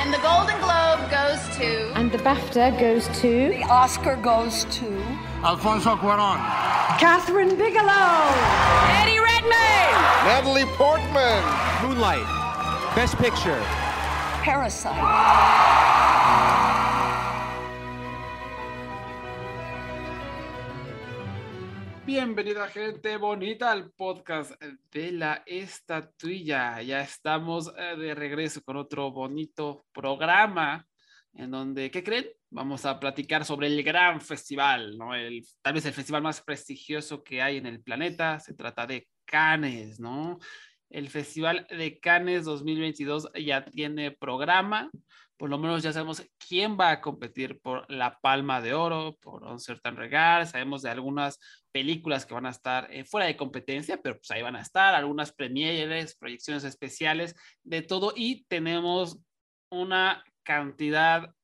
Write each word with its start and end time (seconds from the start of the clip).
And 0.00 0.14
the 0.14 0.18
Golden 0.18 0.58
Globe 0.60 1.10
goes 1.10 1.56
to. 1.58 1.92
And 1.94 2.10
the 2.10 2.16
BAFTA 2.18 2.80
goes 2.80 3.06
to. 3.20 3.48
The 3.50 3.64
Oscar 3.64 4.16
goes 4.16 4.64
to. 4.76 4.86
Alfonso 5.44 5.94
Cuaron. 5.96 6.38
Catherine 6.98 7.54
Bigelow. 7.56 8.08
Eddie 8.96 9.20
Redmayne. 9.20 9.92
Natalie 10.24 10.64
Portman. 10.76 11.42
Moonlight. 11.82 12.26
Best 12.96 13.16
Picture. 13.18 13.60
Parasite. 14.42 15.79
Bienvenida 22.12 22.66
gente 22.66 23.16
bonita 23.18 23.70
al 23.70 23.92
podcast 23.92 24.60
de 24.90 25.12
la 25.12 25.44
estatuilla. 25.46 26.82
Ya 26.82 27.02
estamos 27.02 27.72
eh, 27.78 27.96
de 27.96 28.16
regreso 28.16 28.62
con 28.62 28.76
otro 28.76 29.12
bonito 29.12 29.86
programa 29.92 30.84
en 31.34 31.52
donde, 31.52 31.88
¿qué 31.88 32.02
creen? 32.02 32.26
Vamos 32.50 32.84
a 32.84 32.98
platicar 32.98 33.44
sobre 33.44 33.68
el 33.68 33.80
gran 33.84 34.20
festival, 34.20 34.98
¿no? 34.98 35.14
El, 35.14 35.46
tal 35.62 35.74
vez 35.74 35.86
el 35.86 35.92
festival 35.92 36.22
más 36.22 36.42
prestigioso 36.42 37.22
que 37.22 37.40
hay 37.40 37.58
en 37.58 37.66
el 37.66 37.80
planeta. 37.80 38.40
Se 38.40 38.54
trata 38.54 38.88
de 38.88 39.06
Cannes, 39.24 40.00
¿no? 40.00 40.40
El 40.88 41.10
Festival 41.10 41.68
de 41.70 42.00
Cannes 42.00 42.44
2022 42.44 43.30
ya 43.34 43.64
tiene 43.64 44.10
programa. 44.10 44.90
Por 45.40 45.48
lo 45.48 45.56
menos 45.56 45.82
ya 45.82 45.90
sabemos 45.90 46.22
quién 46.36 46.76
va 46.78 46.90
a 46.90 47.00
competir 47.00 47.62
por 47.62 47.90
la 47.90 48.18
Palma 48.20 48.60
de 48.60 48.74
Oro, 48.74 49.16
por 49.22 49.42
Un 49.42 49.58
Certain 49.58 49.96
Regard. 49.96 50.46
Sabemos 50.46 50.82
de 50.82 50.90
algunas 50.90 51.38
películas 51.72 52.26
que 52.26 52.34
van 52.34 52.44
a 52.44 52.50
estar 52.50 52.92
eh, 52.92 53.06
fuera 53.06 53.26
de 53.26 53.38
competencia, 53.38 54.02
pero 54.02 54.16
pues 54.16 54.30
ahí 54.32 54.42
van 54.42 54.56
a 54.56 54.60
estar. 54.60 54.94
Algunas 54.94 55.32
premieres, 55.32 56.14
proyecciones 56.14 56.64
especiales, 56.64 57.34
de 57.62 57.80
todo. 57.80 58.12
Y 58.14 58.44
tenemos 58.48 59.18
una 59.70 60.22
cantidad 60.42 61.34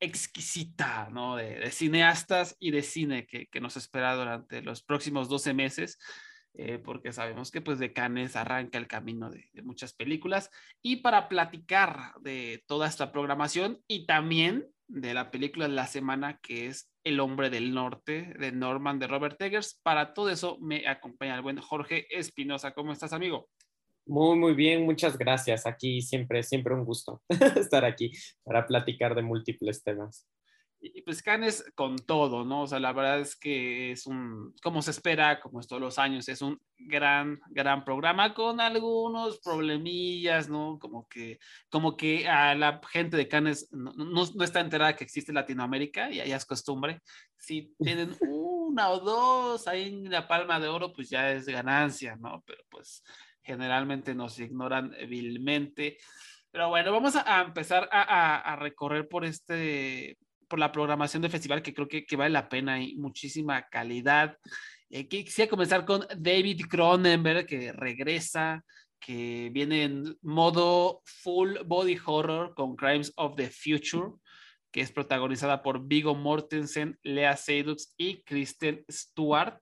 exquisita, 0.00 1.08
¿no? 1.10 1.36
De, 1.36 1.70
cineastas 1.70 2.56
y 2.60 2.72
de 2.72 2.82
cine 2.82 3.26
que, 3.26 3.46
que, 3.46 3.58
nos 3.58 3.78
espera 3.78 4.16
durante 4.16 4.60
los 4.60 4.82
próximos 4.82 5.30
12 5.30 5.54
meses, 5.54 5.98
eh, 6.54 6.78
porque 6.78 7.12
sabemos 7.12 7.50
que 7.50 7.60
pues 7.60 7.78
de 7.78 7.92
Cannes 7.92 8.36
arranca 8.36 8.78
el 8.78 8.86
camino 8.86 9.28
de, 9.28 9.48
de, 9.52 9.62
muchas 9.62 9.92
películas. 9.92 10.50
Y 10.82 10.96
para 10.96 11.28
platicar 11.28 12.12
de 12.20 12.62
toda 12.66 12.86
esta 12.86 13.10
programación 13.10 13.80
y 13.88 14.06
también 14.06 14.68
de 14.86 15.14
la 15.14 15.30
película 15.30 15.66
de 15.66 15.74
la 15.74 15.86
semana 15.86 16.38
que 16.42 16.66
es 16.66 16.90
El 17.04 17.20
hombre 17.20 17.50
del 17.50 17.74
norte 17.74 18.34
de 18.38 18.52
Norman 18.52 18.98
de 18.98 19.06
Robert 19.06 19.40
Eggers, 19.40 19.80
para 19.82 20.14
todo 20.14 20.30
eso 20.30 20.58
me 20.60 20.86
acompaña 20.86 21.34
el 21.34 21.42
buen 21.42 21.58
Jorge 21.58 22.06
Espinosa. 22.10 22.72
¿Cómo 22.72 22.92
estás, 22.92 23.12
amigo? 23.12 23.48
Muy, 24.06 24.38
muy 24.38 24.54
bien, 24.54 24.84
muchas 24.84 25.16
gracias. 25.16 25.66
Aquí 25.66 26.02
siempre, 26.02 26.42
siempre 26.42 26.74
un 26.74 26.84
gusto 26.84 27.22
estar 27.56 27.84
aquí 27.84 28.12
para 28.42 28.66
platicar 28.66 29.14
de 29.14 29.22
múltiples 29.22 29.82
temas. 29.82 30.26
Y 30.86 31.00
pues 31.00 31.22
Cannes 31.22 31.64
con 31.74 31.96
todo, 31.96 32.44
¿no? 32.44 32.62
O 32.62 32.66
sea, 32.66 32.78
la 32.78 32.92
verdad 32.92 33.20
es 33.20 33.36
que 33.36 33.92
es 33.92 34.06
un, 34.06 34.54
como 34.62 34.82
se 34.82 34.90
espera, 34.90 35.40
como 35.40 35.60
es 35.60 35.66
todos 35.66 35.80
los 35.80 35.98
años, 35.98 36.28
es 36.28 36.42
un 36.42 36.60
gran, 36.76 37.40
gran 37.48 37.86
programa 37.86 38.34
con 38.34 38.60
algunos 38.60 39.38
problemillas, 39.38 40.50
¿no? 40.50 40.78
Como 40.78 41.08
que, 41.08 41.38
como 41.70 41.96
que 41.96 42.28
a 42.28 42.54
la 42.54 42.82
gente 42.92 43.16
de 43.16 43.28
Cannes 43.28 43.72
no, 43.72 43.94
no, 43.94 44.24
no 44.34 44.44
está 44.44 44.60
enterada 44.60 44.94
que 44.94 45.04
existe 45.04 45.32
Latinoamérica 45.32 46.10
y 46.10 46.20
allá 46.20 46.36
es 46.36 46.44
costumbre. 46.44 47.00
Si 47.38 47.74
tienen 47.80 48.14
una 48.20 48.90
o 48.90 49.00
dos 49.00 49.66
ahí 49.66 49.88
en 49.88 50.10
la 50.10 50.28
palma 50.28 50.60
de 50.60 50.68
oro, 50.68 50.92
pues 50.92 51.08
ya 51.08 51.32
es 51.32 51.46
ganancia, 51.46 52.16
¿no? 52.16 52.42
Pero 52.46 52.62
pues 52.68 53.02
generalmente 53.42 54.14
nos 54.14 54.38
ignoran 54.38 54.94
vilmente. 55.08 55.96
Pero 56.50 56.68
bueno, 56.68 56.92
vamos 56.92 57.16
a, 57.16 57.40
empezar 57.40 57.88
a, 57.90 58.02
a, 58.02 58.36
a, 58.52 58.56
recorrer 58.56 59.08
por 59.08 59.24
este, 59.24 60.18
por 60.54 60.60
la 60.60 60.70
programación 60.70 61.20
del 61.20 61.32
festival, 61.32 61.62
que 61.62 61.74
creo 61.74 61.88
que, 61.88 62.06
que 62.06 62.14
vale 62.14 62.30
la 62.30 62.48
pena 62.48 62.80
y 62.80 62.94
muchísima 62.94 63.66
calidad. 63.68 64.38
Eh, 64.88 65.08
quisiera 65.08 65.50
comenzar 65.50 65.84
con 65.84 66.06
David 66.16 66.66
Cronenberg, 66.70 67.44
que 67.44 67.72
regresa, 67.72 68.64
que 69.00 69.50
viene 69.52 69.82
en 69.82 70.16
modo 70.22 71.02
full 71.04 71.56
body 71.66 71.98
horror 72.06 72.54
con 72.54 72.76
Crimes 72.76 73.12
of 73.16 73.34
the 73.34 73.50
Future, 73.50 74.12
que 74.70 74.80
es 74.80 74.92
protagonizada 74.92 75.60
por 75.60 75.84
Vigo 75.88 76.14
Mortensen, 76.14 77.00
Lea 77.02 77.36
Seydoux 77.36 77.92
y 77.96 78.22
Kristen 78.22 78.84
Stewart 78.88 79.58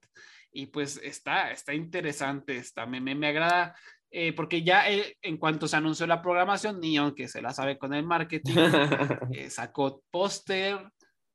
y 0.51 0.67
pues 0.67 1.01
está, 1.03 1.49
está 1.51 1.73
interesante, 1.73 2.57
está, 2.57 2.85
me, 2.85 3.01
me, 3.01 3.15
me 3.15 3.25
agrada, 3.25 3.75
eh, 4.15 4.31
porque 4.31 4.61
ya 4.61 4.91
eh, 4.91 5.17
en 5.23 5.37
cuanto 5.37 5.67
se 5.67 5.75
anunció 5.75 6.05
la 6.05 6.21
programación, 6.21 6.79
Neon, 6.79 7.15
que 7.15 7.27
se 7.27 7.41
la 7.41 7.51
sabe 7.51 7.79
con 7.79 7.95
el 7.95 8.05
marketing, 8.05 8.53
eh, 9.33 9.49
sacó 9.49 10.03
póster 10.11 10.77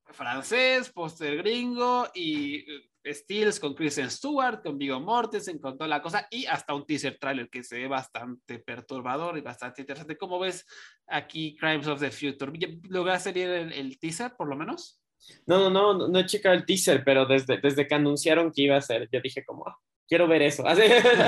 francés, 0.05 0.89
póster 0.91 1.39
gringo 1.39 2.07
y 2.15 2.65
Steels 3.05 3.59
con 3.59 3.75
Kristen 3.75 4.09
Stewart, 4.09 4.63
con 4.63 4.79
Vigo 4.79 5.01
Mortensen, 5.01 5.59
con 5.59 5.77
toda 5.77 5.89
la 5.89 6.01
cosa, 6.01 6.29
y 6.31 6.47
hasta 6.47 6.73
un 6.73 6.87
teaser 6.87 7.19
trailer 7.19 7.51
que 7.51 7.65
se 7.65 7.79
ve 7.79 7.89
bastante 7.89 8.61
perturbador 8.61 9.37
y 9.37 9.41
bastante 9.41 9.83
interesante. 9.83 10.17
¿Cómo 10.17 10.39
ves 10.39 10.65
aquí 11.09 11.57
Crimes 11.57 11.89
of 11.89 11.99
the 11.99 12.13
Future? 12.13 12.53
¿Lograste 12.85 13.33
leer 13.33 13.51
el, 13.51 13.73
el 13.73 13.99
teaser, 13.99 14.37
por 14.37 14.49
lo 14.49 14.55
menos? 14.55 15.03
No, 15.47 15.69
no, 15.69 15.95
no, 15.95 16.07
no 16.07 16.19
he 16.21 16.27
checado 16.27 16.55
el 16.55 16.65
teaser, 16.65 17.03
pero 17.05 17.27
desde, 17.27 17.59
desde 17.61 17.89
que 17.89 17.95
anunciaron 17.97 18.53
que 18.53 18.63
iba 18.63 18.77
a 18.77 18.83
ser, 18.83 19.09
yo 19.11 19.21
dije 19.21 19.45
como, 19.45 19.63
oh, 19.63 19.77
quiero 20.09 20.27
ver 20.27 20.43
eso. 20.43 20.67
Así, 20.67 20.83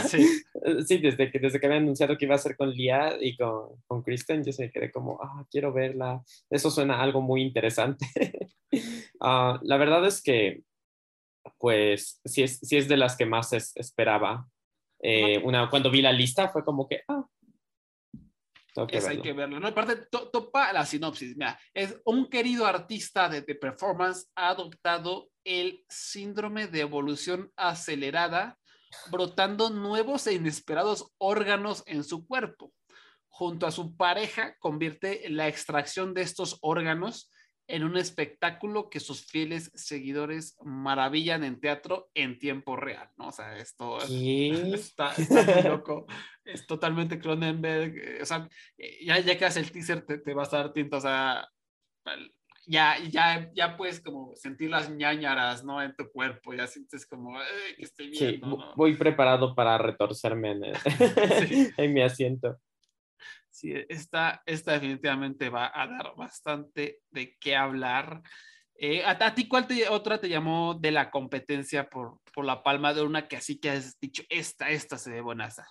sí. 0.08 0.42
sí, 0.86 0.98
desde 0.98 1.30
que, 1.30 1.38
desde 1.38 1.60
que 1.60 1.66
habían 1.66 1.82
anunciado 1.82 2.16
que 2.16 2.24
iba 2.24 2.34
a 2.34 2.38
ser 2.38 2.56
con 2.56 2.70
Lia 2.70 3.16
y 3.20 3.36
con, 3.36 3.80
con 3.86 4.02
Kristen, 4.02 4.42
yo 4.42 4.52
se 4.52 4.70
quedé 4.70 4.90
como, 4.90 5.20
ah, 5.22 5.44
quiero 5.50 5.72
verla. 5.72 6.22
Eso 6.48 6.70
suena 6.70 7.00
algo 7.00 7.20
muy 7.20 7.42
interesante. 7.42 8.06
uh, 9.20 9.58
la 9.62 9.76
verdad 9.76 10.04
es 10.06 10.22
que, 10.22 10.62
pues, 11.58 12.20
sí 12.24 12.42
es, 12.42 12.58
sí 12.58 12.76
es 12.76 12.88
de 12.88 12.96
las 12.96 13.16
que 13.16 13.26
más 13.26 13.52
es, 13.52 13.76
esperaba. 13.76 14.48
Eh, 15.02 15.38
una, 15.44 15.70
cuando 15.70 15.90
vi 15.90 16.02
la 16.02 16.12
lista 16.12 16.48
fue 16.48 16.64
como 16.64 16.86
que, 16.86 17.02
ah, 17.08 17.24
que 18.86 18.98
es, 18.98 19.06
hay 19.06 19.20
que 19.20 19.32
verlo, 19.32 19.58
¿no? 19.58 19.68
Aparte, 19.68 20.06
to, 20.10 20.28
topa 20.30 20.72
la 20.72 20.86
sinopsis. 20.86 21.36
Mira, 21.36 21.58
es 21.74 22.00
un 22.04 22.28
querido 22.28 22.66
artista 22.66 23.28
de, 23.28 23.42
de, 23.42 23.54
performance 23.54 24.30
ha 24.36 24.50
adoptado 24.50 25.30
el 25.44 25.84
síndrome 25.88 26.66
de 26.66 26.80
evolución 26.80 27.50
acelerada, 27.56 28.58
brotando 29.10 29.70
nuevos 29.70 30.26
e 30.26 30.34
inesperados 30.34 31.12
órganos 31.18 31.82
en 31.86 32.04
su 32.04 32.26
cuerpo. 32.26 32.72
Junto 33.28 33.66
a 33.66 33.70
su 33.70 33.96
pareja, 33.96 34.56
convierte 34.58 35.28
la 35.30 35.48
extracción 35.48 36.14
de 36.14 36.22
estos 36.22 36.58
órganos 36.60 37.30
en 37.70 37.84
un 37.84 37.96
espectáculo 37.96 38.90
que 38.90 38.98
sus 38.98 39.24
fieles 39.24 39.70
seguidores 39.74 40.56
maravillan 40.62 41.44
en 41.44 41.60
teatro 41.60 42.10
en 42.14 42.38
tiempo 42.38 42.74
real, 42.74 43.08
¿no? 43.16 43.28
O 43.28 43.32
sea, 43.32 43.56
esto 43.56 43.98
está, 44.02 45.12
está, 45.16 45.62
loco, 45.62 46.06
es 46.44 46.66
totalmente 46.66 47.20
Cronenberg, 47.20 47.96
eh, 47.96 48.22
o 48.22 48.26
sea, 48.26 48.48
ya, 49.02 49.20
ya 49.20 49.38
que 49.38 49.44
haces 49.44 49.64
el 49.64 49.72
teaser 49.72 50.04
te, 50.04 50.18
te, 50.18 50.34
vas 50.34 50.52
a 50.52 50.58
dar 50.58 50.72
tinta, 50.72 50.96
o 50.96 51.00
sea, 51.00 51.48
ya, 52.70 52.96
ya, 53.10 53.50
ya 53.52 53.76
puedes 53.76 54.00
como 54.00 54.34
sentir 54.36 54.70
las 54.70 54.90
ñañaras, 54.90 55.64
¿no? 55.64 55.82
En 55.82 55.94
tu 55.96 56.10
cuerpo, 56.10 56.54
ya 56.54 56.66
sientes 56.66 57.06
como, 57.06 57.38
que 57.76 57.82
estoy 57.82 58.10
viendo, 58.10 58.46
sí, 58.46 58.56
¿no? 58.56 58.74
voy 58.76 58.94
preparado 58.96 59.54
para 59.54 59.76
retorcerme 59.78 60.52
en, 60.52 60.64
el, 60.64 60.76
sí. 61.48 61.70
en 61.76 61.92
mi 61.92 62.02
asiento 62.02 62.58
sí, 63.50 63.74
esta, 63.88 64.42
esta 64.46 64.72
definitivamente 64.72 65.50
va 65.50 65.70
a 65.74 65.86
dar 65.86 66.14
bastante 66.16 67.00
de 67.10 67.36
qué 67.38 67.56
hablar. 67.56 68.22
Eh, 68.74 69.04
¿a, 69.04 69.10
¿a, 69.10 69.34
ti 69.34 69.46
cuál 69.46 69.66
te, 69.66 69.88
otra 69.88 70.18
te 70.18 70.28
llamó 70.28 70.74
de 70.74 70.90
la 70.90 71.10
competencia 71.10 71.88
por, 71.90 72.20
por 72.32 72.44
la 72.44 72.62
palma 72.62 72.94
de 72.94 73.02
una 73.02 73.28
que 73.28 73.36
así 73.36 73.60
que 73.60 73.70
has 73.70 73.98
dicho, 74.00 74.22
esta, 74.30 74.70
esta 74.70 74.96
se 74.96 75.10
ve 75.10 75.20
buenaza? 75.20 75.66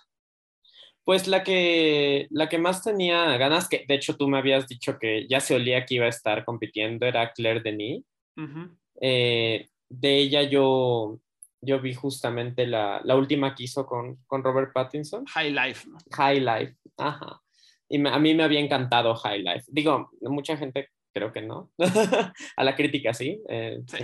Pues 1.04 1.26
la 1.26 1.42
que, 1.42 2.26
la 2.30 2.48
que 2.48 2.58
más 2.58 2.82
tenía 2.82 3.36
ganas, 3.36 3.68
que 3.68 3.84
de 3.88 3.94
hecho 3.94 4.16
tú 4.16 4.28
me 4.28 4.38
habías 4.38 4.68
dicho 4.68 4.98
que 4.98 5.26
ya 5.28 5.40
se 5.40 5.54
olía 5.54 5.84
que 5.84 5.96
iba 5.96 6.06
a 6.06 6.10
estar 6.10 6.44
compitiendo, 6.44 7.06
era 7.06 7.32
Claire 7.32 7.60
Denis. 7.60 8.04
Uh 8.36 8.42
-huh. 8.42 8.76
eh, 9.00 9.68
de 9.88 10.18
ella 10.18 10.42
yo, 10.42 11.18
yo 11.60 11.80
vi 11.80 11.94
justamente 11.94 12.66
la, 12.66 13.00
la 13.04 13.16
última 13.16 13.54
que 13.54 13.64
hizo 13.64 13.86
con, 13.86 14.16
con 14.26 14.44
Robert 14.44 14.72
Pattinson. 14.72 15.26
High 15.26 15.52
Life. 15.52 15.88
High 16.12 16.40
Life, 16.40 16.76
ajá. 16.96 17.40
Y 17.88 17.98
me, 17.98 18.10
a 18.10 18.18
mí 18.18 18.34
me 18.34 18.44
había 18.44 18.60
encantado 18.60 19.14
High 19.16 19.42
Life. 19.42 19.64
Digo, 19.68 20.10
mucha 20.20 20.56
gente 20.56 20.90
creo 21.12 21.32
que 21.32 21.42
no. 21.42 21.72
a 22.56 22.64
la 22.64 22.76
crítica 22.76 23.12
sí. 23.12 23.42
Eh, 23.48 23.80
sí. 23.86 23.98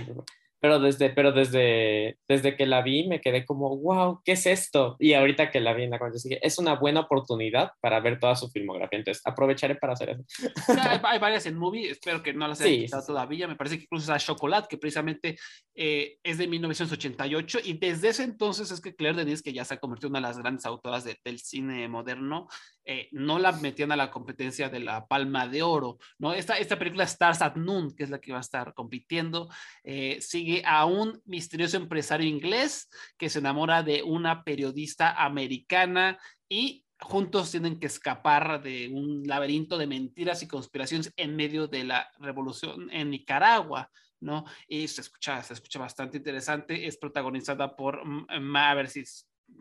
Pero 0.59 0.79
desde, 0.79 1.09
pero 1.09 1.31
desde, 1.31 2.17
desde 2.27 2.55
que 2.55 2.65
la 2.65 2.81
vi 2.81 3.07
me 3.07 3.21
quedé 3.21 3.45
como, 3.45 3.77
wow, 3.77 4.21
¿qué 4.23 4.33
es 4.33 4.45
esto? 4.45 4.95
Y 4.99 5.13
ahorita 5.13 5.51
que 5.51 5.59
la 5.59 5.73
vi 5.73 5.83
en 5.83 5.91
la 5.91 5.99
cuenta, 5.99 6.17
es 6.41 6.57
una 6.57 6.75
buena 6.75 7.01
oportunidad 7.01 7.71
para 7.79 7.99
ver 7.99 8.19
toda 8.19 8.35
su 8.35 8.49
filmografía, 8.49 8.99
entonces 8.99 9.21
aprovecharé 9.25 9.75
para 9.75 9.93
hacer 9.93 10.09
eso. 10.09 10.23
hay, 11.03 11.19
varias 11.19 11.45
en 11.45 11.57
movie, 11.57 11.91
espero 11.91 12.23
que 12.23 12.33
no 12.33 12.47
las 12.47 12.61
haya 12.61 12.85
quitado 12.85 13.05
todavía, 13.05 13.47
me 13.47 13.55
parece 13.55 13.77
que 13.77 13.83
incluso 13.83 14.11
esa 14.13 14.27
Chocolate, 14.27 14.67
que 14.69 14.77
precisamente 14.77 15.37
eh, 15.75 16.17
es 16.23 16.37
de 16.37 16.47
1988, 16.47 17.59
y 17.63 17.73
desde 17.73 18.09
ese 18.09 18.23
entonces 18.23 18.71
es 18.71 18.81
que 18.81 18.95
Claire 18.95 19.17
Denis, 19.17 19.41
que 19.41 19.53
ya 19.53 19.63
se 19.63 19.75
ha 19.75 19.79
convertido 19.79 20.07
en 20.07 20.11
una 20.13 20.19
de 20.19 20.33
las 20.33 20.37
grandes 20.39 20.65
autoras 20.65 21.03
del 21.05 21.39
cine 21.39 21.87
moderno, 21.87 22.47
eh, 22.89 23.09
no 23.11 23.37
la 23.37 23.51
metían 23.51 23.91
a 23.91 23.97
la 23.97 24.09
competencia 24.09 24.69
de 24.69 24.79
la 24.79 25.07
Palma 25.07 25.45
de 25.45 25.61
Oro, 25.61 25.97
¿no? 26.19 26.33
Esta, 26.33 26.57
esta 26.57 26.79
película 26.79 27.03
Stars 27.03 27.41
at 27.41 27.55
Noon, 27.55 27.93
que 27.93 28.03
es 28.05 28.09
la 28.09 28.19
que 28.19 28.31
va 28.31 28.37
a 28.37 28.41
estar 28.41 28.73
compitiendo, 28.73 29.49
eh, 29.83 30.19
sigue 30.21 30.46
a 30.65 30.85
un 30.85 31.21
misterioso 31.25 31.77
empresario 31.77 32.27
inglés 32.27 32.89
que 33.17 33.29
se 33.29 33.39
enamora 33.39 33.83
de 33.83 34.03
una 34.03 34.43
periodista 34.43 35.11
americana 35.23 36.19
y 36.49 36.85
juntos 36.99 37.51
tienen 37.51 37.79
que 37.79 37.87
escapar 37.87 38.61
de 38.61 38.89
un 38.89 39.23
laberinto 39.25 39.77
de 39.77 39.87
mentiras 39.87 40.41
y 40.43 40.47
conspiraciones 40.47 41.13
en 41.15 41.35
medio 41.35 41.67
de 41.67 41.83
la 41.83 42.09
revolución 42.19 42.89
en 42.91 43.09
Nicaragua. 43.09 43.89
¿no? 44.19 44.45
Y 44.67 44.87
se 44.87 45.01
escucha, 45.01 45.43
se 45.43 45.53
escucha 45.53 45.79
bastante 45.79 46.17
interesante. 46.17 46.87
Es 46.87 46.97
protagonizada 46.97 47.75
por, 47.75 48.01
a 48.29 48.73
ver 48.73 48.89
si 48.89 49.03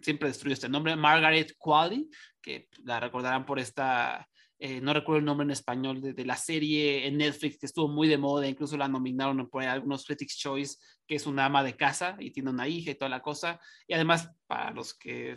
siempre 0.03 0.29
destruyo 0.29 0.55
este 0.55 0.69
nombre, 0.69 0.97
Margaret 0.97 1.55
Qualley, 1.59 2.09
que 2.41 2.69
la 2.85 3.00
recordarán 3.00 3.44
por 3.44 3.59
esta, 3.59 4.29
eh, 4.58 4.81
no 4.81 4.94
recuerdo 4.94 5.19
el 5.19 5.25
nombre 5.25 5.44
en 5.44 5.50
español, 5.50 6.00
de, 6.00 6.25
la 6.25 6.37
serie 6.37 7.06
en 7.06 7.19
Netflix 7.19 7.58
que 7.58 7.67
estuvo 7.67 7.88
muy 7.88 8.08
de 8.08 8.17
moda, 8.17 8.49
incluso 8.49 8.76
la 8.76 8.88
nominaron 8.88 9.49
por 9.50 9.62
algunos 9.62 10.05
Critics 10.06 10.38
Choice, 10.38 10.79
que 11.06 11.17
es 11.17 11.26
una 11.26 11.44
ama 11.44 11.62
de 11.62 11.76
casa 11.76 12.17
y 12.19 12.31
tiene 12.31 12.50
una 12.50 12.67
hija 12.67 12.91
y 12.91 12.94
toda 12.94 13.11
la 13.11 13.20
cosa. 13.20 13.61
Y 13.87 13.94
además, 13.94 14.31
para 14.47 14.70
los 14.70 14.94
que 14.94 15.37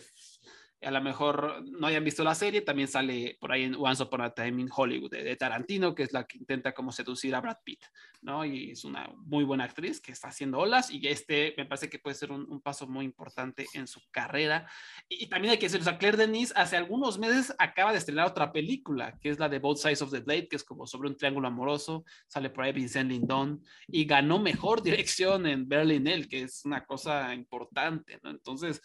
a 0.81 0.91
lo 0.91 1.01
mejor 1.01 1.63
no 1.65 1.87
hayan 1.87 2.05
visto 2.05 2.23
la 2.23 2.35
serie, 2.35 2.61
también 2.61 2.87
sale 2.87 3.37
por 3.39 3.51
ahí 3.51 3.63
en 3.63 3.75
Once 3.75 4.01
Upon 4.01 4.21
a 4.21 4.33
Time 4.33 4.61
in 4.61 4.69
Hollywood 4.73 5.11
de, 5.11 5.35
Tarantino, 5.35 5.93
que 5.93 6.03
es 6.03 6.13
la 6.13 6.25
que 6.25 6.37
intenta 6.37 6.73
como 6.73 6.93
seducir 6.93 7.35
a 7.35 7.41
Brad 7.41 7.57
Pitt, 7.63 7.83
¿no? 8.21 8.45
Y 8.45 8.71
es 8.71 8.85
una 8.85 9.09
muy 9.25 9.43
buena 9.43 9.65
actriz 9.65 9.99
que 9.99 10.13
está 10.13 10.29
haciendo 10.29 10.59
olas 10.59 10.89
y 10.89 11.05
este 11.07 11.53
me 11.57 11.65
parece 11.65 11.89
que 11.89 11.99
puede 11.99 12.15
ser 12.15 12.31
un, 12.31 12.61
paso 12.61 12.87
muy 12.87 13.05
importante 13.05 13.67
en 13.73 13.87
su 13.87 14.01
carrera. 14.09 14.69
Y, 15.09 15.27
también 15.27 15.51
hay 15.51 15.57
que 15.57 15.65
decir, 15.65 15.81
o 15.81 15.83
sea, 15.83 15.97
Claire 15.97 16.17
Denis 16.17 16.53
hace 16.55 16.77
algunos 16.77 17.19
meses 17.19 17.53
acaba 17.57 17.91
de 17.91 17.97
estrenar 17.97 18.27
otra 18.27 18.51
película, 18.51 19.17
que 19.19 19.29
es 19.29 19.39
la 19.39 19.49
de 19.49 19.59
Both 19.59 19.79
Sides 19.79 20.01
of 20.01 20.11
the 20.11 20.19
Blade, 20.21 20.47
que 20.47 20.55
es 20.55 20.63
como 20.63 20.87
sobre 20.87 21.09
un 21.09 21.17
triángulo 21.17 21.47
amoroso, 21.47 22.05
sale 22.27 22.49
por 22.49 22.63
ahí 22.63 22.71
Vincent 22.71 23.11
Lindon 23.11 23.61
y 23.87 24.05
ganó 24.05 24.39
mejor 24.39 24.81
dirección 24.81 25.45
en 25.45 25.67
Berlin, 25.67 26.27
que 26.29 26.43
es 26.43 26.63
una 26.63 26.85
cosa 26.85 27.33
importante, 27.33 28.17
¿no? 28.23 28.29
Entonces... 28.29 28.81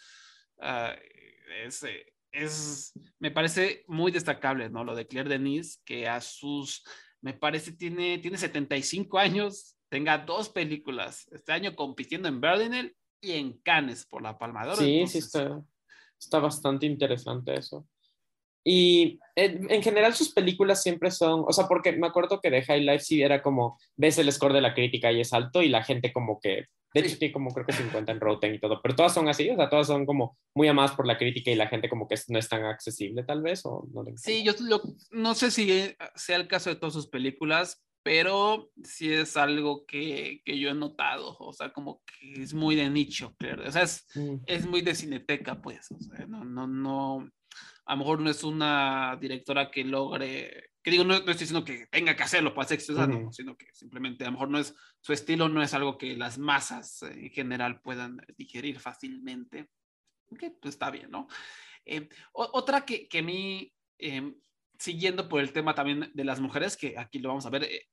Uh, 0.57 0.95
es, 1.63 1.85
es, 2.31 2.93
me 3.19 3.31
parece 3.31 3.83
muy 3.87 4.11
destacable, 4.11 4.69
¿no? 4.69 4.83
Lo 4.83 4.95
de 4.95 5.07
Claire 5.07 5.29
Denis, 5.29 5.81
que 5.85 6.07
a 6.07 6.21
sus, 6.21 6.83
me 7.21 7.33
parece, 7.33 7.71
tiene, 7.73 8.17
tiene 8.19 8.37
75 8.37 9.17
años, 9.17 9.77
tenga 9.89 10.17
dos 10.17 10.49
películas, 10.49 11.27
este 11.31 11.51
año 11.51 11.75
compitiendo 11.75 12.27
en 12.27 12.41
Berlinel 12.41 12.95
y 13.21 13.33
en 13.33 13.53
Cannes 13.59 14.05
por 14.05 14.21
la 14.21 14.37
Palma 14.37 14.65
de 14.65 14.71
Oro. 14.71 14.81
Sí, 14.81 15.07
sí, 15.07 15.17
está, 15.19 15.63
está 16.19 16.39
bastante 16.39 16.85
interesante 16.85 17.55
eso. 17.55 17.87
Y 18.67 19.19
en, 19.35 19.83
general 19.83 20.15
sus 20.15 20.33
películas 20.33 20.81
siempre 20.81 21.11
son, 21.11 21.43
o 21.47 21.53
sea, 21.53 21.67
porque 21.67 21.91
me 21.91 22.07
acuerdo 22.07 22.41
que 22.41 22.49
de 22.49 22.63
High 22.63 22.81
Life 22.81 23.05
sí 23.05 23.21
era 23.21 23.43
como, 23.43 23.77
ves 23.95 24.17
el 24.17 24.31
score 24.31 24.53
de 24.53 24.61
la 24.61 24.73
crítica 24.73 25.11
y 25.11 25.21
es 25.21 25.33
alto 25.33 25.61
y 25.61 25.69
la 25.69 25.83
gente 25.83 26.11
como 26.11 26.39
que, 26.39 26.65
de 27.01 27.07
hecho 27.07 27.17
tiene 27.17 27.33
como 27.33 27.53
creo 27.53 27.65
que 27.65 27.73
50 27.73 28.11
en 28.11 28.19
Rotten 28.21 28.55
y 28.55 28.59
todo, 28.59 28.81
pero 28.81 28.95
todas 28.95 29.13
son 29.13 29.27
así, 29.27 29.49
o 29.49 29.55
sea, 29.55 29.69
todas 29.69 29.87
son 29.87 30.05
como 30.05 30.37
muy 30.55 30.67
amadas 30.69 30.93
por 30.93 31.05
la 31.05 31.17
crítica 31.17 31.51
y 31.51 31.55
la 31.55 31.67
gente 31.67 31.89
como 31.89 32.07
que 32.07 32.15
no 32.29 32.39
es 32.39 32.47
tan 32.47 32.63
accesible 32.63 33.23
tal 33.23 33.41
vez, 33.41 33.65
o 33.65 33.85
no 33.91 34.05
Sí, 34.15 34.43
yo 34.43 34.53
no 35.11 35.35
sé 35.35 35.51
si 35.51 35.93
sea 36.15 36.37
el 36.37 36.47
caso 36.47 36.69
de 36.69 36.77
todas 36.77 36.93
sus 36.93 37.07
películas, 37.07 37.83
pero 38.01 38.69
sí 38.83 39.11
es 39.11 39.35
algo 39.35 39.85
que, 39.85 40.41
que, 40.45 40.57
yo 40.57 40.69
he 40.69 40.73
notado, 40.73 41.35
o 41.39 41.51
sea, 41.51 41.73
como 41.73 42.01
que 42.05 42.41
es 42.41 42.53
muy 42.53 42.75
de 42.75 42.89
nicho, 42.89 43.35
o 43.67 43.71
sea, 43.71 43.83
es, 43.83 44.07
mm. 44.15 44.35
es 44.45 44.65
muy 44.65 44.81
de 44.81 44.95
cineteca, 44.95 45.61
pues, 45.61 45.91
o 45.91 45.99
sea, 45.99 46.25
no, 46.27 46.45
no, 46.45 46.65
no, 46.65 47.29
a 47.85 47.93
lo 47.93 47.97
mejor 47.97 48.21
no 48.21 48.29
es 48.29 48.43
una 48.43 49.17
directora 49.19 49.69
que 49.69 49.83
logre, 49.83 50.69
que 50.85 50.91
digo, 50.91 51.03
no, 51.03 51.15
estoy 51.15 51.33
diciendo 51.33 51.65
que 51.65 51.87
tenga 51.87 52.15
que 52.15 52.21
hacerlo 52.21 52.53
para 52.53 52.67
ser 52.67 52.75
exitosa, 52.75 53.09
sino 53.31 53.57
que 53.57 53.73
simplemente 53.73 54.23
a 54.23 54.27
lo 54.27 54.33
mejor 54.33 54.51
no 54.51 54.59
es, 54.59 54.75
su 55.01 55.13
estilo 55.13 55.49
no 55.49 55.63
es 55.63 55.73
algo 55.73 55.97
que 55.97 56.15
las 56.15 56.37
masas 56.37 57.01
eh, 57.01 57.25
en 57.25 57.31
general 57.31 57.81
puedan 57.81 58.23
digerir 58.37 58.79
fácilmente. 58.79 59.71
Ok, 60.27 60.43
pues 60.61 60.75
está 60.75 60.91
bien, 60.91 61.09
¿no? 61.09 61.27
Eh, 61.85 62.07
otra 62.33 62.85
que, 62.85 63.07
que 63.07 63.17
a 63.17 63.23
mí, 63.23 63.73
em, 63.97 64.35
siguiendo 64.77 65.27
por 65.27 65.41
el 65.41 65.53
tema 65.53 65.73
también 65.73 66.11
de 66.13 66.23
las 66.23 66.39
mujeres, 66.39 66.77
que 66.77 66.93
aquí 66.99 67.17
lo 67.17 67.29
vamos 67.29 67.47
a 67.47 67.49
ver, 67.49 67.63
eh, 67.63 67.87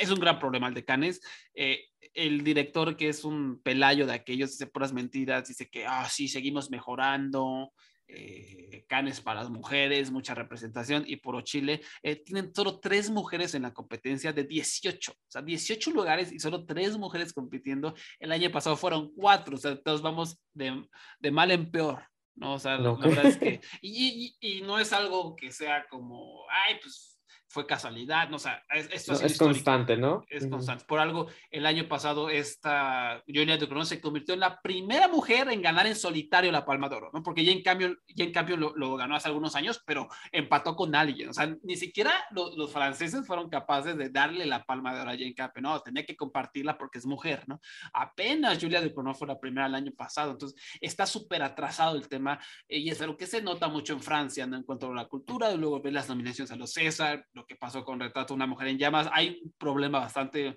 es 0.00 0.10
un 0.10 0.18
gran 0.18 0.40
problema 0.40 0.66
el 0.66 0.74
de 0.74 0.84
Canes. 0.84 1.20
el 1.54 2.42
director, 2.42 2.96
que 2.96 3.08
es 3.08 3.22
un 3.22 3.62
pelayo 3.62 4.04
de 4.04 4.14
aquellos, 4.14 4.50
dice 4.50 4.66
puras 4.66 4.92
mentiras, 4.92 5.46
dice 5.46 5.70
que, 5.70 5.86
ah, 5.86 6.08
sí, 6.08 6.26
seguimos 6.26 6.72
mejorando, 6.72 7.72
eh, 8.14 8.84
canes 8.88 9.20
para 9.20 9.40
las 9.40 9.50
mujeres, 9.50 10.10
mucha 10.10 10.34
representación 10.34 11.04
y 11.06 11.16
por 11.16 11.42
Chile 11.44 11.80
eh, 12.02 12.16
tienen 12.16 12.54
solo 12.54 12.78
tres 12.78 13.10
mujeres 13.10 13.54
en 13.54 13.62
la 13.62 13.72
competencia 13.72 14.32
de 14.32 14.44
18, 14.44 15.12
o 15.12 15.16
sea, 15.28 15.42
18 15.42 15.90
lugares 15.92 16.30
y 16.30 16.38
solo 16.38 16.66
tres 16.66 16.98
mujeres 16.98 17.32
compitiendo. 17.32 17.94
El 18.18 18.32
año 18.32 18.50
pasado 18.50 18.76
fueron 18.76 19.12
cuatro, 19.14 19.56
o 19.56 19.58
sea, 19.58 19.80
todos 19.80 20.02
vamos 20.02 20.38
de, 20.52 20.86
de 21.20 21.30
mal 21.30 21.50
en 21.50 21.70
peor. 21.70 22.04
¿no? 22.34 22.54
O 22.54 22.58
sea, 22.58 22.78
la 22.78 22.92
verdad 22.92 23.26
es 23.26 23.36
que, 23.36 23.60
y, 23.82 24.36
y, 24.40 24.56
y, 24.58 24.60
no 24.62 24.78
es 24.78 24.92
algo 24.92 25.36
que 25.36 25.50
sea 25.50 25.86
como, 25.88 26.44
ay, 26.50 26.76
pues 26.80 27.11
fue 27.52 27.66
casualidad, 27.66 28.30
no, 28.30 28.36
o 28.36 28.38
sea, 28.38 28.64
esto 28.70 29.12
es 29.12 29.36
constante, 29.36 29.94
¿no? 29.98 30.24
Es 30.30 30.46
constante. 30.46 30.86
Por 30.86 31.00
algo, 31.00 31.26
el 31.50 31.66
año 31.66 31.86
pasado 31.86 32.30
esta 32.30 33.22
Julia 33.26 33.58
Ducournau 33.58 33.84
se 33.84 34.00
convirtió 34.00 34.32
en 34.32 34.40
la 34.40 34.58
primera 34.62 35.06
mujer 35.06 35.50
en 35.50 35.60
ganar 35.60 35.86
en 35.86 35.94
solitario 35.94 36.50
la 36.50 36.64
Palma 36.64 36.88
de 36.88 36.96
Oro, 36.96 37.10
¿no? 37.12 37.22
Porque 37.22 37.44
ya 37.44 37.52
en 37.52 37.62
cambio, 37.62 37.94
ya 38.08 38.24
en 38.24 38.32
cambio 38.32 38.56
lo, 38.56 38.96
ganó 38.96 39.16
hace 39.16 39.28
algunos 39.28 39.54
años, 39.54 39.82
pero 39.84 40.08
empató 40.32 40.74
con 40.74 40.94
alguien, 40.94 41.28
o 41.28 41.34
sea, 41.34 41.54
ni 41.62 41.76
siquiera 41.76 42.12
los 42.30 42.72
franceses 42.72 43.26
fueron 43.26 43.50
capaces 43.50 43.98
de 43.98 44.08
darle 44.08 44.46
la 44.46 44.64
Palma 44.64 44.94
de 44.94 45.02
Oro 45.02 45.10
a 45.10 45.14
Jane 45.14 45.34
Campion, 45.34 45.64
no, 45.64 45.80
tenía 45.80 46.06
que 46.06 46.16
compartirla 46.16 46.78
porque 46.78 47.00
es 47.00 47.06
mujer, 47.06 47.44
¿no? 47.48 47.60
Apenas 47.92 48.58
Julia 48.62 48.80
Ducournau 48.80 49.14
fue 49.14 49.28
la 49.28 49.38
primera 49.38 49.66
el 49.66 49.74
año 49.74 49.92
pasado, 49.92 50.30
entonces 50.30 50.58
está 50.80 51.04
súper 51.04 51.42
atrasado 51.42 51.96
el 51.96 52.08
tema 52.08 52.40
eh, 52.66 52.78
y 52.78 52.88
es 52.88 53.02
algo 53.02 53.18
que 53.18 53.26
se 53.26 53.42
nota 53.42 53.68
mucho 53.68 53.92
en 53.92 54.00
Francia, 54.00 54.46
¿no? 54.46 54.56
En 54.56 54.62
cuanto 54.62 54.90
a 54.90 54.94
la 54.94 55.04
cultura, 55.04 55.54
luego 55.54 55.82
ver 55.82 55.92
las 55.92 56.08
nominaciones 56.08 56.50
a 56.50 56.56
los 56.56 56.72
César, 56.72 57.26
que 57.46 57.56
pasó 57.56 57.84
con 57.84 58.00
Retrato 58.00 58.34
una 58.34 58.46
mujer 58.46 58.68
en 58.68 58.78
llamas, 58.78 59.08
hay 59.12 59.40
un 59.44 59.52
problema 59.58 60.00
bastante 60.00 60.56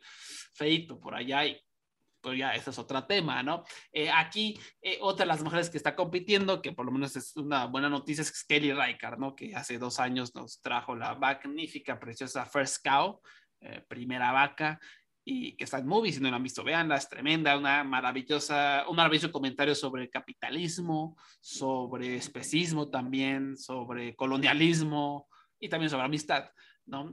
feito 0.53 0.99
por 0.99 1.15
allá 1.15 1.45
y 1.45 1.59
pues 2.25 2.39
ya, 2.39 2.55
ese 2.55 2.71
es 2.71 2.79
otro 2.79 3.05
tema, 3.05 3.43
¿no? 3.43 3.63
Eh, 3.91 4.09
aquí, 4.09 4.59
eh, 4.81 4.97
otra 4.99 5.25
de 5.25 5.27
las 5.27 5.43
mujeres 5.43 5.69
que 5.69 5.77
está 5.77 5.95
compitiendo, 5.95 6.59
que 6.59 6.71
por 6.71 6.83
lo 6.83 6.91
menos 6.91 7.15
es 7.15 7.37
una 7.37 7.67
buena 7.67 7.87
noticia, 7.87 8.23
es 8.23 8.43
Kelly 8.43 8.73
Reichardt, 8.73 9.19
¿no? 9.19 9.35
Que 9.35 9.55
hace 9.55 9.77
dos 9.77 9.99
años 9.99 10.33
nos 10.33 10.59
trajo 10.59 10.95
la 10.95 11.13
magnífica, 11.13 11.99
preciosa 11.99 12.47
First 12.47 12.83
Cow, 12.83 13.21
eh, 13.61 13.83
primera 13.87 14.31
vaca, 14.31 14.79
y 15.23 15.55
que 15.55 15.65
está 15.65 15.77
en 15.77 15.85
movie, 15.87 16.11
si 16.11 16.19
no 16.19 16.31
la 16.31 16.37
han 16.37 16.43
visto, 16.43 16.63
veanla, 16.63 16.95
es 16.95 17.07
tremenda, 17.07 17.57
una 17.57 17.83
maravillosa, 17.83 18.85
un 18.87 18.95
maravilloso 18.95 19.31
comentario 19.31 19.75
sobre 19.75 20.09
capitalismo, 20.09 21.15
sobre 21.39 22.15
especismo 22.15 22.89
también, 22.89 23.55
sobre 23.55 24.15
colonialismo 24.15 25.27
y 25.59 25.69
también 25.69 25.91
sobre 25.91 26.05
amistad. 26.05 26.45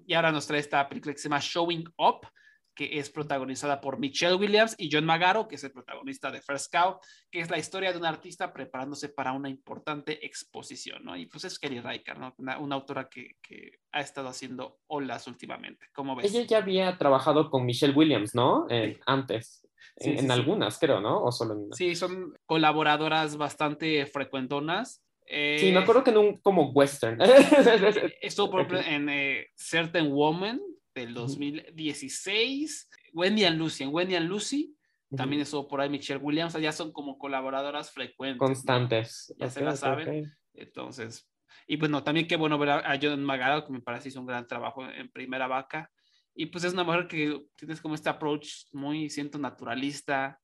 Y 0.07 0.15
ahora 0.15 0.33
nos 0.33 0.47
trae 0.47 0.61
esta 0.61 0.89
película 0.89 1.13
que 1.13 1.19
se 1.19 1.29
llama 1.29 1.41
Showing 1.41 1.85
Up, 1.97 2.27
que 2.75 2.99
es 2.99 3.11
protagonizada 3.11 3.81
por 3.81 3.99
Michelle 3.99 4.35
Williams 4.35 4.75
y 4.79 4.89
John 4.91 5.05
Magaro, 5.05 5.47
que 5.47 5.57
es 5.57 5.65
el 5.65 5.73
protagonista 5.73 6.31
de 6.31 6.41
First 6.41 6.73
Cow, 6.73 6.99
que 7.31 7.41
es 7.41 7.51
la 7.51 7.59
historia 7.59 7.93
de 7.93 7.99
un 7.99 8.07
artista 8.07 8.53
preparándose 8.53 9.11
para 9.11 9.33
una 9.33 9.49
importante 9.49 10.25
exposición, 10.25 11.05
¿no? 11.05 11.17
Y 11.17 11.27
pues 11.27 11.45
es 11.45 11.59
Kelly 11.59 11.81
Reichardt, 11.81 12.19
¿no? 12.19 12.35
Una, 12.39 12.75
autora 12.75 13.09
que, 13.09 13.37
que, 13.43 13.81
ha 13.93 14.01
estado 14.01 14.29
haciendo 14.29 14.79
olas 14.87 15.27
últimamente. 15.27 15.87
¿Cómo 15.93 16.17
ves? 16.17 16.33
Ella 16.33 16.47
ya 16.47 16.59
había 16.59 16.97
trabajado 16.97 17.51
con 17.51 17.67
Michelle 17.67 17.93
Williams, 17.93 18.35
¿no? 18.35 18.67
Eh, 18.71 18.99
antes. 19.07 19.69
en, 19.97 20.31
algunas, 20.31 20.79
creo, 20.79 21.01
¿no? 21.01 21.23
O 21.23 21.31
solo 21.31 21.55
en... 21.55 21.73
Sí, 21.75 21.95
son 21.95 22.35
colaboradoras 22.47 23.37
bastante 23.37 24.07
frecuentonas 24.07 25.03
sí, 25.33 25.73
me 25.73 25.79
acuerdo 25.79 26.05
que 26.05 26.11
en 26.11 26.19
un 26.19 26.39
como 26.39 26.71
western. 26.71 27.19
Estuvo 28.21 28.51
por 28.51 28.61
ejemplo 28.61 28.81
en 28.81 29.09
eh, 29.09 29.47
Certain 29.55 30.11
Woman 30.11 30.61
del 30.95 31.15
2016. 31.15 32.91
Wendy 33.13 33.45
and 33.45 33.59
Lucy. 33.59 33.85
En 33.85 33.95
Wendy 33.95 34.15
and 34.15 34.29
Lucy 34.29 34.77
también 35.17 35.43
estuvo 35.43 35.69
por 35.69 35.81
ahí 35.81 35.89
Michelle 35.89 36.21
Williams. 36.23 36.55
Ya 36.61 36.73
son 36.73 36.93
como 36.93 37.19
colaboradoras 37.19 37.91
frecuentes. 37.91 38.39
Constantes. 38.39 39.35
Ya 39.39 39.51
se 39.51 39.63
la 39.63 39.77
saben. 39.77 40.33
Entonces, 40.55 41.29
y 41.67 41.77
bueno, 41.77 42.03
también 42.03 42.27
qué 42.27 42.37
bueno 42.37 42.59
ver 42.59 42.71
a, 42.71 42.99
John 43.01 43.25
Magaro, 43.25 43.65
que 43.65 43.73
me 43.73 43.81
parece 43.81 44.09
hizo 44.09 44.21
un 44.21 44.27
gran 44.27 44.47
trabajo 44.47 44.87
en 44.87 45.11
Primera 45.11 45.47
Vaca. 45.47 45.91
Y 46.35 46.47
pues 46.47 46.65
es 46.65 46.73
una 46.73 46.85
mujer 46.85 47.07
que 47.09 47.43
tienes 47.57 47.81
como 47.81 47.95
este 47.95 48.09
approach 48.09 48.67
muy, 48.73 49.11
siento, 49.11 49.39
naturalista, 49.39 50.39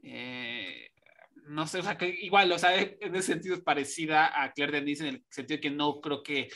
Eh, 0.00 0.90
no 1.48 1.66
sé, 1.66 1.78
o 1.78 1.82
sea, 1.82 1.96
que 1.96 2.08
igual, 2.08 2.52
o 2.52 2.58
sea, 2.58 2.80
en 2.80 3.14
ese 3.14 3.32
sentido 3.32 3.54
es 3.54 3.62
parecida 3.62 4.42
a 4.42 4.52
Claire 4.52 4.80
Denis 4.80 5.00
en 5.00 5.06
el 5.08 5.24
sentido 5.30 5.56
de 5.56 5.60
que 5.60 5.70
no 5.70 6.00
creo 6.00 6.22
que 6.22 6.48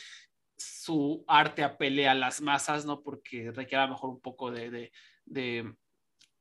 su 0.57 1.25
arte 1.27 1.65
apele 1.65 2.09
a 2.09 2.15
las 2.15 2.41
masas, 2.41 2.85
¿no? 2.85 3.03
Porque 3.03 3.51
requiere 3.51 3.83
a 3.83 3.87
lo 3.87 3.93
mejor 3.93 4.11
un 4.11 4.21
poco 4.21 4.51
de, 4.51 4.93
de, 5.25 5.75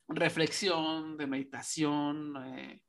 reflexión, 0.07 1.17
de 1.17 1.27
meditación. 1.27 2.35
Eh, 2.55 2.81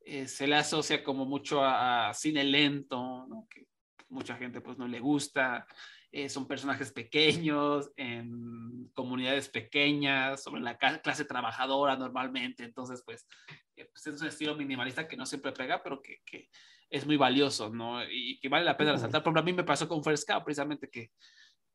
eh, 0.00 0.28
se 0.28 0.46
le 0.46 0.56
asocia 0.56 1.02
como 1.02 1.24
mucho 1.24 1.64
a, 1.64 2.12
cine 2.12 2.44
lento, 2.44 3.26
que 3.48 3.66
mucha 4.08 4.36
gente 4.36 4.60
pues 4.60 4.76
no 4.76 4.86
le 4.86 5.00
gusta. 5.00 5.66
Eh, 6.12 6.28
son 6.28 6.46
personajes 6.46 6.92
pequeños, 6.92 7.90
en 7.96 8.88
comunidades 8.94 9.48
pequeñas, 9.48 10.42
sobre 10.42 10.60
la 10.60 10.76
clase 10.76 11.24
trabajadora 11.24 11.96
normalmente. 11.96 12.62
Entonces, 12.62 13.02
pues, 13.04 13.26
pues, 13.74 14.06
es 14.06 14.20
un 14.20 14.28
estilo 14.28 14.54
minimalista 14.54 15.08
que 15.08 15.16
no 15.16 15.26
siempre 15.26 15.52
pega, 15.52 15.82
pero 15.82 16.00
que, 16.00 16.22
que 16.24 16.48
es 16.90 17.06
muy 17.06 17.16
valioso, 17.16 17.70
¿no? 17.70 18.02
Y 18.04 18.38
que 18.38 18.48
vale 18.48 18.64
la 18.64 18.76
pena 18.76 18.92
resaltar. 18.92 19.22
Por 19.22 19.30
ejemplo, 19.30 19.40
a 19.40 19.44
mí 19.44 19.52
me 19.52 19.64
pasó 19.64 19.88
con 19.88 20.04
First 20.04 20.28
Cow, 20.28 20.44
precisamente 20.44 20.88
que 20.88 21.10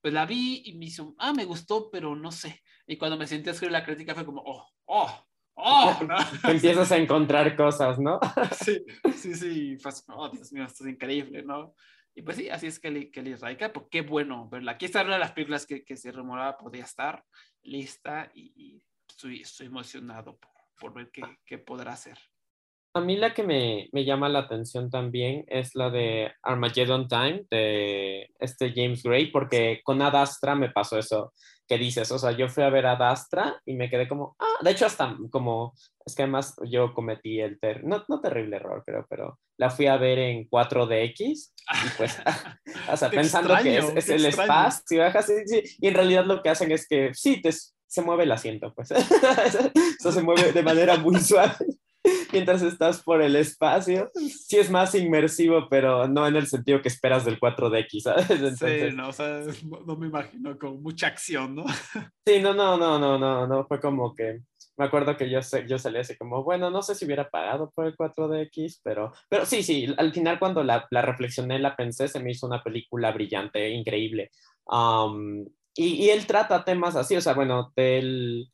pues 0.02 0.14
la 0.14 0.26
vi 0.26 0.62
y 0.66 0.78
me 0.78 0.86
hizo, 0.86 1.14
ah, 1.18 1.34
me 1.34 1.46
gustó, 1.46 1.90
pero 1.92 2.16
no 2.16 2.32
sé. 2.32 2.62
Y 2.88 2.98
cuando 2.98 3.18
me 3.18 3.28
senté 3.28 3.50
a 3.50 3.54
escribir 3.54 3.74
la 3.74 3.84
crítica 3.84 4.16
fue 4.16 4.26
como, 4.26 4.42
oh, 4.46 4.66
oh, 4.86 5.26
oh. 5.56 6.00
¿no? 6.08 6.16
Empiezas 6.50 6.92
a 6.92 6.98
encontrar 6.98 7.56
cosas, 7.56 8.00
¿no? 8.00 8.20
sí, 8.64 8.82
sí, 9.14 9.36
sí. 9.36 9.78
Pues, 9.82 10.06
oh, 10.08 10.30
Dios 10.30 10.54
mío, 10.54 10.64
esto 10.64 10.86
es 10.86 10.92
increíble, 10.92 11.44
¿no? 11.44 11.76
Y 12.16 12.22
pues 12.22 12.38
sí, 12.38 12.50
así 12.50 12.68
es 12.68 12.80
Kelly, 12.80 13.12
Kelly 13.12 13.36
Raika, 13.36 13.72
pues 13.72 13.88
qué 13.90 14.02
bueno 14.02 14.50
verla. 14.50 14.74
Aquí 14.74 14.86
está 14.86 15.04
una 15.04 15.14
de 15.14 15.20
las 15.20 15.32
películas 15.32 15.66
que, 15.66 15.84
que 15.84 15.96
se 15.96 16.12
rumoraba 16.12 16.58
podía 16.58 16.84
estar 16.84 17.24
lista 17.62 18.30
y, 18.34 18.52
y 18.56 18.84
estoy, 19.08 19.42
estoy 19.42 19.68
emocionado 19.68 20.38
por, 20.38 20.52
por 20.80 20.94
ver 20.94 21.10
qué, 21.12 21.24
qué 21.46 21.58
podrá 21.58 21.94
hacer. 21.94 22.18
A 22.96 23.02
mí 23.02 23.18
la 23.18 23.36
que 23.36 23.44
me, 23.44 23.88
me, 23.92 24.04
llama 24.04 24.30
la 24.30 24.40
atención 24.40 24.90
también 24.90 25.46
es 25.48 25.76
la 25.76 25.92
de 25.92 26.32
Armageddon 26.42 27.08
Time 27.08 27.46
de 27.52 28.32
este 28.40 28.74
James 28.76 29.04
Gray, 29.04 29.32
porque 29.32 29.82
con 29.84 30.02
Adastra 30.02 30.56
me 30.56 30.72
pasó 30.72 30.98
eso 30.98 31.32
que 31.70 31.78
dices, 31.78 32.12
o 32.12 32.18
sea, 32.18 32.32
yo 32.32 32.50
fui 32.50 32.64
a 32.64 32.72
ver 32.72 32.88
Adastra 32.88 33.62
y 33.64 33.76
me 33.76 33.92
quedé 33.92 34.08
como, 34.08 34.36
ah, 34.40 34.58
de 34.64 34.72
hecho 34.72 34.88
hasta 34.88 35.16
como, 35.30 35.76
es 36.04 36.16
que 36.16 36.24
además 36.24 36.56
yo 36.66 36.96
cometí 36.96 37.40
el, 37.40 37.60
ter 37.60 37.84
no, 37.84 38.04
no 38.08 38.20
terrible 38.22 38.56
error, 38.56 38.82
creo, 38.84 39.06
pero 39.08 39.40
la 39.56 39.70
fui 39.70 39.86
a 39.86 39.98
ver 39.98 40.18
en 40.18 40.50
4DX 40.50 41.22
y 41.22 41.90
pues, 41.96 42.18
o 42.92 42.98
sea, 42.98 43.12
pensando 43.12 43.56
que 43.62 43.78
es, 43.78 43.90
es 43.96 44.10
el 44.10 44.26
espacio, 44.26 45.04
y 45.80 45.88
en 45.88 45.94
realidad 45.94 46.26
lo 46.26 46.42
que 46.42 46.50
hacen 46.50 46.72
es 46.72 46.88
que 46.88 47.14
sí, 47.14 47.40
te, 47.40 47.52
se 47.90 48.02
mueve 48.02 48.24
el 48.24 48.32
asiento, 48.32 48.74
pues, 48.74 48.92
eso 50.00 50.12
se 50.12 50.22
mueve 50.22 50.52
de 50.52 50.64
manera 50.64 50.98
muy 50.98 51.20
suave 51.20 51.56
mientras 52.32 52.62
estás 52.62 53.02
por 53.02 53.22
el 53.22 53.36
espacio. 53.36 54.10
Sí 54.14 54.58
es 54.58 54.70
más 54.70 54.96
inmersivo, 54.96 55.68
pero 55.70 56.08
no 56.08 56.28
en 56.28 56.36
el 56.36 56.48
sentido 56.48 56.82
que 56.82 56.88
esperas 56.88 57.26
del 57.26 57.40
4DX, 57.40 58.00
¿sabes? 58.02 58.60
sí, 58.60 58.96
no, 58.96 59.10
o 59.10 59.12
sea, 59.12 59.42
no 59.86 59.96
me 59.96 60.08
imagino 60.08 60.58
con 60.58 60.82
mucha 60.82 61.08
acción, 61.08 61.56
¿no? 61.56 61.66
Sí, 62.26 62.40
no, 62.40 62.54
no, 62.54 62.78
no, 62.78 63.00
no, 63.00 63.18
no, 63.18 63.48
no, 63.48 63.66
fue 63.66 63.80
como 63.80 64.14
que 64.14 64.42
me 64.78 64.86
acuerdo 64.86 65.18
que 65.18 65.30
yo, 65.30 65.40
yo 65.68 65.80
salí 65.80 65.98
así 65.98 66.16
como, 66.16 66.44
bueno, 66.44 66.70
no 66.70 66.82
sé 66.84 66.94
si 66.94 67.06
hubiera 67.06 67.30
pagado 67.30 67.72
por 67.72 67.88
el 67.88 67.98
4DX, 67.98 68.82
pero, 68.84 69.12
pero 69.28 69.46
sí, 69.46 69.64
sí, 69.64 69.94
al 69.98 70.14
final 70.14 70.38
cuando 70.38 70.64
la, 70.64 70.88
la 70.92 71.02
reflexioné, 71.02 71.58
la 71.60 71.76
pensé, 71.76 72.08
se 72.08 72.20
me 72.20 72.32
hizo 72.32 72.46
una 72.46 72.64
película 72.64 73.12
brillante, 73.12 73.68
increíble. 73.72 74.32
Um, 74.66 75.46
y, 75.76 76.06
y, 76.06 76.10
él 76.10 76.26
trata 76.26 76.66
temas 76.66 76.96
así, 76.96 77.16
o 77.16 77.22
sea, 77.22 77.34
bueno, 77.34 77.72
él, 77.76 78.52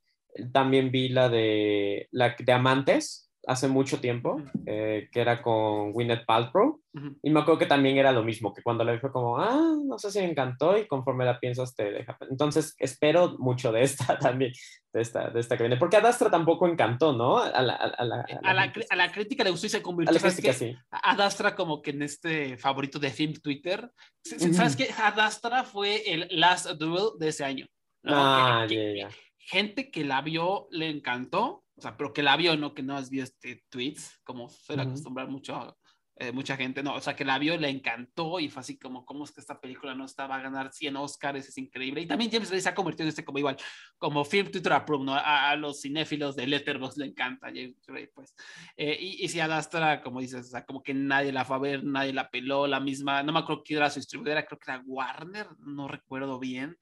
también 0.52 0.92
vi 0.92 1.10
la 1.10 1.30
de, 1.30 2.08
la 2.12 2.36
de 2.38 2.52
Amantes, 2.52 3.25
hace 3.48 3.68
mucho 3.68 4.00
tiempo, 4.00 4.42
eh, 4.66 5.10
que 5.12 5.22
era 5.22 5.42
con 5.42 5.92
Gwyneth 5.92 6.26
Paltrow, 6.26 6.82
y 7.22 7.30
me 7.30 7.42
acuerdo 7.42 7.60
que 7.60 7.66
también 7.66 7.98
era 7.98 8.12
lo 8.14 8.24
mismo, 8.24 8.54
que 8.54 8.64
cuando 8.64 8.84
la 8.84 8.94
vi 8.94 9.00
fue 9.00 9.12
como, 9.12 9.38
ah, 9.38 9.76
no 9.84 10.00
sé 10.00 10.12
si 10.12 10.20
me 10.20 10.32
encantó, 10.32 10.78
y 10.78 10.88
conforme 10.88 11.26
la 11.26 11.40
piensas 11.40 11.76
te 11.76 11.92
deja. 11.92 12.18
Entonces, 12.30 12.74
espero 12.80 13.36
mucho 13.38 13.72
de 13.74 13.84
esta 13.84 14.18
también, 14.20 14.54
de 14.94 15.02
esta, 15.02 15.30
de 15.30 15.40
esta 15.42 15.58
que 15.58 15.64
viene, 15.64 15.78
porque 15.78 15.98
Adastra 15.98 16.32
tampoco 16.32 16.68
encantó, 16.68 17.12
¿no? 17.12 17.38
A 17.38 17.62
la, 17.62 17.74
a 17.76 18.04
la, 18.06 18.22
a 18.22 18.54
la, 18.54 18.74
a 18.90 18.96
la 18.96 19.12
crítica 19.12 19.44
le 19.44 19.52
gustó 19.52 19.68
y 19.68 19.70
se 19.70 19.82
convirtió, 19.82 20.18
¿sabes 20.20 20.42
qué? 20.42 20.54
Sí. 20.54 20.76
Adastra 20.90 21.54
como 21.54 21.82
que 21.82 21.92
en 21.92 22.04
este 22.04 22.58
favorito 22.58 22.98
de 22.98 23.10
film 23.10 23.34
Twitter, 23.34 23.92
¿sabes 24.24 24.76
qué? 24.76 24.90
Adastra 24.98 25.64
fue 25.66 26.02
el 26.12 26.28
last 26.32 26.70
duel 26.72 27.10
de 27.20 27.28
ese 27.28 27.44
año. 27.44 27.68
Ah, 28.06 28.66
ya, 28.70 28.94
ya. 28.94 29.10
Gente 29.38 29.92
que 29.92 30.06
la 30.06 30.22
vio 30.22 30.68
le 30.72 30.90
encantó, 30.90 31.65
o 31.78 31.82
sea, 31.82 31.98
pero 31.98 32.14
que 32.14 32.24
la 32.24 32.38
vio, 32.38 32.56
no 32.58 32.74
que 32.74 32.84
no 32.84 32.96
has 32.96 33.10
visto 33.10 33.26
este 33.26 33.66
tweets, 33.70 34.20
como 34.24 34.50
suele 34.50 34.84
acostumbrar 34.84 35.28
mucho 35.28 35.78
eh, 36.18 36.32
mucha 36.32 36.56
gente, 36.56 36.82
no, 36.82 36.96
o 36.96 37.02
sea, 37.02 37.14
que 37.14 37.26
la 37.26 37.38
vio, 37.38 37.58
le 37.58 37.68
encantó 37.68 38.40
y 38.40 38.48
fue 38.48 38.62
así 38.62 38.80
como, 38.80 39.06
¿cómo 39.06 39.26
es 39.26 39.34
que 39.34 39.42
esta 39.42 39.60
película 39.60 39.96
no 39.96 40.06
estaba 40.06 40.38
a 40.38 40.42
ganar 40.42 40.72
100 40.72 40.96
Oscars? 40.96 41.46
Es 41.50 41.58
increíble. 41.58 42.00
Y 42.00 42.08
también 42.08 42.32
James 42.32 42.50
Gray 42.50 42.62
se 42.62 42.70
ha 42.70 42.76
convertido 42.76 43.04
en 43.04 43.10
este 43.10 43.26
como 43.26 43.38
igual, 43.38 43.58
como 43.98 44.24
film 44.24 44.50
Twitter 44.50 44.72
approved, 44.72 45.04
¿no? 45.04 45.14
A, 45.14 45.54
los 45.58 45.82
cinéfilos 45.82 46.38
de 46.38 46.48
Letterboxd 46.48 47.00
le 47.00 47.08
encanta 47.08 47.48
James 47.48 47.82
Gray, 47.86 48.08
pues. 48.16 48.34
Eh, 48.78 48.98
y, 48.98 49.26
y 49.26 49.28
si 49.28 49.42
Adastra, 49.42 50.02
como 50.02 50.22
dices, 50.22 50.48
o 50.48 50.50
sea, 50.52 50.66
como 50.66 50.82
que 50.82 50.94
nadie 50.94 51.34
la 51.34 51.44
fue 51.44 51.58
a 51.58 51.60
ver, 51.60 51.84
nadie 51.84 52.14
la 52.14 52.30
peló, 52.30 52.66
la 52.66 52.80
misma, 52.80 53.22
no 53.22 53.34
me 53.34 53.40
acuerdo 53.40 53.64
quién 53.66 53.80
era 53.80 53.90
su 53.90 54.00
distribuidora, 54.00 54.46
creo 54.46 54.58
que 54.58 54.72
era 54.72 54.84
Warner, 54.86 55.48
no 55.60 55.90
recuerdo 55.90 56.40
bien 56.40 56.78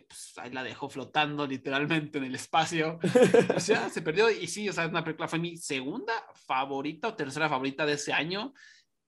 pues 0.00 0.32
ahí 0.38 0.50
la 0.50 0.64
dejó 0.64 0.88
flotando 0.88 1.46
literalmente 1.46 2.18
en 2.18 2.24
el 2.24 2.34
espacio. 2.34 2.98
O 3.56 3.60
sea, 3.60 3.88
se 3.90 4.02
perdió. 4.02 4.30
Y 4.30 4.46
sí, 4.46 4.68
o 4.68 4.72
sea, 4.72 4.86
una 4.86 5.04
película 5.04 5.28
fue 5.28 5.38
mi 5.38 5.56
segunda 5.56 6.12
favorita 6.34 7.08
o 7.08 7.14
tercera 7.14 7.48
favorita 7.48 7.84
de 7.84 7.94
ese 7.94 8.12
año, 8.12 8.52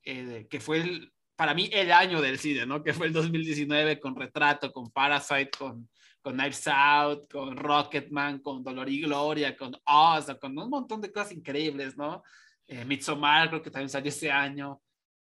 eh, 0.02 0.46
que 0.50 0.60
fue 0.60 0.78
el, 0.78 1.12
para 1.36 1.54
mí 1.54 1.68
el 1.72 1.90
año 1.92 2.20
del 2.20 2.38
cine, 2.38 2.66
¿no? 2.66 2.82
Que 2.82 2.92
fue 2.92 3.06
el 3.06 3.12
2019 3.12 3.98
con 4.00 4.14
Retrato, 4.14 4.72
con 4.72 4.90
Parasite, 4.90 5.50
con, 5.58 5.88
con 6.20 6.34
Knives 6.34 6.68
Out, 6.68 7.32
con 7.32 7.56
Rocketman, 7.56 8.40
con 8.40 8.62
Dolor 8.62 8.88
y 8.88 9.00
Gloria, 9.00 9.56
con 9.56 9.74
Oz, 9.86 10.26
con 10.40 10.58
un 10.58 10.70
montón 10.70 11.00
de 11.00 11.12
cosas 11.12 11.32
increíbles, 11.32 11.96
¿no? 11.96 12.22
Eh, 12.66 12.84
Midsommar 12.84 13.48
creo 13.48 13.62
que 13.62 13.70
también 13.70 13.90
salió 13.90 14.08
ese 14.08 14.30
año 14.30 14.80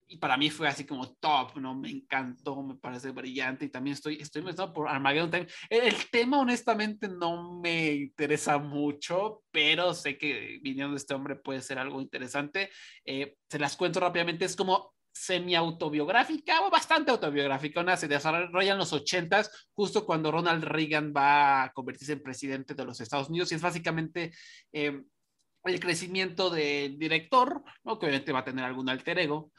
y 0.08 0.18
para 0.18 0.38
mí 0.38 0.50
fue 0.50 0.68
así 0.68 0.86
como 0.86 1.14
top, 1.16 1.58
¿no? 1.58 1.76
Me 1.76 1.90
encantó, 1.90 2.62
me 2.62 2.76
parece 2.76 3.12
brillante 3.12 3.66
y 3.66 3.70
también 3.70 3.96
estoy, 3.96 4.16
estoy 4.22 4.42
emocionado 4.42 4.74
por 4.74 4.88
Armageddon 4.88 5.32
Time. 5.32 5.48
El, 5.70 5.96
tema 6.12 6.40
honestamente 6.40 7.08
no 7.08 7.60
me 7.60 7.94
interesa 7.94 8.58
mucho, 8.58 9.44
pero 9.52 9.94
sé 9.94 10.18
que 10.18 10.60
viniendo 10.62 10.92
de 10.92 10.98
este 10.98 11.14
hombre 11.14 11.36
puede 11.36 11.62
ser 11.62 11.80
algo 11.80 12.02
interesante. 12.02 12.70
Eh, 13.04 13.36
se 13.50 13.60
las 13.60 13.76
cuento 13.76 14.00
rápidamente, 14.00 14.46
es 14.46 14.56
como 14.56 14.94
semi-autobiográfica 15.12 16.62
o 16.62 16.70
bastante 16.70 17.12
autobiográfica. 17.12 17.82
Una 17.82 17.98
se 17.98 18.08
desarrolla 18.08 18.74
en 18.74 18.78
los 18.78 18.94
ochentas, 18.94 19.70
justo 19.74 20.06
cuando 20.06 20.32
Ronald 20.32 20.64
Reagan 20.64 21.14
va 21.16 21.64
a 21.64 21.72
convertirse 21.72 22.14
en 22.14 22.22
presidente 22.22 22.76
de 22.76 22.86
los 22.86 23.02
Estados 23.02 23.30
Unidos 23.30 23.52
y 23.52 23.56
es 23.56 23.62
básicamente... 23.62 24.34
Eh, 24.72 25.02
el 25.66 25.80
crecimiento 25.80 26.52
del 26.52 27.00
director, 27.00 27.64
¿no? 27.84 27.98
que 27.98 28.06
obviamente 28.06 28.32
va 28.32 28.40
a 28.40 28.44
tener 28.44 28.64
algún 28.64 28.88
alter 28.88 29.18
ego, 29.18 29.52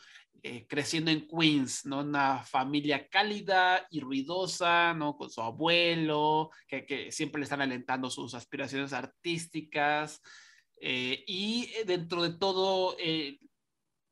eh, 0.49 0.65
creciendo 0.69 1.11
en 1.11 1.27
Queens, 1.27 1.87
¿no? 1.87 2.03
Una 2.03 2.45
familia 2.45 3.09
cálida 3.09 3.85
y 3.91 3.99
ruidosa, 3.99 4.95
¿no? 4.95 5.17
Con 5.17 5.29
su 5.29 5.41
abuelo, 5.41 6.51
que, 6.69 6.87
que 6.87 7.11
siempre 7.11 7.41
le 7.41 7.45
están 7.45 7.63
alentando 7.63 8.09
sus 8.11 8.33
aspiraciones 8.33 8.93
artísticas. 8.93 10.23
Eh, 10.81 11.25
y 11.27 11.69
dentro 11.85 12.23
de 12.23 12.39
todo 12.39 12.95
eh, 13.01 13.41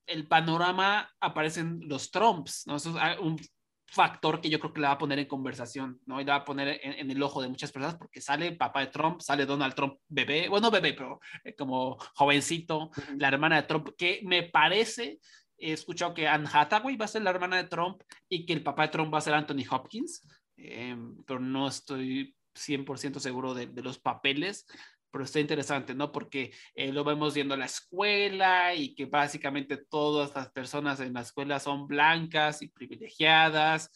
el 0.06 0.26
panorama 0.26 1.08
aparecen 1.20 1.78
los 1.84 2.10
Trumps, 2.10 2.66
¿no? 2.66 2.76
Eso 2.76 2.90
es 2.90 2.96
ah, 2.98 3.16
un 3.20 3.38
factor 3.86 4.40
que 4.40 4.50
yo 4.50 4.58
creo 4.58 4.72
que 4.72 4.80
le 4.80 4.88
va 4.88 4.94
a 4.94 4.98
poner 4.98 5.20
en 5.20 5.26
conversación, 5.26 6.00
¿no? 6.04 6.20
Y 6.20 6.24
le 6.24 6.32
va 6.32 6.38
a 6.38 6.44
poner 6.44 6.80
en, 6.82 7.08
el 7.12 7.22
ojo 7.22 7.42
de 7.42 7.48
muchas 7.48 7.70
personas 7.70 7.94
porque 7.96 8.20
sale 8.20 8.50
papá 8.56 8.80
de 8.80 8.88
Trump, 8.88 9.20
sale 9.20 9.46
Donald 9.46 9.76
Trump 9.76 10.00
bebé, 10.08 10.48
bueno, 10.48 10.68
bebé, 10.68 10.94
pero 10.94 11.20
como 11.56 11.96
jovencito, 12.16 12.90
la 13.18 13.28
hermana 13.28 13.62
de 13.62 13.68
Trump, 13.68 13.90
que 13.96 14.20
me 14.24 14.42
parece 14.42 15.20
he 15.58 15.72
escuchado 15.72 16.14
que 16.14 16.28
Anne 16.28 16.48
Hathaway 16.52 16.96
va 16.96 17.04
a 17.04 17.08
ser 17.08 17.22
la 17.22 17.30
hermana 17.30 17.56
de 17.56 17.68
Trump 17.68 18.02
y 18.28 18.46
que 18.46 18.52
el 18.52 18.62
papá 18.62 18.82
de 18.82 18.88
Trump 18.88 19.12
va 19.12 19.18
a 19.18 19.22
ser 19.22 19.34
Anthony 19.34 19.64
Hopkins, 19.70 20.26
em, 20.56 21.16
pero 21.24 21.40
no 21.40 21.68
estoy 21.68 22.36
100% 22.54 23.20
seguro 23.20 23.54
de, 23.54 23.66
los 23.82 23.98
papeles, 23.98 24.66
pero 25.10 25.24
está 25.24 25.40
interesante, 25.40 25.94
¿no? 25.94 26.12
Porque 26.12 26.52
eh, 26.74 26.92
lo 26.92 27.04
vemos 27.04 27.34
viendo 27.34 27.54
en 27.54 27.60
la 27.60 27.66
escuela 27.66 28.74
y 28.74 28.94
que 28.94 29.06
básicamente 29.06 29.76
todas 29.76 30.34
las 30.34 30.50
personas 30.50 31.00
en 31.00 31.14
la 31.14 31.20
escuela 31.20 31.60
son 31.60 31.86
blancas 31.86 32.62
y 32.62 32.68
privilegiadas 32.68 33.90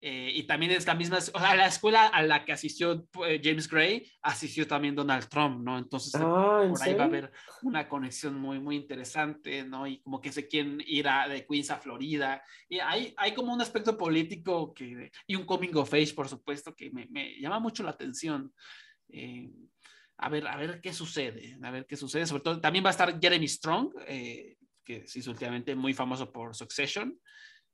eh, 0.00 0.30
y 0.32 0.44
también 0.44 0.70
es 0.70 0.86
la 0.86 0.94
misma, 0.94 1.18
o 1.18 1.20
sea, 1.20 1.56
la 1.56 1.66
escuela 1.66 2.06
a 2.06 2.22
la 2.22 2.44
que 2.44 2.52
asistió 2.52 3.08
eh, 3.26 3.40
James 3.42 3.68
Gray, 3.68 4.08
asistió 4.22 4.64
también 4.64 4.94
Donald 4.94 5.28
Trump, 5.28 5.60
¿no? 5.60 5.76
Entonces, 5.76 6.14
ah, 6.14 6.64
por 6.68 6.80
ahí 6.82 6.94
va 6.94 7.04
a 7.04 7.06
haber 7.06 7.32
una 7.62 7.88
conexión 7.88 8.38
muy, 8.38 8.60
muy 8.60 8.76
interesante, 8.76 9.64
¿no? 9.64 9.88
Y 9.88 10.00
como 10.00 10.20
que 10.20 10.30
se 10.30 10.46
quieren 10.46 10.80
ir 10.86 11.08
a, 11.08 11.26
de 11.26 11.44
Queens 11.44 11.72
a 11.72 11.78
Florida. 11.78 12.40
Y 12.68 12.78
hay, 12.78 13.12
hay 13.16 13.34
como 13.34 13.52
un 13.52 13.60
aspecto 13.60 13.98
político 13.98 14.72
que, 14.72 15.10
y 15.26 15.34
un 15.34 15.44
coming 15.44 15.74
of 15.74 15.92
age, 15.92 16.14
por 16.14 16.28
supuesto, 16.28 16.76
que 16.76 16.90
me, 16.90 17.08
me 17.10 17.40
llama 17.40 17.58
mucho 17.58 17.82
la 17.82 17.90
atención. 17.90 18.52
Eh, 19.08 19.50
a 20.18 20.28
ver, 20.28 20.46
a 20.46 20.56
ver 20.56 20.80
qué 20.80 20.92
sucede, 20.92 21.58
a 21.60 21.70
ver 21.72 21.86
qué 21.86 21.96
sucede. 21.96 22.24
Sobre 22.24 22.42
todo, 22.44 22.60
también 22.60 22.84
va 22.84 22.90
a 22.90 22.92
estar 22.92 23.18
Jeremy 23.20 23.48
Strong, 23.48 23.94
eh, 24.06 24.58
que 24.84 25.08
sí 25.08 25.18
es 25.18 25.26
últimamente 25.26 25.74
muy 25.74 25.92
famoso 25.92 26.30
por 26.30 26.54
Succession. 26.54 27.18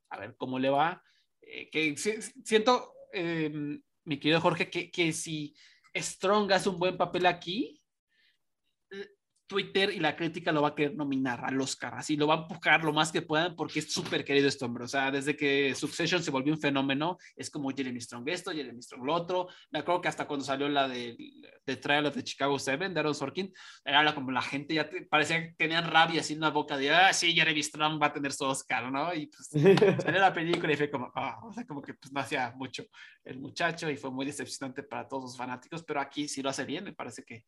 A 0.08 0.18
ver 0.20 0.36
cómo 0.38 0.58
le 0.58 0.70
va. 0.70 1.02
Eh, 1.46 1.68
que 1.70 1.96
siento, 1.96 2.92
em, 3.12 3.80
mi 4.04 4.18
querido 4.18 4.40
Jorge, 4.40 4.70
que, 4.70 4.90
que 4.90 5.12
si 5.12 5.54
Strong 5.94 6.52
hace 6.52 6.68
un 6.68 6.78
buen 6.78 6.96
papel 6.96 7.26
aquí, 7.26 7.83
Twitter 9.46 9.90
y 9.90 10.00
la 10.00 10.16
crítica 10.16 10.52
lo 10.52 10.62
va 10.62 10.68
a 10.68 10.74
querer 10.74 10.94
nominar 10.94 11.44
al 11.44 11.60
Oscar, 11.60 11.94
así 11.94 12.16
lo 12.16 12.26
va 12.26 12.34
a 12.34 12.42
empujar 12.42 12.82
lo 12.82 12.92
más 12.92 13.12
que 13.12 13.22
puedan 13.22 13.54
porque 13.54 13.80
es 13.80 13.92
súper 13.92 14.24
querido 14.24 14.48
este 14.48 14.64
hombre, 14.64 14.84
o 14.84 14.88
sea, 14.88 15.10
desde 15.10 15.36
que 15.36 15.74
Succession 15.74 16.22
se 16.22 16.30
volvió 16.30 16.52
un 16.52 16.60
fenómeno, 16.60 17.18
es 17.36 17.50
como 17.50 17.70
Jeremy 17.70 18.00
Strong 18.00 18.28
esto, 18.28 18.52
Jeremy 18.52 18.80
Strong 18.82 19.04
lo 19.04 19.14
otro, 19.14 19.48
me 19.70 19.80
acuerdo 19.80 20.00
que 20.00 20.08
hasta 20.08 20.26
cuando 20.26 20.44
salió 20.44 20.68
la 20.68 20.88
de, 20.88 21.16
de 21.66 21.76
Trial 21.76 22.06
of 22.06 22.14
the 22.14 22.24
Chicago 22.24 22.58
Seven 22.58 22.94
de 22.94 23.00
Aaron 23.00 23.14
Sorkin, 23.14 23.52
era 23.84 24.14
como 24.14 24.30
la 24.30 24.42
gente 24.42 24.74
ya 24.74 24.88
parecía 25.10 25.42
que 25.42 25.54
tenían 25.54 25.90
rabia 25.90 26.20
así 26.20 26.34
en 26.34 26.40
la 26.40 26.50
boca 26.50 26.76
de, 26.76 26.90
ah, 26.90 27.12
sí, 27.12 27.34
Jeremy 27.34 27.62
Strong 27.62 28.00
va 28.00 28.06
a 28.06 28.12
tener 28.12 28.32
su 28.32 28.44
Oscar, 28.44 28.90
¿no? 28.90 29.12
Y 29.14 29.26
pues 29.26 29.48
salió 30.02 30.20
la 30.20 30.32
película 30.32 30.72
y 30.72 30.76
fue 30.76 30.90
como, 30.90 31.12
ah, 31.14 31.38
o 31.42 31.52
sea, 31.52 31.66
como 31.66 31.82
que 31.82 31.94
pues 31.94 32.12
no 32.12 32.20
hacía 32.20 32.52
mucho 32.56 32.84
el 33.24 33.38
muchacho 33.38 33.90
y 33.90 33.96
fue 33.96 34.10
muy 34.10 34.26
decepcionante 34.26 34.82
para 34.82 35.06
todos 35.06 35.24
los 35.24 35.36
fanáticos, 35.36 35.82
pero 35.82 36.00
aquí 36.00 36.28
sí 36.28 36.42
lo 36.42 36.50
hace 36.50 36.64
bien, 36.64 36.84
me 36.84 36.92
parece 36.92 37.24
que 37.24 37.44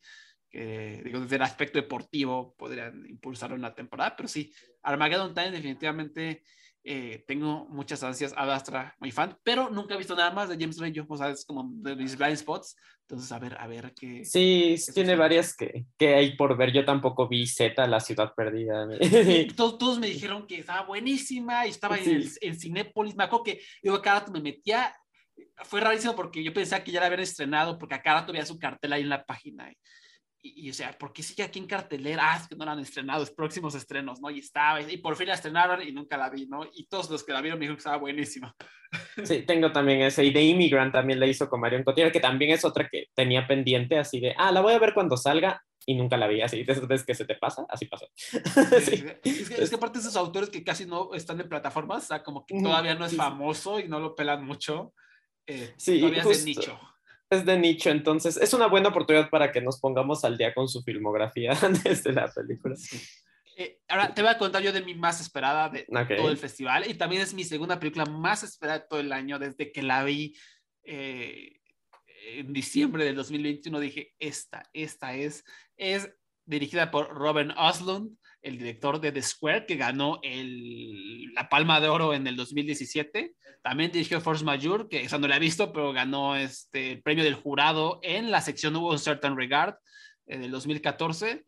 que 0.49 1.01
digo, 1.03 1.19
desde 1.19 1.35
el 1.35 1.41
aspecto 1.41 1.79
deportivo 1.79 2.55
podrían 2.57 3.05
impulsar 3.07 3.53
una 3.53 3.73
temporada, 3.75 4.15
pero 4.15 4.29
sí, 4.29 4.53
Armageddon 4.83 5.33
Time 5.33 5.51
definitivamente 5.51 6.43
eh, 6.89 7.25
tengo 7.27 7.67
muchas 7.69 8.01
ansias, 8.03 8.33
Adastra, 8.37 8.95
muy 8.99 9.11
fan, 9.11 9.37
pero 9.43 9.69
nunca 9.69 9.95
he 9.95 9.97
visto 9.97 10.15
nada 10.15 10.31
más 10.31 10.47
de 10.47 10.55
James 10.57 10.79
Ray, 10.79 10.93
yo, 10.93 11.05
o 11.07 11.17
sea, 11.17 11.29
es 11.29 11.43
como 11.43 11.69
de 11.69 11.97
mis 11.97 12.17
blind 12.17 12.37
spots, 12.37 12.77
entonces 13.01 13.29
a 13.31 13.39
ver, 13.39 13.57
a 13.59 13.67
ver 13.67 13.93
qué... 13.93 14.23
Sí, 14.23 14.75
tiene 14.93 15.17
varias 15.17 15.53
que, 15.53 15.85
que 15.97 16.15
hay 16.15 16.37
por 16.37 16.55
ver, 16.55 16.71
yo 16.71 16.85
tampoco 16.85 17.27
vi 17.27 17.45
Z, 17.45 17.85
La 17.87 17.99
Ciudad 17.99 18.33
Perdida. 18.33 18.87
todos, 19.57 19.77
todos, 19.77 19.99
me 19.99 20.07
dijeron 20.07 20.47
que 20.47 20.59
estaba 20.59 20.87
buenísima 20.87 21.67
y 21.67 21.71
estaba 21.71 21.97
en, 21.97 22.09
el, 22.09 22.31
en 22.39 22.57
Cinépolis, 22.57 23.17
me 23.17 23.25
acuerdo 23.25 23.43
que 23.43 23.61
yo 23.83 24.01
cada 24.01 24.21
rato 24.21 24.31
me 24.31 24.39
metía, 24.39 24.95
fue 25.63 25.81
rarísimo 25.81 26.15
porque 26.15 26.41
yo 26.41 26.53
pensaba 26.53 26.83
que 26.85 26.91
ya 26.93 27.01
la 27.01 27.07
habían 27.07 27.21
estrenado, 27.21 27.77
porque 27.77 27.95
a 27.95 28.01
cada 28.01 28.21
rato 28.21 28.31
veía 28.31 28.45
su 28.45 28.57
cartel 28.57 28.93
ahí 28.93 29.01
en 29.01 29.09
la 29.09 29.25
página. 29.25 29.69
Y, 29.69 29.75
o 30.43 30.73
sea, 30.73 30.97
¿por 30.97 31.13
qué 31.13 31.23
sigue 31.23 31.43
aquí 31.43 31.59
en 31.59 31.67
cartelera? 31.67 32.33
Ah, 32.33 32.37
es 32.37 32.47
que 32.47 32.55
no 32.55 32.65
la 32.65 32.73
han 32.73 32.79
estrenado, 32.79 33.23
es 33.23 33.31
próximos 33.31 33.75
estrenos, 33.75 34.21
¿no? 34.21 34.29
Y 34.29 34.39
estaba, 34.39 34.81
y 34.81 34.97
por 34.97 35.15
fin 35.15 35.27
la 35.27 35.33
estrenaron 35.33 35.81
y 35.81 35.91
nunca 35.91 36.17
la 36.17 36.29
vi, 36.29 36.45
¿no? 36.45 36.65
Y 36.73 36.87
todos 36.87 37.09
los 37.09 37.23
que 37.23 37.33
la 37.33 37.41
vieron 37.41 37.59
me 37.59 37.63
dijeron 37.63 37.77
que 37.77 37.81
estaba 37.81 37.97
buenísima. 37.97 38.55
Sí, 39.23 39.43
tengo 39.43 39.71
también 39.71 40.01
ese. 40.01 40.23
Y 40.23 40.31
The 40.31 40.41
Immigrant 40.41 40.93
también 40.93 41.19
la 41.19 41.27
hizo 41.27 41.49
con 41.49 41.59
Marion 41.59 41.83
Cotillard, 41.83 42.11
que 42.11 42.19
también 42.19 42.51
es 42.51 42.63
otra 42.63 42.87
que 42.87 43.07
tenía 43.13 43.47
pendiente, 43.47 43.97
así 43.97 44.19
de, 44.19 44.33
ah, 44.37 44.51
la 44.51 44.61
voy 44.61 44.73
a 44.73 44.79
ver 44.79 44.93
cuando 44.93 45.17
salga, 45.17 45.61
y 45.85 45.95
nunca 45.95 46.17
la 46.17 46.27
vi, 46.27 46.41
así, 46.41 46.63
de 46.63 46.71
esas 46.71 46.87
veces 46.87 47.05
que 47.05 47.15
se 47.15 47.25
te 47.25 47.35
pasa, 47.35 47.65
así 47.69 47.85
pasó. 47.85 48.07
sí. 48.15 49.05
es, 49.23 49.49
que, 49.49 49.61
es, 49.63 49.69
que, 49.69 49.75
aparte 49.75 49.99
esos 49.99 50.15
autores 50.15 50.49
que 50.49 50.63
casi 50.63 50.85
no 50.85 51.13
están 51.13 51.39
en 51.41 51.49
plataformas, 51.49 52.03
o 52.03 52.07
sea, 52.07 52.23
como 52.23 52.45
que 52.45 52.59
todavía 52.61 52.95
no 52.95 53.05
es 53.05 53.15
famoso 53.15 53.79
y 53.79 53.87
no 53.87 53.99
lo 53.99 54.15
pelan 54.15 54.45
mucho, 54.45 54.93
eh, 55.45 55.73
sí, 55.77 55.99
todavía 55.99 56.23
es 56.23 56.45
de 56.45 56.45
nicho 56.45 56.79
es 57.29 57.45
de 57.45 57.57
nicho, 57.57 57.89
entonces 57.89 58.37
es 58.37 58.53
una 58.53 58.67
buena 58.67 58.89
oportunidad 58.89 59.29
para 59.29 59.51
que 59.51 59.61
nos 59.61 59.79
pongamos 59.79 60.23
al 60.23 60.37
día 60.37 60.53
con 60.53 60.67
su 60.67 60.81
filmografía 60.83 61.53
desde 61.83 62.13
la 62.13 62.31
película. 62.31 62.75
Eh, 63.57 63.79
ahora 63.87 64.13
te 64.13 64.21
voy 64.21 64.31
a 64.31 64.37
contar 64.37 64.61
yo 64.61 64.71
de 64.71 64.81
mi 64.81 64.93
más 64.93 65.19
esperada 65.19 65.69
de 65.69 65.85
todo 66.15 66.29
el 66.29 66.37
festival 66.37 66.89
y 66.89 66.93
también 66.93 67.23
es 67.23 67.33
mi 67.33 67.43
segunda 67.43 67.79
película 67.79 68.05
más 68.05 68.43
esperada 68.43 68.79
de 68.79 68.85
todo 68.87 68.99
el 68.99 69.11
año 69.11 69.39
desde 69.39 69.71
que 69.71 69.81
la 69.81 70.03
vi 70.03 70.37
eh, 70.83 71.59
en 72.35 72.53
diciembre 72.53 73.03
del 73.03 73.15
2021 73.15 73.79
dije 73.79 74.13
esta, 74.19 74.63
esta 74.73 75.15
es, 75.15 75.43
es 75.75 76.13
dirigida 76.45 76.91
por 76.91 77.09
Robin 77.09 77.51
Oslund, 77.51 78.17
el 78.41 78.57
director 78.57 78.99
de 78.99 79.11
The 79.11 79.21
Square, 79.21 79.65
que 79.65 79.75
ganó 79.75 80.19
el, 80.23 81.33
la 81.33 81.49
Palma 81.49 81.79
de 81.79 81.89
Oro 81.89 82.13
en 82.13 82.27
el 82.27 82.35
2017. 82.35 83.35
También 83.61 83.91
dirigió 83.91 84.21
Force 84.21 84.45
Majeure, 84.45 84.87
que 84.87 85.01
esa 85.01 85.17
no 85.17 85.27
la 85.27 85.37
he 85.37 85.39
visto, 85.39 85.73
pero 85.73 85.91
ganó 85.91 86.35
este, 86.35 86.93
el 86.93 87.01
premio 87.01 87.23
del 87.23 87.35
jurado 87.35 87.99
en 88.03 88.31
la 88.31 88.41
sección 88.41 88.75
Hubo 88.75 88.91
un 88.91 88.99
Certain 88.99 89.35
Regard 89.35 89.75
en 90.27 90.43
el 90.43 90.51
2014. 90.51 91.45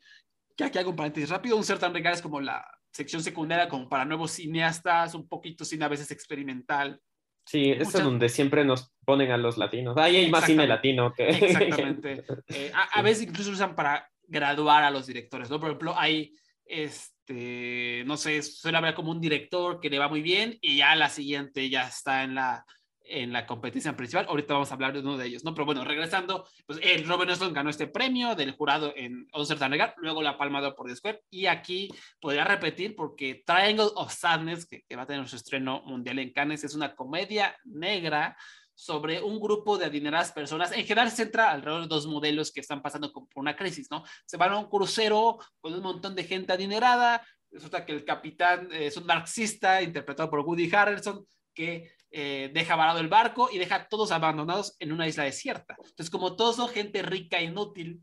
Que 0.58 0.64
aquí 0.64 0.78
hago 0.78 0.90
un 0.90 0.96
paréntesis 0.96 1.30
rápido. 1.30 1.56
Un 1.56 1.64
Certain 1.64 1.94
Regard 1.94 2.16
es 2.16 2.22
como 2.22 2.42
la 2.42 2.66
sección 2.92 3.24
secundaria 3.24 3.70
como 3.70 3.88
para 3.88 4.06
nuevos 4.06 4.32
cineastas, 4.32 5.14
un 5.16 5.28
poquito 5.28 5.64
cine 5.64 5.86
a 5.86 5.90
veces 5.90 6.12
experimental. 6.12 7.00
Sí, 7.46 7.72
es 7.72 7.94
donde 7.94 8.30
siempre 8.30 8.64
nos 8.64 8.92
ponen 9.06 9.32
a 9.32 9.38
los 9.38 9.58
latinos. 9.58 9.98
Ahí 9.98 10.18
hay 10.18 10.30
más 10.30 10.46
cine 10.46 10.68
latino 10.68 11.14
que... 11.14 11.30
Exactamente. 11.30 12.24
Eh, 12.48 12.72
a, 12.74 13.00
a, 13.00 13.02
veces 13.02 13.24
incluso 13.24 13.52
usan 13.52 13.76
para 13.76 14.10
graduar 14.28 14.84
a 14.84 14.92
los 14.92 15.08
directores, 15.08 15.50
¿no? 15.50 15.60
Por 15.60 15.70
ejemplo, 15.70 15.96
hay 15.98 16.34
este, 16.70 18.04
no 18.06 18.16
sé, 18.16 18.42
suele 18.42 18.78
haber 18.78 18.94
como 18.94 19.12
un 19.12 19.20
director 19.20 19.80
que 19.80 19.90
le 19.90 20.00
va 20.00 20.08
muy 20.08 20.22
bien 20.22 20.58
y 20.62 20.78
ya 20.78 20.96
la 20.96 21.10
siguiente 21.10 21.70
ya 21.70 21.88
está 21.88 22.24
en 22.24 22.36
la, 22.36 22.66
en 23.04 23.34
la 23.34 23.46
competencia 23.46 23.96
principal. 23.96 24.28
Ahorita 24.30 24.54
vamos 24.54 24.72
a 24.72 24.76
hablar 24.76 24.94
de 24.94 25.00
uno 25.00 25.18
de 25.18 25.26
ellos, 25.26 25.44
¿no? 25.44 25.54
Pero 25.54 25.66
bueno, 25.66 25.84
regresando, 25.84 26.48
pues 26.66 26.80
el 26.82 27.08
Robin 27.08 27.32
Osland 27.32 27.56
ganó 27.56 27.70
este 27.70 27.88
premio 27.88 28.36
del 28.36 28.52
jurado 28.52 28.94
en 28.96 29.28
On 29.34 29.46
Certain 29.46 29.72
Regard, 29.72 29.94
luego 29.98 30.22
la 30.22 30.38
Palma 30.38 30.62
de 30.62 30.72
por 30.72 30.88
después 30.88 31.18
y 31.30 31.48
aquí 31.48 31.90
podría 32.22 32.44
repetir 32.44 32.96
porque 32.96 33.44
Triangle 33.46 33.90
of 33.96 34.14
Sadness, 34.14 34.66
que, 34.66 34.84
que 34.88 34.96
va 34.96 35.04
a 35.04 35.08
tener 35.08 35.28
su 35.28 35.36
estreno 35.36 35.82
mundial 35.86 36.20
en 36.20 36.32
Cannes, 36.32 36.64
es 36.64 36.76
una 36.76 36.96
comedia 36.96 37.58
negra 37.66 38.38
sobre 38.80 39.22
un 39.22 39.42
grupo 39.42 39.78
de 39.78 39.86
adineradas 39.86 40.32
personas. 40.32 40.72
En 40.72 40.86
general 40.86 41.10
se 41.10 41.18
centra 41.18 41.52
alrededor 41.52 41.82
de 41.82 41.88
dos 41.90 42.08
modelos 42.08 42.50
que 42.50 42.62
están 42.62 42.82
pasando 42.82 43.12
por 43.12 43.28
una 43.36 43.54
crisis, 43.54 43.92
¿no? 43.92 44.06
Se 44.26 44.38
van 44.38 44.54
a 44.54 44.58
un 44.58 44.70
crucero 44.70 45.38
con 45.60 45.74
un 45.74 45.82
montón 45.82 46.16
de 46.16 46.24
gente 46.24 46.54
adinerada, 46.54 47.22
resulta 47.52 47.86
que 47.86 47.92
el 47.92 48.06
capitán 48.06 48.70
es 48.72 48.96
un 48.96 49.06
marxista 49.06 49.82
interpretado 49.82 50.30
por 50.30 50.40
Woody 50.40 50.74
Harrelson 50.74 51.26
que 51.54 51.92
eh, 52.10 52.52
deja 52.54 52.78
varado 52.78 53.00
el 53.00 53.10
barco 53.10 53.50
y 53.52 53.58
deja 53.58 53.76
a 53.76 53.88
todos 53.90 54.14
abandonados 54.14 54.78
en 54.80 54.94
una 54.94 55.10
isla 55.10 55.26
desierta. 55.26 55.76
Entonces, 55.78 56.10
como 56.10 56.38
todos 56.38 56.56
son 56.56 56.70
gente 56.70 57.02
rica 57.02 57.38
e 57.38 57.44
inútil, 57.44 58.02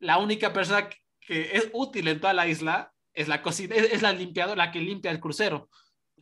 la 0.00 0.18
única 0.18 0.52
persona 0.52 0.88
que 1.20 1.56
es 1.56 1.70
útil 1.72 2.08
en 2.08 2.20
toda 2.20 2.32
la 2.32 2.48
isla 2.48 2.92
es 3.14 3.28
la 3.28 3.42
cocina, 3.42 3.76
es 3.76 4.02
la 4.02 4.12
limpiadora, 4.12 4.66
la 4.66 4.72
que 4.72 4.80
limpia 4.80 5.12
el 5.12 5.20
crucero. 5.20 5.68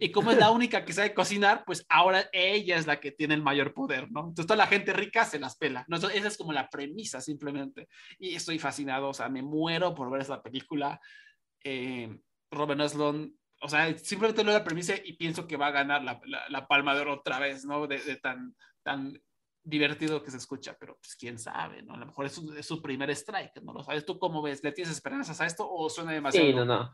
Y 0.01 0.11
como 0.13 0.31
es 0.31 0.39
la 0.39 0.51
única 0.51 0.85
que 0.85 0.93
sabe 0.93 1.15
cocinar, 1.15 1.65
pues 1.67 1.85
ahora 1.89 2.29
ella 2.33 2.77
es 2.77 2.87
la 2.87 3.01
que 3.01 3.13
tiene 3.13 3.35
el 3.35 3.43
mayor 3.43 3.75
poder, 3.75 4.11
¿no? 4.11 4.21
Entonces 4.21 4.47
toda 4.47 4.57
la 4.57 4.67
gente 4.67 4.93
rica 4.93 5.25
se 5.25 5.39
las 5.39 5.57
pela. 5.57 5.85
¿no? 5.89 5.97
esa 5.97 6.29
es 6.29 6.37
como 6.37 6.53
la 6.53 6.69
premisa 6.69 7.21
simplemente. 7.21 7.89
Y 8.19 8.35
estoy 8.35 8.59
fascinado, 8.59 9.09
o 9.09 9.15
sea, 9.15 9.29
me 9.29 9.43
muero 9.43 9.95
por 9.95 10.11
ver 10.11 10.23
esa 10.23 10.43
película. 10.43 11.01
Eh, 11.65 12.17
Robin 12.51 12.81
Oslund, 12.81 13.33
o 13.61 13.69
sea, 13.69 13.97
simplemente 13.99 14.45
lo 14.45 14.53
la 14.53 14.65
premisa 14.65 14.95
y 15.03 15.15
pienso 15.15 15.47
que 15.47 15.57
va 15.57 15.69
a 15.69 15.73
ganar 15.73 16.03
la, 16.03 16.21
la, 16.49 16.67
palma 16.67 16.95
de 16.95 17.01
oro 17.01 17.15
otra 17.15 17.39
vez, 17.39 17.65
¿no? 17.65 17.87
De, 17.87 17.99
tan, 18.17 18.55
tan 18.83 19.21
divertido 19.65 20.23
que 20.23 20.31
se 20.31 20.37
escucha, 20.37 20.77
pero 20.79 20.97
pues 21.01 21.17
quién 21.17 21.39
sabe, 21.39 21.83
¿no? 21.83 21.95
A 21.95 21.99
lo 21.99 22.07
mejor 22.07 22.27
es 22.27 22.33
su, 22.33 22.55
es 22.55 22.67
su 22.67 22.81
primer 22.81 23.11
strike, 23.11 23.61
¿no 23.63 23.73
lo 23.73 23.83
sabes? 23.83 24.07
¿Tú 24.07 24.19
cómo 24.19 24.43
ves? 24.43 24.63
¿Le 24.63 24.73
tienes 24.73 24.93
esperanzas 24.93 25.41
a 25.41 25.47
esto 25.47 25.69
o 25.69 25.91
suena 25.91 26.13
demasiado? 26.13 26.47
Sí, 26.47 26.55
no, 26.55 26.65
no. 26.65 26.91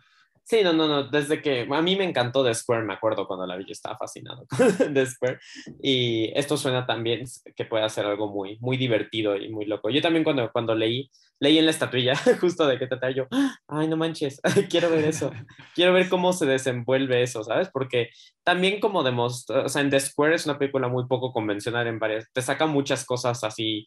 Sí, 0.46 0.62
no, 0.62 0.74
no, 0.74 0.86
no, 0.86 1.04
desde 1.04 1.40
que 1.40 1.66
a 1.70 1.80
mí 1.80 1.96
me 1.96 2.04
encantó 2.04 2.44
The 2.44 2.52
Square, 2.52 2.84
me 2.84 2.92
acuerdo 2.92 3.26
cuando 3.26 3.46
la 3.46 3.56
vi, 3.56 3.64
yo 3.64 3.72
estaba 3.72 3.96
fascinado 3.96 4.46
con 4.78 4.92
The 4.92 5.06
Square 5.06 5.38
y 5.82 6.32
esto 6.38 6.58
suena 6.58 6.86
también 6.86 7.24
que 7.56 7.64
puede 7.64 7.84
hacer 7.84 8.04
algo 8.04 8.28
muy, 8.28 8.58
muy 8.60 8.76
divertido 8.76 9.36
y 9.36 9.48
muy 9.48 9.64
loco. 9.64 9.88
Yo 9.88 10.02
también 10.02 10.22
cuando, 10.22 10.52
cuando 10.52 10.74
leí, 10.74 11.10
leí 11.40 11.56
en 11.56 11.64
la 11.64 11.70
estatuilla 11.70 12.14
justo 12.42 12.66
de 12.66 12.78
que 12.78 12.86
te 12.86 13.14
yo, 13.14 13.26
ay, 13.68 13.88
no 13.88 13.96
manches, 13.96 14.38
quiero 14.68 14.90
ver 14.90 15.06
eso, 15.06 15.32
quiero 15.74 15.94
ver 15.94 16.10
cómo 16.10 16.34
se 16.34 16.44
desenvuelve 16.44 17.22
eso, 17.22 17.42
¿sabes? 17.42 17.70
Porque 17.72 18.10
también 18.44 18.80
como 18.80 19.02
demostró, 19.02 19.64
o 19.64 19.68
sea, 19.70 19.80
en 19.80 19.88
The 19.88 20.00
Square 20.00 20.34
es 20.34 20.44
una 20.44 20.58
película 20.58 20.88
muy 20.88 21.06
poco 21.06 21.32
convencional 21.32 21.86
en 21.86 21.98
varias, 21.98 22.30
te 22.34 22.42
saca 22.42 22.66
muchas 22.66 23.06
cosas 23.06 23.42
así 23.44 23.86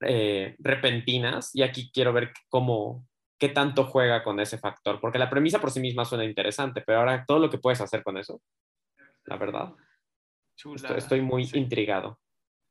eh, 0.00 0.56
repentinas 0.58 1.50
y 1.54 1.62
aquí 1.62 1.90
quiero 1.92 2.12
ver 2.12 2.32
cómo 2.48 3.06
qué 3.38 3.48
tanto 3.48 3.84
juega 3.84 4.22
con 4.22 4.40
ese 4.40 4.58
factor, 4.58 5.00
porque 5.00 5.18
la 5.18 5.30
premisa 5.30 5.60
por 5.60 5.70
sí 5.70 5.80
misma 5.80 6.04
suena 6.04 6.24
interesante, 6.24 6.82
pero 6.84 7.00
ahora 7.00 7.24
todo 7.26 7.38
lo 7.38 7.50
que 7.50 7.58
puedes 7.58 7.80
hacer 7.80 8.02
con 8.02 8.16
eso, 8.16 8.40
la 9.24 9.36
verdad, 9.36 9.74
estoy, 10.96 11.20
muy 11.20 11.48
intrigado. 11.54 12.20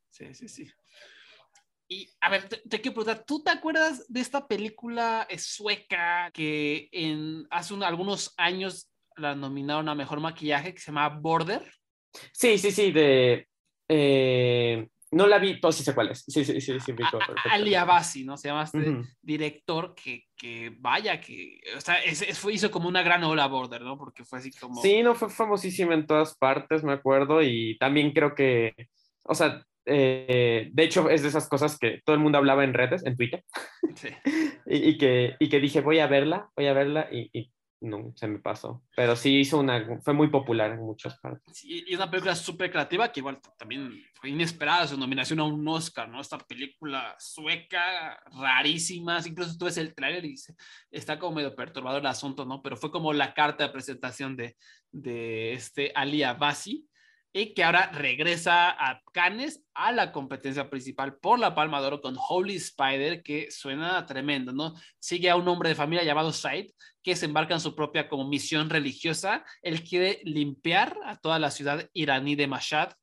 Sí, 0.10 0.34
sí, 0.34 0.48
sí. 0.48 0.72
Y 1.88 2.10
a 2.22 2.30
ver, 2.30 2.48
te, 2.48 2.82
quiero 2.82 2.96
preguntar, 2.96 3.24
¿tú 3.26 3.44
te 3.44 3.52
acuerdas 3.52 4.06
de 4.08 4.22
esta 4.22 4.48
película 4.48 5.28
sueca 5.38 6.32
que 6.32 6.88
en, 6.92 7.46
hace 7.50 7.76
algunos 7.84 8.34
años 8.38 8.90
la 9.18 9.36
nominaron 9.36 9.90
a 9.90 9.96
Mejor 9.96 10.20
Maquillaje 10.20 10.74
que 10.74 10.80
se 10.80 10.88
llama 10.88 11.10
Border? 11.10 11.62
Sí, 12.32 12.58
sí, 12.58 12.72
sí, 12.72 12.92
de... 12.92 13.48
Eh, 13.90 14.88
no 15.14 15.28
la 15.28 15.40
vi, 15.40 15.60
todos 15.60 15.76
sí 15.76 15.84
sé 15.84 15.94
cuál 15.94 16.10
es. 16.10 16.24
Sí, 16.28 16.44
sí, 16.44 16.60
sí, 16.60 16.80
sí. 16.80 16.94
Ali 17.50 17.76
Abasi, 17.76 18.24
¿no? 18.24 18.38
Se 18.38 18.48
llama 18.48 18.64
este 18.64 19.02
director 19.22 19.94
que, 19.96 20.26
que, 20.36 20.76
vaya, 20.80 21.20
que, 21.22 21.60
o 21.78 21.82
sea, 21.82 21.98
hizo 22.06 22.72
como 22.72 22.88
una 22.88 23.04
gran 23.04 23.24
ola 23.24 23.48
border, 23.48 23.82
¿no? 23.82 23.98
Porque 23.98 24.26
fue 24.26 24.40
así 24.40 24.52
como... 24.52 24.82
Sí, 24.82 25.04
no, 25.04 25.16
fue 25.16 25.30
famosísima 25.30 25.94
en 25.94 26.08
todas 26.08 26.36
partes, 26.38 26.84
me 26.84 26.94
acuerdo, 26.94 27.42
y 27.42 27.78
también 27.78 28.12
creo 28.12 28.36
que, 28.36 28.74
o 29.24 29.36
sea, 29.36 29.64
eh, 29.86 30.70
de 30.72 30.84
hecho, 30.84 31.10
es 31.10 31.22
de 31.22 31.30
esas 31.30 31.48
cosas 31.48 31.78
que 31.78 32.02
todo 32.04 32.16
el 32.16 32.22
mundo 32.22 32.38
hablaba 32.38 32.64
en 32.64 32.74
redes, 32.74 33.06
en 33.06 33.16
Twitter, 33.16 33.44
Sí. 33.96 34.10
y, 34.66 34.90
y 34.90 34.98
que, 34.98 35.36
y 35.40 35.50
que 35.50 35.60
dije, 35.60 35.82
voy 35.82 36.00
a 36.00 36.08
verla, 36.08 36.50
voy 36.56 36.68
a 36.68 36.74
verla, 36.74 37.08
y, 37.12 37.30
y 37.34 37.52
no, 37.84 38.14
se 38.16 38.28
me 38.28 38.40
pasó. 38.40 38.84
Pero 38.96 39.16
sí 39.16 39.40
hizo 39.40 39.60
una, 39.60 40.00
fue 40.02 40.14
muy 40.14 40.30
popular 40.30 40.72
en 40.72 40.80
muchas 40.80 41.20
partes. 41.20 41.42
Sí, 41.56 41.84
y 41.86 41.96
una 41.96 42.10
película 42.10 42.36
súper 42.36 42.72
creativa 42.72 43.12
que 43.12 43.20
igual 43.20 43.40
también 43.58 44.04
fue 44.14 44.30
inesperada 44.30 44.88
su 44.88 44.98
nominación 44.98 45.40
a 45.40 45.44
un 45.44 45.68
Oscar, 45.68 46.08
¿no? 46.10 46.22
Esta 46.22 46.38
película 46.38 47.16
sueca, 47.20 48.20
rarísima, 48.40 49.20
incluso 49.26 49.58
tú 49.58 49.66
ves 49.66 49.78
el 49.78 49.94
tráiler 49.94 50.26
y 50.26 50.36
está 50.92 51.20
como 51.20 51.36
medio 51.36 51.56
perturbador 51.56 52.02
el 52.02 52.08
asunto, 52.08 52.46
¿no? 52.46 52.62
Pero 52.62 52.78
fue 52.78 52.90
como 52.90 53.12
la 53.14 53.34
carta 53.34 53.66
de 53.66 53.74
presentación 53.74 54.36
de, 54.36 54.56
de 54.92 55.54
este 55.54 55.92
Ali 55.94 56.24
Abasi 56.24 56.88
y 57.34 57.56
que 57.56 57.64
ahora 57.64 57.92
regresa 57.92 58.70
a 58.70 59.02
Cannes 59.12 59.66
a 59.74 59.92
la 59.92 60.12
competencia 60.12 60.70
principal 60.70 61.18
por 61.18 61.40
la 61.40 61.56
Palma 61.56 61.82
de 61.82 61.88
Oro 61.88 62.02
con 62.02 62.16
Holy 62.30 62.56
Spider, 62.56 63.24
que 63.24 63.50
suena 63.50 64.06
tremendo, 64.06 64.54
¿no? 64.54 64.76
Sigue 65.00 65.32
a 65.32 65.36
un 65.36 65.48
hombre 65.48 65.70
de 65.70 65.76
familia 65.76 66.04
llamado 66.04 66.32
Said, 66.32 66.70
que 67.02 67.16
se 67.16 67.26
embarca 67.26 67.56
en 67.56 67.60
su 67.60 67.76
propia 67.76 68.08
como 68.08 68.30
misión 68.30 68.70
religiosa. 68.70 69.44
Él 69.64 69.84
quiere 69.84 70.22
limpiar 70.24 70.96
a 71.06 71.18
toda 71.18 71.40
la 71.40 71.50
ciudad 71.50 71.90
iraní 71.94 72.36
de 72.36 72.48
Mashhad 72.48 72.94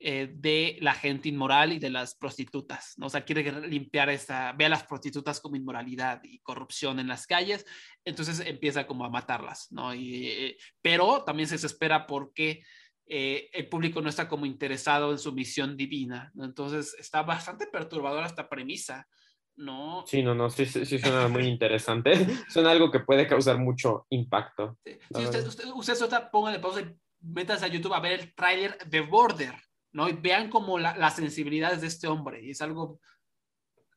eh, 0.00 0.30
de 0.32 0.76
la 0.80 0.94
gente 0.94 1.28
inmoral 1.28 1.72
y 1.72 1.80
de 1.80 1.90
las 1.90 2.14
prostitutas, 2.14 2.94
¿no? 2.98 3.06
O 3.06 3.10
sea, 3.10 3.24
quiere 3.24 3.66
limpiar 3.66 4.08
esta, 4.10 4.52
ve 4.52 4.66
a 4.66 4.68
las 4.68 4.84
prostitutas 4.84 5.40
como 5.40 5.56
inmoralidad 5.56 6.20
y 6.22 6.38
corrupción 6.38 7.00
en 7.00 7.08
las 7.08 7.26
calles, 7.26 7.66
entonces 8.04 8.38
empieza 8.46 8.86
como 8.86 9.04
a 9.04 9.10
matarlas, 9.10 9.72
¿no? 9.72 9.92
Y, 9.92 10.28
eh, 10.28 10.56
pero 10.80 11.24
también 11.24 11.48
se 11.48 11.56
desespera 11.56 12.06
porque 12.06 12.62
eh, 13.08 13.48
el 13.52 13.68
público 13.68 14.00
no 14.02 14.08
está 14.08 14.28
como 14.28 14.44
interesado 14.46 15.10
en 15.12 15.18
su 15.18 15.32
misión 15.32 15.76
divina, 15.76 16.30
¿no? 16.34 16.44
Entonces 16.44 16.94
está 16.98 17.22
bastante 17.22 17.66
perturbadora 17.66 18.26
esta 18.26 18.48
premisa, 18.48 19.08
¿no? 19.56 20.04
Sí, 20.06 20.22
no, 20.22 20.34
no, 20.34 20.50
sí, 20.50 20.66
sí, 20.66 20.84
sí 20.84 20.98
suena 20.98 21.26
muy 21.28 21.44
interesante. 21.48 22.26
Suena 22.48 22.70
algo 22.70 22.90
que 22.90 23.00
puede 23.00 23.26
causar 23.26 23.58
mucho 23.58 24.06
impacto. 24.10 24.78
Sí, 24.84 24.98
si 25.14 25.24
usted, 25.24 25.46
usted, 25.46 25.64
usted 25.74 25.94
suelta, 25.94 26.30
póngale 26.30 26.58
pausa 26.58 26.82
y 26.82 26.94
métanse 27.20 27.64
a 27.64 27.68
YouTube 27.68 27.94
a 27.94 28.00
ver 28.00 28.20
el 28.20 28.34
tráiler 28.34 28.78
de 28.86 29.00
Border, 29.00 29.54
¿no? 29.92 30.08
Y 30.08 30.12
vean 30.12 30.50
como 30.50 30.78
la- 30.78 30.96
las 30.96 31.16
sensibilidades 31.16 31.80
de 31.80 31.86
este 31.86 32.06
hombre. 32.08 32.44
Y 32.44 32.50
es 32.50 32.60
algo, 32.60 33.00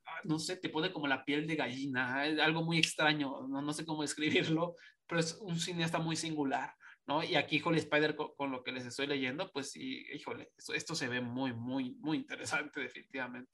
ah, 0.05 0.21
no 0.23 0.39
sé, 0.39 0.55
te 0.57 0.69
pone 0.69 0.91
como 0.91 1.07
la 1.07 1.23
piel 1.25 1.45
de 1.47 1.55
gallina, 1.55 2.25
es 2.25 2.39
algo 2.39 2.63
muy 2.63 2.77
extraño, 2.77 3.47
no, 3.47 3.61
no 3.61 3.73
sé 3.73 3.85
cómo 3.85 4.01
describirlo, 4.53 4.75
pero 5.05 5.19
es 5.19 5.37
un 5.41 5.59
cineasta 5.59 5.99
muy 5.99 6.15
singular, 6.15 6.73
¿no? 7.11 7.23
Y 7.23 7.35
aquí, 7.35 7.57
híjole, 7.57 7.79
Spider, 7.79 8.15
con, 8.15 8.29
con 8.35 8.51
lo 8.51 8.63
que 8.63 8.71
les 8.71 8.85
estoy 8.85 9.07
leyendo, 9.07 9.51
pues 9.51 9.71
sí, 9.71 10.05
híjole, 10.13 10.49
esto, 10.57 10.73
esto 10.73 10.95
se 10.95 11.07
ve 11.07 11.19
muy, 11.19 11.53
muy, 11.53 11.95
muy 11.99 12.17
interesante, 12.17 12.79
definitivamente. 12.79 13.51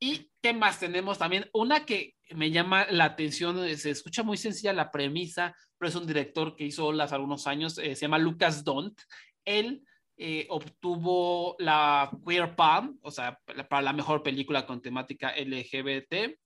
¿Y 0.00 0.30
qué 0.42 0.52
más 0.52 0.78
tenemos 0.78 1.18
también? 1.18 1.46
Una 1.52 1.84
que 1.84 2.14
me 2.34 2.50
llama 2.50 2.86
la 2.90 3.04
atención, 3.04 3.64
eh, 3.64 3.76
se 3.76 3.90
escucha 3.90 4.22
muy 4.22 4.36
sencilla 4.36 4.72
la 4.72 4.90
premisa, 4.90 5.54
pero 5.78 5.88
es 5.88 5.96
un 5.96 6.06
director 6.06 6.54
que 6.54 6.64
hizo 6.64 6.86
Olas 6.86 7.12
algunos 7.12 7.46
años, 7.46 7.78
eh, 7.78 7.96
se 7.96 8.02
llama 8.02 8.18
Lucas 8.18 8.62
Dont. 8.62 9.00
Él 9.44 9.82
eh, 10.20 10.46
obtuvo 10.50 11.56
la 11.58 12.10
Queer 12.26 12.56
Palm, 12.56 12.98
o 13.02 13.10
sea, 13.10 13.40
para 13.68 13.82
la 13.82 13.92
mejor 13.92 14.22
película 14.22 14.66
con 14.66 14.82
temática 14.82 15.32
LGBT, 15.36 16.36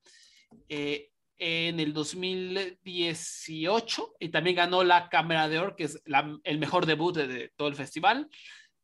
eh, 0.69 1.12
en 1.45 1.81
el 1.81 1.93
2018 1.93 4.15
y 4.21 4.29
también 4.29 4.55
ganó 4.57 4.85
la 4.85 5.09
Cámara 5.09 5.49
de 5.49 5.59
Oro, 5.59 5.75
que 5.75 5.85
es 5.85 6.01
la- 6.07 6.39
el 6.45 6.59
mejor 6.59 6.87
debut 6.87 7.17
de, 7.17 7.27
de 7.27 7.49
todo 7.57 7.67
el 7.67 7.75
festival, 7.75 8.29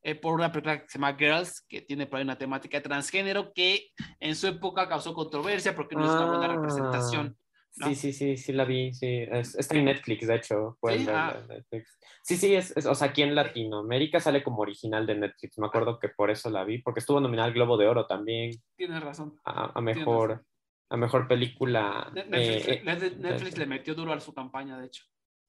eh, 0.02 0.16
por 0.16 0.34
una 0.34 0.50
película 0.50 0.80
que 0.82 0.88
se 0.88 0.98
llama 0.98 1.14
Girls, 1.16 1.64
que 1.68 1.82
tiene 1.82 2.06
por 2.06 2.18
ahí 2.18 2.24
una 2.24 2.38
temática 2.38 2.82
transgénero 2.82 3.52
que 3.52 3.90
en 4.18 4.34
su 4.34 4.48
época 4.48 4.88
causó 4.88 5.14
controversia 5.14 5.76
porque 5.76 5.94
no 5.94 6.04
es 6.04 6.10
una 6.10 6.26
buena 6.26 6.46
Ah. 6.46 6.54
representación. 6.56 7.36
¿no? 7.76 7.86
Sí, 7.88 7.94
sí, 7.94 8.12
sí, 8.12 8.36
sí 8.36 8.52
la 8.52 8.64
vi, 8.64 8.92
sí. 8.92 9.24
Es- 9.30 9.54
está 9.54 9.76
en 9.76 9.84
Netflix, 9.84 10.26
de 10.26 10.34
hecho. 10.34 10.78
Sí, 10.88 11.06
ah. 11.10 11.40
Netflix. 11.48 11.96
Sí, 12.22 12.36
sí, 12.36 12.54
es, 12.56 12.76
es- 12.76 12.86
o 12.86 12.94
sea, 12.96 13.08
aquí 13.08 13.22
en 13.22 13.36
Latinoamérica 13.36 14.18
sale 14.18 14.42
como 14.42 14.62
original 14.62 15.06
de 15.06 15.14
Netflix. 15.14 15.56
Me 15.58 15.66
acuerdo 15.66 16.00
que 16.00 16.08
por 16.08 16.28
eso 16.30 16.50
la 16.50 16.64
vi, 16.64 16.78
porque 16.82 16.98
estuvo 17.00 17.20
nominada 17.20 17.46
al 17.46 17.54
Globo 17.54 17.76
de 17.76 17.86
Oro 17.86 18.06
también 18.06 18.50
Tienes 18.76 19.00
razón. 19.00 19.38
a, 19.44 19.78
a 19.78 19.80
mejor, 19.80 20.44
a 20.90 20.96
mejor 20.96 21.28
película. 21.28 22.10
Ne- 22.14 22.24
Netflix, 22.26 22.66
eh, 22.68 22.72
eh, 22.72 22.82
Netflix- 22.84 23.16
Netflix 23.18 23.58
le 23.58 23.66
metió 23.66 23.94
duro 23.94 24.12
a 24.12 24.20
su 24.20 24.32
campaña, 24.34 24.78
de 24.78 24.86
hecho. 24.86 25.04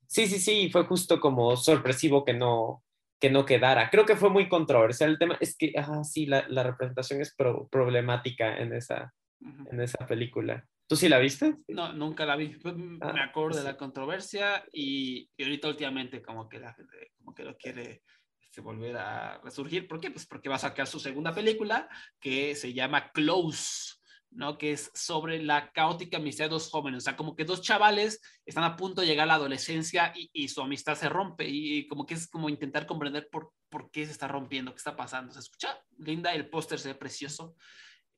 Sí, 0.07 0.27
sí, 0.27 0.39
sí, 0.39 0.69
fue 0.71 0.85
justo 0.85 1.19
como 1.19 1.55
sorpresivo 1.55 2.25
que 2.25 2.33
no, 2.33 2.83
que 3.19 3.29
no 3.29 3.45
quedara. 3.45 3.89
Creo 3.89 4.05
que 4.05 4.15
fue 4.15 4.29
muy 4.29 4.49
controversial 4.49 5.11
el 5.11 5.19
tema. 5.19 5.37
Es 5.39 5.55
que, 5.55 5.73
ah, 5.77 6.03
sí, 6.03 6.25
la, 6.25 6.47
la 6.49 6.63
representación 6.63 7.21
es 7.21 7.33
pro- 7.35 7.67
problemática 7.69 8.57
en 8.57 8.73
esa, 8.73 9.13
en 9.41 9.79
esa 9.81 10.05
película. 10.07 10.67
¿Tú 10.87 10.95
sí 10.95 11.07
la 11.07 11.19
viste? 11.19 11.55
No, 11.67 11.93
nunca 11.93 12.25
la 12.25 12.35
vi. 12.35 12.47
Pues, 12.49 12.73
m- 12.73 12.97
Ah, 13.01 13.13
me 13.13 13.21
acuerdo 13.21 13.59
de 13.59 13.63
la 13.63 13.77
controversia 13.77 14.65
y, 14.73 15.29
y 15.37 15.43
ahorita 15.43 15.67
últimamente 15.67 16.21
como 16.23 16.49
que 16.49 16.59
la 16.59 16.75
como 17.19 17.35
que 17.35 17.43
lo 17.43 17.55
quiere 17.55 18.01
este, 18.41 18.61
volver 18.61 18.97
a 18.97 19.39
resurgir. 19.43 19.87
¿Por 19.87 19.99
qué? 19.99 20.09
Pues 20.09 20.25
porque 20.25 20.49
va 20.49 20.55
a 20.55 20.59
sacar 20.59 20.87
su 20.87 20.99
segunda 20.99 21.35
película 21.35 21.87
que 22.19 22.55
se 22.55 22.73
llama 22.73 23.11
Close, 23.11 23.98
¿no? 24.31 24.57
Que 24.57 24.73
es 24.73 24.91
sobre 24.93 25.41
la 25.41 25.71
caótica 25.71 26.17
amistad 26.17 26.45
de 26.45 26.49
dos 26.49 26.69
jóvenes. 26.69 26.99
O 26.99 27.05
sea, 27.05 27.17
como 27.17 27.35
que 27.35 27.45
dos 27.45 27.61
chavales 27.61 28.21
están 28.45 28.63
a 28.63 28.75
punto 28.75 29.01
de 29.01 29.07
llegar 29.07 29.23
a 29.23 29.27
la 29.27 29.33
adolescencia 29.35 30.13
y, 30.15 30.29
y 30.33 30.47
su 30.49 30.61
amistad 30.61 30.95
se 30.95 31.09
rompe 31.09 31.47
y, 31.47 31.87
como 31.87 32.05
que 32.05 32.13
es 32.13 32.27
como 32.27 32.49
intentar 32.49 32.85
comprender 32.85 33.29
por, 33.29 33.53
por 33.69 33.91
qué 33.91 34.05
se 34.05 34.11
está 34.11 34.27
rompiendo, 34.27 34.71
qué 34.71 34.77
está 34.77 34.95
pasando. 34.95 35.33
¿Se 35.33 35.39
escucha? 35.39 35.79
Linda, 35.97 36.33
el 36.33 36.49
póster 36.49 36.79
se 36.79 36.89
ve 36.89 36.95
precioso. 36.95 37.55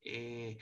Eh, 0.02 0.58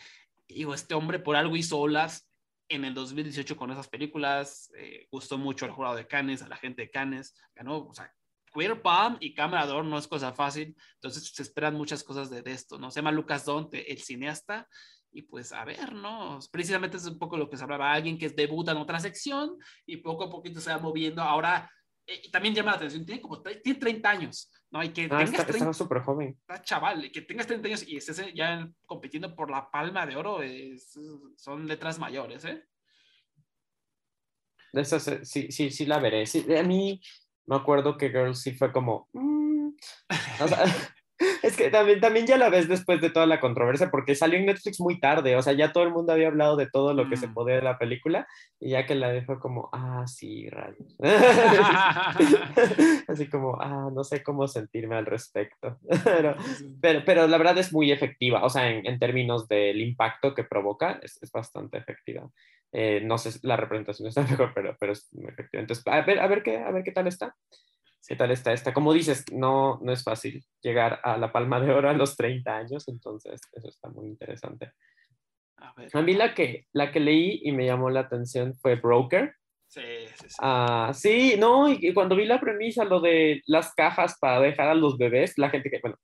digo, 0.48 0.74
este 0.74 0.94
hombre 0.94 1.18
por 1.18 1.36
algo 1.36 1.56
hizo 1.56 1.78
olas 1.78 2.30
en 2.68 2.84
el 2.84 2.94
2018 2.94 3.56
con 3.56 3.70
esas 3.72 3.88
películas, 3.88 4.70
eh, 4.76 5.08
gustó 5.10 5.38
mucho 5.38 5.64
al 5.64 5.72
jurado 5.72 5.96
de 5.96 6.06
Cannes, 6.06 6.42
a 6.42 6.48
la 6.48 6.56
gente 6.56 6.82
de 6.82 6.90
Cannes, 6.90 7.34
ganó, 7.54 7.78
o 7.78 7.94
sea, 7.94 8.14
Queer 8.52 8.80
Palm 8.80 9.16
y 9.20 9.34
Cámara 9.34 9.66
no 9.82 9.98
es 9.98 10.06
cosa 10.06 10.32
fácil, 10.32 10.76
entonces 10.94 11.30
se 11.34 11.42
esperan 11.42 11.74
muchas 11.74 12.02
cosas 12.02 12.30
de, 12.30 12.42
esto, 12.46 12.78
¿no? 12.78 12.90
Se 12.90 13.00
llama 13.00 13.12
Lucas 13.12 13.44
Donte, 13.44 13.90
el 13.92 13.98
cineasta, 13.98 14.68
y 15.12 15.22
pues 15.22 15.52
a 15.52 15.64
ver, 15.64 15.92
¿no? 15.94 16.38
Precisamente 16.50 16.96
es 16.96 17.06
un 17.06 17.18
poco 17.18 17.36
lo 17.36 17.48
que 17.50 17.56
se 17.56 17.64
hablaba, 17.64 17.92
alguien 17.92 18.16
que 18.18 18.28
debuta 18.30 18.72
en 18.72 18.78
otra 18.78 19.00
sección 19.00 19.56
y 19.86 19.96
poco 19.98 20.24
a 20.24 20.30
poquito 20.30 20.60
se 20.60 20.70
va 20.70 20.78
moviendo, 20.78 21.22
ahora 21.22 21.70
eh, 22.06 22.30
también 22.30 22.54
llama 22.54 22.72
la 22.72 22.76
atención, 22.78 23.04
tiene 23.04 23.20
como 23.20 23.40
tiene 23.42 23.78
30 23.78 24.10
años, 24.10 24.50
¿no? 24.70 24.82
Y 24.82 24.90
que 24.90 25.04
Ah, 25.04 25.08
tengas 25.18 25.30
está- 25.30 25.42
30 25.44 25.56
estaba 25.56 25.72
súper 25.74 26.00
joven. 26.02 26.36
está 26.40 26.62
chaval, 26.62 27.10
que 27.12 27.22
tengas 27.22 27.46
30 27.46 27.68
años 27.68 27.86
y 27.86 27.96
estés 27.96 28.22
ya 28.34 28.68
compitiendo 28.86 29.34
por 29.34 29.50
la 29.50 29.70
palma 29.70 30.06
de 30.06 30.16
oro, 30.16 30.42
es- 30.42 30.98
son 31.36 31.66
letras 31.66 31.98
mayores, 31.98 32.44
¿eh? 32.44 32.64
De 34.72 34.82
esas, 34.82 35.08
eh, 35.08 35.24
sí, 35.24 35.50
sí, 35.50 35.70
sí 35.70 35.84
la 35.86 35.98
veré. 35.98 36.26
Sí, 36.26 36.46
a 36.54 36.62
mí 36.62 37.00
me 37.46 37.56
acuerdo 37.56 37.96
que 37.96 38.10
Girls 38.10 38.40
sí 38.40 38.52
fue 38.54 38.72
como... 38.72 39.08
mm, 39.12 39.68
o 40.40 40.48
sea, 40.48 40.62
es 41.42 41.56
que 41.56 41.70
también, 41.70 42.00
también 42.00 42.26
ya 42.26 42.36
la 42.36 42.50
ves 42.50 42.68
después 42.68 43.00
de 43.00 43.10
toda 43.10 43.26
la 43.26 43.40
controversia, 43.40 43.90
porque 43.90 44.14
salió 44.14 44.38
en 44.38 44.46
Netflix 44.46 44.80
muy 44.80 45.00
tarde, 45.00 45.36
o 45.36 45.42
sea, 45.42 45.52
ya 45.52 45.72
todo 45.72 45.84
el 45.84 45.90
mundo 45.90 46.12
había 46.12 46.28
hablado 46.28 46.56
de 46.56 46.68
todo 46.68 46.94
lo 46.94 47.08
que 47.08 47.16
se 47.16 47.28
Mm. 47.28 47.34
podía 47.34 47.54
de 47.56 47.62
la 47.62 47.78
película, 47.78 48.26
y 48.58 48.70
ya 48.70 48.86
que 48.86 48.94
la 48.94 49.22
fue 49.24 49.38
como, 49.38 49.68
ah, 49.72 50.04
sí, 50.06 50.48
rayos. 50.48 50.96
Así 53.08 53.28
como, 53.28 53.60
ah, 53.60 53.90
no 53.92 54.04
sé 54.04 54.22
cómo 54.22 54.46
sentirme 54.48 54.96
al 54.96 55.06
respecto. 55.06 55.78
Pero, 56.04 56.34
pero, 56.80 57.02
pero 57.04 57.26
la 57.26 57.38
verdad 57.38 57.58
es 57.58 57.72
muy 57.72 57.92
efectiva, 57.92 58.44
o 58.44 58.50
sea, 58.50 58.70
en, 58.70 58.86
en 58.86 58.98
términos 58.98 59.48
del 59.48 59.80
impacto 59.80 60.34
que 60.34 60.44
provoca, 60.44 60.98
es, 61.02 61.18
es 61.22 61.30
bastante 61.30 61.78
efectiva. 61.78 62.28
Eh, 62.72 63.00
no 63.04 63.18
sé, 63.18 63.38
la 63.42 63.56
representación 63.56 64.08
está 64.08 64.22
mejor, 64.30 64.52
pero, 64.54 64.76
pero 64.78 64.92
es 64.92 65.08
muy 65.12 65.26
efectiva. 65.28 65.60
Entonces, 65.60 65.84
a 65.86 66.00
ver, 66.02 66.20
a 66.20 66.26
ver, 66.26 66.42
qué, 66.42 66.58
a 66.58 66.70
ver 66.70 66.84
qué 66.84 66.92
tal 66.92 67.06
está. 67.06 67.34
¿Qué 68.10 68.16
tal 68.16 68.32
está 68.32 68.52
esta? 68.52 68.74
Como 68.74 68.92
dices, 68.92 69.24
no, 69.32 69.78
no 69.82 69.92
es 69.92 70.02
fácil 70.02 70.44
llegar 70.60 70.98
a 71.04 71.16
la 71.16 71.30
palma 71.30 71.60
de 71.60 71.70
oro 71.70 71.88
a 71.88 71.92
los 71.92 72.16
30 72.16 72.56
años, 72.56 72.88
entonces 72.88 73.40
eso 73.52 73.68
está 73.68 73.88
muy 73.88 74.08
interesante. 74.08 74.72
A 75.58 75.72
ver, 75.76 75.90
A 75.92 76.02
mí 76.02 76.14
la 76.14 76.34
que, 76.34 76.66
la 76.72 76.90
que 76.90 76.98
leí 76.98 77.40
y 77.44 77.52
me 77.52 77.66
llamó 77.66 77.88
la 77.88 78.00
atención 78.00 78.56
fue 78.56 78.74
Broker. 78.74 79.36
sí, 79.68 79.80
sí, 80.16 80.28
sí. 80.28 80.36
Ah, 80.40 80.90
sí, 80.92 81.36
no, 81.38 81.70
y, 81.70 81.94
cuando 81.94 82.16
vi 82.16 82.24
la 82.24 82.40
premisa, 82.40 82.84
lo 82.84 82.98
de 82.98 83.42
las 83.46 83.72
cajas 83.74 84.16
para 84.20 84.40
dejar 84.40 84.66
a 84.66 84.74
los 84.74 84.98
bebés, 84.98 85.38
la 85.38 85.50
gente 85.50 85.70
que, 85.70 85.78
bueno, 85.80 85.96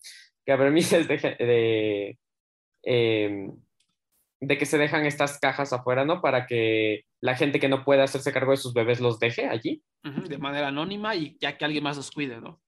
que 0.45 0.53
la 0.53 0.59
premisa 0.59 0.99
es 0.99 1.09
de, 1.09 1.16
de, 1.16 2.19
em, 2.85 3.53
de 4.40 4.59
que 4.59 4.66
se 4.66 4.79
dejan 4.79 5.07
estas 5.07 5.38
cajas 5.38 5.72
afuera, 5.72 6.05
¿no? 6.05 6.20
Para 6.20 6.46
que 6.46 7.05
la 7.20 7.37
gente 7.37 7.59
que 7.59 7.68
no 7.68 7.85
puede 7.85 8.03
hacerse 8.03 8.33
cargo 8.33 8.51
de 8.51 8.59
sus 8.59 8.75
bebés 8.75 9.01
los 9.01 9.18
deje 9.18 9.46
allí. 9.46 9.83
De 10.29 10.38
manera 10.38 10.68
anónima 10.68 11.16
y 11.16 11.37
ya 11.40 11.57
que 11.57 11.64
alguien 11.64 11.83
más 11.83 11.96
los 11.96 12.11
cuide, 12.11 12.40
¿no? 12.40 12.61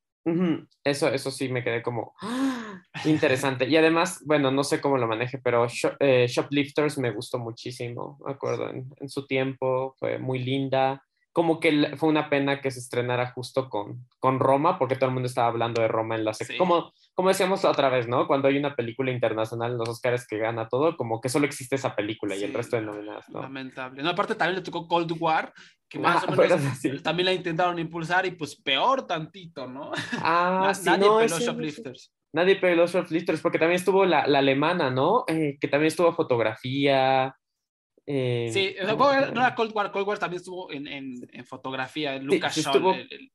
Eso, 0.84 1.08
eso 1.08 1.30
sí 1.30 1.48
me 1.48 1.64
quedé 1.64 1.82
como 1.82 2.12
¡ah! 2.20 2.82
interesante. 3.04 3.66
Y 3.66 3.76
además, 3.76 4.22
bueno, 4.26 4.50
no 4.50 4.64
sé 4.64 4.80
cómo 4.80 4.98
lo 4.98 5.06
maneje, 5.06 5.38
pero 5.38 5.66
eh, 6.00 6.26
Shoplifters 6.28 6.98
me 6.98 7.12
gustó 7.12 7.38
muchísimo, 7.38 8.18
me 8.24 8.32
acuerdo, 8.32 8.68
en, 8.68 8.90
en 8.96 9.08
su 9.08 9.26
tiempo, 9.26 9.94
fue 9.98 10.18
muy 10.18 10.40
linda. 10.40 11.02
Como 11.32 11.60
que 11.60 11.96
fue 11.96 12.08
una 12.08 12.28
pena 12.30 12.60
que 12.60 12.70
se 12.70 12.80
estrenara 12.80 13.30
justo 13.32 13.68
con, 13.68 14.06
con 14.18 14.40
Roma, 14.40 14.78
porque 14.78 14.96
todo 14.96 15.06
el 15.08 15.14
mundo 15.14 15.26
estaba 15.28 15.48
hablando 15.48 15.80
de 15.82 15.88
Roma 15.88 16.16
en 16.16 16.24
la 16.24 16.34
Sí. 16.34 16.56
Como, 16.56 16.92
como 17.14 17.28
decíamos 17.28 17.64
otra 17.64 17.88
vez, 17.90 18.08
¿no? 18.08 18.26
Cuando 18.26 18.48
hay 18.48 18.56
una 18.58 18.74
película 18.74 19.10
internacional 19.12 19.72
en 19.72 19.78
los 19.78 19.88
Oscars 19.88 20.26
que 20.26 20.38
gana 20.38 20.68
todo, 20.68 20.96
como 20.96 21.20
que 21.20 21.28
solo 21.28 21.46
existe 21.46 21.76
esa 21.76 21.94
película 21.94 22.34
y 22.34 22.42
el 22.42 22.50
Sí. 22.50 22.56
resto 22.56 22.76
de 22.76 22.82
nominadas, 22.82 23.28
¿no? 23.28 23.42
Lamentable. 23.42 24.02
No, 24.02 24.10
aparte 24.10 24.34
también 24.34 24.56
le 24.56 24.62
tocó 24.62 24.88
Cold 24.88 25.12
War, 25.20 25.52
que 25.88 25.98
más 25.98 26.24
Ah, 26.24 26.32
o 26.32 26.36
menos 26.36 26.60
sí. 26.80 26.90
también 27.02 27.26
la 27.26 27.32
intentaron 27.32 27.78
impulsar 27.78 28.26
y 28.26 28.32
pues 28.32 28.56
peor 28.60 29.06
tantito, 29.06 29.66
¿no? 29.68 29.92
Ah, 30.24 30.60
Na- 30.66 30.74
sí, 30.74 30.84
Nadie 30.86 31.06
no, 31.06 31.18
peló 31.18 31.38
Shoplifters. 31.38 32.12
Nadie 32.32 32.56
peló 32.56 32.86
Shoplifters, 32.86 33.40
porque 33.40 33.58
también 33.58 33.76
estuvo 33.76 34.04
la, 34.04 34.26
la 34.26 34.40
alemana, 34.40 34.90
¿no? 34.90 35.24
Eh, 35.28 35.56
que 35.60 35.68
también 35.68 35.88
estuvo 35.88 36.12
fotografía. 36.12 37.34
Eh, 38.10 38.48
Sí, 38.52 38.74
o 38.80 38.84
sea, 38.86 38.96
¿cómo 38.96 39.12
se 39.12 39.32
no 39.32 39.40
era 39.42 39.54
Cold 39.54 39.72
War, 39.74 39.92
Cold 39.92 40.08
War 40.08 40.18
también 40.18 40.38
estuvo 40.40 40.72
en, 40.72 40.86
en, 40.86 41.14
en 41.30 41.44
fotografía, 41.44 42.16
Sí, 42.18 42.24
Lucas 42.24 42.54
sí 42.54 42.60
estuvo- 42.60 42.94
el- 42.94 43.00
el- 43.00 43.10
el 43.10 43.30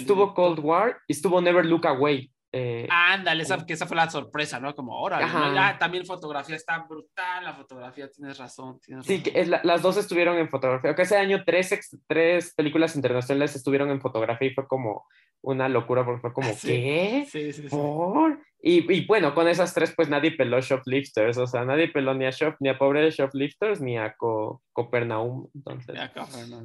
Estuvo. 0.00 0.32
Cold 0.32 0.60
War 0.60 0.96
y 1.06 1.12
estuvo 1.12 1.40
Never 1.42 1.64
Look 1.66 1.86
Away. 1.86 2.30
eh, 2.56 2.86
Ándale, 2.88 3.42
esa, 3.42 3.66
que 3.66 3.72
esa 3.74 3.84
fue 3.86 3.96
la 3.96 4.08
sorpresa, 4.08 4.58
¿no? 4.60 4.74
Como 4.74 4.94
ahora, 4.94 5.18
ah, 5.20 5.76
también 5.78 6.06
fotografía 6.06 6.54
está 6.56 6.78
brutal, 6.88 7.44
la 7.44 7.52
fotografía, 7.52 8.08
tienes 8.08 8.38
razón. 8.38 8.78
Tienes 8.80 9.04
Sí, 9.06 9.18
razón. 9.18 9.32
que 9.32 9.40
es 9.40 9.48
la- 9.48 9.60
las 9.64 9.82
dos 9.82 9.96
estuvieron 9.98 10.38
en 10.38 10.48
fotografía. 10.48 10.94
Que 10.94 11.02
ese 11.02 11.16
año 11.18 11.42
tres, 11.44 11.98
tres 12.06 12.54
películas 12.54 12.94
internacionales 12.96 13.56
estuvieron 13.56 13.90
en 13.90 14.00
fotografía 14.00 14.48
y 14.48 14.54
fue 14.54 14.66
como 14.68 15.04
una 15.42 15.68
locura 15.68 16.04
porque 16.04 16.20
fue 16.20 16.32
como, 16.32 16.48
Sí. 16.54 16.68
¿qué? 16.68 17.26
Sí, 17.30 17.52
sí, 17.52 17.62
sí. 17.62 17.68
¿Por? 17.68 18.40
Y, 18.66 18.90
y 18.90 19.04
bueno, 19.06 19.34
con 19.34 19.46
esas 19.46 19.74
tres, 19.74 19.92
pues 19.94 20.08
nadie 20.08 20.30
peló 20.32 20.58
Shoplifters. 20.60 21.36
O 21.36 21.46
sea, 21.46 21.64
nadie 21.66 21.88
peló 21.88 22.14
ni 22.14 22.24
a 22.24 22.30
Shop, 22.30 22.54
ni 22.60 22.70
a 22.70 22.78
pobre 22.78 23.10
Shoplifters, 23.10 23.82
ni 23.82 23.98
a 23.98 24.14
Co- 24.16 24.62
Copernaum. 24.72 25.48
Entonces, 25.54 25.94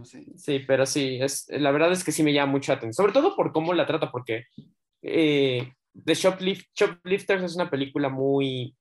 sí. 0.05 0.25
sí, 0.37 0.59
pero 0.65 0.85
sí, 0.85 1.19
es, 1.21 1.47
la 1.49 1.71
verdad 1.71 1.91
es 1.91 2.03
que 2.05 2.13
sí 2.13 2.23
me 2.23 2.31
llama 2.31 2.53
mucha 2.53 2.73
atención. 2.73 2.93
Sobre 2.93 3.11
todo 3.13 3.35
por 3.35 3.51
cómo 3.51 3.73
la 3.73 3.85
trata, 3.85 4.11
porque 4.11 4.45
eh, 5.01 5.73
The 6.05 6.13
Shoplift, 6.13 6.67
Shoplifters 6.73 7.43
es 7.43 7.55
una 7.55 7.69
película 7.69 8.07
muy, 8.07 8.77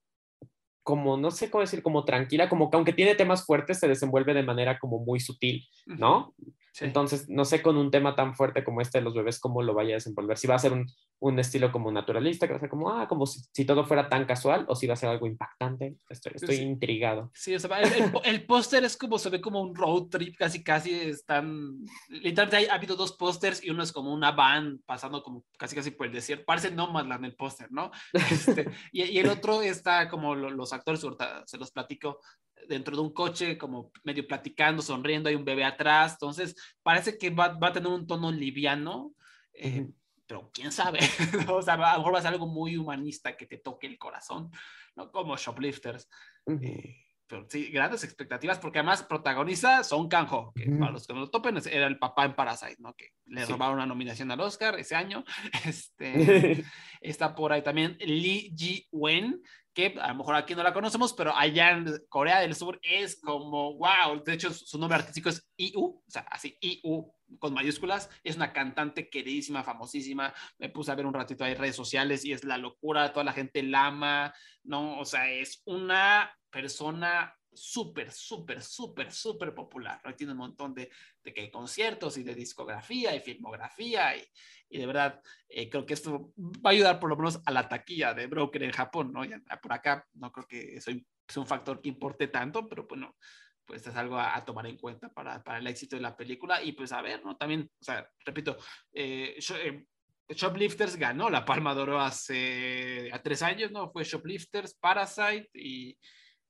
como, 0.84 1.16
no 1.16 1.32
sé 1.32 1.50
cómo 1.50 1.62
decir, 1.62 1.82
como 1.82 2.04
tranquila, 2.04 2.48
como 2.48 2.70
que 2.70 2.76
aunque 2.76 2.92
tiene 2.92 3.16
temas 3.16 3.44
fuertes, 3.44 3.80
se 3.80 3.88
desenvuelve 3.88 4.32
de 4.32 4.42
manera 4.44 4.78
como 4.78 5.00
muy 5.00 5.18
sutil, 5.18 5.66
¿no? 5.86 6.34
Sí. 6.78 6.84
Entonces, 6.84 7.28
no 7.28 7.44
sé 7.44 7.60
con 7.60 7.76
un 7.76 7.90
tema 7.90 8.14
tan 8.14 8.36
fuerte 8.36 8.62
como 8.62 8.80
este 8.80 8.98
de 8.98 9.04
los 9.04 9.12
bebés, 9.12 9.40
cómo 9.40 9.62
lo 9.62 9.74
vaya 9.74 9.94
a 9.94 9.94
desenvolver. 9.94 10.38
Si 10.38 10.46
va 10.46 10.54
a 10.54 10.58
ser 10.60 10.72
un, 10.72 10.86
un 11.18 11.38
estilo 11.40 11.72
como 11.72 11.90
naturalista, 11.90 12.46
que 12.46 12.52
va 12.52 12.58
a 12.58 12.60
ser 12.60 12.68
como, 12.68 12.90
ah, 12.92 13.08
como 13.08 13.26
si, 13.26 13.40
si 13.52 13.64
todo 13.64 13.84
fuera 13.84 14.08
tan 14.08 14.26
casual, 14.26 14.64
o 14.68 14.76
si 14.76 14.86
va 14.86 14.92
a 14.94 14.96
ser 14.96 15.08
algo 15.08 15.26
impactante. 15.26 15.96
Estoy, 16.08 16.32
estoy 16.36 16.56
sí. 16.58 16.62
intrigado. 16.62 17.32
Sí, 17.34 17.52
o 17.52 17.58
sea, 17.58 17.80
el, 17.80 17.92
el 17.92 18.12
el 18.24 18.46
póster 18.46 18.84
es 18.84 18.96
como, 18.96 19.18
se 19.18 19.28
ve 19.28 19.40
como 19.40 19.60
un 19.60 19.74
road 19.74 20.04
trip, 20.04 20.36
casi, 20.36 20.62
casi 20.62 20.92
están, 20.94 21.78
literalmente 22.10 22.56
hay- 22.58 22.66
ha 22.66 22.74
habido 22.74 22.94
dos 22.94 23.12
pósters 23.14 23.64
y 23.64 23.70
uno 23.70 23.82
es 23.82 23.90
como 23.90 24.12
una 24.14 24.30
van 24.30 24.80
pasando 24.86 25.20
como 25.24 25.44
casi, 25.58 25.74
casi 25.74 25.90
por 25.90 26.06
el 26.06 26.12
desierto, 26.12 26.44
parece 26.46 26.70
Nomadland 26.70 27.24
el 27.24 27.34
póster, 27.34 27.72
¿no? 27.72 27.90
Este, 28.30 28.70
y, 28.92 29.02
y 29.02 29.18
el 29.18 29.28
otro 29.30 29.62
está 29.62 30.08
como 30.08 30.36
lo- 30.36 30.50
los 30.50 30.72
actores, 30.72 31.04
se 31.46 31.58
los 31.58 31.72
platico, 31.72 32.20
dentro 32.68 32.96
de 32.96 33.02
un 33.02 33.12
coche, 33.12 33.56
como 33.58 33.90
medio 34.04 34.26
platicando, 34.26 34.82
sonriendo, 34.82 35.28
hay 35.28 35.34
un 35.34 35.44
bebé 35.44 35.64
atrás, 35.64 36.12
entonces 36.12 36.54
parece 36.82 37.18
que 37.18 37.30
va, 37.30 37.48
va 37.48 37.68
a 37.68 37.72
tener 37.72 37.88
un 37.88 38.06
tono 38.06 38.32
liviano, 38.32 39.14
eh, 39.52 39.80
Ujú. 39.82 39.94
pero 40.26 40.50
quién 40.52 40.72
sabe, 40.72 40.98
o 41.52 41.62
sea, 41.62 41.74
a 41.74 41.92
lo 41.92 41.98
mejor 41.98 42.14
va 42.14 42.18
a 42.18 42.22
ser 42.22 42.32
algo 42.32 42.46
muy 42.46 42.76
humanista 42.76 43.36
que 43.36 43.46
te 43.46 43.58
toque 43.58 43.86
el 43.86 43.98
corazón, 43.98 44.50
¿no? 44.96 45.10
Como 45.10 45.36
Shoplifters. 45.36 46.08
Ujú. 46.46 46.58
Eh, 46.64 46.96
pero 47.26 47.44
sí, 47.46 47.70
grandes 47.70 48.04
expectativas, 48.04 48.58
porque 48.58 48.78
además 48.78 49.02
protagoniza 49.02 49.84
Son 49.84 50.08
Kang-ho, 50.08 50.50
que 50.54 50.64
para 50.70 50.92
los 50.92 51.06
que 51.06 51.12
no 51.12 51.20
lo 51.20 51.30
topen, 51.30 51.58
era 51.70 51.86
el 51.86 51.98
papá 51.98 52.24
en 52.24 52.34
Parasite, 52.34 52.76
¿no? 52.78 52.94
Que 52.94 53.10
le 53.26 53.44
Sí. 53.44 53.52
robaron 53.52 53.74
una 53.76 53.84
nominación 53.84 54.30
al 54.30 54.40
Oscar 54.40 54.78
ese 54.78 54.94
año. 54.96 55.24
Este, 55.66 56.64
está 57.02 57.34
por 57.34 57.52
ahí 57.52 57.60
también 57.60 57.98
Lee 58.00 58.54
Ji-wen, 58.56 59.42
que 59.78 59.94
a 60.00 60.08
lo 60.08 60.16
mejor 60.16 60.34
aquí 60.34 60.56
no 60.56 60.64
la 60.64 60.74
conocemos, 60.74 61.12
pero 61.12 61.32
allá 61.36 61.70
en 61.70 61.86
Corea 62.08 62.40
del 62.40 62.56
Sur 62.56 62.80
es 62.82 63.20
como, 63.20 63.76
wow, 63.76 64.20
de 64.24 64.32
hecho 64.32 64.52
su 64.52 64.76
nombre 64.76 64.98
artístico 64.98 65.28
es 65.28 65.48
IU, 65.56 66.02
o 66.04 66.04
sea, 66.08 66.22
así 66.22 66.58
IU 66.60 67.14
con 67.38 67.54
mayúsculas, 67.54 68.10
es 68.24 68.34
una 68.34 68.52
cantante 68.52 69.08
queridísima, 69.08 69.62
famosísima, 69.62 70.34
me 70.58 70.68
puse 70.68 70.90
a 70.90 70.96
ver 70.96 71.06
un 71.06 71.14
ratito 71.14 71.44
ahí 71.44 71.54
redes 71.54 71.76
sociales 71.76 72.24
y 72.24 72.32
es 72.32 72.42
la 72.42 72.58
locura, 72.58 73.12
toda 73.12 73.22
la 73.22 73.32
gente 73.32 73.62
la 73.62 73.86
ama, 73.86 74.34
¿no? 74.64 74.98
O 74.98 75.04
sea, 75.04 75.30
es 75.30 75.62
una 75.64 76.36
persona 76.50 77.38
súper, 77.52 78.10
súper, 78.10 78.60
súper, 78.60 79.12
súper 79.12 79.54
popular, 79.54 80.00
¿no? 80.04 80.12
Tiene 80.16 80.32
un 80.32 80.38
montón 80.38 80.74
de, 80.74 80.90
de 81.22 81.32
que 81.32 81.52
conciertos 81.52 82.18
y 82.18 82.24
de 82.24 82.34
discografía 82.34 83.14
y 83.14 83.20
filmografía 83.20 84.16
y, 84.16 84.26
y 84.68 84.78
de 84.78 84.86
verdad 84.86 85.20
eh, 85.48 85.68
creo 85.68 85.86
que 85.86 85.94
esto 85.94 86.32
va 86.36 86.70
a 86.70 86.72
ayudar 86.72 87.00
por 87.00 87.10
lo 87.10 87.16
menos 87.16 87.40
a 87.44 87.52
la 87.52 87.68
taquilla 87.68 88.14
de 88.14 88.26
Broker 88.26 88.62
en 88.62 88.72
Japón, 88.72 89.12
¿no? 89.12 89.24
Ya, 89.24 89.40
por 89.62 89.72
acá 89.72 90.06
no 90.14 90.30
creo 90.32 90.46
que 90.46 90.76
eso 90.76 90.90
es 90.90 91.36
un 91.36 91.46
factor 91.46 91.80
que 91.80 91.88
importe 91.88 92.28
tanto, 92.28 92.68
pero 92.68 92.86
bueno, 92.86 93.16
pues 93.64 93.86
es 93.86 93.96
algo 93.96 94.16
a, 94.16 94.36
a 94.36 94.44
tomar 94.44 94.66
en 94.66 94.78
cuenta 94.78 95.08
para, 95.10 95.42
para, 95.42 95.58
el 95.58 95.66
éxito 95.66 95.96
de 95.96 96.02
la 96.02 96.16
película 96.16 96.62
y 96.62 96.72
pues 96.72 96.92
a 96.92 97.02
ver, 97.02 97.24
¿no? 97.24 97.36
También, 97.36 97.70
o 97.80 97.84
sea, 97.84 98.08
repito, 98.24 98.56
eh, 98.92 99.36
yo, 99.38 99.56
eh, 99.56 99.86
Shoplifters 100.30 100.96
ganó 100.96 101.30
la 101.30 101.44
Palma 101.44 101.74
de 101.74 101.80
Oro 101.82 102.00
hace 102.00 103.10
a 103.12 103.22
tres 103.22 103.42
años, 103.42 103.70
¿no? 103.70 103.90
Fue 103.90 104.04
Shoplifters, 104.04 104.74
Parasite 104.74 105.50
y 105.54 105.98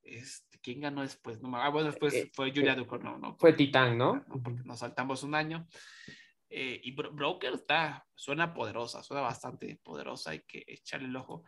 este, 0.01 0.59
¿quién 0.61 0.81
ganó 0.81 1.01
después? 1.01 1.41
No, 1.41 1.55
ah, 1.55 1.69
bueno, 1.69 1.89
después 1.89 2.13
Eh, 2.13 2.29
fue 2.33 2.51
Julia 2.51 2.75
Ducournau, 2.75 3.17
¿no? 3.17 3.35
Fue 3.37 3.53
Titán, 3.53 3.97
¿no? 3.97 4.25
Porque 4.43 4.63
nos 4.63 4.79
saltamos 4.79 5.23
un 5.23 5.35
año. 5.35 5.67
Eh, 6.49 6.81
y 6.83 6.91
Bro 6.91 7.11
Broker 7.11 7.53
está, 7.53 8.05
suena 8.15 8.53
poderosa, 8.53 9.03
suena 9.03 9.21
bastante 9.21 9.79
poderosa, 9.83 10.31
hay 10.31 10.41
que 10.41 10.63
echarle 10.67 11.07
el 11.07 11.15
ojo. 11.15 11.43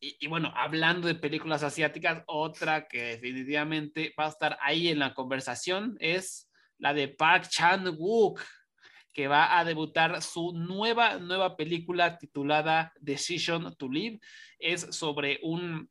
Y, 0.00 0.16
y, 0.20 0.26
bueno, 0.26 0.52
hablando 0.56 1.06
de 1.06 1.14
películas 1.14 1.62
asiáticas, 1.62 2.22
otra 2.26 2.88
que 2.88 3.02
definitivamente 3.02 4.14
va 4.18 4.26
a 4.26 4.30
estar 4.30 4.58
ahí 4.60 4.88
en 4.88 4.98
la 4.98 5.14
conversación 5.14 5.96
es 6.00 6.50
la 6.78 6.92
de 6.92 7.08
Park 7.08 7.48
Chan-wook, 7.48 8.40
que 9.12 9.28
va 9.28 9.58
a 9.58 9.64
debutar 9.64 10.22
su 10.22 10.52
nueva, 10.52 11.18
nueva 11.18 11.56
película 11.56 12.18
titulada 12.18 12.92
Decision 13.00 13.74
to 13.76 13.88
Live. 13.88 14.20
Es 14.58 14.88
sobre 14.90 15.38
un, 15.42 15.90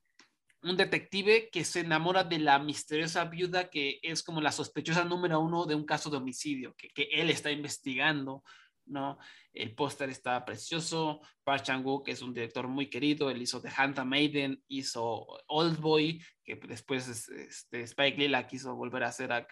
un 0.64 0.78
detective 0.78 1.50
que 1.52 1.64
se 1.64 1.80
enamora 1.80 2.24
de 2.24 2.40
la 2.40 2.60
misteriosa 2.60 3.26
viuda 3.26 3.70
que 3.70 4.00
es 4.04 4.24
como 4.24 4.42
la 4.42 4.52
sospechosa 4.52 5.04
número 5.04 5.40
uno 5.40 5.66
de 5.66 5.76
un 5.76 5.86
caso 5.86 6.10
de 6.10 6.18
homicidio 6.18 6.76
que, 6.76 6.90
que 6.90 7.10
él 7.12 7.30
está 7.30 7.52
investigando, 7.52 8.44
¿no? 8.86 9.18
El 9.54 9.74
póster 9.76 10.10
está 10.10 10.44
precioso. 10.46 11.22
Park 11.44 11.64
Chan-wook 11.64 12.08
es 12.10 12.22
un 12.22 12.34
director 12.34 12.68
muy 12.68 12.90
querido. 12.90 13.30
Él 13.30 13.42
hizo 13.42 13.62
The 13.62 13.70
Handmaiden, 13.76 14.64
hizo 14.68 15.28
Old 15.48 15.80
Boy, 15.80 16.24
que 16.44 16.56
después 16.56 17.08
este, 17.08 17.82
Spike 17.82 18.18
Lee 18.18 18.28
la 18.28 18.48
quiso 18.48 18.76
volver 18.76 19.04
a 19.04 19.08
hacer 19.08 19.32
a 19.32 19.48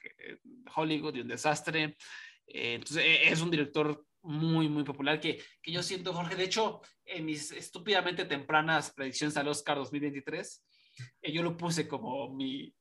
Hollywood 0.75 1.15
y 1.15 1.21
un 1.21 1.27
desastre. 1.27 1.97
Eh, 2.47 2.75
entonces 2.75 3.03
es 3.23 3.41
un 3.41 3.51
director 3.51 4.05
muy, 4.21 4.67
muy 4.67 4.83
popular 4.83 5.19
que, 5.19 5.41
que 5.61 5.71
yo 5.71 5.81
siento, 5.81 6.13
Jorge, 6.13 6.35
de 6.35 6.43
hecho, 6.43 6.81
en 7.05 7.25
mis 7.25 7.51
estúpidamente 7.51 8.25
tempranas 8.25 8.91
predicciones 8.91 9.37
al 9.37 9.47
Oscar 9.47 9.77
2023, 9.77 10.47
eh, 10.57 10.68
yo 11.33 11.43
lo 11.43 11.57
puse 11.57 11.87
como 11.87 12.29
mi, 12.29 12.73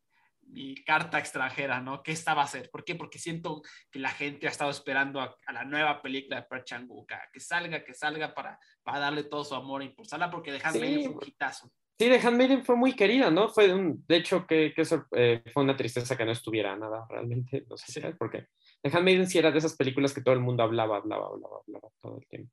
mi 0.50 0.74
carta 0.76 1.18
extranjera, 1.18 1.80
¿no? 1.80 2.02
¿Qué 2.02 2.12
esta 2.12 2.34
va 2.34 2.42
a 2.42 2.46
ser? 2.46 2.70
¿Por 2.70 2.84
qué? 2.84 2.94
Porque 2.94 3.18
siento 3.18 3.62
que 3.90 3.98
la 3.98 4.10
gente 4.10 4.46
ha 4.46 4.50
estado 4.50 4.70
esperando 4.70 5.20
a, 5.20 5.36
a 5.46 5.52
la 5.52 5.64
nueva 5.64 6.00
película 6.02 6.36
de 6.36 6.46
Park 6.46 6.64
Chan-wook, 6.64 7.12
que 7.32 7.40
salga, 7.40 7.84
que 7.84 7.94
salga 7.94 8.34
para, 8.34 8.58
para 8.82 8.98
darle 8.98 9.24
todo 9.24 9.44
su 9.44 9.54
amor 9.54 9.82
e 9.82 9.86
impulsarla, 9.86 10.30
porque 10.30 10.52
The 10.52 10.66
Handmaiden 10.66 10.98
sí. 10.98 11.06
fue 11.06 11.14
un 11.14 11.26
hitazo. 11.26 11.72
Sí, 12.00 12.08
The 12.08 12.20
Handmaiden 12.20 12.64
fue 12.64 12.76
muy 12.76 12.94
querida, 12.94 13.30
¿no? 13.30 13.48
Fue 13.48 13.74
un, 13.74 14.04
de 14.06 14.16
hecho, 14.16 14.46
que, 14.46 14.72
que 14.74 14.82
eh, 15.16 15.42
fue 15.52 15.64
una 15.64 15.76
tristeza 15.76 16.16
que 16.16 16.24
no 16.24 16.32
estuviera 16.32 16.76
nada 16.76 17.06
realmente, 17.08 17.64
no 17.68 17.76
sé 17.76 17.92
sí. 17.92 18.00
porque 18.18 18.46
The 18.82 18.96
Handmaiden 18.96 19.26
sí 19.26 19.38
era 19.38 19.50
de 19.50 19.58
esas 19.58 19.76
películas 19.76 20.14
que 20.14 20.22
todo 20.22 20.34
el 20.34 20.40
mundo 20.40 20.62
hablaba, 20.62 20.98
hablaba, 20.98 21.26
hablaba, 21.26 21.56
hablaba 21.66 21.88
todo 22.00 22.18
el 22.18 22.26
tiempo. 22.28 22.52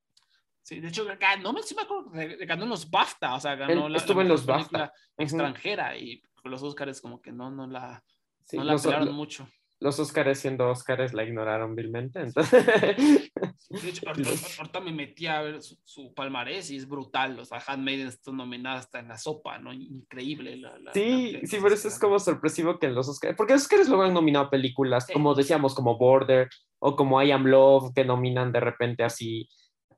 Sí, 0.65 0.79
de 0.79 0.87
hecho, 0.87 1.05
ganó, 1.19 1.53
sí 1.61 1.75
me 1.75 1.83
acuerdo, 1.83 2.09
ganó 2.47 2.65
los 2.65 2.89
BAFTA, 2.89 3.35
o 3.35 3.39
sea, 3.39 3.53
ganó 3.53 3.87
la, 3.87 3.99
estuvo 3.99 4.17
la 4.17 4.21
en 4.23 4.29
los 4.29 4.47
BAFTA. 4.47 4.91
extranjera 5.15 5.91
uh 5.91 5.95
-huh. 5.95 6.01
y 6.01 6.23
los 6.43 6.63
Oscars 6.63 7.01
como 7.01 7.21
que 7.21 7.31
no, 7.31 7.51
no 7.51 7.67
la, 7.67 8.03
sí, 8.45 8.57
no 8.57 8.63
la 8.63 8.73
los, 8.73 8.81
pelaron 8.81 9.13
mucho. 9.13 9.47
Los 9.79 9.99
Oscars 9.99 10.39
siendo 10.39 10.67
Oscars 10.67 11.13
la 11.13 11.23
ignoraron 11.23 11.75
vilmente, 11.75 12.19
entonces... 12.19 12.65
De 12.65 13.89
hecho, 13.89 14.01
ahorita, 14.07 14.29
ahorita, 14.57 14.79
me 14.79 14.91
metí 14.91 15.27
a 15.27 15.43
ver 15.43 15.61
su, 15.61 15.77
su, 15.83 16.11
palmarés 16.15 16.71
y 16.71 16.77
es 16.77 16.87
brutal. 16.87 17.37
O 17.39 17.45
sea, 17.45 17.61
Handmaiden 17.67 18.07
está 18.07 18.31
nominada 18.31 18.79
hasta 18.79 18.97
en 18.97 19.09
la 19.09 19.19
sopa, 19.19 19.59
¿no? 19.59 19.71
Increíble. 19.71 20.57
La, 20.57 20.79
la, 20.79 20.93
sí, 20.93 21.33
la 21.33 21.39
sí, 21.41 21.57
pero 21.61 21.75
eso 21.75 21.89
es 21.89 21.99
como 21.99 22.17
sorpresivo 22.17 22.79
que 22.79 22.87
en 22.87 22.95
los 22.95 23.07
Oscars. 23.07 23.35
Porque 23.37 23.53
los 23.53 23.61
Oscars 23.63 23.87
luego 23.87 24.01
han 24.01 24.15
nominado 24.15 24.49
películas, 24.49 25.05
sí. 25.05 25.13
como 25.13 25.35
decíamos, 25.35 25.75
como 25.75 25.97
Border 25.99 26.49
o 26.79 26.95
como 26.95 27.21
I 27.21 27.29
Am 27.31 27.45
Love, 27.45 27.93
que 27.93 28.03
nominan 28.03 28.51
de 28.51 28.61
repente 28.61 29.03
así, 29.03 29.47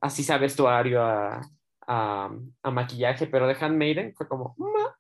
así 0.02 0.24
sea 0.24 0.38
vestuario 0.38 1.04
a, 1.04 1.42
a, 1.88 2.30
a 2.64 2.72
maquillaje, 2.72 3.28
pero 3.28 3.48
de 3.48 3.56
Handmaiden 3.60 4.14
fue 4.16 4.28
como. 4.28 4.56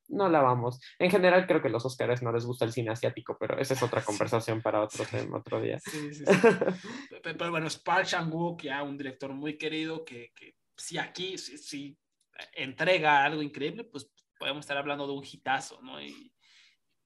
no 0.07 0.29
la 0.29 0.41
vamos. 0.41 0.79
En 0.97 1.11
general 1.11 1.45
creo 1.45 1.61
que 1.61 1.69
los 1.69 1.85
Oscars 1.85 2.23
no 2.23 2.31
les 2.31 2.45
gusta 2.45 2.65
el 2.65 2.71
cine 2.71 2.91
asiático, 2.91 3.37
pero 3.39 3.59
esa 3.59 3.73
es 3.73 3.83
otra 3.83 4.03
conversación 4.03 4.61
para 4.61 4.81
otro 4.81 5.05
tema, 5.05 5.37
otro 5.37 5.61
día. 5.61 5.79
Sí, 5.79 6.13
sí, 6.13 6.25
sí. 6.25 6.25
pero, 7.23 7.51
bueno, 7.51 7.67
Park 7.83 8.07
Chan-wook, 8.07 8.63
ya 8.63 8.83
un 8.83 8.97
director 8.97 9.33
muy 9.33 9.57
querido 9.57 10.05
que, 10.05 10.31
que 10.33 10.55
si 10.75 10.97
aquí, 10.97 11.37
si, 11.37 11.57
si, 11.57 11.97
entrega 12.53 13.25
algo 13.25 13.41
increíble, 13.41 13.83
pues 13.83 14.09
podemos 14.37 14.61
estar 14.61 14.77
hablando 14.77 15.07
de 15.07 15.13
un 15.13 15.25
hitazo, 15.25 15.81
¿no? 15.81 16.01
Y, 16.01 16.31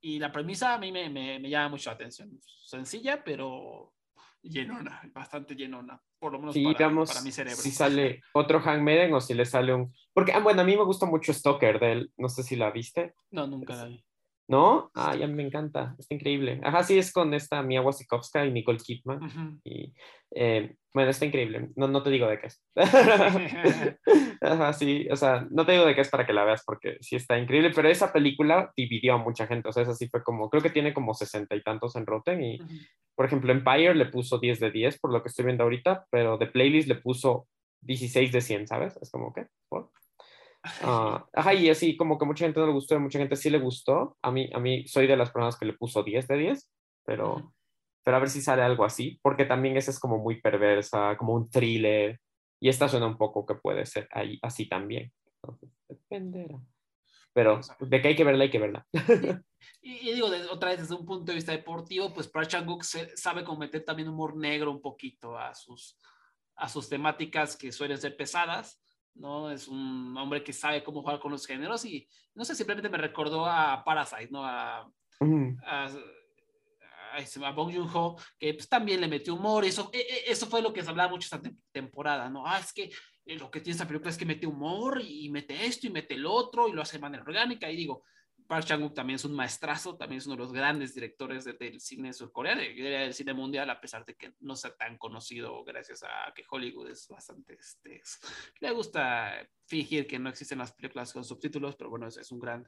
y 0.01 0.19
la 0.19 0.31
premisa 0.31 0.73
a 0.73 0.77
mí 0.77 0.91
me, 0.91 1.09
me, 1.09 1.39
me 1.39 1.49
llama 1.49 1.69
mucho 1.69 1.89
la 1.89 1.95
atención. 1.95 2.39
Sencilla, 2.65 3.23
pero 3.23 3.93
llenona, 4.43 5.01
bastante 5.13 5.55
llenona, 5.55 6.01
por 6.19 6.31
lo 6.31 6.39
menos 6.39 6.55
para, 6.55 6.89
para, 6.89 7.21
mi 7.21 7.31
cerebro. 7.31 7.61
Si 7.61 7.71
sale 7.71 8.21
otro 8.33 8.59
Hangmaiden 8.59 9.13
o 9.13 9.21
si 9.21 9.33
le 9.33 9.45
sale 9.45 9.73
un... 9.73 9.93
Porque, 10.13 10.33
ah, 10.33 10.39
bueno, 10.39 10.61
a 10.61 10.65
mí 10.65 10.75
me 10.75 10.83
gusta 10.83 11.05
mucho 11.05 11.33
Stoker 11.33 11.79
de 11.79 11.91
él, 11.91 12.11
no 12.17 12.29
sé 12.29 12.43
si 12.43 12.55
la 12.55 12.71
viste. 12.71 13.13
No, 13.31 13.47
nunca 13.47 13.75
la 13.75 13.85
vi. 13.85 14.03
¿No? 14.47 14.91
Ah, 14.95 15.15
ya 15.15 15.27
me 15.27 15.43
encanta, 15.43 15.95
está 15.97 16.13
increíble. 16.13 16.59
Ajá, 16.63 16.83
sí, 16.83 16.97
es 16.97 17.13
con 17.13 17.33
esta 17.33 17.61
Mia 17.63 17.81
Wasikowska 17.81 18.45
y 18.45 18.51
Nicole 18.51 18.79
Kidman. 18.79 19.61
Y 19.63 19.93
eh, 20.35 20.75
bueno, 20.93 21.09
está 21.09 21.25
increíble. 21.25 21.69
No, 21.75 21.87
no 21.87 22.03
te 22.03 22.09
digo 22.09 22.27
de 22.27 22.39
qué 22.39 22.47
es. 22.47 22.61
Ajá, 24.41 24.73
sí, 24.73 25.07
o 25.09 25.15
sea, 25.15 25.47
no 25.49 25.65
te 25.65 25.73
digo 25.73 25.85
de 25.85 25.95
qué 25.95 26.01
es 26.01 26.09
para 26.09 26.25
que 26.25 26.33
la 26.33 26.43
veas 26.43 26.63
porque 26.65 26.97
sí 26.99 27.15
está 27.15 27.37
increíble, 27.37 27.71
pero 27.73 27.87
esa 27.87 28.11
película 28.11 28.73
dividió 28.75 29.13
a 29.13 29.17
mucha 29.17 29.47
gente. 29.47 29.69
O 29.69 29.71
sea, 29.71 29.83
esa 29.83 29.95
sí 29.95 30.09
fue 30.09 30.23
como, 30.23 30.49
creo 30.49 30.61
que 30.61 30.69
tiene 30.69 30.93
como 30.93 31.13
sesenta 31.13 31.55
y 31.55 31.63
tantos 31.63 31.95
en 31.95 32.05
Rotten. 32.05 32.43
Y, 32.43 32.59
por 33.15 33.25
ejemplo, 33.25 33.51
Empire 33.51 33.95
le 33.95 34.07
puso 34.07 34.39
10 34.39 34.59
de 34.59 34.71
10 34.71 34.99
por 34.99 35.13
lo 35.13 35.21
que 35.21 35.29
estoy 35.29 35.45
viendo 35.45 35.63
ahorita, 35.63 36.05
pero 36.09 36.37
The 36.37 36.47
Playlist 36.47 36.87
le 36.87 36.95
puso 36.95 37.47
16 37.81 38.31
de 38.31 38.41
100, 38.41 38.67
¿sabes? 38.67 38.97
Es 39.01 39.09
como 39.11 39.33
que, 39.33 39.47
Ah, 40.63 41.25
ajá, 41.33 41.53
y 41.53 41.69
así 41.69 41.97
como 41.97 42.17
que 42.17 42.25
mucha 42.25 42.45
gente 42.45 42.59
no 42.59 42.67
le 42.67 42.73
gustó, 42.73 42.99
mucha 42.99 43.19
gente 43.19 43.35
sí 43.35 43.49
le 43.49 43.59
gustó. 43.59 44.17
A 44.21 44.31
mí, 44.31 44.49
a 44.53 44.59
mí 44.59 44.87
soy 44.87 45.07
de 45.07 45.17
las 45.17 45.31
personas 45.31 45.57
que 45.57 45.65
le 45.65 45.73
puso 45.73 46.03
10 46.03 46.27
de 46.27 46.37
10, 46.37 46.69
pero, 47.05 47.53
pero 48.03 48.17
a 48.17 48.19
ver 48.19 48.29
si 48.29 48.41
sale 48.41 48.61
algo 48.61 48.85
así, 48.85 49.19
porque 49.21 49.45
también 49.45 49.77
esa 49.77 49.91
es 49.91 49.99
como 49.99 50.17
muy 50.19 50.39
perversa, 50.41 51.17
como 51.17 51.33
un 51.33 51.49
thriller, 51.49 52.19
y 52.59 52.69
esta 52.69 52.87
suena 52.87 53.07
un 53.07 53.17
poco 53.17 53.45
que 53.45 53.55
puede 53.55 53.85
ser 53.85 54.07
ahí, 54.11 54.37
así 54.43 54.69
también. 54.69 55.11
Entonces, 55.41 55.69
dependerá. 55.87 56.59
Pero 57.33 57.61
de 57.79 58.01
que 58.01 58.09
hay 58.09 58.15
que 58.15 58.23
verla, 58.23 58.43
hay 58.43 58.51
que 58.51 58.59
verla. 58.59 58.85
Y, 59.83 60.13
digo, 60.13 60.27
otra 60.51 60.69
vez 60.69 60.79
desde 60.79 60.95
un 60.95 61.05
punto 61.05 61.31
de 61.31 61.35
vista 61.35 61.51
deportivo, 61.51 62.13
pues 62.13 62.27
Park 62.27 62.47
Chan-wook 62.47 62.83
sabe 62.83 63.43
cometer 63.43 63.83
también 63.83 64.09
humor 64.09 64.35
negro 64.35 64.71
un 64.71 64.81
poquito 64.81 65.37
a 65.37 65.53
sus, 65.53 65.99
a 66.55 66.67
sus 66.67 66.89
temáticas 66.89 67.55
que 67.55 67.71
suelen 67.71 67.97
ser 67.97 68.15
pesadas 68.15 68.80
¿no? 69.15 69.51
Es 69.51 69.67
un 69.67 70.15
hombre 70.17 70.43
que 70.43 70.53
sabe 70.53 70.83
cómo 70.83 71.01
jugar 71.01 71.19
con 71.19 71.31
los 71.31 71.45
géneros 71.45 71.85
y, 71.85 72.07
no 72.35 72.45
sé, 72.45 72.55
simplemente 72.55 72.89
me 72.89 72.97
recordó 72.97 73.45
a 73.45 73.83
Parasite, 73.83 74.29
¿no? 74.31 74.45
A, 74.45 74.89
a, 75.65 75.89
a, 77.15 77.51
Bong 77.51 77.73
Joon-ho, 77.73 78.15
que 78.39 78.53
pues, 78.53 78.69
también 78.69 79.01
le 79.01 79.07
metió 79.07 79.35
humor, 79.35 79.65
eso, 79.65 79.89
e, 79.93 79.99
e, 79.99 80.31
eso 80.31 80.47
fue 80.47 80.61
lo 80.61 80.73
que 80.73 80.83
se 80.83 80.89
hablaba 80.89 81.11
mucho 81.11 81.25
esta 81.25 81.41
temporada, 81.71 82.29
¿no? 82.29 82.45
Ah, 82.45 82.59
es 82.59 82.73
que 82.73 82.91
eh, 83.25 83.37
lo 83.37 83.51
que 83.51 83.61
tiene 83.61 83.73
esta 83.73 83.87
película 83.87 84.09
es 84.09 84.17
que 84.17 84.25
mete 84.25 84.47
humor 84.47 85.01
y 85.03 85.29
mete 85.29 85.65
esto 85.65 85.87
y 85.87 85.91
mete 85.91 86.15
el 86.15 86.25
otro 86.25 86.67
y 86.67 86.73
lo 86.73 86.81
hace 86.81 86.97
de 86.97 87.01
manera 87.01 87.23
orgánica 87.23 87.69
y 87.69 87.75
digo, 87.75 88.03
Park 88.51 88.65
Chan-wook 88.65 88.93
también 88.93 89.15
es 89.15 89.23
un 89.23 89.33
maestrazo, 89.33 89.95
también 89.95 90.17
es 90.17 90.25
uno 90.25 90.35
de 90.35 90.41
los 90.41 90.51
grandes 90.51 90.93
directores 90.93 91.45
del 91.45 91.79
cine 91.79 92.11
surcoreano, 92.11 92.59
del 92.59 93.13
cine 93.13 93.33
mundial, 93.33 93.69
a 93.69 93.79
pesar 93.79 94.03
de 94.03 94.17
que 94.17 94.33
no 94.41 94.57
sea 94.57 94.75
tan 94.75 94.97
conocido 94.97 95.63
gracias 95.63 96.03
a 96.03 96.33
que 96.35 96.43
Hollywood 96.49 96.89
es 96.89 97.07
bastante, 97.07 97.53
este, 97.53 98.01
le 98.59 98.71
gusta 98.71 99.49
fingir 99.65 100.05
que 100.05 100.19
no 100.19 100.29
existen 100.29 100.57
las 100.57 100.73
películas 100.73 101.13
con 101.13 101.23
subtítulos, 101.23 101.77
pero 101.77 101.89
bueno, 101.89 102.09
es, 102.09 102.29
un 102.29 102.41
gran, 102.41 102.67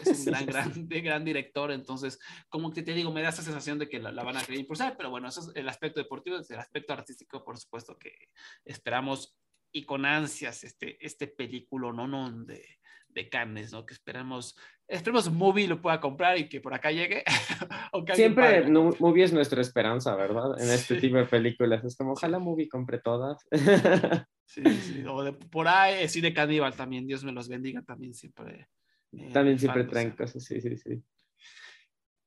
es 0.00 0.18
un 0.18 0.24
gran, 0.34 0.44
gran, 0.44 0.86
gran 0.86 1.24
director, 1.24 1.72
entonces, 1.72 2.18
como 2.50 2.70
que 2.70 2.82
te 2.82 2.92
digo, 2.92 3.10
me 3.10 3.22
da 3.22 3.30
esa 3.30 3.40
sensación 3.40 3.78
de 3.78 3.88
que 3.88 4.00
la, 4.00 4.10
van 4.22 4.36
a 4.36 4.42
querer 4.42 4.60
impulsar, 4.60 4.98
pero 4.98 5.08
bueno, 5.08 5.28
eso 5.28 5.40
es 5.40 5.56
el 5.56 5.66
aspecto 5.66 5.98
deportivo, 5.98 6.36
el 6.36 6.58
aspecto 6.58 6.92
artístico, 6.92 7.42
por 7.42 7.56
supuesto 7.56 7.98
que 7.98 8.28
esperamos 8.66 9.38
y 9.72 9.86
con 9.86 10.04
ansias 10.04 10.62
este, 10.62 10.98
este 11.00 11.26
película, 11.26 11.90
¿no? 11.90 12.06
no 12.06 12.28
de, 13.14 13.28
Cannes, 13.28 13.72
¿no? 13.72 13.84
Que 13.86 13.94
esperamos, 13.94 14.56
esperemos 14.88 15.30
Movie 15.30 15.68
lo 15.68 15.80
pueda 15.80 16.00
comprar 16.00 16.38
y 16.38 16.48
que 16.48 16.60
por 16.60 16.74
acá 16.74 16.90
llegue. 16.90 17.24
Siempre 18.14 18.68
Movie 18.68 19.24
es 19.24 19.32
nuestra 19.32 19.60
esperanza, 19.60 20.14
¿verdad? 20.16 20.60
En 20.60 20.70
este 20.70 20.96
tipo 20.96 21.16
de 21.16 21.26
películas. 21.26 21.84
Es 21.84 21.96
como, 21.96 22.12
ojalá 22.12 22.38
Movie 22.38 22.68
compre 22.68 22.98
todas. 22.98 23.46
sí, 24.46 24.62
sí. 24.64 25.04
O 25.06 25.22
de, 25.22 25.32
por 25.32 25.68
ahí, 25.68 26.08
sí, 26.08 26.20
de 26.20 26.34
Caníbal 26.34 26.74
también, 26.74 27.06
Dios 27.06 27.24
me 27.24 27.32
los 27.32 27.48
bendiga, 27.48 27.82
también 27.82 28.14
siempre. 28.14 28.68
Eh, 29.12 29.30
también 29.32 29.58
siempre 29.58 29.84
traen 29.84 30.12
cosas, 30.12 30.44
sí, 30.44 30.60
sí, 30.60 30.76
sí. 30.76 31.02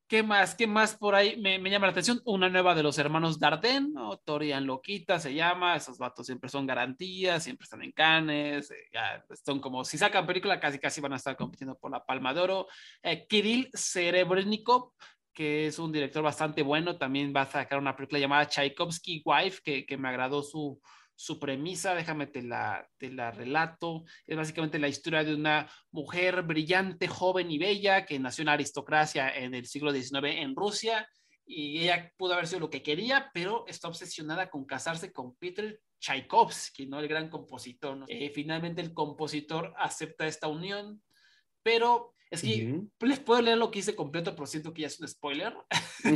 ¿Qué 0.07 0.21
más? 0.21 0.53
¿Qué 0.53 0.67
más 0.67 0.95
por 0.95 1.15
ahí 1.15 1.35
me, 1.37 1.57
llama 1.67 1.87
la 1.87 1.91
atención? 1.91 2.21
Una 2.25 2.47
nueva 2.47 2.75
de 2.75 2.83
los 2.83 2.99
hermanos 2.99 3.39
Dardenne, 3.39 3.89
¿no? 3.91 4.17
Torian 4.17 4.67
Loquita 4.67 5.19
se 5.19 5.33
llama. 5.33 5.75
Esos 5.75 5.97
vatos 5.97 6.27
siempre 6.27 6.47
son 6.47 6.67
garantías, 6.67 7.43
siempre 7.43 7.63
están 7.63 7.81
en 7.81 7.91
canes. 7.91 8.69
Eh, 8.69 8.87
ya 8.93 9.25
son 9.43 9.59
como, 9.59 9.83
si 9.83 9.97
sacan 9.97 10.27
película, 10.27 10.59
casi 10.59 10.77
casi 10.77 11.01
van 11.01 11.13
a 11.13 11.15
estar 11.15 11.35
compitiendo 11.35 11.75
por 11.79 11.89
la 11.89 12.05
Palma 12.05 12.35
de 12.35 12.41
Oro. 12.41 12.67
Eh, 13.01 13.25
Kirill 13.27 13.71
Serebrennikov, 13.73 14.91
que 15.33 15.65
es 15.67 15.79
un 15.79 15.91
director 15.91 16.21
bastante 16.21 16.61
bueno, 16.61 16.97
también 16.99 17.33
va 17.35 17.41
a 17.41 17.51
sacar 17.51 17.79
una 17.79 17.95
película 17.95 18.19
llamada 18.19 18.47
Tchaikovsky 18.47 19.23
Wife, 19.25 19.61
que, 19.63 19.87
que 19.87 19.97
me 19.97 20.07
agradó 20.07 20.43
su, 20.43 20.79
su 21.15 21.39
premisa, 21.39 21.95
déjame 21.95 22.27
te 22.27 22.43
la, 22.43 22.87
te 22.97 23.09
la 23.09 23.31
relato, 23.31 24.03
es 24.25 24.35
básicamente 24.35 24.79
la 24.79 24.87
historia 24.87 25.23
de 25.23 25.33
una 25.33 25.69
mujer 25.91 26.43
brillante, 26.43 27.07
joven 27.07 27.49
y 27.49 27.57
bella 27.57 28.05
que 28.05 28.19
nació 28.19 28.41
en 28.43 28.47
la 28.47 28.53
aristocracia 28.53 29.35
en 29.35 29.53
el 29.53 29.65
siglo 29.65 29.91
XIX 29.91 30.23
en 30.23 30.55
Rusia 30.55 31.07
y 31.45 31.79
ella 31.79 32.11
pudo 32.17 32.33
haber 32.33 32.47
sido 32.47 32.61
lo 32.61 32.69
que 32.69 32.81
quería, 32.81 33.29
pero 33.33 33.65
está 33.67 33.87
obsesionada 33.87 34.49
con 34.49 34.65
casarse 34.65 35.13
con 35.13 35.35
Peter 35.35 35.79
Tchaikovsky, 35.99 36.87
¿no? 36.87 36.99
El 36.99 37.07
gran 37.07 37.29
compositor. 37.29 38.03
Eh, 38.07 38.31
finalmente 38.31 38.81
el 38.81 38.93
compositor 38.93 39.73
acepta 39.77 40.27
esta 40.27 40.47
unión, 40.47 41.03
pero 41.61 42.14
es 42.31 42.41
que 42.41 42.81
les 43.01 43.19
puedo 43.19 43.41
leer 43.41 43.57
lo 43.57 43.71
que 43.71 43.79
hice 43.79 43.95
completo, 43.95 44.35
pero 44.35 44.45
siento 44.45 44.73
que 44.73 44.81
ya 44.81 44.87
es 44.87 44.99
un 44.99 45.07
spoiler. 45.07 45.53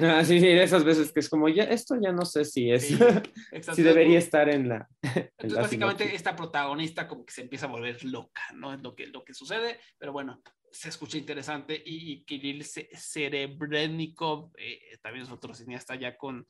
Ah, 0.04 0.24
sí, 0.24 0.40
sí, 0.40 0.48
esas 0.48 0.84
veces 0.84 1.12
que 1.12 1.20
es 1.20 1.30
como, 1.30 1.50
ya, 1.50 1.64
esto 1.64 1.96
ya 2.00 2.12
no 2.12 2.26
sé 2.26 2.46
si 2.46 2.72
es, 2.72 2.88
si 3.74 3.82
debería 3.82 4.20
estar 4.20 4.50
en 4.50 4.70
la... 4.70 4.88
entonces, 5.02 5.58
básicamente, 5.58 6.16
esta 6.16 6.36
protagonista 6.36 7.08
como 7.08 7.26
que 7.26 7.34
se 7.34 7.42
empieza 7.42 7.66
a 7.66 7.70
volver 7.70 8.04
loca, 8.04 8.42
¿no? 8.54 8.74
Es 8.74 8.82
lo 8.82 8.96
que, 8.96 9.08
lo 9.08 9.24
que 9.24 9.34
sucede, 9.34 9.80
pero 9.98 10.12
bueno, 10.12 10.42
se 10.72 10.90
escucha 10.90 11.18
interesante. 11.18 11.82
Y, 11.86 12.24
Kirill 12.24 12.64
Serebrennikov, 12.64 14.52
eh, 14.58 14.98
también 15.02 15.26
es 15.26 15.32
otro 15.32 15.54
cineasta 15.54 15.96
ya 15.96 16.18
con, 16.18 16.48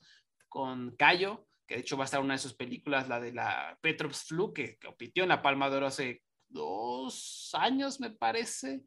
con 0.47 0.95
Cayo, 0.95 1.47
que 1.67 1.75
de 1.75 1.81
hecho 1.81 1.97
va 1.97 2.03
a 2.03 2.05
estar 2.05 2.19
una 2.19 2.33
de 2.33 2.39
sus 2.39 2.55
películas, 2.55 3.07
la 3.07 3.19
de 3.19 3.33
la 3.33 3.77
Petrov's 3.81 4.23
Flu, 4.23 4.53
que 4.53 4.77
compitió 4.79 5.23
en 5.23 5.29
la 5.29 5.41
Palma 5.41 5.69
de 5.69 5.77
Oro 5.77 5.87
hace 5.87 6.23
dos 6.47 7.51
años, 7.53 7.99
me 7.99 8.09
parece. 8.09 8.81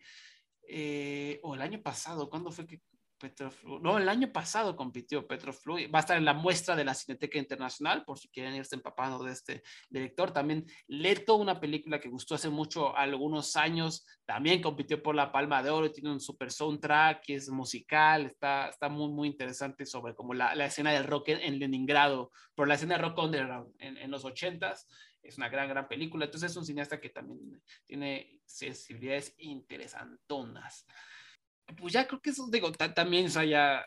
Eh, 0.68 1.40
o 1.42 1.54
el 1.54 1.62
año 1.62 1.82
pasado, 1.82 2.28
¿cuándo 2.30 2.50
fue 2.50 2.66
que 2.66 2.80
Petroflu? 3.18 3.78
No, 3.78 3.98
el 3.98 4.08
año 4.08 4.32
pasado 4.32 4.74
compitió 4.74 5.26
Petroflu. 5.26 5.76
Va 5.92 5.98
a 5.98 6.00
estar 6.00 6.16
en 6.16 6.24
la 6.24 6.34
muestra 6.34 6.74
de 6.74 6.84
la 6.84 6.94
Cineteca 6.94 7.38
Internacional, 7.38 8.04
por 8.04 8.18
si 8.18 8.28
quieren 8.28 8.54
irse 8.54 8.74
empapando 8.74 9.22
de 9.22 9.32
este 9.32 9.62
director. 9.88 10.32
También 10.32 10.66
Leto, 10.88 11.36
una 11.36 11.60
película 11.60 12.00
que 12.00 12.08
gustó 12.08 12.34
hace 12.34 12.50
mucho, 12.50 12.96
algunos 12.96 13.54
años, 13.56 14.04
también 14.24 14.60
compitió 14.60 15.02
por 15.02 15.14
la 15.14 15.30
Palma 15.30 15.62
de 15.62 15.70
Oro, 15.70 15.92
tiene 15.92 16.10
un 16.10 16.20
super 16.20 16.50
soundtrack, 16.50 17.22
es 17.28 17.48
musical, 17.48 18.26
está, 18.26 18.68
está 18.68 18.88
muy, 18.88 19.12
muy 19.12 19.28
interesante 19.28 19.86
sobre 19.86 20.14
como 20.14 20.34
la, 20.34 20.54
la 20.54 20.66
escena 20.66 20.92
del 20.92 21.04
rock 21.04 21.28
en, 21.28 21.58
Leningrado, 21.58 22.30
por 22.54 22.66
la 22.66 22.74
escena 22.74 22.96
de 22.96 23.02
rock 23.02 23.18
underground 23.18 23.72
en, 23.78 23.96
en 23.98 24.10
los 24.10 24.24
ochentas 24.24 24.88
es 25.22 25.38
una 25.38 25.48
gran, 25.48 25.68
gran 25.68 25.88
película. 25.88 26.24
Entonces 26.24 26.50
es 26.50 26.56
un 26.56 26.66
cineasta 26.66 27.00
que 27.00 27.10
también 27.10 27.62
tiene 27.86 28.40
sensibilidades 28.44 29.34
interesantonas. 29.38 30.86
Pues 31.76 31.92
ya 31.92 32.06
creo 32.06 32.20
que 32.20 32.30
eso, 32.30 32.48
digo, 32.50 32.72
también, 32.72 33.26
o 33.26 33.30
sea, 33.30 33.44
ya 33.44 33.84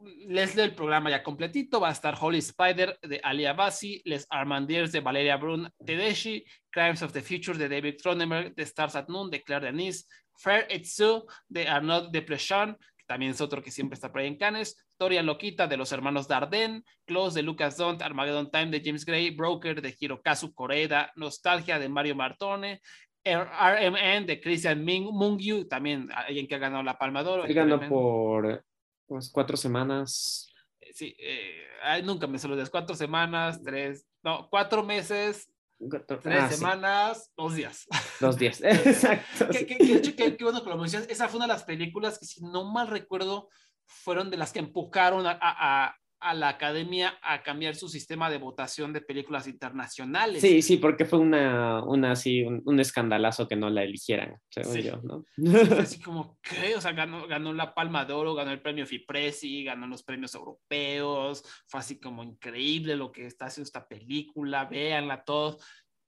les 0.00 0.54
leo 0.54 0.64
el 0.64 0.74
programa 0.74 1.10
ya 1.10 1.22
completito. 1.22 1.80
Va 1.80 1.88
a 1.88 1.92
estar 1.92 2.16
Holy 2.20 2.38
Spider 2.38 2.98
de 3.02 3.20
Ali 3.22 3.46
Abasi, 3.46 4.02
Les 4.04 4.26
Armandiers 4.30 4.92
de 4.92 5.00
Valeria 5.00 5.36
Brun 5.36 5.70
Tedeschi, 5.84 6.44
Crimes 6.70 7.02
of 7.02 7.12
the 7.12 7.22
Future 7.22 7.58
de 7.58 7.68
David 7.68 7.96
Cronenberg, 8.02 8.54
The 8.54 8.62
Stars 8.62 8.96
at 8.96 9.08
Noon 9.08 9.30
de 9.30 9.42
Claire 9.42 9.66
Denis, 9.66 10.06
Fair 10.36 10.66
Etsu 10.68 11.24
de 11.48 11.68
Arnaud 11.68 12.10
de 12.10 12.22
Plechon, 12.22 12.76
que 12.93 12.93
también 13.06 13.32
es 13.32 13.40
otro 13.40 13.62
que 13.62 13.70
siempre 13.70 13.94
está 13.94 14.10
por 14.10 14.20
ahí 14.20 14.28
en 14.28 14.36
Cannes, 14.36 14.76
Historia 14.90 15.22
Loquita 15.22 15.66
de 15.66 15.76
los 15.76 15.92
hermanos 15.92 16.28
Dardenne, 16.28 16.82
Close 17.04 17.38
de 17.38 17.42
Lucas 17.42 17.76
Dont, 17.76 18.00
Armageddon 18.02 18.50
Time 18.50 18.70
de 18.70 18.82
James 18.84 19.04
Gray, 19.04 19.30
Broker 19.30 19.82
de 19.82 19.94
Hirokazu 19.98 20.54
Koreeda, 20.54 21.12
Nostalgia 21.16 21.78
de 21.78 21.88
Mario 21.88 22.14
Martone, 22.14 22.80
RMN 23.24 24.26
de 24.26 24.40
Christian 24.40 24.84
Ming, 24.84 25.04
Mungyu, 25.10 25.66
también 25.66 26.08
alguien 26.12 26.46
que 26.46 26.54
ha 26.54 26.58
ganado 26.58 26.82
la 26.82 26.98
Palma 26.98 27.22
de 27.22 27.30
Oro. 27.30 27.44
ganó 27.48 27.80
por 27.88 28.64
pues, 29.06 29.30
cuatro 29.30 29.56
semanas. 29.56 30.50
Sí, 30.92 31.16
eh, 31.18 32.02
nunca 32.04 32.26
me 32.26 32.38
saludes, 32.38 32.70
cuatro 32.70 32.94
semanas, 32.94 33.62
tres, 33.62 34.06
no, 34.22 34.48
cuatro 34.50 34.82
meses, 34.82 35.50
Tres 35.78 36.40
Ah, 36.40 36.48
sí, 36.50 36.56
semanas, 36.56 37.32
dos 37.36 37.54
días. 37.54 37.86
Dos 38.20 38.36
días. 38.38 38.60
Exacto. 38.64 39.48
Qué- 39.50 39.66
qué- 39.66 40.36
qué 40.36 40.44
bueno 40.44 40.62
que 40.62 40.70
lo 40.70 40.76
mencionas. 40.78 41.08
Esa 41.08 41.28
fue 41.28 41.36
una 41.38 41.46
de 41.46 41.52
las 41.52 41.64
películas 41.64 42.18
que, 42.18 42.26
si 42.26 42.42
no 42.42 42.64
mal 42.72 42.88
recuerdo, 42.88 43.48
fueron 43.86 44.30
de 44.30 44.36
las 44.36 44.52
que 44.52 44.60
empujaron 44.60 45.26
a, 45.26 45.32
a- 45.32 45.84
a- 45.86 45.96
a 46.24 46.32
la 46.32 46.48
academia 46.48 47.18
a 47.22 47.42
cambiar 47.42 47.76
su 47.76 47.88
sistema 47.88 48.30
de 48.30 48.38
votación 48.38 48.94
de 48.94 49.02
películas 49.02 49.46
internacionales. 49.46 50.40
Sí, 50.40 50.62
sí, 50.62 50.78
porque 50.78 51.04
fue 51.04 51.18
una, 51.18 51.84
una 51.84 52.12
así, 52.12 52.42
un, 52.42 52.62
un 52.64 52.80
escandalazo 52.80 53.46
que 53.46 53.56
no 53.56 53.68
la 53.68 53.82
eligieran, 53.82 54.36
según 54.48 54.72
Sí. 54.72 54.82
yo, 54.82 55.00
¿no? 55.02 55.24
Fue 55.36 55.78
así 55.80 56.00
como, 56.02 56.38
¿qué? 56.40 56.76
O 56.76 56.80
sea, 56.80 56.92
ganó, 56.92 57.26
ganó 57.26 57.52
la 57.52 57.74
Palma 57.74 58.06
de 58.06 58.14
Oro, 58.14 58.34
ganó 58.34 58.52
el 58.52 58.62
premio 58.62 58.86
FIPRESI, 58.86 59.64
ganó 59.64 59.86
los 59.86 60.02
premios 60.02 60.34
europeos. 60.34 61.44
Fue 61.68 61.80
así 61.80 62.00
como 62.00 62.24
increíble 62.24 62.96
lo 62.96 63.12
que 63.12 63.26
está 63.26 63.46
haciendo 63.46 63.66
esta 63.66 63.86
película. 63.86 64.64
Véanla 64.64 65.24
todos. 65.24 65.62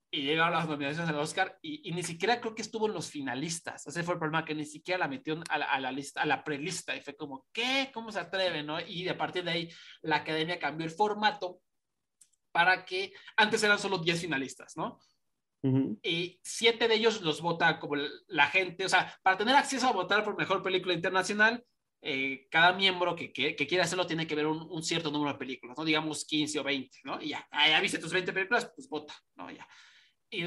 Y 0.09 0.21
llegaron 0.21 0.53
las 0.53 0.67
nominaciones 0.67 1.09
al 1.09 1.19
Oscar 1.19 1.57
y, 1.61 1.89
y 1.89 1.91
ni 1.91 2.01
siquiera 2.01 2.39
creo 2.39 2.55
que 2.55 2.61
estuvo 2.61 2.87
en 2.87 2.93
los 2.93 3.09
finalistas. 3.09 3.85
Ese 3.85 4.03
fue 4.03 4.13
el 4.13 4.19
problema, 4.19 4.45
que 4.45 4.55
ni 4.55 4.65
siquiera 4.65 4.99
la 4.99 5.07
metieron 5.07 5.43
a 5.49 5.57
la, 5.57 5.65
a 5.65 5.79
la 5.79 5.91
lista, 5.91 6.21
a 6.21 6.25
la 6.25 6.43
prelista. 6.43 6.95
Y 6.95 7.01
fue 7.01 7.15
como, 7.15 7.45
¿qué? 7.51 7.91
¿Cómo 7.93 8.11
se 8.11 8.19
atreve? 8.19 8.63
¿no? 8.63 8.79
Y 8.79 9.07
a 9.09 9.17
partir 9.17 9.43
de 9.43 9.51
ahí, 9.51 9.69
la 10.01 10.17
academia 10.17 10.59
cambió 10.59 10.85
el 10.85 10.91
formato 10.91 11.59
para 12.51 12.85
que 12.85 13.13
antes 13.35 13.61
eran 13.63 13.79
solo 13.79 13.97
10 13.97 14.21
finalistas, 14.21 14.77
¿no? 14.77 14.99
Ujú. 15.63 15.99
y 16.03 16.39
siete 16.43 16.87
de 16.87 16.95
ellos 16.95 17.21
los 17.21 17.41
vota 17.41 17.79
como 17.79 17.95
la 18.27 18.47
gente, 18.47 18.85
o 18.85 18.89
sea, 18.89 19.17
para 19.23 19.37
tener 19.37 19.55
acceso 19.55 19.87
a 19.87 19.91
votar 19.91 20.23
por 20.23 20.37
mejor 20.37 20.61
película 20.61 20.93
internacional, 20.93 21.63
eh, 22.01 22.47
cada 22.51 22.73
miembro 22.73 23.15
que, 23.15 23.33
que, 23.33 23.55
que 23.55 23.65
quiera 23.67 23.83
hacerlo 23.83 24.05
tiene 24.05 24.27
que 24.27 24.35
ver 24.35 24.45
un, 24.45 24.67
un, 24.69 24.83
cierto 24.83 25.09
número 25.09 25.33
de 25.33 25.39
películas, 25.39 25.75
¿no? 25.75 25.83
Digamos 25.83 26.25
15 26.25 26.59
o 26.59 26.63
20, 26.63 26.99
¿no? 27.03 27.19
Y 27.21 27.29
ya, 27.29 27.47
ah, 27.51 27.67
ya 27.67 27.81
viste 27.81 27.97
tus 27.97 28.13
20 28.13 28.31
películas, 28.33 28.71
pues 28.75 28.87
vota, 28.87 29.15
¿no? 29.35 29.49
Ya. 29.49 29.67
Y 30.29 30.45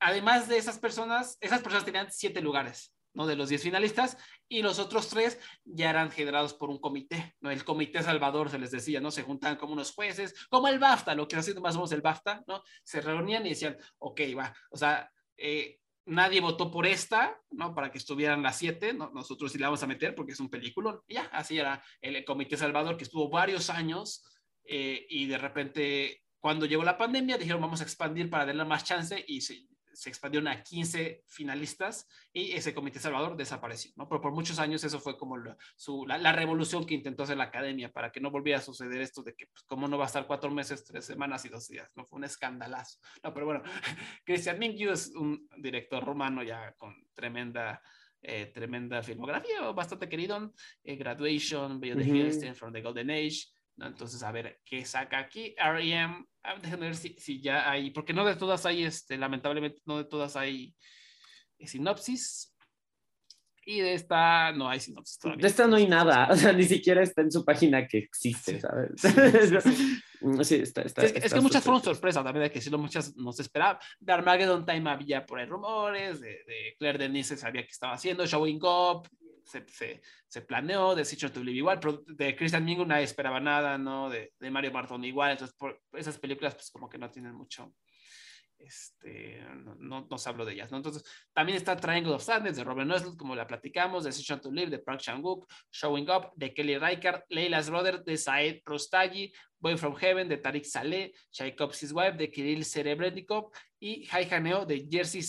además 0.00 0.48
de 0.48 0.58
esas 0.58 0.78
personas, 0.78 1.38
esas 1.40 1.62
personas 1.62 1.84
tenían 1.84 2.10
siete 2.10 2.40
lugares, 2.40 2.94
¿no? 3.14 3.26
De 3.26 3.36
los 3.36 3.48
10 3.48 3.62
finalistas, 3.62 4.16
y 4.48 4.62
los 4.62 4.78
otros 4.78 5.08
tres 5.08 5.38
ya 5.64 5.90
eran 5.90 6.10
generados 6.10 6.54
por 6.54 6.70
un 6.70 6.78
comité, 6.78 7.34
¿no? 7.40 7.50
El 7.50 7.64
comité 7.64 8.02
Salvador 8.02 8.50
se 8.50 8.58
les 8.58 8.70
decía, 8.70 9.00
¿no? 9.00 9.10
Se 9.10 9.22
juntaban 9.22 9.56
como 9.56 9.72
unos 9.72 9.92
jueces, 9.92 10.34
como 10.50 10.68
el 10.68 10.78
BAFTA, 10.78 11.14
lo 11.14 11.28
que 11.28 11.36
haciendo 11.36 11.60
más 11.60 11.74
o 11.74 11.78
menos 11.78 11.92
el 11.92 12.02
BAFTA, 12.02 12.42
¿no? 12.46 12.62
Se 12.84 13.00
reunían 13.00 13.46
y 13.46 13.50
decían, 13.50 13.76
ok, 13.98 14.20
va, 14.36 14.54
o 14.70 14.76
sea, 14.76 15.10
eh, 15.36 15.78
nadie 16.06 16.40
votó 16.40 16.70
por 16.70 16.86
esta, 16.86 17.40
¿no? 17.50 17.74
Para 17.74 17.90
que 17.90 17.98
estuvieran 17.98 18.42
las 18.42 18.58
siete, 18.58 18.92
¿no? 18.92 19.10
Nosotros 19.14 19.52
sí 19.52 19.58
la 19.58 19.68
vamos 19.68 19.82
a 19.82 19.86
meter 19.86 20.14
porque 20.14 20.32
es 20.32 20.40
un 20.40 20.50
película, 20.50 21.00
y 21.06 21.14
ya, 21.14 21.24
así 21.32 21.58
era 21.58 21.82
el, 22.00 22.16
el 22.16 22.24
comité 22.24 22.56
Salvador 22.56 22.96
que 22.96 23.04
estuvo 23.04 23.28
varios 23.28 23.70
años 23.70 24.24
eh, 24.64 25.06
y 25.08 25.26
de 25.26 25.38
repente 25.38 26.21
cuando 26.42 26.66
llegó 26.66 26.82
la 26.82 26.98
pandemia 26.98 27.38
dijeron 27.38 27.60
vamos 27.60 27.80
a 27.80 27.84
expandir 27.84 28.28
para 28.28 28.44
darle 28.44 28.64
más 28.64 28.82
chance 28.82 29.24
y 29.28 29.40
se, 29.40 29.64
se 29.92 30.08
expandieron 30.08 30.48
a 30.48 30.60
15 30.60 31.22
finalistas 31.28 32.08
y 32.32 32.50
ese 32.50 32.74
comité 32.74 32.98
Salvador 32.98 33.36
desapareció, 33.36 33.92
¿no? 33.94 34.08
Pero 34.08 34.20
por 34.20 34.32
muchos 34.32 34.58
años 34.58 34.82
eso 34.82 34.98
fue 34.98 35.16
como 35.16 35.36
la, 35.36 35.56
su, 35.76 36.04
la, 36.04 36.18
la, 36.18 36.32
revolución 36.32 36.84
que 36.84 36.94
intentó 36.94 37.22
hacer 37.22 37.36
la 37.36 37.44
academia 37.44 37.92
para 37.92 38.10
que 38.10 38.18
no 38.20 38.32
volviera 38.32 38.58
a 38.58 38.62
suceder 38.62 39.00
esto 39.00 39.22
de 39.22 39.36
que, 39.36 39.46
pues, 39.46 39.62
¿cómo 39.68 39.86
no 39.86 39.96
va 39.96 40.04
a 40.04 40.06
estar 40.08 40.26
cuatro 40.26 40.50
meses, 40.50 40.84
tres 40.84 41.04
semanas 41.04 41.44
y 41.44 41.48
dos 41.48 41.68
días? 41.68 41.88
No 41.94 42.04
fue 42.04 42.18
un 42.18 42.24
escandalazo. 42.24 42.98
No, 43.22 43.32
pero 43.32 43.46
bueno, 43.46 43.62
Christian 44.24 44.58
Mingyu 44.58 44.90
es 44.90 45.14
un 45.14 45.48
director 45.58 46.04
romano 46.04 46.42
ya 46.42 46.72
con 46.72 47.06
tremenda, 47.14 47.80
eh, 48.20 48.46
tremenda 48.46 49.00
filmografía, 49.00 49.60
bastante 49.70 50.08
querido. 50.08 50.52
Eh, 50.82 50.96
Graduation, 50.96 51.78
Beyond 51.78 52.02
the 52.02 52.10
Ujú. 52.10 52.16
Hill, 52.16 52.54
from 52.56 52.72
the 52.72 52.82
Golden 52.82 53.10
Age. 53.10 53.46
Entonces, 53.78 54.22
a 54.22 54.32
ver 54.32 54.60
qué 54.64 54.84
saca 54.84 55.18
aquí. 55.18 55.54
R.E.M. 55.56 56.24
Déjenme 56.60 56.86
ver 56.86 56.96
si, 56.96 57.14
si 57.18 57.40
ya 57.40 57.70
hay, 57.70 57.90
porque 57.90 58.12
no 58.12 58.24
de 58.24 58.36
todas 58.36 58.66
hay, 58.66 58.84
este, 58.84 59.16
lamentablemente, 59.16 59.80
no 59.84 59.98
de 59.98 60.04
todas 60.04 60.36
hay 60.36 60.74
eh, 61.58 61.66
sinopsis. 61.66 62.48
Y 63.64 63.78
de 63.80 63.94
esta 63.94 64.50
no 64.50 64.68
hay 64.68 64.80
sinopsis 64.80 65.18
todavía. 65.20 65.42
De 65.42 65.48
esta 65.48 65.68
no 65.68 65.76
hay 65.76 65.86
nada, 65.86 66.28
o 66.32 66.36
sea, 66.36 66.52
ni 66.52 66.64
siquiera 66.64 67.00
está 67.00 67.22
en 67.22 67.30
su 67.30 67.44
página 67.44 67.86
que 67.86 67.98
existe, 67.98 68.54
Sí. 68.54 68.60
¿sabes? 68.60 68.90
Sí, 68.96 69.08
sí, 69.08 70.44
sí. 70.44 70.54
Está, 70.56 70.82
está, 70.82 71.04
es, 71.04 71.12
que, 71.12 71.18
está 71.18 71.26
es 71.28 71.34
que 71.34 71.40
muchas 71.40 71.62
fueron 71.62 71.80
sorpresas, 71.80 72.24
también 72.24 72.42
hay 72.42 72.50
que 72.50 72.56
decirlo, 72.56 72.78
muchas 72.78 73.14
no 73.16 73.32
se 73.32 73.42
esperaba. 73.42 73.78
De 74.00 74.12
Armageddon 74.12 74.66
Time 74.66 74.90
había 74.90 75.24
por 75.24 75.38
ahí 75.38 75.46
rumores, 75.46 76.20
de, 76.20 76.42
de 76.44 76.74
Claire 76.76 76.98
Denis 76.98 77.28
se 77.28 77.36
sabía 77.36 77.62
que 77.62 77.70
estaba 77.70 77.92
haciendo, 77.92 78.26
Showing 78.26 78.58
Up, 78.64 79.08
se, 79.44 79.66
se, 79.68 80.02
se 80.26 80.42
planeó, 80.42 80.94
de 80.94 81.02
Decision 81.02 81.32
to 81.32 81.42
Live 81.42 81.58
igual, 81.58 81.80
pero 81.80 82.02
de 82.06 82.36
Christian 82.36 82.64
Mingo 82.64 82.84
nadie 82.84 83.04
esperaba 83.04 83.40
nada, 83.40 83.78
¿no? 83.78 84.08
De, 84.10 84.32
de 84.38 84.50
Mario 84.50 84.72
Barton 84.72 85.04
igual, 85.04 85.32
entonces 85.32 85.56
por 85.56 85.80
esas 85.92 86.18
películas 86.18 86.54
pues 86.54 86.70
como 86.70 86.88
que 86.88 86.98
no 86.98 87.10
tienen 87.10 87.34
mucho, 87.34 87.74
este, 88.58 89.40
no, 89.56 89.74
no, 89.76 90.06
no 90.08 90.18
se 90.18 90.28
habló 90.28 90.44
de 90.44 90.54
ellas, 90.54 90.70
¿no? 90.70 90.76
Entonces 90.76 91.02
también 91.32 91.56
está 91.56 91.76
Triangle 91.76 92.14
of 92.14 92.22
Sadness 92.22 92.56
de 92.56 92.64
Robert 92.64 92.88
Nussel, 92.88 93.16
como 93.16 93.34
la 93.34 93.46
platicamos, 93.46 94.04
Decision 94.04 94.40
to 94.40 94.50
Live 94.50 94.70
de 94.70 94.78
Park 94.78 95.00
Chan-wook, 95.00 95.50
Showing 95.70 96.08
Up 96.10 96.30
de 96.36 96.54
Kelly 96.54 96.78
Reichardt, 96.78 97.24
Leila's 97.28 97.70
Brother 97.70 98.02
de 98.02 98.16
Saed 98.16 98.60
Rostagi, 98.64 99.32
Boy 99.58 99.76
from 99.76 99.96
Heaven 99.96 100.28
de 100.28 100.38
Tariq 100.38 100.64
Saleh, 100.64 101.12
Tchaikovsky's 101.30 101.92
Wife 101.92 102.16
de 102.16 102.30
Kirill 102.30 102.64
Serebrennikov 102.64 103.52
y 103.80 104.06
Hai 104.10 104.28
Haneo 104.30 104.66
de 104.66 104.86
Jerzy 104.90 105.22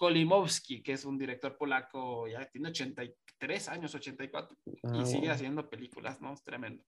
Skolimowski, 0.00 0.82
que 0.82 0.92
es 0.94 1.04
un 1.04 1.18
director 1.18 1.58
polaco, 1.58 2.26
ya 2.26 2.46
tiene 2.46 2.70
83 2.70 3.68
años, 3.68 3.94
84, 3.94 4.56
Ah, 4.84 5.00
y 5.02 5.06
sigue 5.06 5.26
wow. 5.26 5.32
haciendo 5.32 5.68
películas, 5.68 6.22
¿no? 6.22 6.32
Es 6.32 6.42
tremendo. 6.42 6.82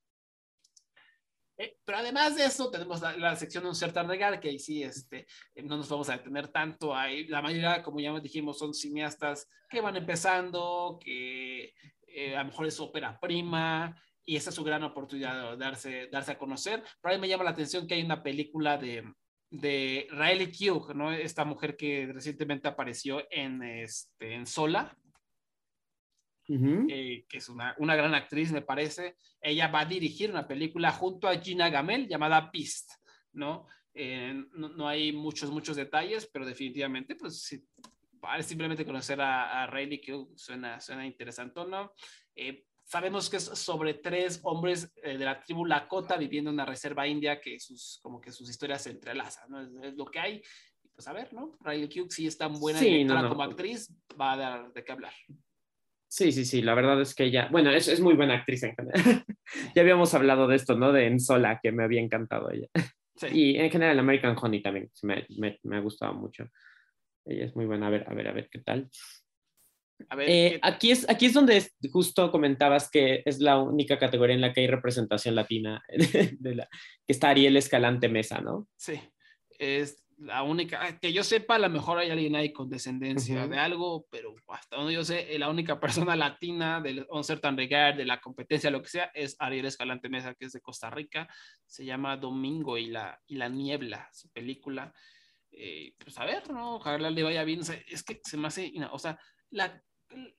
Eh, 1.58 1.76
pero 1.84 1.98
además 1.98 2.36
de 2.36 2.46
eso, 2.46 2.70
tenemos 2.70 3.02
la, 3.02 3.14
la 3.18 3.36
sección 3.36 3.64
de 3.64 3.68
un 3.68 3.74
certain 3.74 4.08
regard, 4.08 4.40
que 4.40 4.48
ahí 4.48 4.58
sí, 4.58 4.82
este, 4.82 5.26
no 5.56 5.76
nos 5.76 5.90
vamos 5.90 6.08
a 6.08 6.16
detener 6.16 6.48
tanto. 6.48 6.96
Ahí, 6.96 7.26
la 7.26 7.42
mayoría, 7.42 7.82
como 7.82 8.00
ya 8.00 8.18
dijimos, 8.18 8.58
son 8.58 8.72
cineastas 8.72 9.46
que 9.68 9.82
van 9.82 9.96
empezando, 9.96 10.98
que 10.98 11.74
eh, 12.06 12.34
a 12.34 12.38
lo 12.40 12.46
mejor 12.46 12.66
es 12.66 12.80
ópera 12.80 13.20
prima, 13.20 13.94
y 14.24 14.36
esa 14.36 14.48
es 14.48 14.56
su 14.56 14.64
gran 14.64 14.84
oportunidad 14.84 15.50
de 15.50 15.56
darse, 15.58 16.08
darse 16.10 16.32
a 16.32 16.38
conocer. 16.38 16.82
Pero 17.02 17.12
ahí 17.12 17.20
me 17.20 17.28
llama 17.28 17.44
la 17.44 17.50
atención 17.50 17.86
que 17.86 17.94
hay 17.94 18.02
una 18.02 18.22
película 18.22 18.78
de, 18.78 19.04
de 19.52 20.08
Riley 20.10 20.50
Keough, 20.50 20.94
¿no? 20.94 21.12
Esta 21.12 21.44
mujer 21.44 21.76
que 21.76 22.10
recientemente 22.10 22.68
apareció 22.68 23.22
en, 23.30 23.62
este, 23.62 24.34
en 24.34 24.46
Sola, 24.46 24.96
eh, 26.48 27.24
que 27.28 27.38
es 27.38 27.48
una, 27.48 27.74
una 27.78 27.94
gran 27.94 28.14
actriz, 28.14 28.50
me 28.50 28.62
parece. 28.62 29.16
Ella 29.40 29.68
va 29.68 29.80
a 29.80 29.84
dirigir 29.84 30.30
una 30.30 30.48
película 30.48 30.90
junto 30.90 31.28
a 31.28 31.38
Gina 31.38 31.68
Gamel 31.68 32.08
llamada 32.08 32.50
Beast, 32.52 32.92
¿no? 33.32 33.66
Eh, 33.92 34.34
no, 34.54 34.70
no 34.70 34.88
hay 34.88 35.12
muchos, 35.12 35.50
muchos 35.50 35.76
detalles, 35.76 36.26
pero 36.32 36.46
definitivamente, 36.46 37.14
pues, 37.14 37.42
sí, 37.42 37.62
simplemente 38.40 38.86
conocer 38.86 39.20
a, 39.20 39.62
a 39.62 39.66
Riley 39.66 40.00
que 40.00 40.26
suena, 40.34 40.80
suena 40.80 41.06
interesante, 41.06 41.60
¿no? 41.66 41.92
Eh, 42.34 42.64
sabemos 42.84 43.30
que 43.30 43.36
es 43.38 43.44
sobre 43.44 43.94
tres 43.94 44.40
hombres 44.44 44.92
eh, 45.02 45.16
de 45.16 45.24
la 45.24 45.40
tribu 45.40 45.64
Lakota 45.64 46.16
viviendo 46.16 46.50
en 46.50 46.54
una 46.54 46.66
reserva 46.66 47.06
india 47.06 47.40
que 47.40 47.58
sus, 47.58 47.98
como 48.02 48.20
que 48.20 48.30
sus 48.32 48.48
historias 48.50 48.82
se 48.82 48.90
entrelazan, 48.90 49.50
¿no? 49.50 49.60
Es, 49.62 49.70
es 49.82 49.94
lo 49.94 50.04
que 50.06 50.18
hay. 50.20 50.42
Y 50.82 50.88
Pues 50.88 51.06
a 51.08 51.12
ver, 51.12 51.32
¿no? 51.32 51.56
Riley 51.60 51.88
Keough, 51.88 52.10
si 52.10 52.26
es 52.26 52.36
tan 52.36 52.52
buena 52.58 52.78
Sí, 52.78 52.86
directora 52.86 53.22
no, 53.22 53.28
no. 53.28 53.34
como 53.34 53.42
actriz, 53.44 53.94
va 54.20 54.32
a 54.32 54.36
dar 54.36 54.72
de 54.72 54.84
qué 54.84 54.92
hablar. 54.92 55.12
Sí, 56.08 56.30
sí, 56.30 56.44
sí, 56.44 56.60
la 56.60 56.74
verdad 56.74 57.00
es 57.00 57.14
que 57.14 57.24
ella, 57.24 57.48
bueno, 57.50 57.70
es, 57.70 57.88
es 57.88 58.00
muy 58.00 58.12
buena 58.14 58.34
actriz 58.34 58.62
en 58.64 58.76
general. 58.76 58.92
ya 59.74 59.80
habíamos 59.80 60.12
hablado 60.12 60.46
de 60.46 60.56
esto, 60.56 60.76
¿no? 60.76 60.92
De 60.92 61.06
En 61.06 61.18
Sola, 61.18 61.58
que 61.62 61.72
me 61.72 61.84
había 61.84 62.02
encantado 62.02 62.50
ella. 62.50 62.68
Sí. 63.16 63.28
Y 63.32 63.56
en 63.58 63.70
general 63.70 63.98
American 63.98 64.36
Honey 64.40 64.60
también, 64.60 64.90
me, 65.02 65.26
me, 65.38 65.58
me 65.62 65.76
ha 65.76 65.80
gustado 65.80 66.12
mucho. 66.12 66.48
Ella 67.24 67.46
es 67.46 67.56
muy 67.56 67.64
buena, 67.66 67.86
a 67.86 67.90
ver, 67.90 68.04
a 68.10 68.14
ver, 68.14 68.28
a 68.28 68.32
ver 68.32 68.48
qué 68.50 68.58
tal. 68.58 68.90
A 70.08 70.16
ver, 70.16 70.28
Eh, 70.28 70.50
¿qué- 70.52 70.58
aquí, 70.62 70.90
es, 70.90 71.08
aquí 71.08 71.26
es 71.26 71.32
donde 71.34 71.56
es- 71.58 71.74
justo 71.90 72.30
comentabas 72.30 72.90
que 72.90 73.22
es 73.24 73.40
la 73.40 73.58
única 73.58 73.98
categoría 73.98 74.34
en 74.34 74.40
la 74.40 74.52
que 74.52 74.60
hay 74.62 74.66
representación 74.66 75.34
latina, 75.34 75.82
de 76.40 76.54
la, 76.54 76.68
que 77.06 77.12
está 77.12 77.30
Ariel 77.30 77.56
Escalante 77.56 78.08
Mesa, 78.08 78.40
¿no? 78.40 78.68
Sí, 78.76 79.00
es 79.58 79.98
la 80.18 80.44
única, 80.44 80.78
ah, 80.84 80.98
que 81.00 81.12
yo 81.12 81.24
sepa, 81.24 81.56
a 81.56 81.58
lo 81.58 81.68
mejor 81.68 81.98
hay 81.98 82.10
alguien 82.10 82.36
ahí 82.36 82.52
con 82.52 82.68
descendencia 82.70 83.40
Ujú. 83.40 83.50
de 83.50 83.58
algo, 83.58 84.06
pero 84.08 84.34
hasta 84.48 84.76
donde 84.76 84.92
yo 84.92 85.02
sé, 85.04 85.34
eh, 85.34 85.38
la 85.38 85.50
única 85.50 85.80
persona 85.80 86.14
latina 86.14 86.80
del 86.80 87.06
On 87.08 87.24
Certain 87.24 87.56
Regard, 87.56 87.96
de 87.96 88.04
la 88.04 88.20
competencia, 88.20 88.70
lo 88.70 88.82
que 88.82 88.88
sea, 88.88 89.10
es 89.14 89.34
Ariel 89.40 89.66
Escalante 89.66 90.08
Mesa, 90.08 90.34
que 90.34 90.44
es 90.44 90.52
de 90.52 90.60
Costa 90.60 90.90
Rica, 90.90 91.28
se 91.66 91.84
llama 91.84 92.16
Domingo 92.16 92.78
y 92.78 92.86
la, 92.86 93.20
y 93.26 93.34
la 93.34 93.48
Niebla, 93.48 94.08
su 94.12 94.30
película. 94.30 94.92
Eh, 95.50 95.94
pues 95.98 96.16
a 96.18 96.24
ver, 96.24 96.48
¿no? 96.50 96.76
Ojalá 96.76 97.10
le 97.10 97.22
vaya 97.24 97.42
bien. 97.44 97.60
O 97.60 97.64
sea, 97.64 97.78
es 97.88 98.02
que 98.04 98.20
se 98.24 98.36
me 98.36 98.46
hace, 98.46 98.72
o 98.92 98.98
sea, 98.98 99.18
la, 99.50 99.82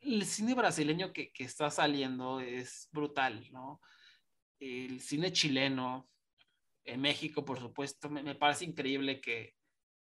el 0.02 0.26
cine 0.26 0.54
brasileño 0.54 1.14
que, 1.14 1.32
que 1.32 1.44
está 1.44 1.70
saliendo 1.70 2.40
es 2.40 2.90
brutal, 2.92 3.48
¿no? 3.52 3.82
El 4.60 5.02
cine 5.02 5.32
chileno, 5.32 6.10
en 6.86 7.02
México, 7.02 7.44
por 7.44 7.60
supuesto, 7.60 8.10
me, 8.10 8.24
me 8.24 8.36
parece 8.36 8.66
increíble 8.66 9.22
que, 9.22 9.56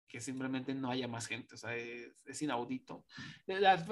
que 0.07 0.21
simplemente 0.21 0.73
no 0.73 0.89
haya 0.89 1.09
más 1.09 1.27
gente, 1.27 1.55
o 1.55 1.57
sea, 1.57 1.75
es, 1.75 2.41
inaudito. 2.41 3.05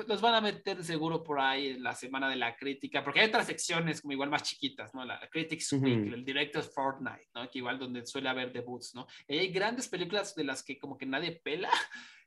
los 0.08 0.22
van 0.22 0.36
a 0.36 0.42
meter 0.42 0.82
seguro 0.84 1.22
por 1.24 1.40
ahí 1.40 1.70
en 1.70 1.84
la 1.84 1.96
semana 1.96 2.30
de 2.30 2.36
la 2.36 2.56
crítica, 2.56 3.04
porque 3.04 3.20
hay 3.20 3.28
otras 3.28 3.48
secciones 3.48 4.02
como 4.02 4.14
igual 4.14 4.30
más 4.30 4.44
chiquitas, 4.44 4.94
¿no? 4.94 5.04
La, 5.04 5.20
Critics 5.30 5.74
Week, 5.74 6.14
el 6.14 6.24
Director's 6.24 6.74
Fortnite, 6.74 7.28
¿no? 7.36 7.50
Que 7.50 7.60
igual 7.60 7.80
donde 7.80 8.06
suele 8.06 8.30
haber 8.30 8.54
debuts, 8.54 8.96
¿no? 8.96 9.06
Y 9.28 9.38
hay 9.38 9.48
grandes 9.50 9.90
películas 9.90 10.34
de 10.34 10.46
las 10.46 10.64
que 10.64 10.78
como 10.78 10.98
que 10.98 11.06
nadie 11.06 11.42
pela, 11.44 11.72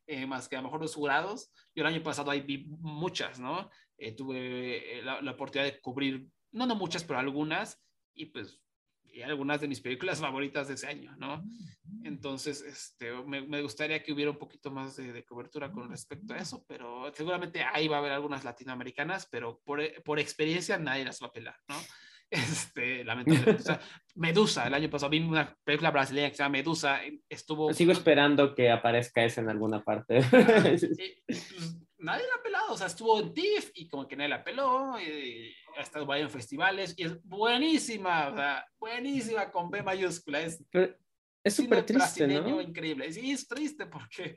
eh, 0.07 0.27
más 0.27 0.49
que 0.49 0.57
a 0.57 0.61
lo 0.61 0.65
mejor 0.65 0.81
los 0.81 0.95
jurados. 0.95 1.51
Yo 1.75 1.83
el 1.83 1.87
año 1.87 2.03
pasado 2.03 2.31
ahí 2.31 2.41
vi 2.41 2.67
muchas, 2.69 3.39
¿no? 3.39 3.71
Eh, 3.99 4.13
tuve 4.13 4.99
eh, 4.99 5.03
la, 5.03 5.21
la 5.21 5.33
oportunidad 5.33 5.71
de 5.71 5.81
cubrir, 5.81 6.29
no, 6.53 6.67
no 6.67 6.75
muchas, 6.75 7.05
pero 7.05 7.19
algunas, 7.19 7.83
y 8.15 8.27
pues 8.27 8.61
y 9.17 9.23
algunas 9.23 9.61
de 9.63 9.69
mis 9.69 9.81
películas 9.81 10.21
favoritas 10.21 10.69
de 10.69 10.75
ese 10.75 10.87
año, 10.87 11.17
¿no? 11.17 11.43
Entonces, 12.05 12.61
este, 12.61 13.13
me, 13.25 13.41
me 13.43 13.63
gustaría 13.63 14.03
que 14.03 14.13
hubiera 14.13 14.31
un 14.31 14.39
poquito 14.39 14.71
más 14.71 14.97
de, 14.97 15.13
de, 15.13 15.25
cobertura 15.25 15.73
con 15.73 15.89
respecto 15.89 16.35
a 16.35 16.39
eso, 16.39 16.65
pero 16.69 17.11
seguramente 17.15 17.63
ahí 17.63 17.89
va 17.89 17.97
a 17.97 17.99
haber 18.01 18.13
algunas 18.13 18.45
latinoamericanas, 18.45 19.27
pero 19.27 19.61
por, 19.65 19.81
por 20.05 20.21
experiencia 20.21 20.79
nadie 20.79 21.05
las 21.05 21.21
va 21.23 21.29
a 21.29 21.33
pelar, 21.33 21.57
¿no? 21.69 21.77
Este, 22.31 23.05
lamentablemente. 23.05 23.63
O 23.63 23.65
sea, 23.65 23.81
Medusa, 24.17 24.67
el 24.67 24.75
año 24.75 24.91
pasado 24.91 25.11
vi 25.11 25.21
una 25.21 25.57
película 25.65 25.91
brasileña 25.91 26.29
que 26.29 26.37
se 26.37 26.43
llama 26.43 26.55
Medusa, 26.55 27.01
estuvo... 27.29 27.73
Sigo 27.73 27.93
esperando 27.93 28.55
que 28.55 28.71
aparezca 28.71 29.25
esa 29.25 29.41
en 29.43 29.49
alguna 29.49 29.85
parte. 29.85 30.19
y, 30.19 30.23
pues, 31.27 31.79
nadie 31.99 32.27
la 32.27 32.35
ha 32.39 32.43
pelado, 32.43 32.73
o 32.73 32.77
sea, 32.77 32.89
estuvo 32.89 33.21
en 33.21 33.33
TIFF 33.33 33.71
y 33.75 33.89
como 33.89 34.09
que 34.09 34.17
nadie 34.17 34.31
la 34.31 34.45
peló, 34.45 34.99
y 35.01 35.55
ha 35.77 35.83
estado 35.83 36.13
en 36.15 36.31
festivales 36.31 36.95
y 36.97 37.05
es 37.05 37.23
buenísima, 37.23 38.29
o 38.29 38.37
sea, 38.37 38.67
buenísima 38.79 39.51
con 39.51 39.71
B 39.71 39.83
mayúscula. 39.83 40.41
Es 40.41 40.63
es 41.47 41.55
súper 41.55 41.87
triste, 41.87 42.27
¿no? 42.27 42.61
increíble. 42.61 43.13
Sí, 43.13 43.31
es 43.31 43.47
triste 43.47 43.87
porque, 43.87 44.37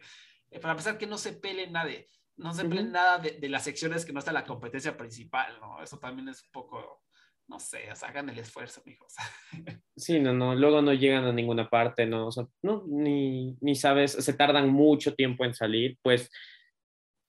eh, 0.52 0.60
para 0.60 0.74
empezar, 0.74 0.96
que 0.96 1.08
no 1.08 1.18
se 1.18 1.34
pele 1.34 1.66
nadie, 1.68 2.08
no 2.38 2.54
se 2.54 2.66
pele 2.66 2.84
nada 2.84 3.18
de, 3.18 3.32
de, 3.32 3.50
las 3.50 3.64
secciones 3.64 4.06
que 4.06 4.14
no 4.14 4.20
está 4.20 4.32
la 4.32 4.46
competencia 4.46 4.96
principal, 4.96 5.60
¿no? 5.60 5.82
Eso 5.82 5.98
también 5.98 6.30
es 6.30 6.44
un 6.44 6.52
poco, 6.52 7.02
no 7.50 7.60
sé, 7.60 7.92
o 7.92 7.96
sea, 7.96 8.10
hagan 8.10 8.30
el 8.30 8.40
esfuerzo, 8.40 8.82
mijos. 8.86 9.14
Sí, 9.98 10.18
no, 10.18 10.34
no, 10.34 10.56
luego 10.56 10.82
no 10.82 10.94
llegan 10.94 11.26
a 11.26 11.34
ninguna 11.34 11.70
parte, 11.70 12.06
¿no? 12.06 12.28
O 12.28 12.32
sea, 12.32 12.46
no, 12.62 12.86
ni, 12.88 13.58
ni 13.60 13.76
sabes, 13.76 14.14
se 14.14 14.32
tardan 14.32 14.70
mucho 14.70 15.14
tiempo 15.14 15.44
en 15.44 15.54
salir, 15.54 15.98
pues 16.02 16.32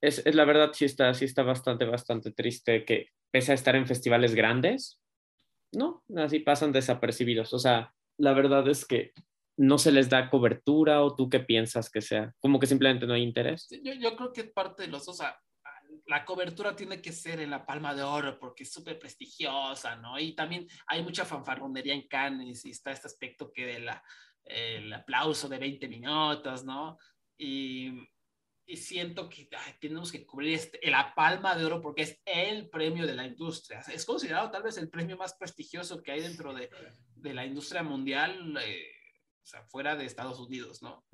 es, 0.00 0.24
es, 0.24 0.36
la 0.36 0.44
verdad 0.44 0.70
sí 0.72 0.84
está, 0.84 1.12
sí 1.14 1.24
está 1.24 1.42
bastante, 1.42 1.84
bastante 1.84 2.30
triste 2.30 2.84
que 2.84 3.08
pese 3.32 3.50
a 3.50 3.56
estar 3.56 3.74
en 3.74 3.88
festivales 3.88 4.36
grandes, 4.36 5.00
no, 5.72 6.04
así 6.16 6.38
pasan 6.38 6.70
desapercibidos. 6.70 7.52
O 7.54 7.58
sea, 7.58 7.92
la 8.18 8.34
verdad 8.34 8.68
es 8.68 8.86
que 8.86 9.12
no 9.56 9.78
se 9.78 9.90
les 9.90 10.08
da 10.08 10.30
cobertura 10.30 11.02
o 11.02 11.16
tú 11.16 11.28
qué 11.28 11.40
piensas 11.40 11.90
que 11.90 12.00
sea, 12.00 12.34
como 12.38 12.60
que 12.60 12.66
simplemente 12.66 13.06
no 13.06 13.14
hay 13.14 13.22
interés. 13.22 13.68
Yo, 13.82 13.94
yo 13.94 14.16
creo 14.16 14.32
que 14.32 14.44
parte 14.44 14.84
de 14.84 14.88
los, 14.88 15.08
o 15.08 15.12
sea, 15.12 15.40
la 16.10 16.24
cobertura 16.24 16.74
tiene 16.74 17.00
que 17.00 17.12
ser 17.12 17.40
en 17.40 17.50
la 17.50 17.64
Palma 17.64 17.94
de 17.94 18.02
Oro 18.02 18.38
porque 18.38 18.64
es 18.64 18.72
súper 18.72 18.98
prestigiosa, 18.98 19.96
¿no? 19.96 20.18
Y 20.18 20.34
también 20.34 20.66
hay 20.86 21.02
mucha 21.02 21.24
fanfarronería 21.24 21.94
en 21.94 22.08
Cannes 22.08 22.64
y 22.66 22.70
está 22.70 22.90
este 22.90 23.06
aspecto 23.06 23.52
que 23.52 23.64
de 23.64 23.78
la, 23.78 24.02
el 24.44 24.92
aplauso 24.92 25.48
de 25.48 25.58
20 25.58 25.88
minutos, 25.88 26.64
¿no? 26.64 26.98
Y 27.38 27.92
y 28.70 28.76
siento 28.76 29.28
que 29.28 29.48
tenemos 29.80 30.12
que 30.12 30.24
cubrir 30.24 30.54
este, 30.54 30.78
la 30.88 31.12
palma 31.12 31.56
de 31.56 31.64
oro 31.64 31.80
porque 31.80 32.02
es 32.02 32.20
el 32.24 32.70
premio 32.70 33.04
de 33.04 33.14
la 33.14 33.26
industria. 33.26 33.80
Es 33.92 34.04
considerado 34.04 34.48
tal 34.48 34.62
vez 34.62 34.78
el 34.78 34.88
premio 34.88 35.16
más 35.16 35.34
prestigioso 35.34 36.00
que 36.00 36.12
hay 36.12 36.20
dentro 36.20 36.54
de, 36.54 36.70
de 37.16 37.34
la 37.34 37.44
industria 37.44 37.82
mundial, 37.82 38.56
eh, 38.64 38.92
o 39.42 39.46
sea, 39.46 39.64
fuera 39.64 39.96
de 39.96 40.04
Estados 40.04 40.38
Unidos, 40.38 40.82
¿no? 40.82 41.04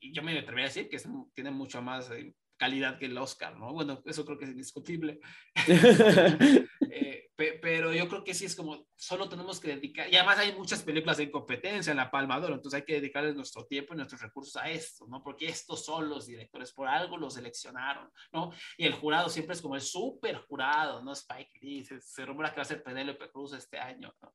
Y 0.00 0.12
yo 0.14 0.22
me 0.22 0.38
atrevería 0.38 0.64
a 0.64 0.68
decir 0.68 0.88
que 0.88 0.96
es, 0.96 1.06
tiene 1.34 1.50
mucho 1.50 1.82
más 1.82 2.10
eh, 2.10 2.34
calidad 2.62 2.96
que 2.96 3.06
el 3.06 3.18
Oscar, 3.18 3.58
¿no? 3.58 3.72
Bueno, 3.72 4.00
eso 4.06 4.24
creo 4.24 4.38
que 4.38 4.44
es 4.44 4.52
indiscutible. 4.52 5.18
eh, 6.92 7.32
pero 7.34 7.92
yo 7.92 8.08
creo 8.08 8.22
que 8.22 8.34
sí 8.34 8.44
es 8.44 8.54
como, 8.54 8.86
solo 8.94 9.28
tenemos 9.28 9.58
que 9.58 9.74
dedicar, 9.74 10.08
y 10.08 10.14
además 10.14 10.38
hay 10.38 10.54
muchas 10.54 10.80
películas 10.84 11.18
en 11.18 11.32
competencia 11.32 11.90
en 11.90 11.96
la 11.96 12.08
Palma 12.08 12.38
de 12.38 12.46
Oro, 12.46 12.54
entonces 12.54 12.78
hay 12.78 12.86
que 12.86 13.00
dedicarle 13.00 13.34
nuestro 13.34 13.66
tiempo 13.66 13.94
y 13.94 13.96
nuestros 13.96 14.22
recursos 14.22 14.54
a 14.62 14.70
esto, 14.70 15.08
¿no? 15.08 15.24
Porque 15.24 15.48
estos 15.48 15.84
son 15.84 16.08
los 16.08 16.28
directores, 16.28 16.72
por 16.72 16.86
algo 16.86 17.16
los 17.16 17.34
seleccionaron, 17.34 18.08
¿no? 18.32 18.52
Y 18.76 18.86
el 18.86 18.92
jurado 18.92 19.28
siempre 19.28 19.56
es 19.56 19.60
como 19.60 19.74
el 19.74 19.80
súper 19.80 20.36
jurado, 20.36 21.02
¿no? 21.02 21.12
Spike 21.14 21.58
Lee, 21.60 21.84
se, 21.84 22.00
se 22.00 22.24
rumora 22.24 22.50
que 22.50 22.58
va 22.58 22.62
a 22.62 22.66
ser 22.66 22.84
Penélope 22.84 23.28
Cruz 23.32 23.54
este 23.54 23.76
año, 23.76 24.14
¿no? 24.22 24.32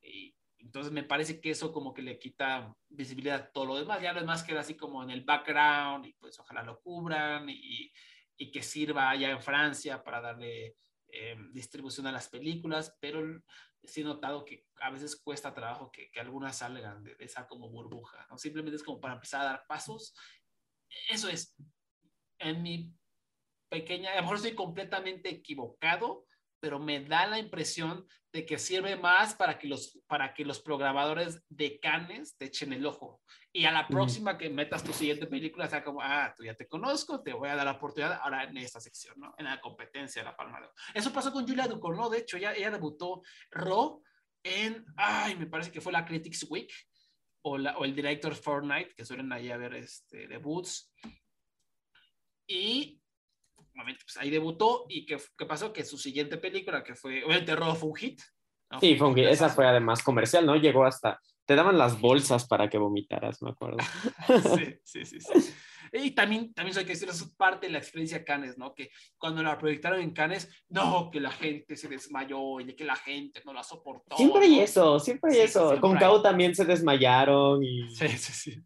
Y, 0.00 0.32
entonces 0.58 0.92
me 0.92 1.04
parece 1.04 1.40
que 1.40 1.50
eso 1.50 1.72
como 1.72 1.94
que 1.94 2.02
le 2.02 2.18
quita 2.18 2.74
visibilidad 2.88 3.36
a 3.36 3.52
todo 3.52 3.66
lo 3.66 3.76
demás. 3.76 4.02
Ya 4.02 4.12
lo 4.12 4.20
demás 4.20 4.42
queda 4.42 4.60
así 4.60 4.76
como 4.76 5.02
en 5.02 5.10
el 5.10 5.24
background 5.24 6.06
y 6.06 6.12
pues 6.14 6.38
ojalá 6.40 6.62
lo 6.62 6.80
cubran 6.80 7.48
y, 7.48 7.92
y 8.36 8.50
que 8.50 8.62
sirva 8.62 9.10
allá 9.10 9.30
en 9.30 9.42
Francia 9.42 10.02
para 10.02 10.20
darle 10.20 10.76
eh, 11.08 11.36
distribución 11.52 12.06
a 12.06 12.12
las 12.12 12.28
películas, 12.28 12.96
pero 13.00 13.22
sí 13.82 14.02
he 14.02 14.04
notado 14.04 14.44
que 14.44 14.66
a 14.80 14.90
veces 14.90 15.16
cuesta 15.16 15.54
trabajo 15.54 15.90
que, 15.90 16.10
que 16.10 16.20
algunas 16.20 16.58
salgan 16.58 17.02
de, 17.02 17.14
de, 17.14 17.24
esa 17.24 17.46
como 17.46 17.70
burbuja, 17.70 18.26
¿no? 18.28 18.36
Simplemente 18.36 18.76
es 18.76 18.82
como 18.82 19.00
para 19.00 19.14
empezar 19.14 19.40
a 19.40 19.50
dar 19.50 19.64
pasos. 19.66 20.14
Eso 21.08 21.28
es, 21.28 21.56
en 22.38 22.62
mi 22.62 22.92
pequeña, 23.70 24.12
a 24.12 24.16
lo 24.16 24.22
mejor 24.22 24.36
estoy 24.36 24.54
completamente 24.54 25.30
equivocado, 25.30 26.26
pero 26.60 26.78
me 26.78 27.00
da 27.00 27.26
la 27.26 27.38
impresión 27.38 28.06
de 28.32 28.44
que 28.44 28.58
sirve 28.58 28.96
más 28.96 29.34
para 29.34 29.58
que 29.58 29.68
los, 29.68 29.98
para 30.06 30.34
que 30.34 30.44
los 30.44 30.60
programadores 30.60 31.42
de 31.48 31.80
Canes 31.80 32.36
te 32.36 32.46
echen 32.46 32.72
el 32.72 32.84
ojo. 32.84 33.22
Y 33.52 33.64
a 33.64 33.72
la 33.72 33.88
próxima 33.88 34.36
que 34.36 34.50
metas 34.50 34.84
tu 34.84 34.92
siguiente 34.92 35.26
película, 35.26 35.66
sea 35.66 35.82
como, 35.82 36.02
ah, 36.02 36.34
tú 36.36 36.44
ya 36.44 36.54
te 36.54 36.68
conozco, 36.68 37.22
te 37.22 37.32
voy 37.32 37.48
a 37.48 37.56
dar 37.56 37.64
la 37.64 37.72
oportunidad 37.72 38.20
ahora 38.22 38.44
en 38.44 38.56
esta 38.58 38.80
sección, 38.80 39.14
¿no? 39.18 39.34
En 39.38 39.46
la 39.46 39.60
competencia 39.60 40.22
de 40.22 40.26
la 40.26 40.36
Palma 40.36 40.58
de 40.58 40.66
Oro. 40.66 40.74
Eso 40.94 41.12
pasó 41.12 41.32
con 41.32 41.46
Julia 41.46 41.66
Ducournau, 41.66 42.10
de 42.10 42.18
hecho, 42.18 42.36
ella, 42.36 42.54
ella 42.54 42.70
debutó 42.70 43.22
Ro 43.50 44.02
en, 44.42 44.84
ay, 44.96 45.36
me 45.36 45.46
parece 45.46 45.72
que 45.72 45.80
fue 45.80 45.92
la 45.92 46.04
Critics 46.04 46.46
Week 46.48 46.72
o, 47.42 47.58
la, 47.58 47.76
o 47.78 47.84
el 47.84 47.94
Director 47.94 48.34
Fortnite, 48.34 48.94
que 48.94 49.04
suelen 49.04 49.32
ahí 49.32 49.50
a 49.50 49.56
ver 49.56 49.74
este, 49.74 50.28
debuts. 50.28 50.92
Y 52.46 53.00
pues 53.84 54.16
ahí 54.18 54.30
debutó 54.30 54.86
y 54.88 55.06
¿qué, 55.06 55.18
¿qué, 55.36 55.46
pasó? 55.46 55.72
Que 55.72 55.84
su 55.84 55.98
siguiente 55.98 56.36
película, 56.36 56.82
que 56.82 56.94
fue, 56.94 57.22
el 57.26 57.44
terror 57.44 57.76
fue 57.76 57.90
un 57.90 57.96
hit. 57.96 58.20
¿no? 58.70 58.80
Sí, 58.80 58.96
fue 58.96 59.08
un 59.08 59.14
hit. 59.14 59.26
Esa 59.26 59.48
fue 59.48 59.66
además 59.66 60.02
comercial, 60.02 60.44
¿no? 60.46 60.56
Llegó 60.56 60.84
hasta, 60.84 61.20
te 61.44 61.54
daban 61.54 61.78
las 61.78 62.00
bolsas 62.00 62.46
para 62.46 62.68
que 62.68 62.76
vomitaras, 62.76 63.40
me 63.42 63.50
acuerdo. 63.50 63.78
sí, 64.56 64.76
sí, 64.84 65.04
sí, 65.04 65.20
sí. 65.20 65.54
Y 65.92 66.10
también, 66.10 66.52
también 66.52 66.76
hay 66.76 66.84
que 66.84 66.92
decir, 66.92 67.08
eso 67.08 67.24
es 67.24 67.34
parte 67.34 67.66
de 67.66 67.72
la 67.72 67.78
experiencia 67.78 68.24
Cannes, 68.24 68.58
¿no? 68.58 68.74
Que 68.74 68.90
cuando 69.16 69.42
la 69.42 69.56
proyectaron 69.56 70.00
en 70.00 70.10
Cannes, 70.12 70.48
no, 70.68 71.10
que 71.10 71.20
la 71.20 71.30
gente 71.30 71.76
se 71.76 71.88
desmayó 71.88 72.60
y 72.60 72.74
que 72.74 72.84
la 72.84 72.96
gente 72.96 73.40
no 73.46 73.52
la 73.52 73.62
soportó. 73.62 74.16
Siempre 74.16 74.44
hay 74.44 74.60
eso, 74.60 74.98
siempre 74.98 75.30
hay 75.30 75.36
sí, 75.38 75.42
eso. 75.44 75.68
Siempre 75.68 75.80
Con 75.80 75.96
Cao 75.96 76.20
también 76.20 76.54
se 76.54 76.64
desmayaron 76.64 77.62
y... 77.64 77.94
Sí, 77.94 78.08
sí, 78.08 78.32
sí. 78.32 78.62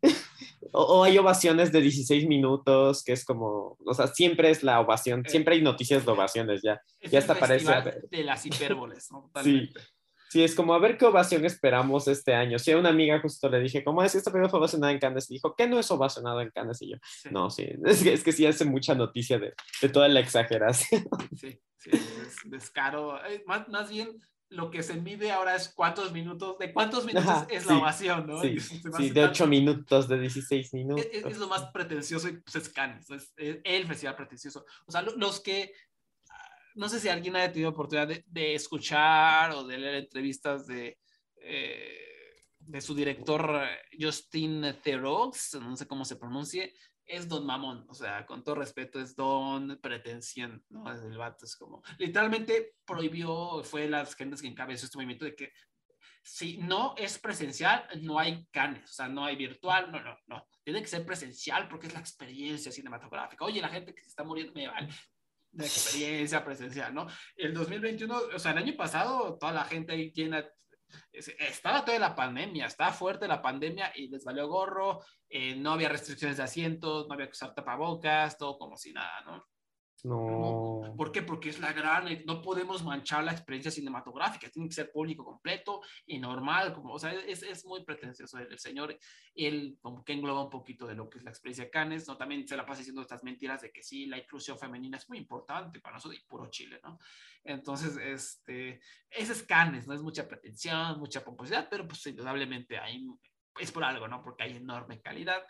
O, 0.72 0.82
o, 0.82 1.04
hay 1.04 1.18
ovaciones 1.18 1.70
de 1.70 1.80
16 1.80 2.26
minutos, 2.26 3.04
que 3.04 3.12
es 3.12 3.24
como, 3.24 3.76
o 3.84 3.94
sea, 3.94 4.06
siempre 4.08 4.50
es 4.50 4.62
la 4.62 4.80
ovación, 4.80 5.24
siempre 5.26 5.54
hay 5.54 5.62
noticias 5.62 6.04
de 6.04 6.12
ovaciones 6.12 6.62
ya. 6.62 6.80
Es 6.98 7.10
ya 7.10 7.18
hasta 7.18 7.34
parece... 7.34 7.72
De 8.10 8.24
las 8.24 8.44
hipérboles, 8.46 9.08
¿no? 9.10 9.22
Totalmente. 9.32 9.80
Sí. 9.80 9.86
Sí, 10.32 10.42
es 10.42 10.54
como 10.54 10.72
a 10.72 10.78
ver 10.78 10.96
qué 10.96 11.04
ovación 11.04 11.44
esperamos 11.44 12.08
este 12.08 12.32
año. 12.32 12.58
Si 12.58 12.64
sí, 12.64 12.70
a 12.70 12.78
una 12.78 12.88
amiga 12.88 13.20
justo 13.20 13.50
le 13.50 13.60
dije, 13.60 13.84
¿cómo 13.84 14.02
es? 14.02 14.14
Esta 14.14 14.30
película 14.30 14.48
fue 14.48 14.60
ovacionada 14.60 14.90
en 14.90 14.98
Cannes. 14.98 15.30
Y 15.30 15.34
dijo, 15.34 15.54
¿qué 15.54 15.68
no 15.68 15.78
es 15.78 15.90
ovacionado 15.90 16.40
en 16.40 16.48
Cannes? 16.48 16.80
Y 16.80 16.92
yo, 16.92 16.96
sí. 17.04 17.28
no, 17.30 17.50
sí, 17.50 17.68
es 17.84 18.02
que, 18.02 18.14
es 18.14 18.24
que 18.24 18.32
sí 18.32 18.46
hace 18.46 18.64
mucha 18.64 18.94
noticia 18.94 19.38
de, 19.38 19.52
de 19.82 19.88
toda 19.90 20.08
la 20.08 20.20
exageración. 20.20 21.04
Sí, 21.36 21.60
sí, 21.76 21.90
es 21.92 22.36
descaro. 22.44 23.20
Más, 23.44 23.68
más 23.68 23.90
bien, 23.90 24.08
lo 24.52 24.70
que 24.70 24.82
se 24.82 24.94
mide 24.94 25.32
ahora 25.32 25.56
es 25.56 25.68
cuántos 25.68 26.12
minutos, 26.12 26.58
de 26.58 26.72
cuántos 26.72 27.04
minutos 27.04 27.28
Ajá, 27.28 27.46
es 27.50 27.66
la 27.66 27.72
sí, 27.72 27.78
ovación, 27.78 28.26
¿no? 28.26 28.40
Sí, 28.40 28.60
sí 28.60 29.10
de 29.10 29.24
8 29.24 29.46
minutos, 29.46 30.08
de 30.08 30.20
16 30.20 30.74
minutos. 30.74 31.06
Es, 31.10 31.24
es, 31.24 31.38
lo 31.38 31.48
más 31.48 31.64
pretencioso 31.72 32.28
y 32.28 32.38
pues 32.38 32.56
es 32.56 32.68
Cannes, 32.68 33.10
es, 33.10 33.32
es 33.36 33.58
el 33.64 33.86
festival 33.86 34.16
pretencioso. 34.16 34.64
O 34.86 34.92
sea, 34.92 35.02
los 35.02 35.40
que 35.40 35.72
no 36.74 36.88
sé 36.88 37.00
si 37.00 37.08
alguien 37.08 37.36
haya 37.36 37.52
tenido 37.52 37.70
oportunidad 37.70 38.08
de, 38.08 38.24
de 38.26 38.54
escuchar 38.54 39.52
o 39.52 39.64
de 39.64 39.78
leer 39.78 39.94
entrevistas 39.96 40.66
de, 40.66 40.98
eh, 41.36 42.44
de 42.58 42.80
su 42.80 42.94
director 42.94 43.62
Justin 43.98 44.76
Theroux, 44.82 45.54
no 45.60 45.76
sé 45.76 45.86
cómo 45.86 46.04
se 46.04 46.16
pronuncie, 46.16 46.74
es 47.06 47.28
Don 47.28 47.46
Mamón, 47.46 47.84
o 47.88 47.94
sea, 47.94 48.24
con 48.26 48.42
todo 48.42 48.56
respeto, 48.56 49.00
es 49.00 49.14
Don 49.16 49.78
Pretensión, 49.82 50.64
¿no? 50.70 50.90
El 50.90 51.16
vato, 51.16 51.44
es 51.44 51.56
como, 51.56 51.82
literalmente 51.98 52.76
prohibió, 52.84 53.62
fue 53.64 53.88
las 53.88 54.14
gentes 54.14 54.40
que 54.40 54.48
encabezó 54.48 54.86
este 54.86 54.98
movimiento 54.98 55.24
de 55.24 55.34
que 55.34 55.52
si 56.22 56.58
no 56.58 56.94
es 56.96 57.18
presencial, 57.18 57.86
no 58.00 58.18
hay 58.18 58.46
canes, 58.52 58.90
o 58.90 58.92
sea, 58.92 59.08
no 59.08 59.24
hay 59.24 59.36
virtual, 59.36 59.90
no, 59.90 60.00
no, 60.00 60.16
no, 60.26 60.46
tiene 60.62 60.80
que 60.80 60.88
ser 60.88 61.04
presencial 61.04 61.68
porque 61.68 61.88
es 61.88 61.94
la 61.94 62.00
experiencia 62.00 62.70
cinematográfica. 62.70 63.44
Oye, 63.44 63.60
la 63.60 63.68
gente 63.68 63.92
que 63.92 64.02
se 64.02 64.08
está 64.08 64.22
muriendo 64.22 64.52
me 64.52 64.68
vale, 64.68 64.88
de 65.50 65.66
experiencia 65.66 66.44
presencial, 66.44 66.94
¿no? 66.94 67.06
El 67.36 67.52
2021, 67.52 68.16
o 68.34 68.38
sea, 68.38 68.52
el 68.52 68.58
año 68.58 68.76
pasado, 68.76 69.36
toda 69.38 69.52
la 69.52 69.64
gente 69.64 69.92
ahí 69.92 70.10
llena, 70.12 70.48
estaba 71.12 71.84
toda 71.84 71.98
la 71.98 72.14
pandemia, 72.14 72.66
estaba 72.66 72.92
fuerte 72.92 73.28
la 73.28 73.42
pandemia 73.42 73.92
y 73.94 74.08
les 74.08 74.24
valió 74.24 74.48
gorro, 74.48 75.00
eh, 75.28 75.54
no 75.56 75.72
había 75.72 75.88
restricciones 75.88 76.36
de 76.36 76.42
asientos, 76.42 77.06
no 77.06 77.14
había 77.14 77.26
que 77.26 77.32
usar 77.32 77.54
tapabocas, 77.54 78.36
todo 78.38 78.58
como 78.58 78.76
si 78.76 78.92
nada, 78.92 79.20
¿no? 79.24 79.51
No. 80.04 80.94
¿Por 80.96 81.12
qué? 81.12 81.22
Porque 81.22 81.50
es 81.50 81.60
la 81.60 81.72
gran, 81.72 82.06
no 82.26 82.42
podemos 82.42 82.82
manchar 82.82 83.22
la 83.22 83.30
experiencia 83.30 83.70
cinematográfica, 83.70 84.50
tiene 84.50 84.68
que 84.68 84.74
ser 84.74 84.90
público 84.90 85.24
completo 85.24 85.80
y 86.06 86.18
normal, 86.18 86.74
como, 86.74 86.94
o 86.94 86.98
sea, 86.98 87.12
es, 87.12 87.44
es 87.44 87.64
muy 87.64 87.84
pretencioso 87.84 88.38
el, 88.38 88.58
señor, 88.58 88.98
él 89.34 89.78
como 89.80 90.04
que 90.04 90.12
engloba 90.12 90.42
un 90.42 90.50
poquito 90.50 90.88
de 90.88 90.96
lo 90.96 91.08
que 91.08 91.18
es 91.18 91.24
la 91.24 91.30
experiencia 91.30 91.70
Canes, 91.70 92.08
¿no? 92.08 92.16
También 92.16 92.46
se 92.48 92.56
la 92.56 92.66
pasa 92.66 92.78
diciendo 92.78 93.00
estas 93.00 93.22
mentiras 93.22 93.62
de 93.62 93.70
que 93.70 93.84
sí, 93.84 94.06
la 94.06 94.18
inclusión 94.18 94.58
femenina 94.58 94.96
es 94.96 95.08
muy 95.08 95.18
importante 95.18 95.78
para 95.78 95.94
nosotros 95.94 96.20
y 96.20 96.26
puro 96.26 96.50
Chile, 96.50 96.80
¿no? 96.82 96.98
Entonces, 97.44 97.96
este, 97.96 98.80
ese 99.08 99.32
es 99.32 99.42
Canes, 99.44 99.86
¿no? 99.86 99.94
Es 99.94 100.02
mucha 100.02 100.26
pretensión, 100.26 100.98
mucha 100.98 101.24
pomposidad, 101.24 101.68
pero 101.70 101.86
pues 101.86 102.04
indudablemente 102.06 102.76
ahí 102.76 103.06
es 103.60 103.70
por 103.70 103.84
algo, 103.84 104.08
¿no? 104.08 104.20
Porque 104.20 104.42
hay 104.42 104.56
enorme 104.56 105.00
calidad. 105.00 105.46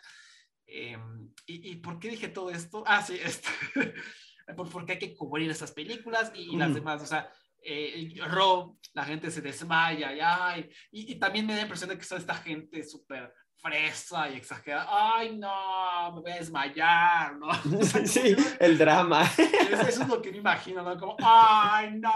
Em, 0.67 1.33
y, 1.47 1.71
¿Y 1.71 1.75
por 1.77 1.97
qué 1.97 2.09
dije 2.09 2.27
todo 2.29 2.51
esto? 2.51 2.83
Ah, 2.85 3.01
sí, 3.01 3.17
este... 3.19 3.49
porque 4.71 4.93
hay 4.93 4.99
que 4.99 5.15
cubrir 5.15 5.49
esas 5.49 5.71
películas 5.71 6.31
y, 6.35 6.55
las 6.55 6.73
demás, 6.73 7.01
o 7.01 7.05
sea, 7.05 7.29
eh, 7.65 8.13
Rob, 8.29 8.77
la 8.93 9.05
gente 9.05 9.31
se 9.31 9.41
desmaya 9.41 10.13
y, 10.13 10.19
ay, 10.21 10.69
y, 10.91 11.15
también 11.15 11.45
me 11.45 11.53
da 11.53 11.57
la 11.57 11.63
impresión 11.63 11.89
de 11.89 11.97
que 11.97 12.03
son 12.03 12.17
esta 12.17 12.35
gente 12.35 12.83
súper 12.83 13.33
fresa 13.63 14.29
y 14.29 14.35
exagerada, 14.35 14.87
ay 14.91 15.37
no, 15.37 16.11
me 16.15 16.21
voy 16.21 16.31
a 16.31 16.35
desmayar, 16.35 17.37
¿no? 17.37 17.47
sí, 18.05 18.35
el 18.59 18.77
drama. 18.77 19.23
Eso, 19.71 20.03
es 20.03 20.07
lo 20.07 20.21
que 20.21 20.31
me 20.31 20.39
imagino, 20.39 20.83
¿no? 20.83 20.97
Como, 20.97 21.15
ay 21.23 21.97
no, 21.97 22.11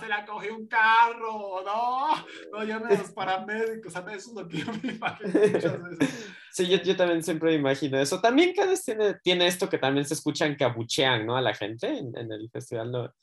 se 0.00 0.08
la 0.08 0.26
cogió 0.26 0.56
un 0.56 0.66
carro, 0.66 1.62
no, 1.64 2.08
no 2.52 2.64
llamen 2.64 2.96
a 2.96 2.98
los 2.98 3.12
paramédicos, 3.12 3.94
eso 3.94 4.10
es 4.10 4.32
lo 4.34 4.48
que 4.48 4.58
yo 4.58 4.72
me 4.82 4.92
imagino 4.92 5.30
muchas 5.32 5.82
veces. 5.82 6.34
Sí, 6.58 6.66
yo, 6.66 6.78
yo, 6.78 6.96
también 6.96 7.22
siempre 7.22 7.54
imagino 7.54 8.00
eso. 8.00 8.20
También 8.20 8.52
cada 8.52 8.70
vez 8.70 8.84
tiene, 8.84 9.14
tiene 9.22 9.46
esto 9.46 9.68
que 9.68 9.78
también 9.78 10.04
se 10.04 10.14
escuchan 10.14 10.56
que 10.56 10.64
abuchean, 10.64 11.24
¿no? 11.24 11.36
A 11.36 11.40
la 11.40 11.54
gente 11.54 11.86
en, 11.86 12.10
en 12.18 12.32
el 12.32 12.50
festival, 12.50 12.90
¿no? 12.90 13.14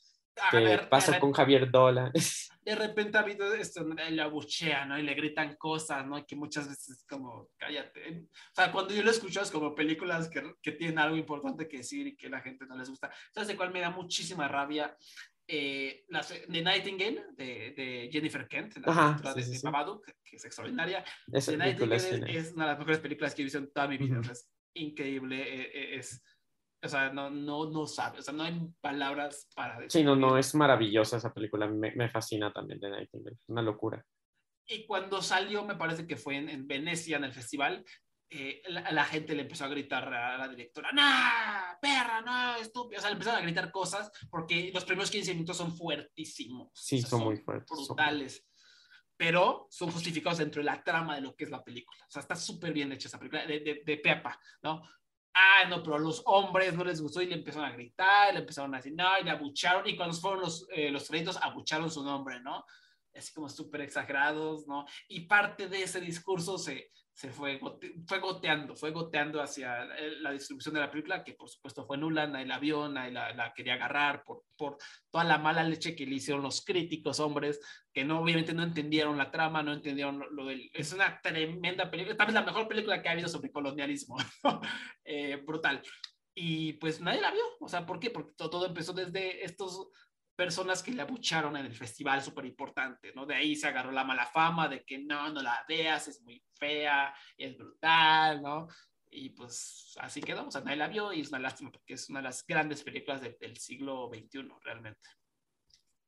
que 0.50 0.78
pasó 0.90 1.18
con 1.20 1.32
Javier 1.32 1.70
Dola. 1.70 2.10
De 2.64 2.74
repente 2.74 3.18
ha 3.18 3.20
habido 3.20 3.52
esto, 3.52 3.84
le 3.84 4.22
abuchean, 4.22 4.88
¿no? 4.88 4.98
Y 4.98 5.02
le 5.02 5.14
gritan 5.14 5.54
cosas, 5.56 6.06
¿no? 6.06 6.24
Que 6.26 6.34
muchas 6.34 6.66
veces 6.66 6.88
es 6.88 7.04
como, 7.06 7.50
cállate. 7.58 8.24
O 8.24 8.54
sea, 8.54 8.72
cuando 8.72 8.94
yo 8.94 9.02
lo 9.02 9.10
escucho 9.10 9.42
es 9.42 9.50
como 9.50 9.74
películas 9.74 10.30
que, 10.30 10.54
que 10.62 10.72
tienen 10.72 10.98
algo 10.98 11.16
importante 11.16 11.68
que 11.68 11.78
decir 11.78 12.06
y 12.06 12.16
que 12.16 12.30
la 12.30 12.40
gente 12.40 12.64
no 12.66 12.76
les 12.76 12.88
gusta. 12.88 13.12
¿Sabes 13.34 13.48
de 13.48 13.56
cuál 13.56 13.70
me 13.70 13.80
da 13.80 13.90
muchísima 13.90 14.48
rabia? 14.48 14.96
Eh, 15.48 16.04
la, 16.08 16.22
The 16.22 16.62
Nightingale 16.62 17.26
de, 17.36 17.72
de 17.76 18.08
Jennifer 18.10 18.48
Kent, 18.48 18.78
la 18.78 18.92
Ajá, 18.92 19.34
de, 19.34 19.42
sí, 19.42 19.60
que 20.24 20.36
es 20.36 20.44
extraordinaria. 20.44 21.04
The 21.30 21.56
Nightingale 21.56 21.96
es, 22.36 22.52
una 22.52 22.64
de 22.64 22.70
las 22.72 22.78
mejores 22.78 22.98
películas 22.98 23.34
que 23.34 23.42
he 23.42 23.44
visto 23.44 23.58
en 23.58 23.70
toda 23.72 23.86
mi 23.86 23.96
vida. 23.96 24.20
es 24.30 24.50
increíble. 24.74 25.40
Eh, 25.40 25.70
eh, 25.72 25.96
es, 25.98 26.22
o 26.82 26.88
sea, 26.88 27.12
no, 27.12 27.30
no, 27.30 27.70
no 27.70 27.86
sabe, 27.86 28.18
o 28.18 28.22
sea, 28.22 28.34
no 28.34 28.42
hay 28.42 28.60
palabras 28.80 29.48
para 29.54 29.74
decir. 29.76 30.00
Sí, 30.00 30.04
no, 30.04 30.16
no, 30.16 30.36
es 30.36 30.54
maravillosa 30.54 31.16
esa 31.16 31.32
película. 31.32 31.68
Me, 31.68 31.92
me 31.94 32.08
fascina 32.08 32.52
también 32.52 32.80
The 32.80 32.90
Nightingale. 32.90 33.38
Una 33.46 33.62
locura. 33.62 34.04
Y 34.68 34.84
cuando 34.84 35.22
salió, 35.22 35.64
me 35.64 35.76
parece 35.76 36.06
que 36.06 36.16
fue 36.16 36.36
en, 36.36 36.48
en 36.48 36.66
Venecia, 36.66 37.18
en 37.18 37.24
el 37.24 37.32
festival, 37.32 37.84
eh, 38.28 38.62
la, 38.68 39.04
gente 39.04 39.34
le 39.34 39.42
empezó 39.42 39.64
a 39.64 39.68
gritar 39.68 40.12
a 40.12 40.36
la 40.36 40.48
directora, 40.48 40.90
¡Nah! 40.92 41.78
¡Perra! 41.80 42.20
¡No! 42.22 42.56
¡Estúpido! 42.56 42.98
O 42.98 43.00
sea, 43.00 43.10
le 43.10 43.14
empezaron 43.14 43.40
a 43.40 43.44
gritar 43.44 43.70
cosas 43.70 44.10
porque 44.28 44.70
los 44.74 44.84
primeros 44.84 45.10
15 45.10 45.32
minutos 45.34 45.56
son 45.56 45.76
fuertísimos. 45.76 46.70
Sí, 46.74 47.02
son, 47.02 47.22
muy 47.22 47.36
fuertes. 47.36 47.70
Brutales. 47.70 48.44
Pero 49.16 49.68
son 49.70 49.90
justificados 49.92 50.38
dentro 50.38 50.60
de 50.60 50.66
la 50.66 50.82
trama 50.82 51.14
de 51.14 51.20
lo 51.20 51.36
que 51.36 51.44
es 51.44 51.50
la 51.50 51.62
película. 51.62 52.04
O 52.06 52.10
sea, 52.10 52.20
está 52.20 52.34
súper 52.34 52.72
bien 52.72 52.90
hecha 52.92 53.08
esa 53.08 53.18
película 53.18 53.46
de, 53.46 53.60
de, 53.60 53.82
de 53.86 53.96
Pepa, 53.98 54.38
¿no? 54.62 54.82
Ah, 55.32 55.68
no, 55.68 55.82
pero 55.82 55.96
a 55.96 55.98
los 55.98 56.22
hombres 56.24 56.74
no 56.74 56.82
les 56.82 57.00
gustó 57.00 57.22
y 57.22 57.26
le 57.26 57.34
empezaron 57.34 57.68
a 57.68 57.72
gritar, 57.72 58.32
le 58.32 58.40
empezaron 58.40 58.74
a 58.74 58.78
decir, 58.78 58.94
no, 58.94 59.06
y 59.20 59.24
le 59.24 59.30
abucharon. 59.30 59.86
Y 59.86 59.94
cuando 59.94 60.16
fueron 60.16 60.40
los, 60.40 60.66
eh, 60.72 60.90
los 60.90 61.06
créditos, 61.08 61.36
abucharon 61.36 61.90
su 61.90 62.02
nombre, 62.02 62.40
¿no? 62.40 62.64
Así 63.14 63.32
como 63.32 63.48
súper 63.48 63.82
exagerados, 63.82 64.66
¿no? 64.66 64.84
Y 65.08 65.26
parte 65.26 65.68
de 65.68 65.82
ese 65.82 66.00
discurso 66.00 66.58
se, 66.58 66.90
se 67.16 67.30
fue, 67.30 67.58
fue 68.06 68.18
goteando, 68.20 68.76
fue 68.76 68.90
goteando 68.90 69.40
hacia 69.40 69.86
la 70.20 70.32
distribución 70.32 70.74
de 70.74 70.80
la 70.80 70.90
película, 70.90 71.24
que 71.24 71.32
por 71.32 71.48
supuesto 71.48 71.86
fue 71.86 71.96
nula, 71.96 72.26
nadie 72.26 72.44
la 72.44 72.58
vio, 72.58 72.90
nadie 72.90 73.10
la, 73.10 73.54
quería 73.56 73.72
agarrar 73.72 74.22
por, 74.22 74.42
por 74.54 74.76
toda 75.10 75.24
la 75.24 75.38
mala 75.38 75.64
leche 75.64 75.96
que 75.96 76.04
le 76.04 76.16
hicieron 76.16 76.42
los 76.42 76.62
críticos 76.62 77.18
hombres, 77.18 77.58
que 77.90 78.04
no, 78.04 78.20
obviamente 78.20 78.52
no 78.52 78.62
entendieron 78.62 79.16
la 79.16 79.30
trama, 79.30 79.62
no 79.62 79.72
entendieron 79.72 80.22
lo, 80.30 80.44
del... 80.44 80.70
Es 80.74 80.92
una 80.92 81.18
tremenda 81.22 81.90
película, 81.90 82.18
tal 82.18 82.26
vez 82.26 82.34
la 82.34 82.44
mejor 82.44 82.68
película 82.68 83.00
que 83.00 83.08
ha 83.08 83.12
habido 83.12 83.30
sobre 83.30 83.50
colonialismo, 83.50 84.18
eh, 85.04 85.36
brutal. 85.36 85.80
Y 86.34 86.74
pues 86.74 87.00
nadie 87.00 87.22
la 87.22 87.30
vio, 87.30 87.44
o 87.60 87.68
sea, 87.68 87.86
¿por 87.86 87.98
qué? 87.98 88.10
Porque 88.10 88.34
todo, 88.36 88.50
todo 88.50 88.66
empezó 88.66 88.92
desde 88.92 89.42
estos 89.42 89.88
personas 90.36 90.82
que 90.82 90.92
le 90.92 91.02
abucharon 91.02 91.56
en 91.56 91.66
el 91.66 91.74
festival, 91.74 92.22
súper 92.22 92.44
importante, 92.44 93.12
¿no? 93.14 93.26
De 93.26 93.34
ahí 93.34 93.56
se 93.56 93.66
agarró 93.66 93.90
la 93.90 94.04
mala 94.04 94.26
fama 94.26 94.68
de 94.68 94.84
que 94.84 94.98
no, 94.98 95.30
no 95.30 95.42
la 95.42 95.64
veas, 95.66 96.08
es 96.08 96.22
muy 96.22 96.44
fea, 96.54 97.14
es 97.36 97.56
brutal, 97.56 98.42
¿no? 98.42 98.68
Y 99.10 99.30
pues 99.30 99.96
así 99.98 100.20
quedó, 100.20 100.46
o 100.46 100.50
sea, 100.50 100.60
nadie 100.60 100.76
la 100.76 100.88
vio 100.88 101.12
y 101.12 101.22
es 101.22 101.30
una 101.30 101.38
lástima 101.38 101.70
porque 101.72 101.94
es 101.94 102.08
una 102.10 102.20
de 102.20 102.24
las 102.24 102.46
grandes 102.46 102.82
películas 102.82 103.22
del 103.22 103.56
siglo 103.56 104.10
XXI, 104.12 104.48
realmente. 104.62 105.08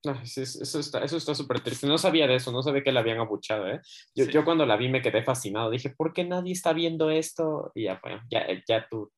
eso 0.03 0.81
está 0.81 1.03
eso 1.03 1.17
está 1.17 1.35
súper 1.35 1.61
triste. 1.61 1.87
No 1.87 1.97
sabía 1.97 2.27
de 2.27 2.35
eso, 2.35 2.53
no 2.53 2.63
sabía 2.63 2.83
que 2.83 2.93
la 2.93 3.01
habían 3.01 3.19
abuchado. 3.19 3.67
¿eh? 3.67 3.81
Yo, 4.15 4.27
yo 4.27 4.45
cuando 4.45 4.67
la 4.67 4.77
vi 4.77 4.91
me 4.91 5.01
quedé 5.01 5.23
fascinado. 5.23 5.71
Dije, 5.71 5.91
¿por 5.91 6.13
qué 6.13 6.25
nadie 6.25 6.53
está 6.53 6.75
viendo 6.75 7.09
esto? 7.09 7.73
Y 7.75 7.85
ya, 7.85 7.99
bueno, 8.03 8.21
ya, 8.31 8.47
ya 8.69 8.87
tú 8.91 9.11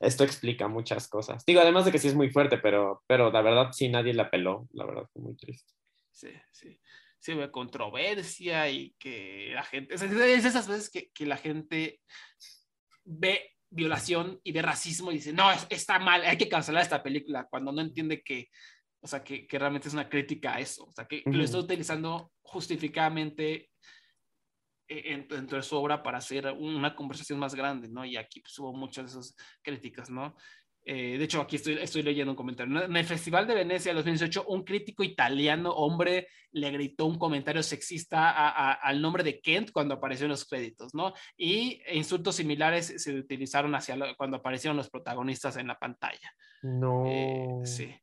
esto 0.00 0.24
explica 0.24 0.68
muchas 0.68 1.08
cosas. 1.08 1.44
Digo, 1.46 1.60
además 1.60 1.84
de 1.84 1.92
que 1.92 1.98
sí 1.98 2.08
es 2.08 2.14
muy 2.14 2.30
fuerte, 2.30 2.58
pero, 2.58 3.02
pero 3.06 3.30
la 3.30 3.42
verdad 3.42 3.72
sí 3.72 3.88
nadie 3.88 4.14
la 4.14 4.30
peló, 4.30 4.68
la 4.72 4.86
verdad 4.86 5.08
fue 5.12 5.22
muy 5.22 5.36
triste. 5.36 5.72
Sí, 6.10 6.30
sí. 6.52 6.80
Sí, 7.18 7.32
hubo 7.32 7.50
controversia 7.50 8.68
y 8.68 8.94
que 8.98 9.52
la 9.54 9.62
gente, 9.62 9.94
es 9.94 10.02
esas 10.02 10.68
veces 10.68 10.90
que, 10.90 11.10
que 11.10 11.24
la 11.24 11.38
gente 11.38 12.02
ve 13.02 13.54
violación 13.70 14.40
y 14.44 14.52
ve 14.52 14.60
racismo 14.60 15.10
y 15.10 15.14
dice, 15.14 15.32
no, 15.32 15.50
está 15.70 15.98
mal, 15.98 16.22
hay 16.22 16.36
que 16.36 16.50
cancelar 16.50 16.82
esta 16.82 17.02
película, 17.02 17.46
cuando 17.50 17.72
no 17.72 17.80
entiende 17.80 18.22
que, 18.22 18.50
o 19.00 19.06
sea, 19.06 19.24
que, 19.24 19.46
que 19.46 19.58
realmente 19.58 19.88
es 19.88 19.94
una 19.94 20.08
crítica 20.08 20.54
a 20.54 20.60
eso, 20.60 20.84
o 20.84 20.92
sea, 20.92 21.06
que, 21.06 21.22
que 21.22 21.30
lo 21.30 21.42
está 21.42 21.58
utilizando 21.58 22.30
justificadamente 22.42 23.70
dentro 24.88 25.56
de 25.56 25.62
su 25.62 25.76
obra 25.76 26.02
para 26.02 26.18
hacer 26.18 26.46
una 26.52 26.94
conversación 26.94 27.38
más 27.38 27.54
grande, 27.54 27.88
¿no? 27.88 28.04
Y 28.04 28.16
aquí 28.16 28.40
pues, 28.40 28.58
hubo 28.58 28.72
muchas 28.72 29.04
de 29.04 29.20
esas 29.20 29.36
críticas, 29.62 30.10
¿no? 30.10 30.36
Eh, 30.86 31.16
de 31.16 31.24
hecho, 31.24 31.40
aquí 31.40 31.56
estoy, 31.56 31.78
estoy 31.80 32.02
leyendo 32.02 32.32
un 32.32 32.36
comentario. 32.36 32.84
En 32.84 32.94
el 32.94 33.04
Festival 33.06 33.46
de 33.46 33.54
Venecia 33.54 33.92
de 33.92 33.96
2018, 33.96 34.44
un 34.48 34.64
crítico 34.64 35.02
italiano, 35.02 35.70
hombre, 35.70 36.28
le 36.52 36.70
gritó 36.70 37.06
un 37.06 37.18
comentario 37.18 37.62
sexista 37.62 38.50
al 38.74 39.00
nombre 39.00 39.24
de 39.24 39.40
Kent 39.40 39.70
cuando 39.72 39.94
apareció 39.94 40.26
en 40.26 40.32
los 40.32 40.44
créditos, 40.44 40.94
¿no? 40.94 41.14
Y 41.38 41.80
insultos 41.90 42.36
similares 42.36 43.02
se 43.02 43.14
utilizaron 43.14 43.74
hacia 43.74 43.96
cuando 44.16 44.36
aparecieron 44.36 44.76
los 44.76 44.90
protagonistas 44.90 45.56
en 45.56 45.68
la 45.68 45.78
pantalla. 45.78 46.34
No. 46.62 47.04
Eh, 47.06 47.60
sí 47.64 47.94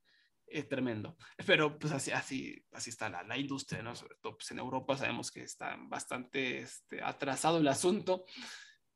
es 0.52 0.68
tremendo. 0.68 1.18
Pero 1.46 1.78
pues 1.78 1.94
así, 1.94 2.12
así, 2.12 2.64
así 2.72 2.90
está 2.90 3.10
la, 3.10 3.24
la 3.24 3.38
industria, 3.38 3.82
¿no? 3.82 3.96
Sobre 3.96 4.16
todo 4.22 4.38
pues, 4.38 4.52
en 4.52 4.60
Europa 4.60 4.98
sabemos 4.98 5.32
que 5.32 5.44
está 5.44 5.78
bastante 5.88 6.60
este, 6.60 7.02
atrasado 7.02 7.58
el 7.58 7.68
asunto. 7.68 8.26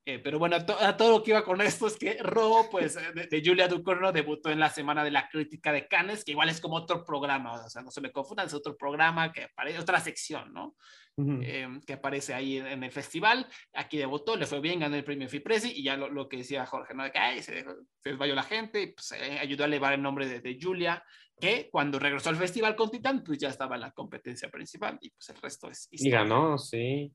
Eh, 0.08 0.20
pero 0.20 0.38
bueno, 0.38 0.56
a, 0.58 0.97
todo 0.97 1.18
lo 1.18 1.24
que 1.24 1.32
iba 1.32 1.43
con 1.43 1.60
esto 1.62 1.88
es 1.88 1.97
que 1.97 2.22
Ro, 2.22 2.68
pues, 2.70 2.95
eh, 2.95 3.28
de, 3.28 3.41
Julia 3.43 3.68
Ducournau 3.68 4.14
debutó 4.14 4.51
en 4.51 4.60
la 4.60 4.70
Semana 4.70 5.03
de 5.03 5.10
la 5.10 5.28
Crítica 5.28 5.72
de 5.72 5.88
Cannes, 5.88 6.24
que 6.24 6.30
igual 6.32 6.47
es 6.49 6.62
como 6.62 6.76
otro 6.76 7.03
programa, 7.03 7.53
o 7.53 7.70
sea, 7.70 7.82
no 7.82 7.89
se 7.89 8.01
me 8.01 8.12
confundan, 8.12 8.45
es 8.45 8.53
otro 8.53 8.78
programa 8.78 9.32
que 9.32 9.45
aparece, 9.45 9.80
otra 9.80 9.99
sección, 9.99 10.53
¿no? 10.53 10.76
Em, 11.18 11.82
que 11.82 11.93
aparece 11.93 12.36
ahí 12.36 12.58
en, 12.58 12.84
el 12.84 12.91
festival. 12.91 13.47
Aquí 13.74 13.97
debutó, 13.97 14.36
le 14.36 14.45
fue 14.45 14.60
bien, 14.60 14.82
ganó 14.82 14.95
el 14.95 15.03
premio 15.03 15.28
Fipresi 15.28 15.72
y 15.74 15.82
ya 15.82 15.97
lo, 15.97 16.08
lo 16.10 16.30
que 16.30 16.38
decía 16.38 16.68
Jorge, 16.68 16.93
¿no? 16.93 17.03
De 17.03 17.12
que 17.12 17.18
ay, 17.18 17.41
se, 17.41 17.64
se 17.64 18.10
desmayó 18.10 18.36
la 18.36 18.43
gente, 18.43 18.84
y, 18.84 18.88
pues, 18.88 19.12
eh, 19.14 19.39
ayudó 19.39 19.64
a 19.64 19.68
elevar 19.68 19.93
el 19.93 20.03
nombre 20.03 20.28
de, 20.28 20.39
de 20.39 20.60
Julia 20.62 21.03
que 21.40 21.70
cuando 21.70 22.00
regresó 22.00 22.30
al 22.30 22.38
festival 22.38 22.76
con 22.76 22.90
Titán, 22.90 23.24
pues 23.24 23.38
ya 23.38 23.50
estaba 23.50 23.76
en 23.76 23.82
la 23.82 23.92
competencia 23.92 24.50
principal 24.50 24.98
y 25.02 25.10
pues 25.10 25.30
el 25.30 25.38
resto 25.38 25.70
es 25.70 25.88
Y 25.92 26.10
ganó, 26.10 26.58
sí. 26.58 27.14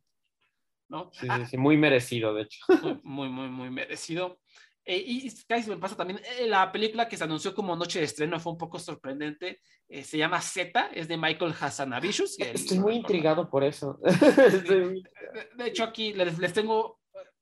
¿No? 0.88 1.10
Sí, 1.12 1.28
sí, 1.48 1.56
muy 1.56 1.76
merecido, 1.76 2.34
de 2.34 2.42
hecho. 2.42 2.64
Muy, 3.04 3.28
muy, 3.28 3.48
muy, 3.48 3.70
merecido. 3.70 4.40
Eh, 4.84 5.02
y 5.06 5.30
casi 5.46 5.70
me 5.70 5.76
pasa 5.76 5.96
también, 5.96 6.20
eh, 6.38 6.48
la 6.48 6.72
película 6.72 7.06
que 7.08 7.16
se 7.16 7.22
anunció 7.22 7.54
como 7.54 7.76
noche 7.76 8.00
de 8.00 8.06
estreno 8.06 8.40
fue 8.40 8.52
un 8.52 8.58
poco 8.58 8.78
sorprendente. 8.78 9.60
Eh, 9.88 10.02
se 10.02 10.18
llama 10.18 10.40
Z, 10.40 10.90
es 10.92 11.06
de 11.06 11.16
Michael 11.16 11.54
Hassanavicius. 11.58 12.40
Estoy 12.40 12.78
muy 12.80 12.96
intrigado 12.96 13.48
por 13.48 13.62
eso. 13.62 14.00
de, 14.02 15.66
hecho, 15.66 15.84
aquí 15.84 16.12
les, 16.12 16.38
les 16.38 16.52
tengo, 16.52 16.98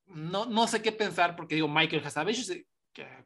no, 0.07 0.45
no 0.45 0.67
sé 0.67 0.83
qué 0.83 0.93
pensar 0.93 1.35
porque 1.35 1.55
digo 1.55 1.69
Michael 1.69 2.05
Hassanavicius, 2.05 2.49
que 2.49 2.67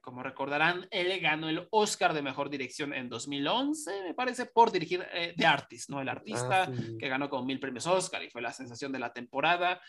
como 0.01 0.23
recordarán, 0.23 0.87
él 0.91 1.19
ganó 1.21 1.49
el 1.49 1.67
Oscar 1.71 2.13
de 2.15 2.23
Mejor 2.23 2.51
Dirección 2.51 2.93
en 2.95 3.09
2011, 3.09 4.03
me 4.03 4.15
parece, 4.15 4.47
por 4.47 4.71
dirigir 4.73 5.07
eh, 5.13 5.35
The 5.37 5.47
Artist, 5.47 5.91
¿no? 5.91 6.01
El 6.01 6.09
artista 6.09 6.65
Ah, 6.65 6.73
sí. 6.75 6.97
que 6.99 7.09
ganó 7.09 7.29
con 7.31 7.47
mil 7.47 7.61
premios 7.61 7.87
Oscar 7.87 8.23
y 8.23 8.31
fue 8.31 8.43
la 8.43 8.53
sensación 8.53 8.93
de 8.93 8.99
la 8.99 9.13
temporada. 9.13 9.81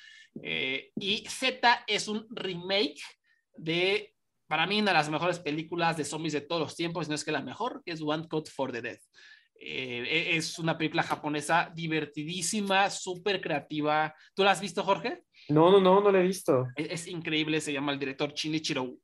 Eh, 0.42 0.92
y 0.96 1.26
Z 1.28 1.84
es 1.88 2.08
un 2.08 2.26
remake 2.30 3.02
de, 3.56 4.14
para 4.48 4.66
mí, 4.68 4.80
una 4.82 4.92
de 4.92 4.98
las 4.98 5.10
mejores 5.10 5.40
películas 5.40 5.98
de 5.98 6.06
zombies 6.06 6.34
de 6.34 6.42
todos 6.42 6.62
los 6.62 6.76
tiempos, 6.76 7.08
no 7.10 7.16
es 7.16 7.24
que 7.24 7.32
la 7.32 7.42
mejor, 7.42 7.82
que 7.86 7.92
es 7.92 8.02
One 8.02 8.28
Cut 8.28 8.50
for 8.50 8.72
the 8.72 8.82
Dead. 8.82 9.00
Eh, 9.66 10.04
e- 10.10 10.36
es 10.36 10.60
una 10.60 10.78
película 10.78 11.04
japonesa 11.04 11.72
divertidísima, 11.74 12.90
súper 12.90 13.40
creativa. 13.40 14.14
¿Tú 14.34 14.44
la 14.44 14.52
has 14.52 14.60
visto, 14.62 14.84
Jorge? 14.84 15.24
No, 15.50 15.72
no, 15.72 15.80
no, 15.80 16.02
no 16.02 16.12
lo 16.12 16.18
he 16.18 16.24
visto. 16.24 16.68
Es, 16.76 17.08
increíble, 17.08 17.62
se 17.62 17.74
llama 17.74 17.92
el 17.92 18.00
director 18.00 18.34
Shinichiro 18.34 18.98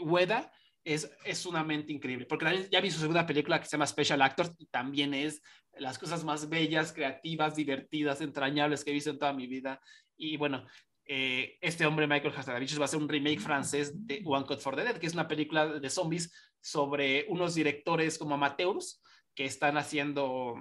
Ueda. 0.00 0.50
Es, 0.84 1.10
es 1.24 1.46
una 1.46 1.62
mente 1.62 1.92
increíble, 1.92 2.26
porque 2.26 2.68
ya 2.70 2.80
vi 2.80 2.90
su 2.90 2.98
segunda 2.98 3.24
película 3.24 3.60
que 3.60 3.66
se 3.66 3.72
llama 3.72 3.86
Special 3.86 4.20
Actors 4.20 4.52
y 4.58 4.66
también 4.66 5.14
es 5.14 5.40
las 5.74 5.98
cosas 5.98 6.24
más 6.24 6.48
bellas, 6.48 6.92
creativas, 6.92 7.54
divertidas, 7.54 8.20
entrañables 8.20 8.84
que 8.84 8.90
he 8.90 8.94
visto 8.94 9.10
en 9.10 9.18
toda 9.18 9.32
mi 9.32 9.46
vida. 9.46 9.80
Y 10.16 10.36
bueno, 10.36 10.66
eh, 11.04 11.56
este 11.60 11.86
hombre, 11.86 12.06
Michael 12.06 12.34
Hazanavicius, 12.36 12.80
va 12.80 12.84
a 12.84 12.86
hacer 12.86 13.00
un 13.00 13.08
remake 13.08 13.40
francés 13.40 14.06
de 14.06 14.22
One 14.24 14.44
Cut 14.46 14.60
for 14.60 14.76
the 14.76 14.82
Dead, 14.82 14.98
que 14.98 15.06
es 15.06 15.14
una 15.14 15.28
película 15.28 15.66
de 15.66 15.90
zombies 15.90 16.32
sobre 16.60 17.26
unos 17.28 17.54
directores 17.54 18.18
como 18.18 18.34
amateurs 18.34 19.02
que 19.34 19.44
están 19.44 19.76
haciendo 19.76 20.54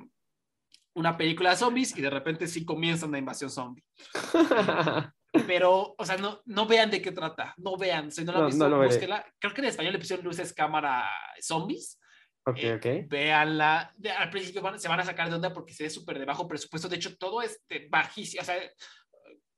una 0.94 1.18
película 1.18 1.52
de 1.52 1.56
zombies 1.56 1.98
y 1.98 2.02
de 2.02 2.10
repente 2.10 2.48
sí 2.48 2.66
comienza 2.66 3.06
una 3.06 3.18
invasión 3.20 3.50
zombie. 3.50 3.84
Pero, 5.48 5.96
o 5.98 6.06
sea, 6.06 6.18
no, 6.18 6.42
no 6.46 6.66
vean 6.66 6.92
de 6.92 7.02
qué 7.02 7.12
trata, 7.14 7.54
no 7.58 7.78
vean, 7.78 8.12
si 8.12 8.24
no 8.26 8.34
la 8.34 8.38
han 8.40 8.44
No, 8.44 8.48
visto, 8.50 8.70
no. 9.08 9.24
Creo 9.40 9.54
que 9.54 9.62
en 9.62 9.66
español 9.68 9.94
le 9.94 10.00
pusieron 10.00 10.26
luces, 10.26 10.52
cámara, 10.54 11.10
zombies. 11.42 11.98
ok, 12.46 12.58
Eh, 12.58 12.74
ok. 12.76 13.10
Véanla. 13.10 13.94
De- 13.96 14.12
al 14.12 14.30
principio 14.30 14.62
van- 14.62 14.78
se 14.80 14.90
van 14.90 15.00
a 15.00 15.06
sacar 15.06 15.30
de 15.30 15.36
onda 15.36 15.54
porque 15.54 15.74
se 15.74 15.84
ve 15.84 15.90
súper 15.90 16.20
de 16.20 16.26
bajo 16.26 16.48
presupuesto. 16.50 16.90
De 16.90 16.98
hecho, 16.98 17.16
todo 17.18 17.42
es 17.42 17.62
de 17.70 17.88
bajísimo. 17.90 18.42
O 18.42 18.46
sea, 18.46 18.58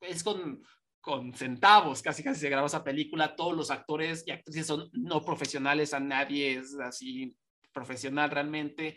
es 0.02 0.24
con, 0.24 0.62
con 1.02 1.34
centavos 1.34 2.04
casi 2.04 2.24
casi 2.24 2.40
se 2.42 2.50
grabó 2.50 2.68
esa 2.68 2.84
película. 2.84 3.36
Todos 3.36 3.58
los 3.58 3.72
actores 3.72 4.24
y 4.28 4.32
actrices 4.32 4.68
son 4.68 4.90
no 4.94 5.24
profesionales. 5.24 5.96
A 5.96 6.00
nadie 6.00 6.54
es 6.60 6.76
así 6.80 7.36
profesional 7.72 8.30
realmente. 8.30 8.96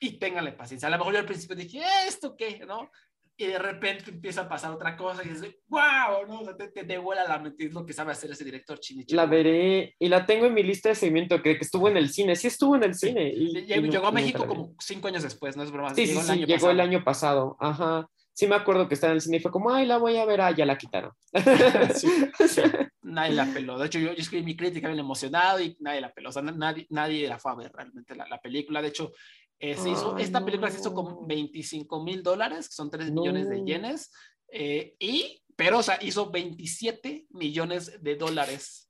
Y 0.00 0.18
ténganle 0.18 0.52
paciencia. 0.52 0.88
A 0.88 0.90
lo 0.90 0.98
mejor 0.98 1.12
yo 1.14 1.18
al 1.20 1.26
principio 1.26 1.56
dije, 1.56 1.78
"¿Eh, 1.78 2.06
¿esto 2.08 2.34
qué? 2.36 2.64
¿No? 2.66 2.90
Y 3.38 3.46
de 3.48 3.58
repente 3.58 4.10
empieza 4.10 4.42
a 4.42 4.48
pasar 4.48 4.72
otra 4.72 4.96
cosa 4.96 5.22
y 5.22 5.28
dices, 5.28 5.56
wow, 5.68 6.26
¿no? 6.26 6.40
O 6.40 6.44
sea, 6.46 6.56
te, 6.56 6.68
te 6.68 6.84
devuela 6.84 7.22
la 7.28 7.38
mente. 7.38 7.66
Es 7.66 7.72
lo 7.74 7.84
que 7.84 7.92
sabe 7.92 8.12
hacer 8.12 8.30
ese 8.30 8.44
director 8.44 8.80
Chinichi. 8.80 9.14
La 9.14 9.26
veré 9.26 9.94
y 9.98 10.08
la 10.08 10.24
tengo 10.24 10.46
en 10.46 10.54
mi 10.54 10.62
lista 10.62 10.88
de 10.88 10.94
seguimiento 10.94 11.42
que, 11.42 11.58
que 11.58 11.64
estuvo 11.64 11.86
en 11.88 11.98
el 11.98 12.08
cine. 12.08 12.34
Sí 12.34 12.46
estuvo 12.46 12.76
en 12.76 12.84
el 12.84 12.94
cine. 12.94 13.28
Y, 13.28 13.52
Llegó, 13.66 13.80
y 13.84 13.88
no- 13.88 13.92
llegó 13.92 14.06
a 14.06 14.12
México 14.12 14.46
como 14.46 14.74
cinco 14.80 15.08
años 15.08 15.22
después, 15.22 15.54
no 15.54 15.62
es 15.64 15.70
broma. 15.70 15.94
Sí, 15.94 16.06
sí, 16.06 16.14
llegó 16.14 16.22
sí, 16.22 16.26
el 16.28 16.32
año 16.32 16.46
llegó 16.46 16.54
pasado. 16.56 16.72
el 16.72 16.80
año 16.80 17.04
pasado. 17.04 17.56
Ajá. 17.60 18.08
Sí, 18.32 18.46
me 18.46 18.54
acuerdo 18.54 18.88
que 18.88 18.94
estaba 18.94 19.10
en 19.12 19.16
el 19.16 19.20
cine 19.22 19.36
y 19.36 19.40
fue 19.40 19.50
como, 19.50 19.70
ay, 19.70 19.84
la 19.86 19.98
voy 19.98 20.16
a 20.16 20.24
ver, 20.24 20.40
ah, 20.40 20.50
ya 20.52 20.64
la 20.64 20.78
quitaron. 20.78 21.12
Sí, 21.94 22.08
sí, 22.48 22.62
nadie 23.02 23.34
la 23.34 23.44
peló. 23.46 23.78
De 23.78 23.86
hecho, 23.86 23.98
yo, 23.98 24.08
yo 24.14 24.22
escribí 24.22 24.44
mi 24.44 24.56
crítica 24.56 24.88
bien 24.88 24.98
emocionado 25.00 25.60
y 25.60 25.76
nadie 25.80 26.00
la 26.00 26.12
peló. 26.12 26.30
O 26.30 26.32
sea, 26.32 26.40
na- 26.42 26.52
nadie, 26.52 26.86
nadie 26.88 27.28
la 27.28 27.38
fue 27.38 27.52
a 27.52 27.54
ver 27.54 27.72
realmente 27.74 28.14
la, 28.14 28.26
la 28.28 28.40
película. 28.40 28.80
De 28.80 28.88
hecho, 28.88 29.12
eh, 29.58 29.74
se 29.76 29.88
hizo, 29.90 30.18
esta 30.18 30.44
película 30.44 30.70
se 30.70 30.80
hizo 30.80 30.90
no. 30.90 30.96
con 31.16 31.26
25 31.26 32.02
mil 32.04 32.22
dólares, 32.22 32.68
que 32.68 32.74
son 32.74 32.90
3 32.90 33.10
millones 33.10 33.48
de 33.48 33.58
No. 33.58 33.64
yenes. 33.66 34.12
eh, 34.52 34.94
y, 34.98 35.42
pero, 35.56 35.78
o 35.78 35.82
sea, 35.82 35.98
hizo 36.02 36.30
27 36.30 37.26
millones 37.30 38.02
de 38.02 38.14
dólares. 38.16 38.82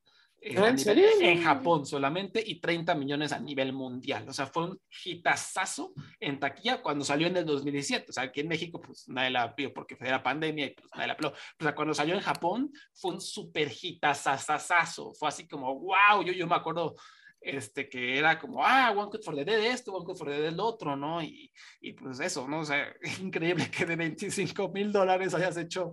eh, 0.42 0.54
Ah, 0.58 0.68
¿en 0.68 0.76
nivel- 0.76 1.22
en 1.22 1.42
Japón 1.42 1.86
solamente 1.86 2.42
y 2.46 2.60
30 2.60 2.94
millones 2.94 3.32
a 3.32 3.38
nivel 3.40 3.72
mundial. 3.72 4.28
O 4.28 4.32
sea, 4.34 4.46
fue 4.46 4.64
un 4.64 4.80
hitazazo 5.04 5.92
en 6.20 6.38
taquilla 6.38 6.82
cuando 6.82 7.04
salió 7.04 7.26
en 7.26 7.36
el 7.38 7.46
2017. 7.46 8.10
O 8.10 8.12
sea, 8.12 8.24
aquí 8.24 8.40
en 8.40 8.48
México, 8.48 8.80
pues 8.80 9.08
nadie 9.08 9.30
la 9.30 9.54
vio 9.56 9.72
porque 9.72 9.96
era 9.98 10.22
pandemia 10.22 10.66
y 10.66 10.70
pues 10.74 10.88
nadie 10.94 11.08
la 11.08 11.16
peló. 11.16 11.30
O 11.30 11.62
sea, 11.64 11.74
cuando 11.74 11.94
salió 11.94 12.14
en 12.14 12.20
Japón, 12.20 12.70
fue 12.92 13.12
un 13.12 13.20
super 13.20 13.72
hitazazazazo. 13.82 15.14
Fue 15.14 15.28
así 15.28 15.48
como, 15.48 15.74
wow, 15.80 16.22
yo, 16.24 16.32
yo 16.32 16.46
me 16.46 16.54
acuerdo 16.54 16.94
este, 17.40 17.88
que 17.88 18.18
era 18.18 18.38
como, 18.38 18.64
ah, 18.64 18.92
One 18.96 19.10
Cut 19.10 19.22
for 19.24 19.34
the 19.34 19.44
Dead 19.44 19.64
esto, 19.64 19.92
One 19.92 20.04
Cut 20.04 20.18
for 20.18 20.28
the 20.28 20.34
Dead 20.34 20.46
el 20.52 20.60
otro, 20.60 20.96
¿no? 20.96 21.22
Y, 21.22 21.52
y 21.80 21.92
pues 21.92 22.18
eso, 22.20 22.46
¿no? 22.48 22.60
O 22.60 22.64
sea, 22.64 22.88
es 23.00 23.18
increíble 23.20 23.70
que 23.70 23.86
de 23.86 23.96
25 23.96 24.68
mil 24.70 24.92
dólares 24.92 25.34
hayas 25.34 25.56
hecho 25.56 25.92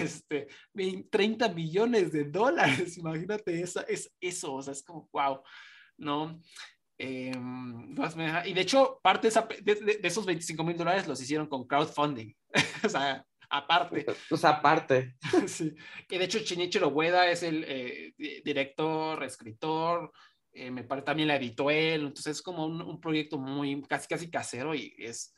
este, 0.00 0.48
20, 0.74 1.08
30 1.10 1.48
millones 1.50 2.12
de 2.12 2.24
dólares. 2.24 2.96
Imagínate 2.98 3.60
esa, 3.62 3.82
es 3.82 4.12
eso, 4.20 4.54
o 4.54 4.62
sea, 4.62 4.72
es 4.72 4.82
como, 4.82 5.08
wow, 5.12 5.42
¿no? 5.98 6.40
Eh, 6.98 7.32
pues 7.96 8.14
y 8.44 8.52
de 8.52 8.60
hecho, 8.60 9.00
parte 9.02 9.22
de, 9.22 9.28
esa- 9.28 9.48
de- 9.62 9.74
de- 9.74 10.00
esos 10.02 10.26
25 10.26 10.62
mil 10.64 10.76
dólares 10.76 11.08
los 11.08 11.20
hicieron 11.22 11.46
con 11.46 11.66
crowdfunding. 11.66 12.34
o 12.84 12.88
sea, 12.90 13.24
aparte. 13.48 14.04
Sea, 14.36 14.50
aparte. 14.50 15.14
sí. 15.46 15.74
Y 16.10 16.18
de 16.18 16.24
hecho, 16.24 16.40
Shinichiro 16.40 16.88
Ueda 16.88 17.30
es 17.30 17.42
el 17.42 17.64
eh, 17.66 18.12
di- 18.18 18.42
director, 18.42 19.22
escritor, 19.24 20.12
eh, 20.52 20.70
me 20.70 20.84
parece 20.84 21.06
también 21.06 21.28
la 21.28 21.36
editó 21.36 21.70
él, 21.70 22.02
entonces 22.02 22.36
es 22.38 22.42
como 22.42 22.66
un, 22.66 22.82
un 22.82 23.00
proyecto 23.00 23.38
muy 23.38 23.82
casi 23.82 24.08
casi 24.08 24.30
casero 24.30 24.74
y 24.74 24.94
es 24.98 25.34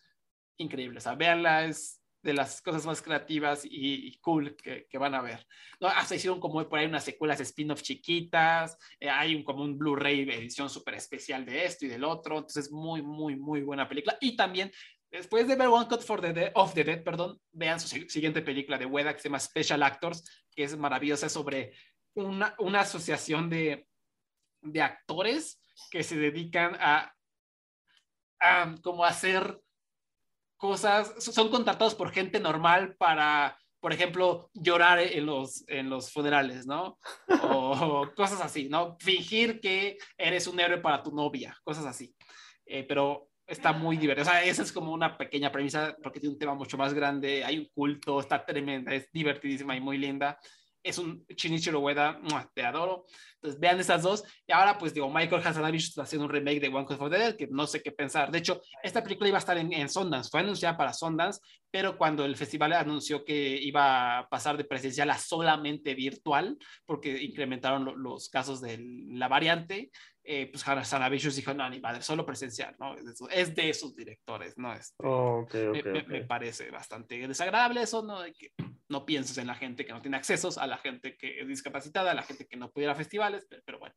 increíble. 0.58 0.98
O 0.98 1.00
sea, 1.00 1.14
véanla, 1.14 1.66
es 1.66 2.02
de 2.22 2.32
las 2.32 2.62
cosas 2.62 2.86
más 2.86 3.02
creativas 3.02 3.62
y, 3.64 4.16
cool 4.20 4.56
que, 4.56 4.86
van 4.98 5.14
a 5.14 5.22
ver. 5.22 5.44
¿no? 5.80 5.88
Hasta 5.88 6.14
hicieron 6.14 6.40
como 6.40 6.66
por 6.68 6.78
ahí 6.78 6.86
unas 6.86 7.04
secuelas 7.04 7.40
spin-off 7.40 7.82
chiquitas, 7.82 8.78
eh, 9.00 9.10
hay 9.10 9.34
un, 9.34 9.42
como 9.42 9.64
un 9.64 9.76
Blu-ray 9.76 10.22
edición 10.30 10.70
súper 10.70 10.94
especial 10.94 11.44
de 11.44 11.64
esto 11.64 11.84
y 11.84 11.88
del 11.88 12.04
otro, 12.04 12.36
entonces 12.38 12.70
muy, 12.70 13.02
muy, 13.02 13.36
muy 13.36 13.62
buena 13.62 13.88
película. 13.88 14.16
Y 14.20 14.36
también 14.36 14.70
después 15.10 15.48
de 15.48 15.56
ver 15.56 15.68
One 15.68 15.88
Cut 15.88 16.02
for 16.02 16.20
the 16.20 16.32
Dead, 16.32 16.52
of 16.54 16.74
the 16.74 16.84
Dead, 16.84 17.02
perdón, 17.02 17.40
vean 17.50 17.80
su 17.80 17.88
si- 17.88 18.08
siguiente 18.08 18.40
película 18.40 18.78
de 18.78 18.86
Weda 18.86 19.14
que 19.14 19.20
se 19.20 19.28
llama 19.28 19.40
Special 19.40 19.82
Actors, 19.82 20.46
que 20.54 20.62
es 20.62 20.76
maravillosa 20.76 21.28
sobre 21.28 21.72
una, 22.14 22.54
una 22.58 22.80
asociación 22.80 23.50
de, 23.50 23.88
de 24.62 24.82
actores 24.82 25.60
que 25.90 26.02
se 26.02 26.16
dedican 26.16 26.76
a, 26.80 27.14
como 28.82 29.04
hacer 29.04 29.60
cosas, 30.56 31.12
son 31.22 31.50
contratados 31.50 31.94
por 31.94 32.12
gente 32.12 32.40
normal 32.40 32.96
para, 32.96 33.58
por 33.80 33.92
ejemplo, 33.92 34.50
llorar 34.54 35.00
en 35.00 35.26
los, 35.26 35.64
en 35.68 35.90
los 35.90 36.12
funerales, 36.12 36.66
¿no? 36.66 36.98
O, 37.42 38.08
cosas 38.16 38.40
así, 38.40 38.68
¿no? 38.68 38.96
Fingir 39.00 39.60
que 39.60 39.98
eres 40.16 40.46
un 40.46 40.58
héroe 40.60 40.78
para 40.78 41.02
tu 41.02 41.12
novia, 41.12 41.56
cosas 41.64 41.84
así. 41.86 42.14
Eh, 42.64 42.84
pero 42.84 43.28
está 43.46 43.72
muy 43.72 43.96
divertido. 43.96 44.22
O 44.28 44.30
sea, 44.30 44.44
esa 44.44 44.62
es 44.62 44.72
como 44.72 44.92
una 44.92 45.16
pequeña 45.16 45.50
premisa 45.52 45.96
porque 46.02 46.20
tiene 46.20 46.34
un 46.34 46.38
tema 46.38 46.54
mucho 46.54 46.78
más 46.78 46.94
grande. 46.94 47.44
Hay 47.44 47.58
un 47.58 47.68
culto, 47.74 48.20
está 48.20 48.44
tremenda, 48.44 48.94
es 48.94 49.10
divertidísima 49.12 49.76
y 49.76 49.80
muy 49.80 49.98
linda. 49.98 50.38
Es 50.82 50.98
un 50.98 51.24
Shinichiro 51.28 51.78
Ueda, 51.80 52.20
te 52.54 52.64
adoro. 52.64 53.04
Entonces 53.36 53.60
vean 53.60 53.78
esas 53.78 54.02
dos. 54.02 54.24
Y 54.46 54.52
ahora, 54.52 54.78
pues 54.78 54.92
digo, 54.94 55.08
Michael 55.12 55.42
Hazanavicius 55.44 55.90
está 55.90 56.02
haciendo 56.02 56.26
un 56.26 56.32
remake 56.32 56.60
de 56.60 56.68
One 56.68 56.86
Cut 56.86 56.98
for 56.98 57.10
the 57.10 57.18
Dead, 57.18 57.36
que 57.36 57.46
no 57.48 57.66
sé 57.66 57.82
qué 57.82 57.92
pensar. 57.92 58.30
De 58.30 58.38
hecho, 58.38 58.60
esta 58.82 59.02
película 59.02 59.28
iba 59.28 59.38
a 59.38 59.40
estar 59.40 59.56
en, 59.58 59.72
en 59.72 59.88
Sundance, 59.88 60.30
fue 60.30 60.40
anunciada 60.40 60.76
para 60.76 60.92
Sundance, 60.92 61.40
pero 61.70 61.96
cuando 61.96 62.24
el 62.24 62.36
festival 62.36 62.72
anunció 62.72 63.24
que 63.24 63.56
iba 63.62 64.18
a 64.18 64.28
pasar 64.28 64.56
de 64.56 64.64
presencial 64.64 65.08
a 65.10 65.18
solamente 65.18 65.94
virtual, 65.94 66.56
porque 66.84 67.22
incrementaron 67.22 67.84
lo- 67.84 67.96
los 67.96 68.28
casos 68.28 68.60
de 68.60 68.78
la 69.08 69.28
variante, 69.28 69.90
eh, 70.24 70.48
pues 70.52 70.66
Hazanavicius 70.66 71.36
dijo, 71.36 71.52
no, 71.54 71.68
ni 71.68 71.80
madre, 71.80 72.02
solo 72.02 72.24
presencial, 72.24 72.76
¿no? 72.78 72.94
Es 73.30 73.54
de, 73.54 73.68
esos- 73.70 73.94
directores, 73.96 74.56
¿no? 74.56 74.72
Este, 74.72 74.94
Oh, 74.98 75.40
ok, 75.40 75.54
me, 75.54 75.68
ok, 75.80 75.86
me- 75.86 76.00
ok. 76.00 76.08
me 76.08 76.24
parece 76.24 76.70
bastante 76.70 77.26
desagradable 77.26 77.82
eso, 77.82 78.02
¿no? 78.02 78.20
De 78.22 78.32
que 78.32 78.52
no 78.88 79.04
pienses 79.04 79.38
en 79.38 79.46
la 79.46 79.54
gente 79.54 79.84
que 79.84 79.92
no 79.92 80.00
tiene 80.02 80.16
accesos, 80.16 80.58
a 80.58 80.66
la 80.66 80.78
gente 80.78 81.16
que 81.16 81.40
es 81.40 81.48
discapacitada, 81.48 82.10
a 82.12 82.14
la 82.14 82.22
gente 82.22 82.46
que 82.46 82.56
no 82.56 82.70
puede 82.70 82.86
ir 82.86 82.90
a 82.90 82.94
festivales, 82.94 83.46
pero, 83.48 83.62
pero 83.64 83.78
bueno, 83.78 83.94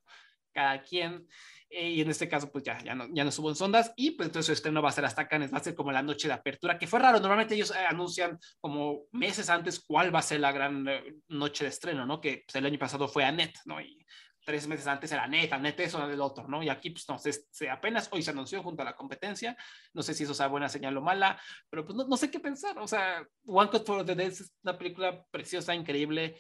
cada 0.54 0.82
quien. 0.82 1.28
Eh, 1.70 1.90
y 1.90 2.02
en 2.02 2.10
este 2.10 2.30
caso, 2.30 2.50
pues 2.52 2.64
ya, 2.64 2.78
ya, 2.82 2.96
no, 2.96 3.08
ya 3.14 3.24
no 3.26 3.32
subo 3.32 3.50
en 3.50 3.56
sondas. 3.56 3.92
Y 3.98 4.12
pues 4.12 4.28
entonces 4.28 4.46
su 4.46 4.54
estreno 4.54 4.82
va 4.82 4.90
a 4.90 4.94
ser 4.94 5.04
hasta 5.04 5.28
Cannes, 5.28 5.52
va 5.54 5.58
a 5.58 5.64
ser 5.64 5.76
como 5.76 5.92
la 5.92 6.02
noche 6.04 6.28
de 6.30 6.34
apertura, 6.36 6.78
que 6.78 6.88
fue 6.88 7.00
raro. 7.00 7.20
Normalmente 7.20 7.56
ellos 7.56 7.72
eh, 7.72 7.86
anuncian 7.86 8.40
como 8.62 9.02
meses 9.12 9.50
antes 9.50 9.84
cuál 9.86 10.14
va 10.16 10.20
a 10.20 10.22
ser 10.22 10.40
la 10.40 10.52
gran 10.54 10.88
eh, 10.88 11.16
noche 11.28 11.66
de 11.66 11.72
estreno, 11.72 12.06
¿no? 12.06 12.22
Que 12.22 12.44
pues, 12.48 12.56
el 12.56 12.66
año 12.66 12.80
pasado 12.80 13.08
fue 13.10 13.26
Annette, 13.26 13.58
¿no? 13.66 13.82
Y 13.82 13.98
tres 14.46 14.68
meses 14.68 14.88
antes 14.88 15.12
era 15.12 15.24
Annette, 15.24 15.54
Annette 15.54 15.82
eso, 15.82 16.08
el 16.10 16.22
otro, 16.22 16.48
¿no? 16.48 16.64
Y 16.64 16.70
aquí, 16.70 16.92
pues 16.92 17.10
no, 17.10 17.18
se, 17.18 17.34
se 17.34 17.70
apenas 17.70 18.08
hoy 18.12 18.22
se 18.22 18.32
anunció 18.32 18.64
junto 18.64 18.84
a 18.84 18.86
la 18.86 18.96
competencia. 18.96 19.58
No 19.94 20.04
sé 20.04 20.14
si 20.14 20.24
eso 20.24 20.34
sea 20.34 20.48
buena 20.48 20.70
señal 20.70 20.96
o 20.96 21.02
mala, 21.02 21.40
pero 21.70 21.84
pues 21.84 21.96
no, 21.98 22.08
no 22.08 22.16
sé 22.16 22.32
qué 22.32 22.40
pensar. 22.40 22.78
O 22.80 22.88
sea, 22.88 23.28
One 23.46 23.70
Cut 23.70 23.86
for 23.86 24.06
the 24.06 24.16
Dead 24.16 24.28
es 24.28 24.54
una 24.64 24.78
película 24.78 25.26
preciosa, 25.32 25.76
increíble, 25.76 26.40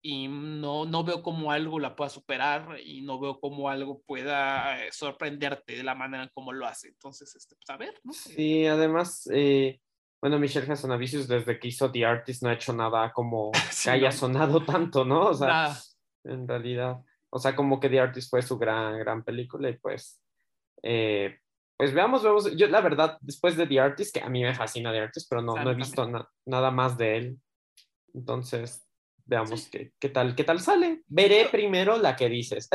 y 0.00 0.28
no, 0.28 0.84
no 0.84 1.02
veo 1.04 1.22
cómo 1.22 1.50
algo 1.50 1.78
la 1.80 1.96
pueda 1.96 2.08
superar 2.08 2.78
y 2.84 3.02
no 3.02 3.18
veo 3.18 3.40
cómo 3.40 3.68
algo 3.68 4.02
pueda 4.06 4.84
eh, 4.84 4.90
sorprenderte 4.92 5.76
de 5.76 5.82
la 5.82 5.94
manera 5.94 6.22
en 6.24 6.30
cómo 6.32 6.52
lo 6.52 6.66
hace. 6.66 6.88
Entonces, 6.88 7.34
este, 7.34 7.56
pues 7.56 7.70
a 7.70 7.76
ver, 7.76 7.94
¿no? 8.04 8.12
Sí, 8.12 8.64
además, 8.66 9.28
eh, 9.32 9.80
bueno, 10.20 10.38
Michelle 10.38 10.70
Hazanavicius 10.72 11.26
desde 11.26 11.58
que 11.58 11.68
hizo 11.68 11.90
The 11.90 12.04
Artist 12.04 12.42
no 12.42 12.48
ha 12.48 12.54
hecho 12.54 12.72
nada 12.72 13.12
como 13.12 13.50
Sí, 13.70 13.84
que 13.84 13.90
haya 13.90 14.10
no. 14.10 14.12
sonado 14.16 14.64
tanto, 14.64 15.04
¿no? 15.04 15.26
O 15.28 15.34
sea, 15.34 15.46
Nada. 15.48 15.78
en 16.24 16.46
realidad. 16.46 16.98
O 17.30 17.38
sea, 17.38 17.54
como 17.54 17.78
que 17.78 17.88
The 17.88 18.00
Artist 18.00 18.30
fue 18.30 18.42
su 18.42 18.58
gran, 18.58 18.98
gran 18.98 19.22
película 19.22 19.68
y 19.68 19.76
pues, 19.76 20.20
eh, 20.82 21.38
pues 21.76 21.92
veamos, 21.92 22.22
veamos. 22.22 22.56
Yo 22.56 22.66
la 22.68 22.80
verdad, 22.80 23.18
después 23.20 23.56
de 23.56 23.66
The 23.66 23.80
Artist, 23.80 24.14
que 24.14 24.22
a 24.22 24.28
mí 24.28 24.42
me 24.42 24.54
fascina 24.54 24.92
The 24.92 25.00
Artist, 25.00 25.26
pero 25.28 25.42
no, 25.42 25.54
no 25.56 25.70
he 25.70 25.74
visto 25.74 26.08
nada 26.46 26.70
más 26.70 26.96
de 26.96 27.16
él. 27.16 27.38
Entonces, 28.14 28.88
veamos 29.28 29.68
qué, 29.68 29.92
qué, 29.98 30.08
tal, 30.08 30.34
qué 30.34 30.42
tal 30.42 30.58
sale. 30.60 31.02
Veré 31.06 31.48
primero 31.50 31.98
la 31.98 32.16
que 32.16 32.28
dices. 32.28 32.68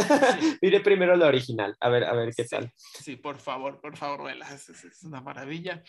Veré 0.62 0.80
primero 0.82 1.16
la 1.16 1.28
original. 1.28 1.76
A 1.80 1.90
ver, 1.90 2.04
a 2.04 2.14
ver 2.14 2.34
qué 2.36 2.46
tal. 2.46 2.72
Sí, 2.76 3.16
por 3.16 3.40
favor, 3.40 3.82
por 3.82 3.98
favor, 3.98 4.32
es, 4.32 4.70
es 4.70 5.04
una 5.04 5.20
maravilla. 5.20 5.84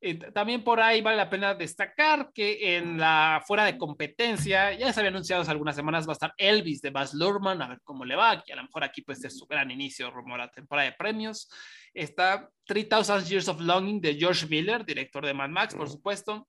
Eh, 0.00 0.14
también 0.32 0.62
por 0.62 0.80
ahí 0.80 1.00
vale 1.00 1.16
la 1.16 1.28
pena 1.28 1.54
destacar 1.54 2.30
que 2.32 2.76
en 2.76 2.98
la 2.98 3.42
fuera 3.44 3.64
de 3.64 3.76
competencia, 3.76 4.72
ya 4.72 4.92
se 4.92 5.00
había 5.00 5.10
anunciado 5.10 5.42
hace 5.42 5.50
algunas 5.50 5.74
semanas, 5.74 6.06
va 6.06 6.12
a 6.12 6.14
estar 6.14 6.34
Elvis 6.36 6.80
de 6.80 6.90
Baz 6.90 7.14
Luhrmann, 7.14 7.60
a 7.62 7.68
ver 7.68 7.80
cómo 7.82 8.04
le 8.04 8.14
va, 8.14 8.42
que 8.42 8.52
a 8.52 8.56
lo 8.56 8.62
mejor 8.62 8.84
aquí 8.84 9.02
puede 9.02 9.18
ser 9.18 9.32
su 9.32 9.46
gran 9.46 9.70
inicio 9.70 10.10
rumor 10.10 10.40
a 10.40 10.50
temporada 10.50 10.88
de 10.88 10.96
premios. 10.96 11.50
Está 11.92 12.48
3000 12.66 13.24
Years 13.24 13.48
of 13.48 13.60
Longing 13.60 14.00
de 14.00 14.14
George 14.14 14.46
Miller, 14.46 14.84
director 14.84 15.26
de 15.26 15.34
Mad 15.34 15.50
Max, 15.50 15.74
por 15.74 15.88
supuesto 15.88 16.48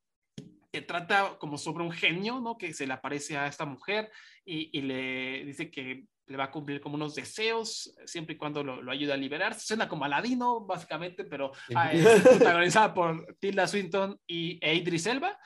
que 0.71 0.81
trata 0.81 1.35
como 1.39 1.57
sobre 1.57 1.83
un 1.83 1.91
genio, 1.91 2.39
¿no? 2.39 2.55
Que 2.55 2.73
se 2.73 2.85
le 2.85 2.93
aparece 2.93 3.35
a 3.35 3.47
esta 3.47 3.65
mujer 3.65 4.11
y, 4.45 4.69
y 4.77 4.83
le 4.83 5.43
dice 5.43 5.71
que 5.71 6.05
le 6.29 6.37
va 6.37 6.45
a 6.45 6.51
cumplir 6.51 6.79
como 6.79 6.95
unos 6.95 7.15
deseos, 7.15 7.93
siempre 8.05 8.35
y 8.35 8.37
cuando 8.37 8.63
lo, 8.63 8.81
lo 8.81 8.91
ayude 8.91 9.13
a 9.13 9.17
liberarse. 9.17 9.65
Suena 9.65 9.89
como 9.89 10.05
Aladino, 10.05 10.61
básicamente, 10.61 11.23
pero 11.25 11.51
ah, 11.75 11.91
es 11.91 12.05
protagonizada 12.21 12.93
por 12.93 13.35
Tilda 13.39 13.67
Swinton 13.67 14.17
y 14.27 14.59
e 14.61 14.75
Idris 14.75 15.07
Elba. 15.07 15.37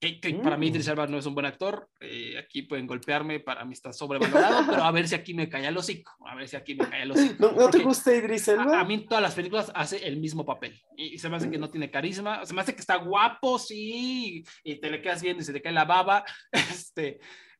Que, 0.00 0.20
para 0.44 0.56
mí 0.56 0.68
Idris 0.68 0.86
mm. 0.86 0.90
Elba 0.90 1.06
no 1.08 1.18
es 1.18 1.26
un 1.26 1.34
buen 1.34 1.46
actor, 1.46 1.90
eh, 1.98 2.38
aquí 2.38 2.62
pueden 2.62 2.86
golpearme, 2.86 3.40
para 3.40 3.64
mí 3.64 3.72
está 3.72 3.92
sobrevalorado, 3.92 4.64
pero 4.70 4.84
a 4.84 4.92
ver 4.92 5.08
si 5.08 5.16
aquí 5.16 5.34
me 5.34 5.48
cae 5.48 5.66
el 5.66 5.76
hocico, 5.76 6.16
a 6.24 6.36
ver 6.36 6.46
si 6.46 6.54
aquí 6.54 6.76
me 6.76 6.88
cae 6.88 7.02
el 7.02 7.10
hocico. 7.10 7.50
¿No, 7.58 7.68
te 7.68 7.80
gusta 7.80 8.14
Idris 8.14 8.46
Elba? 8.46 8.78
A, 8.78 8.84
mí 8.84 8.94
en 8.94 9.06
todas 9.06 9.20
las 9.20 9.34
películas 9.34 9.72
hace 9.74 10.06
el 10.06 10.18
mismo 10.18 10.46
papel 10.46 10.80
y, 10.96 11.18
se 11.18 11.28
me 11.28 11.34
hace 11.34 11.50
que 11.50 11.58
no 11.58 11.68
tiene 11.68 11.90
carisma, 11.90 12.46
se 12.46 12.54
me 12.54 12.60
hace 12.60 12.76
que 12.76 12.80
está 12.80 12.94
guapo, 12.94 13.58
sí, 13.58 14.44
y 14.62 14.76
te 14.76 14.88
le 14.88 15.02
quedas 15.02 15.20
bien 15.20 15.38
y 15.38 15.42
se 15.42 15.52
te 15.52 15.60
cae 15.60 15.72
la 15.72 15.84
baba, 15.84 16.24
este, 16.52 17.18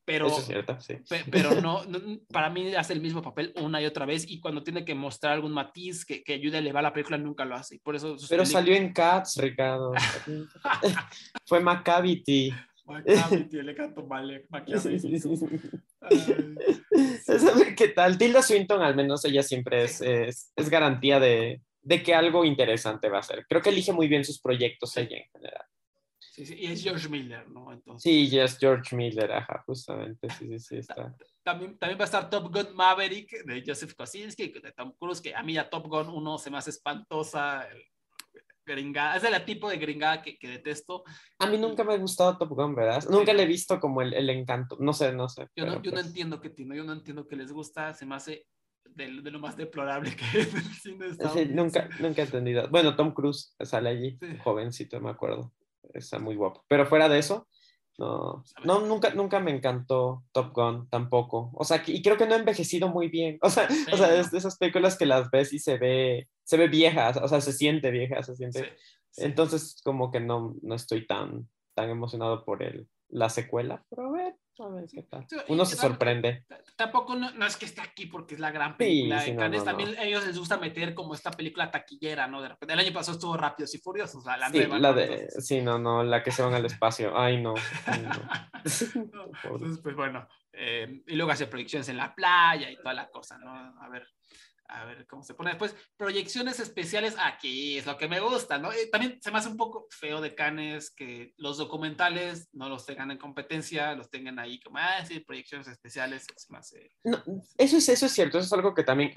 pero, 0.08 0.26
Eso 0.26 0.38
es 0.38 0.46
cierto, 0.46 0.80
sí. 0.80 0.94
pero 1.30 1.60
no, 1.60 1.82
para 2.32 2.48
mí 2.48 2.74
hace 2.74 2.94
el 2.94 3.02
mismo 3.02 3.20
papel 3.20 3.52
una 3.60 3.82
y 3.82 3.84
otra 3.84 4.06
vez 4.06 4.24
y 4.26 4.40
cuando 4.40 4.62
tiene 4.62 4.82
que 4.82 4.94
mostrar 4.94 5.34
algún 5.34 5.52
matiz 5.52 6.06
que, 6.06 6.24
que 6.24 6.32
ayude 6.32 6.56
a 6.56 6.60
elevar 6.60 6.82
la 6.82 6.94
película 6.94 7.18
nunca 7.18 7.44
lo 7.44 7.56
hace. 7.56 7.78
por 7.84 7.94
eso 7.94 8.16
pero 8.30 8.46
salió 8.46 8.74
en 8.74 8.94
Cats, 8.94 9.36
Ricardo. 9.36 9.92
Fue 11.44 11.60
Macavity. 11.60 12.50
Macavity, 12.86 13.60
le 13.60 13.74
canto 13.74 14.06
mal, 14.06 14.46
¿Qué 17.76 17.88
tal? 17.88 18.16
Tilda 18.16 18.40
Swinton, 18.40 18.80
al 18.80 18.96
menos 18.96 19.22
ella 19.26 19.42
siempre 19.42 19.84
es, 19.84 20.00
es, 20.00 20.52
es 20.56 20.70
garantía 20.70 21.20
de, 21.20 21.60
de 21.82 22.02
que 22.02 22.14
algo 22.14 22.46
interesante 22.46 23.10
va 23.10 23.18
a 23.18 23.22
ser. 23.22 23.44
Creo 23.46 23.60
que 23.60 23.68
elige 23.68 23.92
muy 23.92 24.08
bien 24.08 24.24
sus 24.24 24.40
proyectos 24.40 24.96
ella 24.96 25.18
en 25.18 25.30
general. 25.30 25.66
Sí, 26.44 26.54
y 26.56 26.66
es 26.66 26.82
George 26.82 27.08
Miller, 27.08 27.48
¿no? 27.48 27.72
Entonces, 27.72 28.02
sí, 28.02 28.38
es 28.38 28.58
George 28.58 28.94
Miller, 28.94 29.32
ajá, 29.32 29.62
justamente, 29.66 30.28
sí, 30.30 30.46
sí, 30.46 30.58
sí, 30.58 30.76
está. 30.76 31.16
También, 31.42 31.76
también 31.78 31.98
va 31.98 32.04
a 32.04 32.06
estar 32.06 32.30
Top 32.30 32.52
Gun 32.52 32.74
Maverick 32.74 33.44
de 33.44 33.64
Joseph 33.66 33.94
Kosinski, 33.94 34.48
de 34.48 34.72
Tom 34.72 34.92
Cruise, 34.98 35.20
que 35.20 35.34
a 35.34 35.42
mí 35.42 35.58
a 35.58 35.68
Top 35.68 35.88
Gun 35.88 36.08
1 36.08 36.38
se 36.38 36.50
me 36.50 36.58
hace 36.58 36.70
espantosa, 36.70 37.66
gringada, 38.64 39.16
es 39.16 39.24
el 39.24 39.44
tipo 39.44 39.68
de 39.68 39.78
gringada 39.78 40.22
que, 40.22 40.38
que, 40.38 40.46
detesto. 40.48 41.02
A 41.38 41.46
mí 41.46 41.58
nunca 41.58 41.82
me 41.82 41.94
ha 41.94 41.98
gustado 41.98 42.38
Top 42.38 42.50
Gun, 42.50 42.74
¿verdad? 42.74 43.02
Nunca 43.10 43.32
le 43.32 43.42
he 43.42 43.46
visto 43.46 43.80
como 43.80 44.02
el, 44.02 44.14
el 44.14 44.30
encanto, 44.30 44.76
no 44.78 44.92
sé, 44.92 45.12
no 45.12 45.28
sé. 45.28 45.48
Yo, 45.56 45.66
no, 45.66 45.82
yo 45.82 45.90
no 45.90 45.96
pues 45.96 46.06
entiendo 46.06 46.40
qué 46.40 46.50
tiene, 46.50 46.76
yo 46.76 46.84
no 46.84 46.92
entiendo 46.92 47.26
qué 47.26 47.34
les 47.34 47.50
gusta, 47.50 47.94
se 47.94 48.06
me 48.06 48.14
hace 48.14 48.46
de, 48.84 49.22
de, 49.22 49.30
lo 49.30 49.38
más 49.38 49.56
deplorable 49.56 50.14
que 50.16 50.40
es 50.40 50.54
el 50.54 50.74
cine 50.74 51.06
sí, 51.32 51.46
nunca, 51.46 51.88
nunca 51.98 52.22
he 52.22 52.24
entendido. 52.26 52.68
Bueno, 52.68 52.94
Tom 52.94 53.12
Cruise 53.12 53.56
sale 53.60 53.90
allí, 53.90 54.18
jovencito, 54.44 55.00
me 55.00 55.10
acuerdo 55.10 55.52
está 55.94 56.18
muy 56.18 56.34
guapo. 56.36 56.64
Pero 56.68 56.86
fuera 56.86 57.08
de 57.08 57.18
eso, 57.18 57.46
no, 57.98 58.44
no 58.64 58.80
nunca, 58.80 59.10
nunca 59.10 59.40
me 59.40 59.50
encantó 59.50 60.24
Top 60.32 60.52
Gun 60.54 60.88
tampoco. 60.88 61.50
O 61.54 61.64
sea, 61.64 61.82
y 61.86 62.00
creo 62.00 62.16
que 62.16 62.26
no 62.26 62.34
ha 62.34 62.38
envejecido 62.38 62.88
muy 62.88 63.08
bien. 63.08 63.38
O 63.42 63.50
sea, 63.50 63.68
o 63.92 63.96
sea 63.96 64.14
es 64.18 64.30
de 64.30 64.38
esas 64.38 64.56
películas 64.56 64.96
que 64.96 65.06
las 65.06 65.30
ves 65.30 65.52
y 65.52 65.58
se 65.58 65.78
ve, 65.78 66.28
se 66.44 66.56
ve 66.56 66.68
vieja, 66.68 67.10
o 67.22 67.28
sea, 67.28 67.40
se 67.40 67.52
siente 67.52 67.90
vieja, 67.90 68.22
se 68.22 68.36
siente. 68.36 68.76
Entonces, 69.16 69.80
como 69.84 70.12
que 70.12 70.20
no, 70.20 70.54
no 70.62 70.74
estoy 70.74 71.06
tan, 71.06 71.48
tan 71.74 71.90
emocionado 71.90 72.44
por 72.44 72.62
el, 72.62 72.88
la 73.08 73.28
secuela, 73.28 73.84
pero 73.90 74.08
a 74.08 74.12
ver, 74.12 74.34
uno 75.48 75.64
se 75.64 75.76
sorprende. 75.76 76.44
Tampoco 76.76 77.14
no, 77.14 77.46
es 77.46 77.56
que 77.56 77.66
esté 77.66 77.80
aquí 77.80 78.06
porque 78.06 78.34
es 78.34 78.40
la 78.40 78.50
gran 78.50 78.76
película. 78.76 79.22
también 79.64 79.96
ellos 79.98 80.26
les 80.26 80.38
gusta 80.38 80.58
meter 80.58 80.94
como 80.94 81.14
esta 81.14 81.30
película 81.30 81.70
taquillera, 81.70 82.26
¿no? 82.26 82.42
De 82.42 82.48
repente, 82.48 82.74
el 82.74 82.80
año 82.80 82.92
pasado 82.92 83.16
estuvo 83.16 83.36
Rápidos 83.36 83.74
y 83.74 83.78
Furiosos, 83.78 84.24
la 84.24 84.50
sí, 84.50 84.66
La 84.66 84.92
de, 84.92 85.30
sí, 85.40 85.60
no, 85.60 85.78
no, 85.78 86.02
la 86.02 86.22
que 86.22 86.30
se 86.30 86.42
van 86.42 86.54
al 86.54 86.64
espacio. 86.66 87.18
Ay, 87.18 87.40
no. 87.40 87.54
Entonces, 89.44 89.78
pues 89.82 89.96
bueno. 89.96 90.26
Eh, 90.52 91.02
y 91.06 91.14
luego 91.14 91.30
hace 91.30 91.46
proyecciones 91.46 91.88
en 91.88 91.96
la 91.96 92.14
playa 92.14 92.68
y 92.70 92.76
toda 92.76 92.92
la 92.92 93.08
cosa, 93.08 93.38
¿no? 93.38 93.50
A 93.80 93.88
ver 93.88 94.06
a 94.68 94.84
ver 94.84 95.06
cómo 95.06 95.22
se 95.22 95.34
pone 95.34 95.50
después. 95.50 95.74
Proyecciones 95.96 96.60
especiales, 96.60 97.16
aquí 97.18 97.78
es 97.78 97.86
lo 97.86 97.96
que 97.96 98.08
me 98.08 98.20
gusta, 98.20 98.58
¿no? 98.58 98.70
Eh, 98.70 98.88
también 98.92 99.18
se 99.20 99.30
me 99.30 99.38
hace 99.38 99.48
un 99.48 99.56
poco 99.56 99.86
feo 99.90 100.20
de 100.20 100.34
Canes 100.34 100.90
que 100.90 101.32
los 101.36 101.56
documentales 101.56 102.48
no 102.52 102.68
los 102.68 102.86
tengan 102.86 103.10
en 103.10 103.18
competencia, 103.18 103.94
los 103.94 104.10
tengan 104.10 104.38
ahí 104.38 104.60
como, 104.60 104.78
ah, 104.78 105.04
sí, 105.06 105.20
proyecciones 105.20 105.68
especiales. 105.68 106.26
Se 106.36 106.52
me 106.52 106.58
hace... 106.58 106.90
eso, 107.56 107.76
es, 107.78 107.88
eso 107.88 108.06
es 108.06 108.12
cierto, 108.12 108.38
eso 108.38 108.46
es 108.46 108.52
algo 108.52 108.74
que 108.74 108.84
también. 108.84 109.12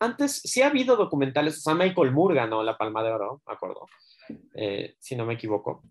antes 0.00 0.40
sí 0.42 0.62
ha 0.62 0.68
habido 0.68 0.96
documentales, 0.96 1.58
o 1.58 1.60
sea, 1.60 1.74
Michael 1.74 2.12
Moore 2.12 2.34
ganó 2.34 2.62
la 2.62 2.78
Palma 2.78 3.02
de 3.02 3.12
Oro, 3.12 3.42
me 3.46 3.52
acuerdo, 3.52 3.86
eh, 4.54 4.96
si 4.98 5.14
no 5.14 5.26
me 5.26 5.34
equivoco. 5.34 5.84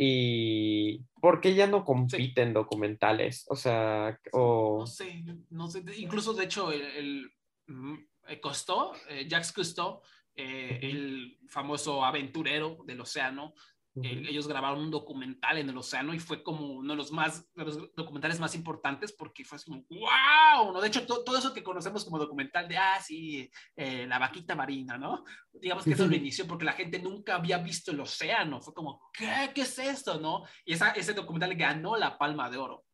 Y 0.00 1.00
¿por 1.20 1.40
qué 1.40 1.56
ya 1.56 1.66
no 1.66 1.84
compiten 1.84 2.52
documentales? 2.52 3.46
O 3.48 3.56
sea, 3.56 4.16
o... 4.32 4.76
No 4.80 4.86
sé, 4.86 5.24
no 5.50 5.68
sé, 5.68 5.82
incluso 5.96 6.34
de 6.34 6.44
hecho 6.44 6.70
el 6.70 7.32
eh, 7.68 8.06
Cousteau, 8.40 8.92
eh, 9.08 9.26
Jacques 9.28 9.52
Cousteau, 9.52 10.00
eh, 10.34 10.78
el 10.82 11.38
famoso 11.48 12.04
aventurero 12.04 12.78
del 12.84 13.00
océano, 13.00 13.54
ellos 14.00 14.46
grabaron 14.46 14.78
un 14.78 14.92
documental 14.92 15.58
en 15.58 15.68
el 15.70 15.76
océano 15.76 16.14
y 16.14 16.20
fue 16.20 16.44
como 16.44 16.74
uno 16.74 16.92
de 16.92 16.96
los 16.96 17.10
más 17.10 17.52
de 17.52 17.64
los 17.64 17.92
documentales 17.96 18.38
más 18.38 18.54
importantes 18.54 19.10
porque 19.10 19.44
fue 19.44 19.58
como 19.64 19.84
wow 19.88 20.72
no 20.72 20.80
de 20.80 20.86
hecho 20.86 21.04
todo 21.04 21.36
eso 21.36 21.52
que 21.52 21.64
conocemos 21.64 22.04
como 22.04 22.16
documental 22.16 22.68
de 22.68 22.76
ah 22.76 23.00
sí 23.02 23.50
la 23.74 24.20
vaquita 24.20 24.54
marina 24.54 24.96
no 24.96 25.24
digamos 25.52 25.82
que 25.82 25.94
eso 25.94 26.06
lo 26.06 26.14
inició 26.14 26.46
porque 26.46 26.64
la 26.64 26.74
gente 26.74 27.00
nunca 27.00 27.34
había 27.34 27.58
visto 27.58 27.90
el 27.90 27.98
océano. 27.98 28.60
Fue 28.60 28.72
como 28.72 29.10
qué 29.12 29.50
qué 29.52 29.62
es 29.62 29.76
esto 29.80 30.20
no 30.20 30.44
y 30.64 30.74
esa, 30.74 30.90
ese 30.92 31.12
documental 31.12 31.56
ganó 31.56 31.96
la 31.96 32.16
Palma 32.16 32.48
de 32.48 32.58
Oro 32.58 32.84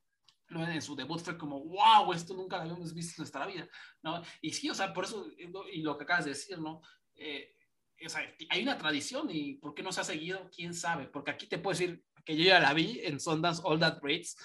en 0.62 0.82
su 0.82 0.94
debut 0.94 1.20
fue 1.20 1.36
como, 1.36 1.60
wow, 1.64 2.12
esto 2.12 2.34
nunca 2.34 2.56
lo 2.56 2.62
habíamos 2.62 2.94
visto 2.94 3.14
en 3.16 3.22
nuestra 3.22 3.46
vida, 3.46 3.68
¿no? 4.02 4.22
Y 4.40 4.52
sí, 4.52 4.70
o 4.70 4.74
sea, 4.74 4.92
por 4.92 5.04
eso, 5.04 5.26
y 5.72 5.82
lo 5.82 5.96
que 5.96 6.04
acabas 6.04 6.24
de 6.24 6.30
decir, 6.30 6.58
¿no? 6.58 6.82
Eh, 7.16 7.54
o 8.04 8.08
sea, 8.08 8.22
hay 8.50 8.62
una 8.62 8.76
tradición 8.76 9.28
y 9.30 9.54
¿por 9.54 9.74
qué 9.74 9.82
no 9.82 9.92
se 9.92 10.00
ha 10.00 10.04
seguido? 10.04 10.50
¿Quién 10.54 10.74
sabe? 10.74 11.06
Porque 11.06 11.30
aquí 11.30 11.46
te 11.46 11.58
puedo 11.58 11.78
decir 11.78 12.04
que 12.24 12.36
yo 12.36 12.44
ya 12.44 12.60
la 12.60 12.72
vi 12.72 13.00
en 13.02 13.20
Sundance 13.20 13.62
All 13.64 13.78
That 13.80 13.98
Rates, 14.02 14.36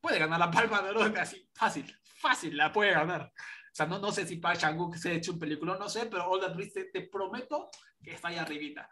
puede 0.00 0.18
ganar 0.18 0.38
la 0.38 0.50
palma 0.50 0.82
de 0.82 0.90
oro 0.90 1.12
así, 1.20 1.48
fácil, 1.54 1.96
fácil, 2.02 2.56
la 2.56 2.72
puede 2.72 2.92
ganar. 2.92 3.32
Sea, 3.78 3.86
no, 3.86 4.00
no 4.00 4.10
sé 4.10 4.26
si 4.26 4.38
Park 4.38 4.58
Chang-wook 4.58 4.96
se 4.96 5.10
ha 5.10 5.12
hecho 5.12 5.34
un 5.34 5.38
película, 5.38 5.78
no 5.78 5.88
sé, 5.88 6.06
pero 6.06 6.28
All 6.28 6.40
That 6.40 6.56
te, 6.56 6.86
te 6.86 7.02
prometo 7.02 7.70
que 8.02 8.10
está 8.10 8.26
ahí 8.26 8.34
arribita. 8.34 8.90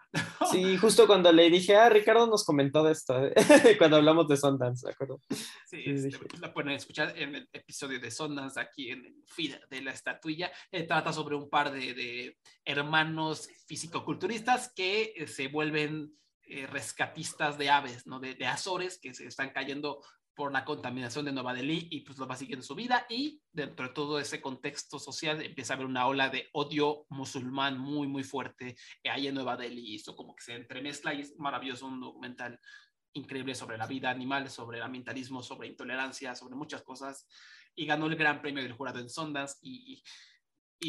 Sí, 0.53 0.77
justo 0.77 1.09
cuando 1.09 1.33
le 1.33 1.51
dije, 1.51 1.75
ah, 1.75 1.89
Ricardo 1.89 2.29
nos 2.29 2.45
comentó 2.45 2.85
de 2.85 2.93
esto, 2.93 3.21
¿eh? 3.21 3.35
cuando 3.79 3.97
hablamos 3.97 4.29
de 4.29 4.37
Sundance, 4.37 4.87
¿de 4.87 4.93
acuerdo? 4.93 5.21
Sí, 5.67 5.83
este, 5.85 6.17
pues, 6.17 6.41
la 6.41 6.55
pueden 6.55 6.71
escuchar 6.71 7.19
en 7.19 7.35
el 7.35 7.49
episodio 7.53 7.99
de 7.99 8.13
Sundance, 8.13 8.61
aquí 8.61 8.93
en 8.93 9.05
el 9.07 9.25
feed 9.27 9.57
de 9.69 9.83
la 9.83 9.91
estatuilla. 9.91 10.53
Eh, 10.71 10.85
trata 10.85 11.13
sobre 11.13 11.35
un 11.35 11.51
par 11.51 11.73
de, 11.73 11.93
de 11.93 12.39
hermanos 12.65 13.49
fisicoculturistas 13.67 14.73
que 14.73 15.15
eh, 15.17 15.27
se 15.27 15.49
vuelven 15.49 16.17
rescatistas 16.71 17.59
de 17.59 17.71
aves, 17.71 18.07
¿no? 18.07 18.21
De, 18.21 18.37
de, 18.37 18.47
Azores, 18.47 19.01
que 19.03 19.13
se 19.15 19.27
están 19.27 19.51
cayendo 19.51 20.01
por 20.37 20.53
la 20.53 20.65
contaminación 20.67 21.25
de 21.25 21.33
Nueva 21.33 21.55
Delhi 21.55 21.89
y 21.91 22.03
pues 22.03 22.19
lo 22.19 22.29
va 22.29 22.37
siguiendo 22.37 22.65
su 22.65 22.75
vida 22.75 23.07
y 23.09 23.43
dentro 23.51 23.89
de 23.89 23.95
todo 23.95 24.21
ese 24.21 24.43
contexto 24.43 24.99
social 24.99 25.43
empieza 25.43 25.73
a 25.73 25.77
haber 25.77 25.87
una 25.87 26.07
ola 26.07 26.29
de 26.29 26.51
odio 26.53 27.07
musulmán 27.09 27.79
muy 27.79 28.07
muy 28.07 28.23
fuerte 28.23 28.77
ahí 29.11 29.29
en 29.29 29.35
Nueva 29.35 29.57
Delhi 29.57 29.81
y 29.81 29.97
eso 29.97 30.15
como 30.15 30.37
que 30.37 30.45
se 30.45 30.55
entremezcla 30.55 31.15
y 31.15 31.23
es 31.23 31.37
maravilloso 31.39 31.87
un 31.87 32.01
documental 32.01 32.61
increíble 33.15 33.55
sobre 33.55 33.79
la 33.79 33.87
vida 33.87 34.11
animal, 34.11 34.51
sobre 34.51 34.77
el 34.77 34.85
ambientalismo, 34.85 35.43
sobre 35.43 35.69
intolerancia, 35.69 36.35
sobre 36.35 36.55
muchas 36.55 36.83
cosas 36.83 37.27
y 37.75 37.87
ganó 37.87 38.07
el 38.07 38.17
gran 38.17 38.43
premio 38.43 38.63
del 38.63 38.75
jurado 38.75 39.01
en 39.01 39.09
Sondas 39.09 39.59
y, 39.63 39.95
y 39.95 40.03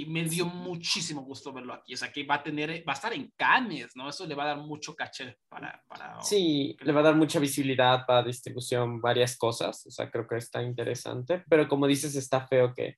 me 0.08 0.24
dio 0.26 0.46
muchísimo 0.46 1.22
gusto 1.24 1.54
verlo 1.54 1.74
aquí. 1.74 1.94
O 1.94 1.98
sea, 1.98 2.12
que 2.12 2.26
va 2.26 2.36
a 2.36 2.44
tener, 2.44 2.84
va 2.88 2.94
a 2.94 2.96
estar 2.96 3.14
en 3.14 3.32
Cannes, 3.36 3.96
¿no? 3.96 4.10
Eso 4.10 4.26
le 4.26 4.36
va 4.36 4.44
a 4.44 4.48
dar 4.48 4.58
mucho 4.58 4.96
caché 4.96 5.38
para... 5.50 5.84
para 5.88 6.22
sí, 6.22 6.76
le 6.82 6.92
va 6.92 7.00
a 7.00 7.04
dar 7.04 7.16
mucha 7.16 7.40
visibilidad 7.40 8.06
para 8.06 8.24
distribución, 8.24 9.02
varias 9.02 9.38
cosas. 9.38 9.86
O 9.86 9.92
sea, 9.92 10.10
creo 10.12 10.28
que 10.28 10.38
está 10.38 10.62
interesante. 10.62 11.44
Pero 11.50 11.68
como 11.68 11.88
dices, 11.88 12.16
está 12.16 12.46
feo 12.48 12.74
que, 12.74 12.98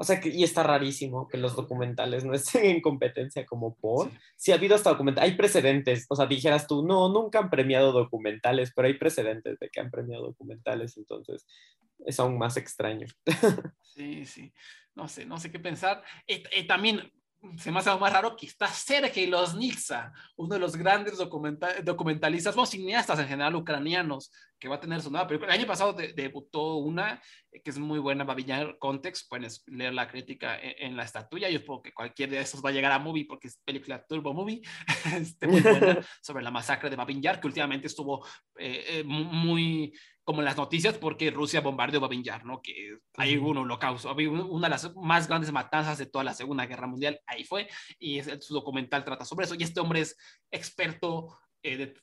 O 0.00 0.04
sea, 0.04 0.20
que, 0.20 0.28
y 0.28 0.44
está 0.44 0.62
rarísimo 0.62 1.26
que 1.26 1.38
los 1.38 1.56
documentales 1.56 2.24
no 2.24 2.32
estén 2.34 2.64
en 2.66 2.80
competencia 2.80 3.44
como 3.44 3.74
por. 3.74 4.10
Si 4.36 4.52
ha 4.52 4.54
habido 4.54 4.76
hasta 4.76 4.90
documentales, 4.90 5.30
hay 5.30 5.36
precedentes. 5.36 6.06
O 6.08 6.16
sea, 6.16 6.26
dijeras 6.26 6.66
tú, 6.66 6.86
no, 6.86 7.08
nunca 7.08 7.40
han 7.40 7.50
premiado 7.50 7.92
documentales, 7.92 8.72
pero 8.74 8.86
hay 8.86 8.94
precedentes 8.94 9.58
de 9.58 9.68
que 9.68 9.80
han 9.80 9.90
premiado 9.90 10.24
documentales, 10.24 10.96
entonces 10.96 11.46
es 12.06 12.20
aún 12.20 12.38
más 12.38 12.56
extraño. 12.56 13.06
Sí, 13.98 14.24
sí. 14.26 14.52
No 14.94 15.08
sé, 15.08 15.26
no 15.26 15.40
sé 15.40 15.50
qué 15.50 15.58
pensar. 15.58 16.04
Y, 16.24 16.44
y 16.56 16.68
también 16.68 17.12
se 17.56 17.70
me 17.70 17.78
hace 17.78 17.94
más 17.96 18.12
raro 18.12 18.36
que 18.36 18.46
está 18.46 18.66
Sergei 18.66 19.26
Loznitsa, 19.26 20.12
uno 20.36 20.54
de 20.54 20.60
los 20.60 20.76
grandes 20.76 21.16
documentalistas, 21.18 22.56
o 22.56 22.66
cineastas 22.66 23.18
en 23.20 23.28
general 23.28 23.54
ucranianos, 23.54 24.32
que 24.58 24.68
va 24.68 24.76
a 24.76 24.80
tener 24.80 25.00
su 25.00 25.10
nueva 25.10 25.26
película. 25.26 25.52
El 25.52 25.60
año 25.60 25.68
pasado 25.68 25.92
debutó 25.92 26.76
una 26.76 27.20
eh, 27.50 27.62
que 27.62 27.70
es 27.70 27.78
muy 27.78 27.98
buena, 27.98 28.24
Babillar 28.24 28.78
Context, 28.78 29.28
puedes 29.28 29.62
leer 29.66 29.94
la 29.94 30.08
crítica 30.08 30.58
en, 30.60 30.96
la 30.96 31.04
estatuilla. 31.04 31.48
Yo 31.48 31.60
supongo 31.60 31.82
que 31.82 31.94
cualquier 31.94 32.30
de 32.30 32.40
esos 32.40 32.64
va 32.64 32.70
a 32.70 32.72
llegar 32.72 32.92
a 32.92 32.98
movie 32.98 33.26
porque 33.26 33.48
es 33.48 33.60
película 33.64 34.04
Turbo 34.04 34.34
Movie, 34.34 34.62
este, 35.16 35.46
muy 35.46 35.60
buena, 35.60 36.00
sobre 36.22 36.42
la 36.42 36.50
masacre 36.50 36.90
de 36.90 36.96
Babillar, 36.96 37.40
que 37.40 37.46
últimamente 37.46 37.86
estuvo 37.86 38.26
eh, 38.58 38.84
eh, 38.88 39.04
muy 39.04 39.92
como 40.28 40.42
en 40.42 40.44
las 40.44 40.58
noticias 40.58 40.98
porque 40.98 41.30
Rusia 41.30 41.62
bombardeó 41.62 42.00
Babin 42.00 42.22
Yar, 42.22 42.44
¿no? 42.44 42.60
Que 42.60 42.98
hay 43.16 43.38
un 43.38 43.56
holocausto, 43.56 44.10
había 44.10 44.28
una 44.28 44.66
de 44.66 44.72
las 44.72 44.94
más 44.94 45.26
grandes 45.26 45.50
matanzas 45.50 45.96
de 45.96 46.04
toda 46.04 46.22
la 46.22 46.34
Segunda 46.34 46.66
Guerra 46.66 46.86
Mundial, 46.86 47.18
ahí 47.26 47.44
fue, 47.44 47.66
y 47.98 48.20
su 48.22 48.52
documental 48.52 49.06
trata 49.06 49.24
sobre 49.24 49.46
eso, 49.46 49.54
y 49.54 49.62
este 49.62 49.80
hombre 49.80 50.00
es 50.00 50.18
experto 50.50 51.34
eh, 51.62 51.94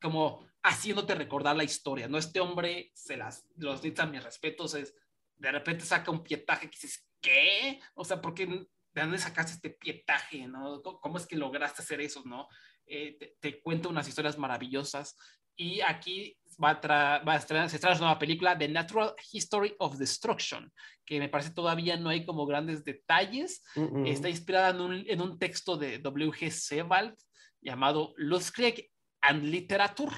como 0.00 0.46
haciéndote 0.64 1.14
recordar 1.14 1.54
la 1.54 1.62
historia, 1.64 2.08
¿no? 2.08 2.18
Este 2.18 2.40
hombre, 2.40 2.90
se 2.94 3.16
las, 3.16 3.46
los 3.56 3.80
a 3.98 4.06
mis 4.06 4.24
respetos, 4.24 4.74
es, 4.74 4.96
de 5.36 5.52
repente 5.52 5.84
saca 5.84 6.10
un 6.10 6.24
pietaje 6.24 6.68
que 6.68 6.76
dices, 6.76 7.06
¿qué? 7.20 7.80
O 7.94 8.04
sea, 8.04 8.20
¿por 8.20 8.34
qué, 8.34 8.46
¿de 8.46 8.66
dónde 9.00 9.18
sacaste 9.18 9.52
este 9.52 9.70
pietaje, 9.70 10.48
no? 10.48 10.82
¿Cómo 10.82 11.18
es 11.18 11.26
que 11.26 11.36
lograste 11.36 11.82
hacer 11.82 12.00
eso, 12.00 12.22
no? 12.24 12.48
Eh, 12.86 13.16
te, 13.18 13.36
te 13.40 13.60
cuenta 13.60 13.88
unas 13.88 14.08
historias 14.08 14.38
maravillosas, 14.38 15.16
y 15.56 15.80
aquí 15.82 16.36
va 16.62 16.70
a, 16.70 17.22
va 17.22 17.32
a 17.32 17.36
estrenar, 17.36 17.70
se 17.70 17.76
estrena 17.76 17.96
una 17.96 18.06
nueva 18.06 18.18
película, 18.18 18.58
The 18.58 18.68
Natural 18.68 19.14
History 19.32 19.74
of 19.78 19.96
Destruction, 19.96 20.72
que 21.04 21.18
me 21.18 21.28
parece 21.28 21.50
todavía 21.50 21.96
no 21.96 22.10
hay 22.10 22.24
como 22.24 22.46
grandes 22.46 22.84
detalles. 22.84 23.62
Está 24.04 24.28
inspirada 24.28 24.70
en 24.70 24.80
un, 24.80 25.04
en 25.06 25.20
un, 25.20 25.38
texto 25.38 25.76
de 25.76 25.98
W.G. 25.98 26.50
Sebald 26.50 27.14
llamado 27.60 28.14
Luzkrieg 28.16 28.90
and 29.20 29.44
Literature, 29.44 30.12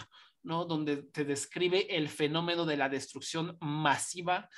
donde 0.46 1.08
se 1.12 1.24
describe 1.24 1.96
el 1.96 2.08
fenómeno 2.08 2.64
de 2.64 2.76
la 2.76 2.88
destrucción 2.88 3.56
masiva 3.60 4.48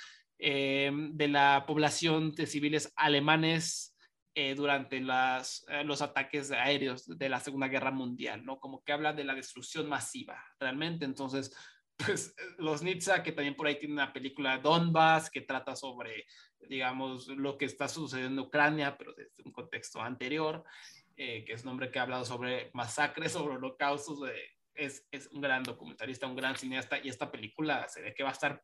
eh, 0.40 0.92
de 0.92 1.26
la 1.26 1.64
población 1.66 2.30
de 2.32 2.46
civiles 2.46 2.92
alemanes 2.94 3.96
eh, 4.34 4.54
durante 4.54 5.00
las, 5.00 5.66
eh, 5.68 5.82
los 5.82 6.00
ataques 6.00 6.52
aéreos 6.52 7.08
de 7.08 7.28
la 7.28 7.40
Segunda 7.40 7.66
Guerra 7.66 7.90
Mundial, 7.90 8.44
¿no? 8.44 8.60
Como 8.60 8.84
que 8.84 8.92
habla 8.92 9.12
de 9.12 9.24
la 9.24 9.34
destrucción 9.34 9.88
masiva, 9.88 10.40
realmente. 10.60 11.04
Entonces, 11.04 11.52
pues 11.96 12.36
los 12.56 12.82
Nitsa, 12.82 13.24
que 13.24 13.32
también 13.32 13.56
por 13.56 13.66
ahí 13.66 13.80
tiene 13.80 13.94
una 13.94 14.12
película 14.12 14.58
Donbass, 14.58 15.28
que 15.28 15.40
trata 15.40 15.74
sobre, 15.74 16.24
digamos, 16.68 17.26
lo 17.26 17.58
que 17.58 17.64
está 17.64 17.88
sucediendo 17.88 18.42
en 18.42 18.46
Ucrania, 18.46 18.96
pero 18.96 19.14
desde 19.14 19.42
un 19.44 19.50
contexto 19.50 20.00
anterior, 20.00 20.62
que 21.16 21.46
es 21.48 21.64
un 21.64 21.70
hombre 21.70 21.90
que 21.90 21.98
ha 21.98 22.02
hablado 22.02 22.24
sobre 22.24 22.70
masacres, 22.74 23.32
sobre 23.32 23.56
holocaustos, 23.56 24.20
es, 24.78 25.06
es 25.10 25.26
un 25.28 25.40
gran 25.40 25.62
documentalista, 25.62 26.26
un 26.26 26.36
gran 26.36 26.56
cineasta, 26.56 26.98
y 27.02 27.08
esta 27.08 27.30
película 27.30 27.88
se 27.88 28.00
ve 28.00 28.14
que 28.14 28.22
va 28.22 28.30
a 28.30 28.32
estar 28.32 28.62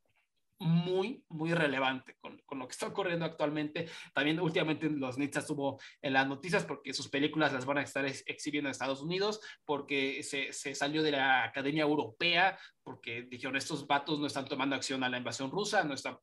muy, 0.58 1.24
muy 1.28 1.52
relevante 1.52 2.16
con, 2.20 2.38
con, 2.46 2.58
lo 2.58 2.66
que 2.66 2.72
está 2.72 2.86
ocurriendo 2.86 3.24
actualmente. 3.24 3.88
También 4.14 4.40
últimamente 4.40 4.88
los 4.88 5.18
Nitsa 5.18 5.40
estuvo 5.40 5.80
en 6.00 6.12
las 6.12 6.26
noticias 6.26 6.64
porque 6.64 6.94
sus 6.94 7.08
películas 7.08 7.52
las 7.52 7.66
van 7.66 7.78
a 7.78 7.82
estar 7.82 8.06
exhibiendo 8.06 8.68
en 8.68 8.72
Estados 8.72 9.02
Unidos, 9.02 9.40
porque 9.64 10.22
se, 10.22 10.52
se, 10.52 10.74
salió 10.74 11.02
de 11.02 11.12
la 11.12 11.44
Academia 11.44 11.82
Europea, 11.82 12.58
porque 12.82 13.22
dijeron 13.22 13.56
estos 13.56 13.86
vatos 13.86 14.20
no 14.20 14.26
están 14.26 14.46
tomando 14.46 14.76
acción 14.76 15.02
a 15.02 15.08
la 15.08 15.18
invasión 15.18 15.50
rusa, 15.50 15.84
no 15.84 15.94
están 15.94 16.18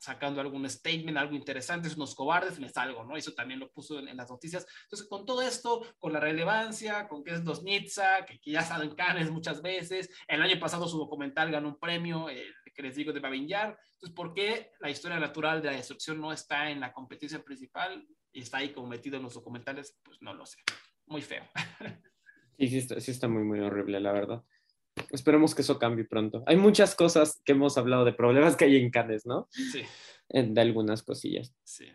sacando 0.00 0.40
algún 0.40 0.68
statement, 0.68 1.16
algo 1.16 1.34
interesante, 1.34 1.88
es 1.88 1.96
unos 1.96 2.14
cobardes, 2.14 2.58
me 2.58 2.68
salgo, 2.68 3.04
¿no? 3.04 3.16
Eso 3.16 3.32
también 3.32 3.60
lo 3.60 3.70
puso 3.70 3.98
en, 3.98 4.16
las 4.16 4.30
noticias. 4.30 4.66
Entonces, 4.84 5.08
con 5.08 5.24
todo 5.24 5.42
esto, 5.42 5.84
con 5.98 6.12
la 6.12 6.20
relevancia, 6.20 7.08
con 7.08 7.22
que 7.22 7.32
es 7.32 7.44
los 7.44 7.62
Nitsa, 7.62 8.24
que, 8.26 8.38
que 8.40 8.52
ya 8.52 8.60
están 8.60 8.82
en 8.82 8.94
Cannes 8.94 9.30
muchas 9.30 9.62
veces, 9.62 10.10
el 10.26 10.42
año 10.42 10.58
pasado 10.58 10.88
su 10.88 10.98
documental 10.98 11.50
ganó 11.50 11.68
un 11.68 11.78
premio, 11.78 12.28
el 12.28 12.54
que 12.74 12.82
les 12.82 12.96
digo 12.96 13.12
de 13.12 13.20
Babinjar. 13.20 13.78
Entonces, 13.94 14.14
¿por 14.14 14.34
qué 14.34 14.70
la 14.80 14.90
historia 14.90 15.18
natural 15.18 15.60
de 15.60 15.70
la 15.70 15.76
destrucción 15.76 16.20
no 16.20 16.32
está 16.32 16.70
en 16.70 16.80
la 16.80 16.92
competencia 16.92 17.42
principal 17.42 18.06
y 18.32 18.42
está 18.42 18.58
ahí 18.58 18.72
como 18.72 18.86
metido 18.86 19.16
en 19.16 19.24
los 19.24 19.34
documentales? 19.34 19.98
Pues 20.04 20.18
no 20.20 20.32
lo 20.34 20.46
sé. 20.46 20.58
Muy 21.06 21.22
feo. 21.22 21.44
Sí, 22.58 22.66
sí 22.66 22.78
está, 22.78 23.00
sí 23.00 23.12
está 23.12 23.28
muy, 23.28 23.44
muy 23.44 23.60
horrible, 23.60 24.00
la 24.00 24.10
verdad. 24.10 24.44
Esperemos 25.10 25.54
que 25.54 25.62
eso 25.62 25.78
cambie 25.78 26.04
pronto. 26.04 26.42
Hay 26.46 26.56
muchas 26.56 26.94
cosas 26.94 27.40
que 27.44 27.52
hemos 27.52 27.78
hablado 27.78 28.04
de 28.04 28.12
problemas 28.12 28.56
que 28.56 28.64
hay 28.64 28.76
en 28.76 28.90
Cannes, 28.90 29.26
¿no? 29.26 29.48
Sí. 29.50 29.82
De 30.28 30.60
algunas 30.60 31.02
cosillas. 31.02 31.54
Sí. 31.64 31.86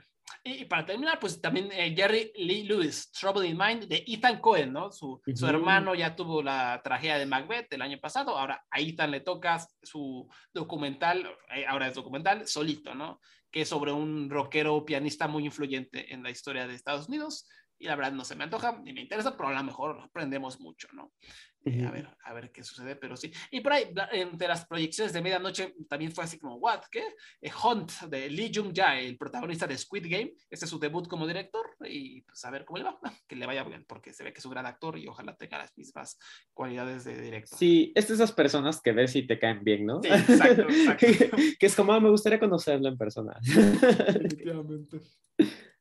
Y, 0.45 0.65
para 0.65 0.85
terminar, 0.85 1.19
pues 1.19 1.39
también 1.39 1.71
eh, 1.71 1.93
Jerry 1.95 2.33
Lee 2.35 2.63
Lewis, 2.63 3.09
Trouble 3.11 3.47
in 3.47 3.57
Mind, 3.57 3.85
de 3.85 4.03
Ethan 4.05 4.41
Cohen, 4.41 4.73
¿no? 4.73 4.91
Su, 4.91 5.21
su, 5.33 5.47
hermano 5.47 5.95
ya 5.95 6.17
tuvo 6.17 6.43
la 6.43 6.81
tragedia 6.83 7.17
de 7.17 7.25
Macbeth 7.25 7.71
el 7.71 7.81
año 7.81 7.97
pasado, 7.99 8.37
ahora 8.37 8.65
a 8.69 8.79
Ethan 8.81 9.11
le 9.11 9.21
toca 9.21 9.65
su 9.81 10.27
documental, 10.53 11.25
eh, 11.55 11.65
ahora 11.65 11.87
es 11.87 11.95
documental, 11.95 12.45
solito, 12.45 12.93
¿no? 12.93 13.21
Que 13.51 13.61
es 13.61 13.69
sobre 13.69 13.93
un 13.93 14.29
rockero 14.29 14.83
pianista 14.83 15.29
muy 15.29 15.45
influyente 15.45 16.13
en 16.13 16.23
la 16.23 16.29
historia 16.29 16.67
de 16.67 16.75
Estados 16.75 17.07
Unidos. 17.07 17.47
Y 17.79 17.87
la 17.87 17.95
verdad 17.95 18.11
no 18.11 18.25
se 18.25 18.35
me 18.35 18.43
antoja 18.43 18.79
ni 18.83 18.93
me 18.93 19.01
interesa, 19.01 19.35
pero 19.37 19.49
a 19.49 19.53
lo 19.53 19.63
mejor 19.63 19.99
aprendemos 20.01 20.59
mucho, 20.59 20.87
¿no? 20.93 21.13
Eh, 21.65 21.85
a, 21.85 21.91
ver, 21.91 22.09
a 22.25 22.33
ver 22.33 22.51
qué 22.51 22.61
sucede, 22.63 22.95
pero 22.95 23.15
sí. 23.15 23.31
Y 23.51 23.61
por 23.61 23.73
ahí, 23.73 23.85
entre 24.11 24.47
las 24.47 24.65
proyecciones 24.65 25.13
de 25.13 25.21
medianoche, 25.21 25.75
también 25.87 26.11
fue 26.11 26.25
así 26.25 26.37
como, 26.37 26.55
¿what? 26.55 26.81
¿Qué? 26.91 27.03
Eh, 27.41 27.51
Hunt, 27.63 27.91
de 28.09 28.29
Lee 28.29 28.51
Jung-jae, 28.53 29.07
el 29.07 29.17
protagonista 29.17 29.65
de 29.65 29.77
Squid 29.77 30.05
Game. 30.09 30.33
Este 30.49 30.65
es 30.65 30.69
su 30.69 30.77
debut 30.77 31.07
como 31.07 31.25
director 31.25 31.65
y 31.85 32.21
pues 32.21 32.43
a 32.43 32.51
ver 32.51 32.65
cómo 32.65 32.79
le 32.79 32.83
va. 32.83 32.99
Que 33.27 33.35
le 33.35 33.45
vaya 33.45 33.63
bien, 33.63 33.85
porque 33.87 34.11
se 34.11 34.23
ve 34.23 34.33
que 34.33 34.39
es 34.39 34.45
un 34.45 34.51
gran 34.51 34.65
actor 34.65 34.97
y 34.97 35.07
ojalá 35.07 35.35
tenga 35.37 35.57
las 35.57 35.75
mismas 35.77 36.17
cualidades 36.53 37.05
de 37.05 37.21
director. 37.21 37.57
Sí, 37.57 37.93
es 37.95 38.09
de 38.09 38.15
esas 38.15 38.33
personas 38.33 38.81
que 38.81 38.91
ves 38.91 39.15
y 39.15 39.25
te 39.25 39.39
caen 39.39 39.63
bien, 39.63 39.85
¿no? 39.85 40.01
Sí, 40.03 40.09
exacto, 40.09 40.63
exacto. 40.63 41.07
que 41.59 41.65
es 41.65 41.75
como, 41.75 41.93
ah, 41.93 41.99
me 41.99 42.09
gustaría 42.09 42.39
conocerlo 42.39 42.89
en 42.89 42.97
persona. 42.97 43.39
Definitivamente. 43.41 44.99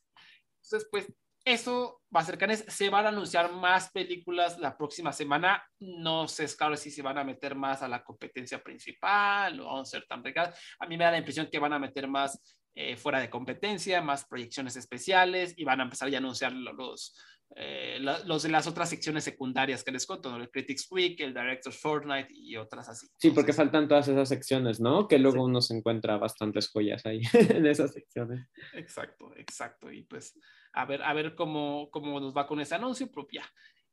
Entonces, 0.62 0.88
pues 0.90 1.12
eso 1.44 2.02
va 2.14 2.20
a 2.20 2.24
ser 2.24 2.38
Canes. 2.38 2.64
Se 2.68 2.88
van 2.88 3.06
a 3.06 3.08
anunciar 3.08 3.52
más 3.52 3.90
películas 3.90 4.58
la 4.58 4.76
próxima 4.76 5.12
semana. 5.12 5.62
No 5.80 6.28
sé, 6.28 6.44
es 6.44 6.56
claro, 6.56 6.76
si 6.76 6.90
se 6.90 7.02
van 7.02 7.18
a 7.18 7.24
meter 7.24 7.54
más 7.54 7.82
a 7.82 7.88
la 7.88 8.04
competencia 8.04 8.62
principal 8.62 9.58
o 9.60 9.66
van 9.66 9.82
a 9.82 9.84
ser 9.84 10.04
tan 10.06 10.22
regadas. 10.22 10.58
A 10.78 10.86
mí 10.86 10.96
me 10.96 11.04
da 11.04 11.10
la 11.10 11.18
impresión 11.18 11.48
que 11.50 11.58
van 11.58 11.72
a 11.72 11.78
meter 11.78 12.08
más 12.08 12.40
eh, 12.74 12.96
fuera 12.96 13.20
de 13.20 13.28
competencia, 13.28 14.00
más 14.00 14.24
proyecciones 14.24 14.76
especiales 14.76 15.54
y 15.56 15.64
van 15.64 15.80
a 15.80 15.84
empezar 15.84 16.08
ya 16.08 16.18
a 16.18 16.20
anunciar 16.20 16.52
los, 16.52 17.14
eh, 17.56 17.98
los 18.00 18.42
de 18.42 18.48
las 18.48 18.66
otras 18.66 18.88
secciones 18.88 19.24
secundarias 19.24 19.84
que 19.84 19.92
les 19.92 20.06
cuento, 20.06 20.34
el 20.36 20.50
Critics 20.50 20.86
Week, 20.90 21.20
el 21.20 21.34
Director's 21.34 21.78
Fortnite 21.78 22.28
y 22.30 22.56
otras 22.56 22.88
así. 22.88 23.08
Sí, 23.18 23.30
porque 23.30 23.52
faltan 23.52 23.88
todas 23.88 24.08
esas 24.08 24.28
secciones, 24.28 24.80
¿no? 24.80 25.06
Que 25.06 25.18
luego 25.18 25.44
uno 25.44 25.60
se 25.60 25.76
encuentra 25.76 26.16
bastantes 26.16 26.70
joyas 26.70 27.04
ahí 27.04 27.20
en 27.34 27.66
esas 27.66 27.92
secciones. 27.92 28.46
Exacto, 28.72 29.32
exacto. 29.36 29.92
Y 29.92 30.04
pues 30.04 30.34
a 30.72 30.84
ver, 30.84 31.02
a 31.02 31.12
ver 31.12 31.34
cómo, 31.34 31.88
cómo 31.90 32.20
nos 32.20 32.36
va 32.36 32.46
con 32.46 32.60
ese 32.60 32.74
anuncio, 32.74 33.10
propia. 33.10 33.44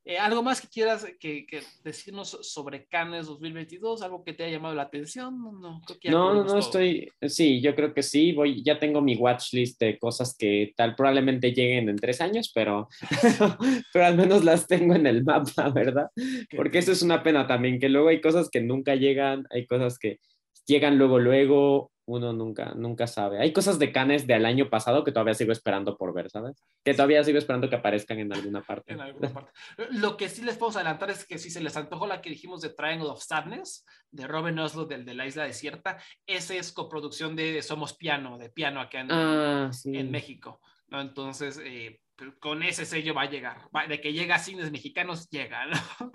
Eh, 0.06 0.18
¿Algo 0.18 0.42
más 0.42 0.62
que 0.62 0.68
quieras 0.68 1.06
que, 1.20 1.46
decirnos 1.84 2.30
sobre 2.42 2.88
Cannes 2.88 3.28
2022? 3.28 4.02
¿Algo 4.02 4.24
que 4.24 4.34
te 4.34 4.44
haya 4.44 4.54
llamado 4.54 4.74
la 4.74 4.84
atención? 4.84 5.40
No, 5.40 5.52
no, 5.52 5.82
no, 6.10 6.44
no 6.44 6.58
estoy. 6.58 7.12
Sí, 7.28 7.62
yo 7.62 7.76
creo 7.76 7.94
que 7.94 8.02
sí. 8.02 8.32
Voy, 8.32 8.64
ya 8.64 8.80
tengo 8.80 9.02
mi 9.02 9.16
watch 9.16 9.54
list 9.54 9.80
de 9.80 10.00
cosas 10.00 10.36
que 10.36 10.74
tal 10.76 10.96
probablemente 10.96 11.52
lleguen 11.52 11.90
en 11.90 11.98
tres 11.98 12.22
años, 12.22 12.50
pero, 12.56 12.88
pero 13.94 14.06
al 14.06 14.16
menos 14.16 14.44
las 14.44 14.66
tengo 14.68 14.96
en 14.96 15.06
el 15.06 15.24
mapa, 15.24 15.70
¿verdad? 15.70 16.08
Porque 16.56 16.80
eso 16.80 16.94
es 16.94 17.02
una 17.02 17.22
pena 17.22 17.46
también, 17.46 17.80
que 17.80 17.90
luego 17.90 18.08
hay 18.08 18.22
cosas 18.22 18.50
que 18.50 18.62
nunca 18.62 18.96
llegan, 18.96 19.46
hay 19.52 19.68
cosas 19.68 20.00
que 20.00 20.20
llegan 20.66 20.98
luego, 20.98 21.20
luego, 21.20 21.92
uno 22.10 22.34
nunca, 22.34 22.74
nunca 22.76 23.06
sabe. 23.06 23.40
Hay 23.40 23.54
cosas 23.54 23.78
de 23.78 23.92
Canes 23.92 24.26
del 24.26 24.46
año 24.46 24.70
pasado 24.70 25.04
que 25.04 25.12
todavía 25.12 25.36
sigo 25.36 25.52
esperando 25.52 25.96
por 25.96 26.14
ver, 26.14 26.30
¿sabes? 26.30 26.64
Que 26.84 26.94
todavía 26.94 27.24
sigo 27.24 27.38
esperando 27.38 27.70
que 27.70 27.76
aparezcan 27.76 28.20
en 28.20 28.34
alguna 28.34 28.62
parte. 28.62 28.94
En 28.94 29.02
alguna 29.02 29.30
parte. 29.32 29.52
Lo 29.92 30.18
que 30.18 30.28
sí 30.28 30.42
les 30.42 30.58
puedo 30.58 30.76
adelantar 30.76 31.12
es 31.12 31.26
que 31.26 31.38
si 31.38 31.52
se 31.52 31.62
les 31.62 31.78
antojó 31.78 32.08
la 32.08 32.22
que 32.22 32.32
dijimos 32.32 32.62
de 32.62 32.70
Triangle 32.70 33.10
of 33.10 33.22
Sadness, 33.22 33.86
de 34.10 34.28
Robin 34.28 34.58
Oslo, 34.58 34.86
del 34.86 35.06
de 35.06 35.14
la 35.14 35.28
Isla 35.28 35.44
Desierta, 35.44 36.00
ese 36.26 36.58
es 36.58 36.72
coproducción 36.72 37.36
de 37.36 37.62
Somos 37.62 37.96
Piano, 37.96 38.38
de 38.40 38.50
Piano 38.50 38.82
acá 38.82 39.02
en, 39.02 39.12
ah, 39.12 39.72
en 39.86 40.12
México. 40.12 40.60
¿no? 40.88 41.02
Entonces, 41.02 41.62
eh, 41.64 42.00
con 42.40 42.64
ese 42.64 42.86
sello 42.86 43.14
va 43.14 43.24
a 43.24 43.30
llegar. 43.30 43.70
de 43.88 44.02
que 44.02 44.14
llega 44.14 44.36
a 44.36 44.40
cines 44.40 44.72
mexicanos, 44.72 45.30
llega. 45.30 45.68
¿no? 45.68 46.12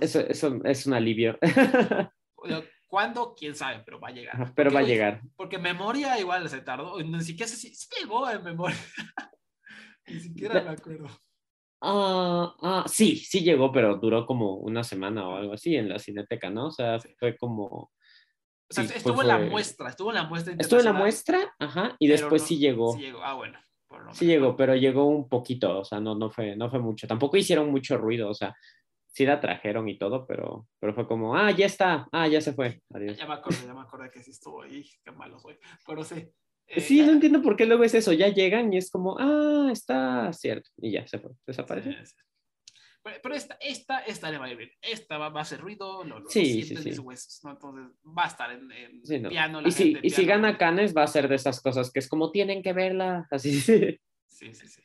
eso, 0.00 0.20
eso 0.20 0.60
es 0.64 0.86
un 0.86 0.92
alivio. 0.92 1.38
¿Cuándo? 2.94 3.34
¿Quién 3.36 3.56
sabe? 3.56 3.82
Pero 3.84 3.98
va 3.98 4.06
a 4.06 4.12
llegar. 4.12 4.36
Pero 4.54 4.70
Porque, 4.70 4.74
va 4.74 4.78
a 4.78 4.82
llegar. 4.84 5.20
Porque 5.34 5.58
memoria 5.58 6.16
igual 6.20 6.48
se 6.48 6.60
tardó. 6.60 6.96
Ni 7.02 7.20
siquiera 7.24 7.50
si, 7.50 7.74
si 7.74 7.88
llegó 7.98 8.30
en 8.30 8.44
memoria. 8.44 8.76
Ni 10.06 10.20
siquiera 10.20 10.62
me 10.62 10.70
acuerdo. 10.70 11.08
Ah, 11.82 12.54
ah, 12.62 12.84
sí, 12.86 13.16
sí 13.16 13.40
llegó, 13.42 13.72
pero 13.72 13.96
duró 13.96 14.24
como 14.26 14.58
una 14.58 14.84
semana 14.84 15.28
o 15.28 15.34
algo 15.34 15.54
así 15.54 15.74
en 15.74 15.88
la 15.88 15.98
cineteca, 15.98 16.50
¿no? 16.50 16.66
O 16.66 16.70
sea, 16.70 17.00
fue 17.18 17.36
como... 17.36 17.64
O 17.66 17.90
sea, 18.70 18.84
sí, 18.84 18.92
estuvo 18.94 19.14
fue- 19.16 19.24
en 19.24 19.28
la 19.28 19.38
fue- 19.38 19.50
muestra, 19.50 19.88
estuvo 19.88 20.10
en 20.10 20.14
la 20.14 20.22
muestra 20.24 20.54
Estuvo 20.56 20.78
en 20.78 20.84
la 20.84 20.92
muestra, 20.92 21.52
ajá, 21.58 21.96
y 21.98 22.06
después 22.06 22.42
no- 22.42 22.46
sí 22.48 22.58
llegó. 22.58 22.92
Sí 22.94 23.00
llegó. 23.00 23.24
Ah, 23.24 23.34
bueno. 23.34 23.58
por 23.88 24.04
lo 24.04 24.14
Sí 24.14 24.24
menos. 24.24 24.40
llegó, 24.40 24.56
pero 24.56 24.76
llegó 24.76 25.04
un 25.06 25.28
poquito, 25.28 25.80
o 25.80 25.84
sea, 25.84 25.98
no, 25.98 26.14
no, 26.14 26.30
fue, 26.30 26.54
no 26.54 26.70
fue 26.70 26.78
mucho. 26.78 27.08
Tampoco 27.08 27.36
hicieron 27.36 27.72
mucho 27.72 27.98
ruido, 27.98 28.30
o 28.30 28.34
sea, 28.34 28.54
sí 29.14 29.24
la 29.24 29.40
trajeron 29.40 29.88
y 29.88 29.96
todo, 29.96 30.26
pero, 30.26 30.66
pero 30.80 30.92
fue 30.92 31.06
como, 31.06 31.36
ah, 31.36 31.50
ya 31.52 31.66
está, 31.66 32.08
ah, 32.10 32.26
ya 32.26 32.40
se 32.40 32.52
fue, 32.52 32.82
adiós. 32.92 33.16
Ya 33.16 33.26
me 33.26 33.34
acordé, 33.34 33.58
ya 33.64 33.72
me 33.72 33.80
acordé 33.80 34.10
que 34.10 34.22
sí 34.22 34.32
estuvo 34.32 34.62
ahí. 34.62 34.84
Qué 35.04 35.12
malo 35.12 35.38
soy. 35.38 35.56
Pero 35.86 36.02
sí. 36.02 36.28
eh, 36.66 36.80
Sí, 36.80 36.98
ya- 36.98 37.06
no 37.06 37.12
entiendo 37.12 37.40
por 37.40 37.54
qué 37.56 37.64
luego 37.64 37.84
es 37.84 37.94
eso, 37.94 38.12
ya 38.12 38.28
llegan 38.28 38.72
y 38.72 38.76
es 38.78 38.90
como, 38.90 39.16
ah, 39.18 39.68
está 39.72 40.32
cierto, 40.32 40.68
y 40.78 40.90
ya 40.90 41.06
se 41.06 41.20
fue, 41.20 41.30
desapareció. 41.46 41.92
Sí, 41.92 41.98
sí. 42.06 42.14
Pero, 43.04 43.16
pero 43.22 43.34
esta, 43.36 43.54
esta, 43.60 43.98
esta 44.00 44.30
le 44.30 44.38
va 44.38 44.46
a 44.46 44.50
ir 44.50 44.56
bien. 44.56 44.70
Esta 44.82 45.16
va, 45.18 45.28
va 45.28 45.40
a 45.40 45.42
hacer 45.42 45.60
ruido, 45.60 46.02
lo, 46.04 46.18
lo 46.20 46.28
Sí, 46.30 46.62
sí, 46.64 46.74
en 46.74 46.82
sí. 46.82 46.88
mis 46.88 46.98
huesos, 46.98 47.40
¿no? 47.44 47.50
Entonces 47.52 47.94
va 48.02 48.24
a 48.24 48.28
estar 48.28 48.50
en, 48.50 48.72
en 48.72 49.04
Sí, 49.06 49.20
no. 49.20 49.28
piano. 49.28 49.60
La 49.60 49.68
Y 49.68 49.72
si, 49.72 49.84
gente, 49.92 50.00
y 50.06 50.10
si 50.10 50.24
piano. 50.24 50.42
gana 50.42 50.58
Canes 50.58 50.96
va 50.96 51.02
a 51.04 51.06
ser 51.06 51.28
de 51.28 51.34
esas 51.36 51.60
cosas 51.60 51.92
que 51.92 51.98
es 52.00 52.08
como 52.08 52.32
tienen 52.32 52.62
que 52.62 52.72
verla, 52.72 53.28
así. 53.30 53.60
Sí, 53.60 54.52
sí, 54.54 54.66
sí. 54.66 54.82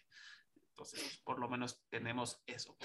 Entonces, 0.80 1.22
por 1.26 1.40
lo 1.40 1.50
menos 1.50 1.84
tenemos 1.90 2.42
eso. 2.48 2.78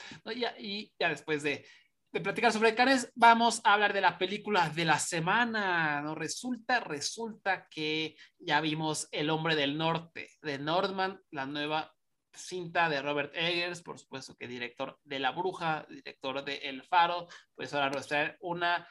Y, 0.58 0.92
ya, 0.98 1.08
después 1.08 1.44
de, 1.44 1.64
de 2.12 2.20
platicar 2.20 2.52
sobre 2.52 2.74
Cannes, 2.74 3.12
vamos 3.14 3.60
a 3.62 3.74
hablar 3.74 3.92
de 3.92 4.00
la 4.00 4.18
película 4.18 4.68
de 4.68 4.84
la 4.84 4.98
semana. 4.98 6.02
¿no? 6.02 6.16
Resulta, 6.16 6.80
resulta 6.80 7.68
que 7.68 8.16
ya 8.38 8.60
vimos 8.60 9.06
El 9.12 9.30
Hombre 9.30 9.54
del 9.54 9.78
Norte, 9.78 10.30
de 10.42 10.58
Nordman, 10.58 11.20
la 11.30 11.46
nueva 11.46 11.94
cinta 12.32 12.88
de 12.88 13.00
Robert 13.00 13.32
Eggers, 13.36 13.80
por 13.82 14.00
supuesto 14.00 14.34
que 14.34 14.48
director 14.48 14.98
de 15.04 15.20
La 15.20 15.30
Bruja, 15.30 15.86
director 15.88 16.44
de 16.44 16.56
El 16.56 16.82
Faro, 16.82 17.28
pues 17.54 17.72
ahora 17.74 17.90
nos 17.90 18.08
trae 18.08 18.36
una 18.40 18.88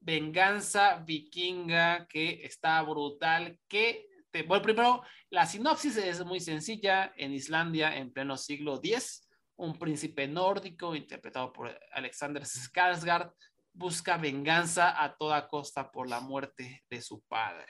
venganza 0.00 1.02
vikinga 1.06 2.06
que 2.06 2.40
está 2.42 2.80
brutal, 2.80 3.58
que 3.68 4.05
te- 4.36 4.42
bueno, 4.42 4.62
primero, 4.62 5.02
la 5.30 5.46
sinopsis 5.46 5.96
es 5.96 6.24
muy 6.24 6.40
sencilla. 6.40 7.12
En 7.16 7.32
Islandia, 7.32 7.96
en 7.96 8.12
pleno 8.12 8.36
siglo 8.36 8.76
X, 8.82 9.28
un 9.56 9.78
príncipe 9.78 10.28
nórdico 10.28 10.94
interpretado 10.94 11.52
por 11.52 11.78
Alexander 11.92 12.42
Skarsgård 12.42 13.32
busca 13.72 14.16
venganza 14.16 15.02
a 15.02 15.16
toda 15.16 15.48
costa 15.48 15.90
por 15.90 16.08
la 16.08 16.20
muerte 16.20 16.82
de 16.88 17.00
su 17.00 17.22
padre. 17.22 17.66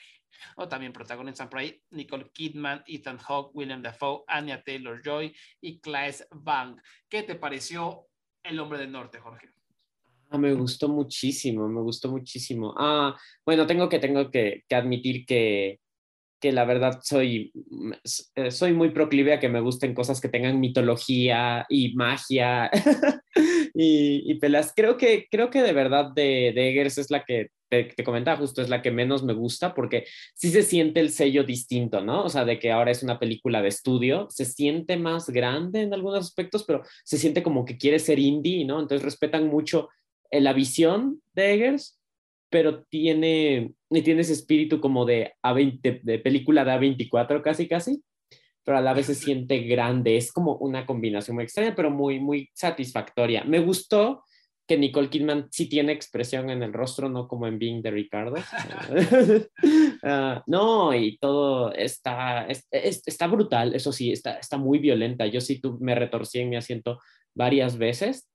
O 0.57 0.69
también 0.69 0.93
protagonizan 0.93 1.49
por 1.49 1.61
ahí 1.61 1.81
Nicole 1.91 2.31
Kidman, 2.33 2.83
Ethan 2.87 3.19
Hawke, 3.19 3.55
William 3.55 3.83
Dafoe, 3.83 4.23
Anya 4.27 4.63
Taylor-Joy 4.63 5.35
y 5.61 5.81
Claes 5.81 6.27
Bang. 6.31 6.81
¿Qué 7.09 7.23
te 7.23 7.37
pareció 7.37 8.07
El 8.43 8.61
Hombre 8.61 8.79
del 8.79 8.93
Norte, 8.93 9.19
Jorge? 9.19 9.51
Ah, 10.29 10.39
me 10.39 10.53
gustó 10.55 10.89
muchísimo, 10.89 11.69
me 11.69 11.81
gustó 11.81 12.11
muchísimo. 12.11 12.75
Ah, 12.77 13.17
bueno, 13.45 13.67
tengo 13.67 13.89
que, 13.89 13.99
tengo 13.99 14.31
que, 14.31 14.65
que 14.69 14.75
admitir 14.75 15.25
que, 15.25 15.81
que 16.41 16.53
la 16.53 16.65
verdad 16.65 17.01
soy, 17.03 17.53
mm, 17.55 17.93
eh, 18.37 18.51
soy 18.51 18.73
muy 18.73 18.91
proclive 18.91 19.33
a 19.33 19.41
que 19.41 19.49
me 19.49 19.61
gusten 19.61 19.95
cosas 19.95 20.21
que 20.21 20.29
tengan 20.29 20.61
mitología 20.61 21.67
y 21.69 21.95
magia 21.95 22.71
y, 23.75 24.31
y 24.31 24.35
pelas. 24.39 24.73
Creo 24.75 24.97
que, 24.97 25.27
creo 25.31 25.51
que 25.51 25.63
de 25.63 25.73
verdad 25.73 26.11
de, 26.15 26.53
de 26.55 26.71
Eggers 26.71 26.99
es 26.99 27.11
la 27.11 27.25
que 27.25 27.49
te, 27.69 27.85
te 27.85 28.05
comentaba 28.05 28.39
justo, 28.39 28.63
es 28.63 28.69
la 28.69 28.83
que 28.83 28.91
menos 28.91 29.25
me 29.25 29.33
gusta 29.33 29.75
porque 29.75 30.05
sí 30.35 30.51
se 30.51 30.63
siente 30.63 31.01
el 31.01 31.11
sello 31.11 31.43
distinto, 31.45 32.01
¿no? 32.01 32.25
O 32.25 32.29
sea, 32.29 32.45
de 32.45 32.59
que 32.59 32.71
ahora 32.71 32.91
es 32.91 33.03
una 33.03 33.19
película 33.19 33.63
de 33.63 33.69
estudio, 33.69 34.29
se 34.31 34.45
siente 34.45 34.97
más 34.97 35.31
grande 35.31 35.83
en 35.83 35.95
algunos 35.95 36.21
aspectos, 36.21 36.65
pero 36.65 36.83
se 37.05 37.19
siente 37.19 37.43
como 37.43 37.65
que 37.65 37.77
quiere 37.77 37.99
ser 37.99 38.19
indie, 38.19 38.65
¿no? 38.65 38.81
Entonces 38.81 39.05
respetan 39.05 39.49
mucho 39.49 39.89
eh, 40.31 40.41
la 40.41 40.53
visión 40.53 41.23
de 41.35 41.55
Eggers, 41.55 41.96
pero 42.57 42.85
tiene, 42.85 43.75
y 43.91 44.01
tiene 44.01 44.23
ese 44.23 44.33
espíritu 44.33 44.81
como 44.81 45.05
de, 45.05 45.35
A20, 45.43 45.79
de, 45.83 46.01
de 46.03 46.19
película 46.21 46.65
de 46.65 46.71
A24 46.73 47.43
casi, 47.43 47.69
casi, 47.69 48.03
pero 48.65 48.79
a 48.79 48.81
la 48.81 48.95
vez 48.95 49.05
se 49.05 49.15
siente 49.15 49.59
grande. 49.65 50.17
Es 50.17 50.33
como 50.33 50.57
una 50.57 50.87
combinación 50.87 51.35
muy 51.35 51.45
extraña, 51.45 51.75
pero 51.77 51.91
muy, 51.91 52.19
muy 52.19 52.49
satisfactoria. 52.55 53.45
Me 53.45 53.59
gustó 53.59 54.25
que 54.67 54.79
Nicole 54.79 55.11
Kidman 55.11 55.49
sí 55.51 55.69
tiene 55.69 55.93
expresión 55.93 56.49
en 56.49 56.63
el 56.63 56.73
rostro, 56.73 57.11
no 57.11 57.29
como 57.29 57.47
en 57.47 57.59
Being 57.59 57.83
de 57.83 57.91
Ricardo. 57.91 58.37
Ah, 60.03 60.43
no, 60.47 60.95
y 60.95 61.19
todo 61.19 61.73
está, 61.75 62.47
es- 62.47 62.67
es- 62.71 63.03
está 63.07 63.27
brutal, 63.27 63.75
eso 63.75 63.91
sí, 63.93 64.13
está, 64.13 64.39
está 64.39 64.57
muy 64.57 64.79
violenta. 64.79 65.27
Yo 65.27 65.41
sí 65.43 65.61
tú, 65.61 65.77
me 65.81 65.95
retorcí 65.95 66.39
en 66.39 66.49
mi 66.51 66.57
asiento 66.57 67.01
varias 67.35 67.77
veces, 67.77 68.29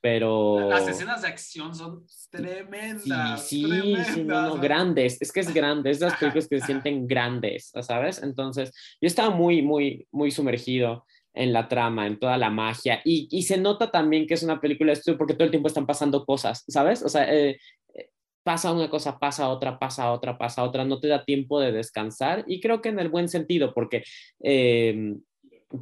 pero... 0.00 0.68
Las 0.70 0.88
escenas 0.88 1.22
de 1.22 1.28
acción 1.28 1.74
son 1.74 2.06
tremendas. 2.30 3.46
Sí, 3.46 3.64
sí, 3.64 3.70
sí, 3.70 3.72
no, 3.92 4.04
tremendas. 4.04 4.48
no, 4.48 4.60
grandes, 4.60 5.20
es 5.20 5.32
que 5.32 5.40
es 5.40 5.52
grande, 5.52 5.90
es 5.90 6.00
las 6.00 6.16
películas 6.16 6.48
que 6.48 6.60
se 6.60 6.66
sienten 6.66 7.06
grandes, 7.06 7.70
¿sabes? 7.82 8.22
Entonces, 8.22 8.72
yo 9.00 9.06
estaba 9.06 9.30
muy, 9.30 9.62
muy, 9.62 10.06
muy 10.10 10.30
sumergido 10.30 11.04
en 11.32 11.52
la 11.52 11.68
trama, 11.68 12.06
en 12.06 12.18
toda 12.18 12.36
la 12.38 12.50
magia, 12.50 13.00
y, 13.04 13.28
y 13.30 13.42
se 13.42 13.56
nota 13.56 13.90
también 13.90 14.26
que 14.26 14.34
es 14.34 14.42
una 14.42 14.60
película 14.60 14.88
de 14.88 14.94
estudio 14.94 15.18
porque 15.18 15.34
todo 15.34 15.44
el 15.44 15.50
tiempo 15.50 15.68
están 15.68 15.86
pasando 15.86 16.24
cosas, 16.24 16.64
¿sabes? 16.66 17.02
O 17.02 17.08
sea, 17.08 17.32
eh, 17.32 17.58
eh, 17.94 18.10
pasa 18.42 18.72
una 18.72 18.90
cosa, 18.90 19.18
pasa 19.18 19.48
otra, 19.48 19.78
pasa 19.78 20.10
otra, 20.12 20.36
pasa 20.36 20.64
otra, 20.64 20.84
no 20.84 20.98
te 20.98 21.08
da 21.08 21.24
tiempo 21.24 21.60
de 21.60 21.72
descansar, 21.72 22.44
y 22.48 22.60
creo 22.60 22.80
que 22.80 22.88
en 22.88 22.98
el 22.98 23.10
buen 23.10 23.28
sentido, 23.28 23.72
porque, 23.74 24.02
eh, 24.42 25.14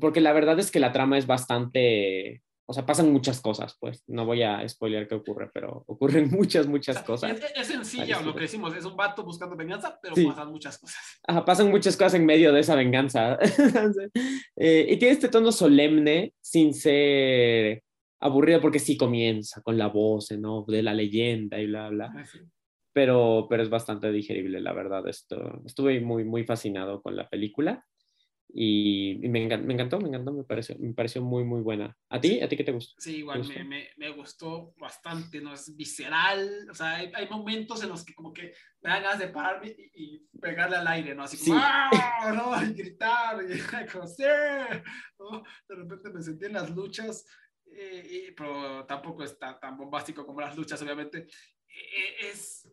porque 0.00 0.20
la 0.20 0.32
verdad 0.32 0.58
es 0.58 0.70
que 0.70 0.80
la 0.80 0.92
trama 0.92 1.16
es 1.16 1.26
bastante... 1.26 2.42
O 2.70 2.74
sea, 2.74 2.84
pasan 2.84 3.10
muchas 3.10 3.40
cosas, 3.40 3.78
pues. 3.80 4.04
No 4.08 4.26
voy 4.26 4.42
a 4.42 4.68
spoilear 4.68 5.08
qué 5.08 5.14
ocurre, 5.14 5.50
pero 5.54 5.84
ocurren 5.86 6.28
muchas, 6.30 6.66
O 6.66 6.68
muchas 6.68 6.96
sea, 6.96 7.04
cosas. 7.04 7.30
Es, 7.38 7.52
es 7.56 7.66
sencilla 7.66 8.20
lo 8.20 8.34
que 8.34 8.42
decimos, 8.42 8.76
es 8.76 8.84
un 8.84 8.94
vato 8.94 9.24
buscando 9.24 9.56
venganza, 9.56 9.98
pero 10.02 10.14
Sí. 10.14 10.26
pasan 10.26 10.50
muchas 10.50 10.78
cosas. 10.78 10.98
Ajá, 11.26 11.44
pasan 11.46 11.70
muchas 11.70 11.96
cosas 11.96 12.14
en 12.14 12.26
medio 12.26 12.52
de 12.52 12.60
esa 12.60 12.74
venganza. 12.74 13.38
Eh, 14.60 14.86
y 14.90 14.96
tiene 14.96 15.14
este 15.14 15.28
tono 15.28 15.52
solemne 15.52 16.34
sin 16.40 16.74
ser 16.74 17.82
aburrido 18.20 18.60
porque 18.60 18.80
sí 18.80 18.96
comienza 18.96 19.62
con 19.62 19.78
la 19.78 19.86
voz 19.86 20.32
¿no? 20.32 20.64
de 20.66 20.82
la 20.82 20.92
leyenda 20.94 21.60
y 21.60 21.66
bla, 21.68 21.88
bla. 21.88 22.12
Pero, 22.92 23.46
pero 23.48 23.62
es 23.62 23.70
bastante 23.70 24.10
digerible, 24.10 24.60
la 24.60 24.72
verdad. 24.72 25.06
Esto, 25.06 25.62
estuve 25.64 26.00
muy, 26.00 26.24
muy 26.24 26.44
fascinado 26.44 27.00
con 27.00 27.14
la 27.14 27.28
película 27.28 27.86
y, 28.50 29.24
y 29.24 29.28
me, 29.28 29.46
encan- 29.46 29.62
me 29.64 29.74
encantó, 29.74 30.00
me 30.00 30.08
encantó, 30.08 30.32
me 30.32 30.42
pareció, 30.44 30.76
me 30.78 30.92
pareció 30.94 31.22
muy, 31.22 31.44
muy 31.44 31.60
buena. 31.60 31.96
¿A 32.08 32.20
ti? 32.20 32.40
¿A 32.40 32.48
ti 32.48 32.56
qué 32.56 32.64
te 32.64 32.72
gustó? 32.72 32.94
Sí, 33.00 33.16
igual 33.18 33.42
¿Te 33.42 33.48
me, 33.48 33.54
gustó? 33.54 33.68
me, 33.68 33.88
me 33.98 34.10
gustó 34.10 34.74
bastante, 34.78 35.40
¿no? 35.40 35.52
Es 35.54 35.76
visceral, 35.76 36.66
o 36.70 36.74
sea, 36.74 36.94
hay, 36.96 37.12
hay 37.14 37.28
momentos 37.28 37.82
en 37.82 37.90
los 37.90 38.04
que 38.04 38.14
como 38.14 38.32
que 38.32 38.52
me 38.80 38.90
dan 38.90 39.02
ganas 39.02 39.18
de 39.18 39.28
pararme 39.28 39.68
y, 39.68 39.90
y 39.94 40.28
pegarle 40.40 40.76
al 40.76 40.86
aire, 40.88 41.14
¿no? 41.14 41.24
Así 41.24 41.36
como, 41.36 41.58
Sí. 41.58 41.62
¡ah! 41.62 42.32
¿no? 42.34 42.62
Y 42.70 42.74
gritar, 42.74 43.38
y 43.42 43.58
como, 43.92 44.06
¡sí! 44.06 44.22
¿no? 45.18 45.42
De 45.68 45.74
repente 45.74 46.10
me 46.10 46.22
sentí 46.22 46.46
en 46.46 46.52
las 46.54 46.70
luchas, 46.70 47.26
eh, 47.70 48.28
y- 48.28 48.32
pero 48.32 48.84
tampoco 48.86 49.24
está 49.24 49.58
tan 49.60 49.76
bombástico 49.76 50.24
como 50.24 50.40
las 50.40 50.56
luchas, 50.56 50.80
obviamente. 50.82 51.26
Eh, 51.68 52.28
es, 52.30 52.66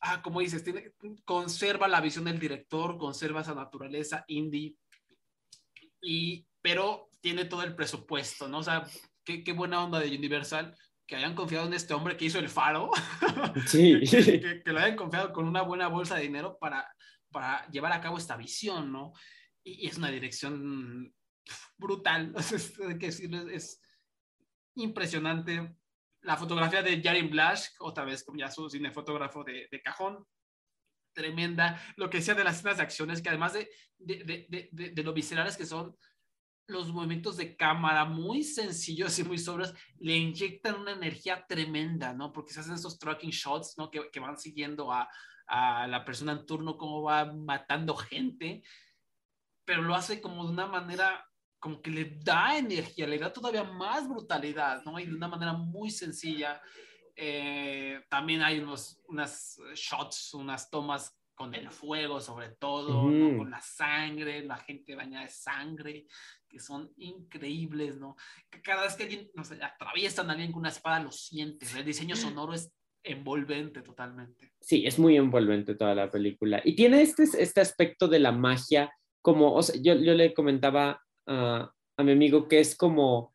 ah, 0.00 0.22
como 0.22 0.40
dices, 0.40 0.62
tiene, 0.64 0.92
conserva 1.24 1.88
la 1.88 2.00
visión 2.00 2.24
del 2.24 2.38
director, 2.38 2.96
conserva 2.98 3.40
esa 3.42 3.54
naturaleza 3.54 4.24
indie, 4.28 4.76
y, 6.00 6.46
pero 6.62 7.08
tiene 7.20 7.44
todo 7.44 7.62
el 7.62 7.74
presupuesto, 7.74 8.48
¿no? 8.48 8.58
O 8.58 8.62
sea, 8.62 8.86
qué, 9.24 9.42
qué 9.42 9.52
buena 9.52 9.82
onda 9.84 9.98
de 10.00 10.16
Universal 10.16 10.76
que 11.06 11.16
hayan 11.16 11.34
confiado 11.34 11.66
en 11.66 11.72
este 11.72 11.94
hombre 11.94 12.16
que 12.16 12.26
hizo 12.26 12.38
el 12.38 12.48
faro, 12.48 12.90
Sí. 13.66 13.98
que, 14.08 14.40
que- 14.40 14.62
que 14.62 14.72
lo 14.72 14.78
hayan 14.78 14.96
confiado 14.96 15.32
con 15.32 15.46
una 15.48 15.62
buena 15.62 15.88
bolsa 15.88 16.16
de 16.16 16.22
dinero 16.22 16.58
para, 16.60 16.86
para 17.32 17.66
llevar 17.70 17.92
a 17.92 18.00
cabo 18.00 18.18
esta 18.18 18.36
visión, 18.36 18.92
¿no? 18.92 19.12
Y, 19.64 19.84
y 19.84 19.88
es 19.88 19.96
una 19.96 20.10
dirección 20.10 21.12
brutal, 21.78 22.34
es- 22.38 22.76
decirlo, 22.98 23.48
es 23.48 23.80
impresionante. 24.76 25.74
La 26.22 26.36
fotografía 26.36 26.82
de 26.82 27.00
Jarin 27.02 27.30
Blash, 27.30 27.66
otra 27.80 28.04
vez 28.04 28.24
como 28.24 28.38
ya 28.38 28.50
su 28.50 28.68
cinefotógrafo 28.68 29.44
de, 29.44 29.68
de 29.70 29.82
cajón, 29.82 30.26
tremenda. 31.12 31.80
Lo 31.96 32.08
que 32.08 32.18
decía 32.18 32.34
de 32.34 32.44
las 32.44 32.56
escenas 32.56 32.78
de 32.78 32.82
acciones, 32.84 33.22
que 33.22 33.28
además 33.28 33.52
de, 33.52 33.68
de, 33.98 34.46
de, 34.48 34.90
de, 34.92 35.02
lo 35.02 35.12
viscerales 35.12 35.56
que 35.56 35.66
son, 35.66 35.96
los 36.68 36.92
movimientos 36.92 37.36
de 37.36 37.56
cámara 37.56 38.04
muy 38.04 38.42
sencillos 38.42 39.18
y 39.18 39.24
muy 39.24 39.38
sobres 39.38 39.72
le 39.98 40.16
inyectan 40.16 40.80
una 40.80 40.92
energía 40.92 41.44
tremenda, 41.48 42.12
¿no? 42.12 42.32
Porque 42.32 42.52
se 42.52 42.60
hacen 42.60 42.74
estos 42.74 42.98
tracking 42.98 43.30
shots, 43.30 43.74
¿no? 43.78 43.90
Que, 43.90 44.10
que 44.10 44.20
van 44.20 44.36
siguiendo 44.36 44.92
a, 44.92 45.08
a, 45.46 45.86
la 45.86 46.04
persona 46.04 46.32
en 46.32 46.46
turno, 46.46 46.76
cómo 46.76 47.02
va 47.02 47.32
matando 47.32 47.96
gente, 47.96 48.62
pero 49.64 49.82
lo 49.82 49.94
hace 49.94 50.20
como 50.20 50.44
de 50.44 50.52
una 50.52 50.66
manera, 50.66 51.26
como 51.58 51.82
que 51.82 51.90
le 51.90 52.18
da 52.22 52.56
energía, 52.58 53.06
le 53.06 53.18
da 53.18 53.32
todavía 53.32 53.64
más 53.64 54.08
brutalidad, 54.08 54.84
¿no? 54.84 54.98
Y 54.98 55.06
de 55.06 55.14
una 55.14 55.28
manera 55.28 55.52
muy 55.52 55.90
sencilla. 55.90 56.60
Eh, 57.16 58.00
también 58.08 58.42
hay 58.42 58.60
unos, 58.60 59.00
unas 59.08 59.60
shots, 59.74 60.34
unas 60.34 60.70
tomas 60.70 61.18
con 61.34 61.54
el 61.54 61.70
fuego 61.70 62.20
sobre 62.20 62.50
todo, 62.50 63.04
Ujú. 63.04 63.38
con 63.38 63.50
la 63.50 63.60
sangre, 63.60 64.42
la 64.44 64.56
gente 64.56 64.96
bañada 64.96 65.24
de 65.24 65.30
sangre, 65.30 66.06
que 66.48 66.58
son 66.58 66.92
increíbles, 66.96 67.96
¿no? 67.96 68.16
Cada 68.62 68.82
vez 68.82 68.96
que 68.96 69.04
alguien, 69.04 69.30
no 69.34 69.44
sé, 69.44 69.62
atraviesan 69.62 70.28
a 70.28 70.32
alguien 70.32 70.50
con 70.50 70.60
una 70.60 70.70
espada, 70.70 71.00
lo 71.00 71.12
sientes. 71.12 71.74
El 71.76 71.84
diseño 71.84 72.16
sonoro 72.16 72.54
es 72.54 72.72
envolvente 73.04 73.82
totalmente. 73.82 74.52
Sí, 74.60 74.84
es 74.84 74.98
muy 74.98 75.16
envolvente 75.16 75.76
toda 75.76 75.94
la 75.94 76.10
película. 76.10 76.60
Y 76.64 76.74
tiene 76.74 77.02
este, 77.02 77.22
este 77.22 77.60
aspecto 77.60 78.08
de 78.08 78.18
la 78.18 78.32
magia, 78.32 78.92
como, 79.22 79.54
o 79.54 79.62
sea, 79.62 79.80
yo, 79.80 79.94
yo 79.94 80.14
le 80.14 80.34
comentaba 80.34 81.00
a, 81.28 81.70
a 81.96 82.02
mi 82.02 82.12
amigo 82.12 82.48
que 82.48 82.58
es 82.58 82.76
como, 82.76 83.32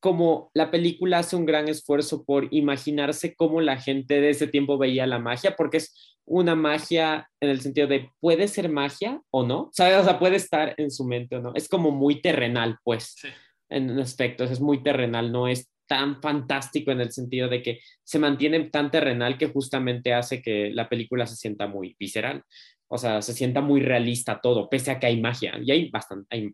como 0.00 0.50
la 0.54 0.70
película 0.70 1.18
hace 1.20 1.34
un 1.36 1.46
gran 1.46 1.68
esfuerzo 1.68 2.24
por 2.24 2.48
imaginarse 2.52 3.34
cómo 3.34 3.60
la 3.60 3.80
gente 3.80 4.20
de 4.20 4.30
ese 4.30 4.46
tiempo 4.46 4.76
veía 4.78 5.06
la 5.06 5.18
magia, 5.18 5.56
porque 5.56 5.78
es 5.78 6.18
una 6.26 6.54
magia 6.54 7.28
en 7.40 7.50
el 7.50 7.60
sentido 7.60 7.86
de 7.86 8.10
puede 8.20 8.48
ser 8.48 8.68
magia 8.68 9.20
o 9.30 9.46
no, 9.46 9.70
¿sabes? 9.72 9.98
O 9.98 10.04
sea, 10.04 10.18
puede 10.18 10.36
estar 10.36 10.74
en 10.78 10.90
su 10.90 11.04
mente 11.04 11.36
o 11.36 11.40
no. 11.40 11.52
Es 11.54 11.68
como 11.68 11.90
muy 11.90 12.20
terrenal, 12.22 12.78
pues 12.84 13.14
Sí. 13.16 13.28
en 13.70 13.98
aspectos, 13.98 14.50
es 14.50 14.60
muy 14.60 14.82
terrenal, 14.82 15.32
no 15.32 15.48
es 15.48 15.70
tan 15.86 16.22
fantástico 16.22 16.90
en 16.92 17.00
el 17.02 17.12
sentido 17.12 17.48
de 17.48 17.62
que 17.62 17.80
se 18.04 18.18
mantiene 18.18 18.70
tan 18.70 18.90
terrenal 18.90 19.36
que 19.36 19.48
justamente 19.48 20.14
hace 20.14 20.40
que 20.40 20.70
la 20.70 20.88
película 20.88 21.26
se 21.26 21.36
sienta 21.36 21.66
muy 21.66 21.94
visceral, 21.98 22.42
o 22.88 22.96
sea, 22.96 23.20
se 23.20 23.34
sienta 23.34 23.60
muy 23.60 23.80
realista 23.80 24.40
todo, 24.40 24.68
pese 24.70 24.90
a 24.92 24.98
que 24.98 25.06
hay 25.06 25.20
magia, 25.20 25.58
y 25.62 25.70
hay, 25.70 25.90
bastan- 25.90 26.26
hay 26.30 26.50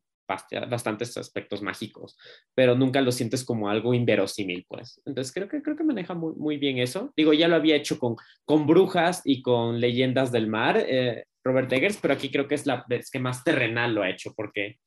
bastantes 0.68 1.16
aspectos 1.16 1.62
mágicos, 1.62 2.16
pero 2.54 2.74
nunca 2.74 3.00
lo 3.00 3.12
sientes 3.12 3.44
como 3.44 3.68
algo 3.68 3.94
inverosímil, 3.94 4.64
pues. 4.68 5.00
Entonces 5.04 5.32
creo 5.32 5.48
que, 5.48 5.62
creo 5.62 5.76
que 5.76 5.84
maneja 5.84 6.14
muy, 6.14 6.34
muy 6.34 6.56
bien 6.56 6.78
eso. 6.78 7.12
Digo, 7.16 7.32
ya 7.32 7.48
lo 7.48 7.56
había 7.56 7.76
hecho 7.76 7.98
con, 7.98 8.16
con 8.44 8.66
Brujas 8.66 9.22
y 9.24 9.42
con 9.42 9.80
Leyendas 9.80 10.32
del 10.32 10.48
Mar, 10.48 10.76
eh, 10.78 11.24
Robert 11.44 11.72
Eggers, 11.72 11.98
pero 12.00 12.14
aquí 12.14 12.30
creo 12.30 12.46
que 12.46 12.54
es 12.54 12.66
la 12.66 12.84
vez 12.88 13.10
que 13.10 13.18
más 13.18 13.44
terrenal 13.44 13.94
lo 13.94 14.02
ha 14.02 14.10
hecho, 14.10 14.32
porque 14.36 14.78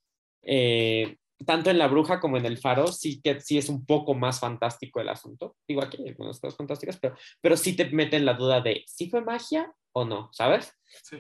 eh, 0.43 1.17
tanto 1.45 1.69
en 1.69 1.77
La 1.77 1.87
Bruja 1.87 2.19
como 2.19 2.37
en 2.37 2.45
El 2.45 2.57
Faro, 2.57 2.87
sí 2.87 3.21
que 3.21 3.39
sí 3.41 3.57
es 3.57 3.69
un 3.69 3.85
poco 3.85 4.13
más 4.13 4.39
fantástico 4.39 4.99
el 4.99 5.09
asunto. 5.09 5.55
Digo, 5.67 5.83
aquí 5.83 6.01
hay 6.01 6.09
algunas 6.09 6.39
cosas 6.39 6.57
fantásticas, 6.57 6.99
pero, 6.99 7.15
pero 7.41 7.57
sí 7.57 7.75
te 7.75 7.89
mete 7.89 8.17
en 8.17 8.25
la 8.25 8.33
duda 8.33 8.61
de 8.61 8.83
si 8.87 9.09
fue 9.09 9.21
magia 9.21 9.73
o 9.93 10.05
no, 10.05 10.29
¿sabes? 10.31 10.73
Sí. 11.03 11.17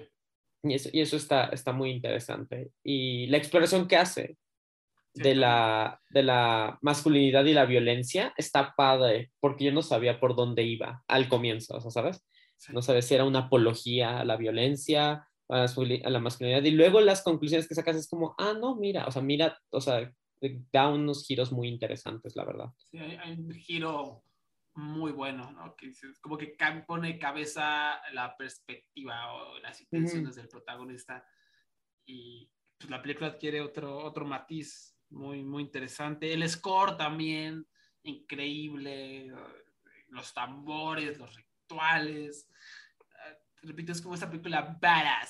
Y 0.63 0.75
eso, 0.75 0.89
y 0.93 1.01
eso 1.01 1.17
está, 1.17 1.47
está 1.47 1.73
muy 1.73 1.91
interesante. 1.91 2.71
Y 2.83 3.27
la 3.27 3.37
exploración 3.37 3.87
que 3.87 3.97
hace 3.97 4.37
de 5.13 5.35
la, 5.35 6.01
de 6.09 6.23
la 6.23 6.79
masculinidad 6.81 7.45
y 7.45 7.53
la 7.53 7.65
violencia 7.65 8.33
está 8.37 8.73
padre, 8.75 9.31
porque 9.39 9.65
yo 9.65 9.71
no 9.71 9.81
sabía 9.81 10.19
por 10.19 10.35
dónde 10.35 10.63
iba 10.63 11.03
al 11.07 11.27
comienzo, 11.27 11.75
o 11.75 11.81
sea, 11.81 11.91
¿sabes? 11.91 12.25
No 12.69 12.81
sabía 12.81 13.01
si 13.01 13.13
era 13.13 13.25
una 13.25 13.39
apología 13.39 14.21
a 14.21 14.25
la 14.25 14.37
violencia, 14.37 15.27
a 15.49 15.57
la, 15.57 15.65
masculi- 15.65 16.01
a 16.03 16.09
la 16.09 16.19
masculinidad, 16.19 16.63
y 16.63 16.71
luego 16.71 17.01
las 17.01 17.21
conclusiones 17.21 17.67
que 17.67 17.75
sacas 17.75 17.97
es 17.97 18.07
como, 18.07 18.33
ah, 18.37 18.53
no, 18.59 18.75
mira, 18.77 19.05
o 19.05 19.11
sea, 19.11 19.21
mira, 19.21 19.59
o 19.69 19.81
sea, 19.81 20.11
da 20.71 20.89
unos 20.89 21.25
giros 21.27 21.51
muy 21.51 21.67
interesantes, 21.67 22.35
la 22.35 22.45
verdad. 22.45 22.67
Sí, 22.89 22.97
hay, 22.97 23.17
hay 23.17 23.33
un 23.33 23.51
giro 23.53 24.23
muy 24.75 25.11
bueno, 25.11 25.51
¿no? 25.51 25.75
Que 25.75 25.87
dices- 25.87 26.19
como 26.19 26.37
que 26.37 26.55
pone 26.87 27.19
cabeza 27.19 28.01
la 28.11 28.35
perspectiva 28.37 29.33
o 29.33 29.59
las 29.59 29.79
intenciones 29.81 30.35
del 30.35 30.47
protagonista 30.49 31.25
y 32.05 32.49
pues, 32.77 32.89
la 32.89 33.01
película 33.01 33.27
adquiere 33.27 33.61
otro, 33.61 33.97
otro 33.99 34.25
matiz 34.25 34.97
muy, 35.09 35.43
muy 35.43 35.63
interesante. 35.63 36.33
El 36.33 36.47
score 36.49 36.97
también, 36.97 37.67
increíble, 38.03 39.31
los 40.09 40.33
tambores, 40.33 41.17
los 41.17 41.33
rituales. 41.35 42.49
Eh, 42.99 43.37
Repito, 43.65 43.91
es 43.93 44.01
como 44.01 44.15
esta 44.15 44.29
película. 44.29 44.77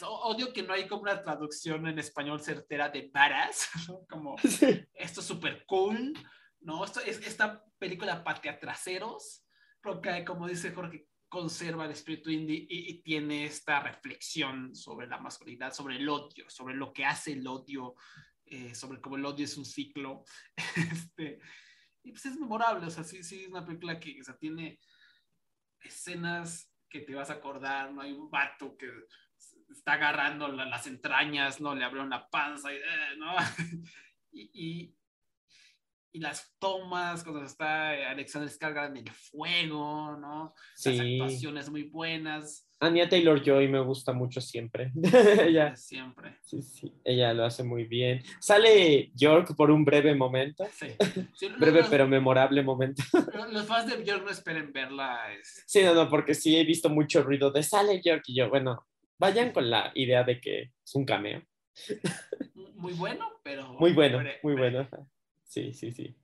O- 0.03 0.29
Odio 0.29 0.51
que 0.53 0.63
no 0.63 0.73
hay 0.73 0.87
como 0.87 1.03
una 1.03 1.21
traducción 1.21 1.85
en 1.87 1.99
español 1.99 2.39
certera 2.41 2.89
de 2.89 3.09
badass, 3.13 3.69
¿no? 3.89 4.05
como 4.09 4.35
esto 4.93 5.19
es 5.19 5.25
súper 5.27 5.65
cool, 5.67 6.13
¿no? 6.64 6.84
Esto 6.84 6.99
es 7.02 7.19
esta 7.26 7.64
película 7.77 8.23
patea 8.23 8.60
traseros, 8.60 9.45
porque 9.81 10.23
como 10.26 10.48
dice 10.48 10.72
Jorge, 10.72 11.07
conserva 11.27 11.85
el 11.85 11.91
espíritu 11.91 12.30
indie 12.30 12.65
y, 12.69 12.91
y 12.91 13.02
tiene 13.02 13.45
esta 13.45 13.80
reflexión 13.80 14.76
sobre 14.76 15.07
la 15.07 15.18
masculinidad, 15.18 15.73
sobre 15.73 15.98
el 15.98 16.07
odio, 16.07 16.49
sobre 16.49 16.76
lo 16.76 16.94
que 16.94 17.06
hace 17.06 17.34
el 17.34 17.48
odio, 17.48 17.95
eh, 18.45 18.76
sobre 18.76 19.02
cómo 19.02 19.15
el 19.15 19.26
odio 19.26 19.45
es 19.45 19.57
un 19.57 19.65
ciclo. 19.65 20.23
este, 20.76 21.40
y 22.03 22.11
pues 22.11 22.26
es 22.26 22.38
memorable, 22.38 22.85
o 22.85 22.90
sea, 22.90 23.03
sí, 23.03 23.23
sí, 23.23 23.44
es 23.44 23.49
una 23.49 23.65
película 23.65 23.99
que 23.99 24.19
o 24.19 24.23
sea, 24.23 24.38
tiene 24.38 24.80
escenas 25.81 26.72
que 26.90 26.99
te 26.99 27.15
vas 27.15 27.30
a 27.30 27.34
acordar, 27.34 27.91
¿no? 27.91 28.02
Hay 28.02 28.11
un 28.11 28.30
vato 28.30 28.77
que 28.77 28.90
está 29.72 29.94
agarrando 29.94 30.48
la- 30.48 30.65
las 30.65 30.85
entrañas, 30.88 31.60
¿no? 31.60 31.73
Le 31.73 31.84
abrieron 31.84 32.10
la 32.10 32.30
panza, 32.30 32.72
y, 32.72 32.77
eh, 32.77 33.18
¿no? 33.18 33.34
y, 34.31 34.52
y, 34.53 34.95
y 36.15 36.19
las 36.19 36.53
tomas 36.60 37.23
cuando 37.23 37.44
está 37.44 37.90
Alexander 38.11 38.48
Skarsgård 38.49 38.91
en 38.91 38.98
el 38.98 39.10
fuego, 39.11 40.15
¿no? 40.18 40.53
Las 40.56 40.95
Sí. 40.95 41.19
actuaciones 41.22 41.69
muy 41.72 41.84
buenas. 41.84 42.69
Anya 42.80 43.10
Taylor 43.10 43.41
Joy 43.44 43.68
me 43.68 43.80
gusta 43.80 44.14
mucho 44.14 44.40
siempre. 44.41 44.91
ella, 45.41 45.76
Siempre. 45.76 46.38
sí, 46.44 46.61
sí, 46.61 46.94
ella 47.03 47.34
lo 47.34 47.45
hace 47.45 47.64
muy 47.64 47.85
bien. 47.85 48.22
Sale 48.40 49.11
York 49.15 49.56
por 49.56 49.72
un 49.72 49.84
breve 49.84 50.14
momento, 50.14 50.65
Sí. 50.72 50.88
Breve 51.60 51.80
los, 51.81 51.90
pero 51.90 52.07
memorable 52.07 52.61
momento. 52.61 53.02
los- 53.52 53.65
fans 53.65 53.90
de 53.90 53.98
Björk 54.03 54.23
no 54.23 54.30
esperen 54.30 54.72
verla. 54.72 55.34
es- 55.34 55.64
Sí, 55.65 55.81
no, 55.84 55.95
no, 55.95 56.10
porque 56.10 56.35
sí 56.35 56.56
he 56.57 56.64
visto 56.64 56.90
mucho 56.90 57.23
ruido 57.23 57.49
de 57.52 57.64
sale 57.64 58.02
York 58.03 58.23
y 58.27 58.35
yo, 58.35 58.49
bueno, 58.49 58.85
vayan 59.18 59.52
con 59.52 59.68
la 59.69 59.91
idea 59.95 60.23
de 60.23 60.40
que 60.40 60.61
es 60.84 60.95
un 60.95 61.06
cameo. 61.06 61.41
muy 62.76 62.94
bueno, 62.94 63.31
pero. 63.44 63.73
Muy 63.80 63.94
bueno, 63.94 64.22
muy 64.44 64.53
bueno. 64.56 64.88
Sí, 65.53 65.71
sí, 65.71 65.91
sí. 65.91 66.15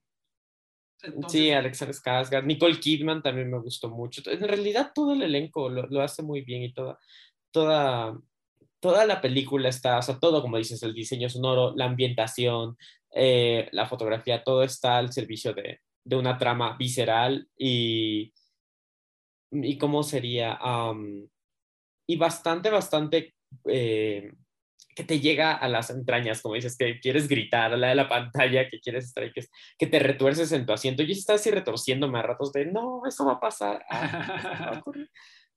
Entonces, 1.03 1.31
Sí, 1.31 1.51
Alexander 1.51 1.95
Skarsgård, 1.95 2.45
Nicole 2.45 2.79
Kidman 2.79 3.21
también 3.21 3.51
me 3.51 3.59
gustó 3.59 3.87
mucho. 3.89 4.23
En 4.25 4.41
realidad 4.47 4.91
todo 4.93 5.13
el 5.13 5.21
elenco 5.21 5.69
lo, 5.69 5.85
lo 5.85 6.01
hace 6.01 6.23
muy 6.23 6.41
bien 6.41 6.63
y 6.63 6.73
toda, 6.73 6.97
toda, 7.51 8.19
toda 8.79 9.05
la 9.05 9.21
película 9.21 9.69
está, 9.69 9.99
o 9.99 10.01
sea, 10.01 10.19
todo 10.19 10.41
como 10.41 10.57
dices, 10.57 10.81
el 10.81 10.95
diseño 10.95 11.29
sonoro, 11.29 11.75
la 11.75 11.85
ambientación, 11.85 12.75
eh, 13.13 13.69
la 13.71 13.85
fotografía, 13.85 14.43
todo 14.43 14.63
está 14.63 14.97
al 14.97 15.13
servicio 15.13 15.53
de, 15.53 15.81
de 16.03 16.15
una 16.15 16.35
trama 16.39 16.75
visceral 16.75 17.47
y, 17.55 18.33
y 19.51 19.77
cómo 19.77 20.01
sería, 20.01 20.53
Am, 20.59 21.29
y 22.07 22.17
bastante, 22.17 22.71
bastante 22.71 23.35
eh, 23.65 24.31
que 24.99 25.05
te 25.05 25.21
llega 25.21 25.53
a 25.53 25.69
las 25.69 25.89
entrañas, 25.91 26.41
como 26.41 26.55
dices, 26.55 26.75
que 26.75 26.99
quieres 26.99 27.29
gritar 27.29 27.71
a 27.71 27.77
la 27.77 27.87
de 27.87 27.95
la 27.95 28.09
pantalla, 28.09 28.67
que 28.69 28.81
quieres 28.81 29.05
estar 29.05 29.23
ahí, 29.23 29.31
que, 29.31 29.45
que 29.77 29.87
te 29.87 29.97
retuerces 29.97 30.51
en 30.51 30.65
tu 30.65 30.73
asiento. 30.73 31.03
Yo 31.03 31.13
estaba 31.13 31.37
así 31.37 31.49
retorciéndome 31.51 32.19
a 32.19 32.23
ratos 32.23 32.51
de, 32.51 32.65
no, 32.65 33.03
eso 33.07 33.25
va 33.25 33.35
a 33.35 33.39
pasar, 33.39 33.81
ah, 33.89 34.59
va 34.61 34.75
a 34.75 34.79
ocurrir, 34.79 35.09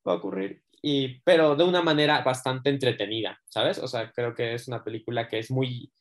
va 0.07 0.13
a 0.13 0.15
ocurrir. 0.15 0.63
Y, 0.81 1.21
pero 1.23 1.57
de 1.57 1.65
una 1.65 1.83
manera 1.83 2.23
bastante 2.23 2.71
entretenida, 2.71 3.37
¿sabes? 3.47 3.81
O 3.81 3.89
sea, 3.89 4.13
creo 4.13 4.33
que 4.33 4.55
es 4.55 4.69
una 4.69 4.85
película 4.85 5.27
que 5.27 5.41
es 5.41 5.51
muy... 5.51 5.93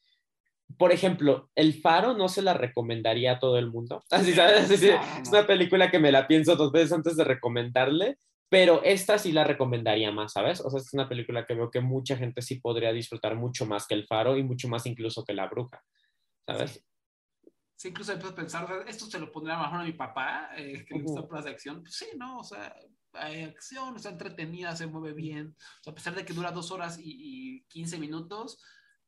Por 0.78 0.92
ejemplo, 0.92 1.50
El 1.56 1.74
Faro 1.82 2.14
no 2.14 2.30
se 2.30 2.44
la 2.44 2.54
recomendaría 2.54 3.32
a 3.32 3.40
todo 3.40 3.58
el 3.58 3.72
mundo. 3.72 4.04
Así, 4.12 4.34
¿sabes? 4.34 4.70
Así, 4.70 4.86
No, 4.86 4.98
no, 4.98 5.22
Es 5.24 5.30
una 5.30 5.48
película 5.48 5.90
que 5.90 5.98
me 5.98 6.12
la 6.12 6.28
pienso 6.28 6.56
dos 6.56 6.72
veces 6.72 6.92
antes 6.92 7.18
de 7.18 7.24
recomendarle, 7.24 8.20
pero 8.52 8.84
esta 8.84 9.18
sí 9.18 9.32
la 9.32 9.46
recomendaría 9.46 10.12
más, 10.12 10.34
¿sabes? 10.34 10.60
O 10.60 10.70
sea, 10.70 10.82
es 10.82 10.94
una 10.94 11.08
película 11.08 11.46
que 11.46 11.54
veo 11.54 11.72
que 11.72 11.80
mucha 11.80 12.18
gente 12.18 12.42
sí 12.42 12.60
podría 12.60 12.92
disfrutar 12.92 13.38
mucho 13.38 13.66
más 13.66 13.88
que 13.88 13.94
El 13.94 14.06
Faro 14.06 14.36
y 14.36 14.44
mucho 14.44 14.68
más 14.68 14.86
incluso 14.86 15.24
que 15.24 15.34
La 15.34 15.48
Bruja, 15.48 15.82
¿sabes? 16.46 16.86
Sí, 17.78 17.88
incluso 17.88 18.12
empiezo 18.12 18.34
a 18.34 18.36
pensar, 18.36 18.84
esto 18.90 19.06
se 19.06 19.20
lo 19.20 19.32
pondría 19.32 19.58
mejor 19.58 19.80
a 19.80 19.84
mi 19.86 19.94
papá, 19.94 20.50
eh, 20.58 20.84
que 20.86 20.96
le 20.96 21.04
gusta 21.04 21.22
Ujú. 21.22 21.30
películas 21.30 21.46
de 21.46 21.52
acción. 21.52 21.82
Pues 21.82 21.96
sí, 21.96 22.08
¿no? 22.18 22.40
O 22.40 22.44
sea, 22.44 22.76
hay 23.14 23.44
acción, 23.44 23.96
está 23.96 24.10
entretenida, 24.10 24.76
se 24.76 24.86
mueve 24.86 25.14
bien. 25.14 25.56
O 25.80 25.84
sea, 25.86 25.92
a 25.92 25.96
pesar 25.96 26.14
de 26.14 26.26
que 26.26 26.34
dura 26.34 26.52
dos 26.52 26.72
horas 26.72 27.00
y, 27.00 27.04
y 27.06 27.64
15 27.70 27.98
minutos, 28.00 28.62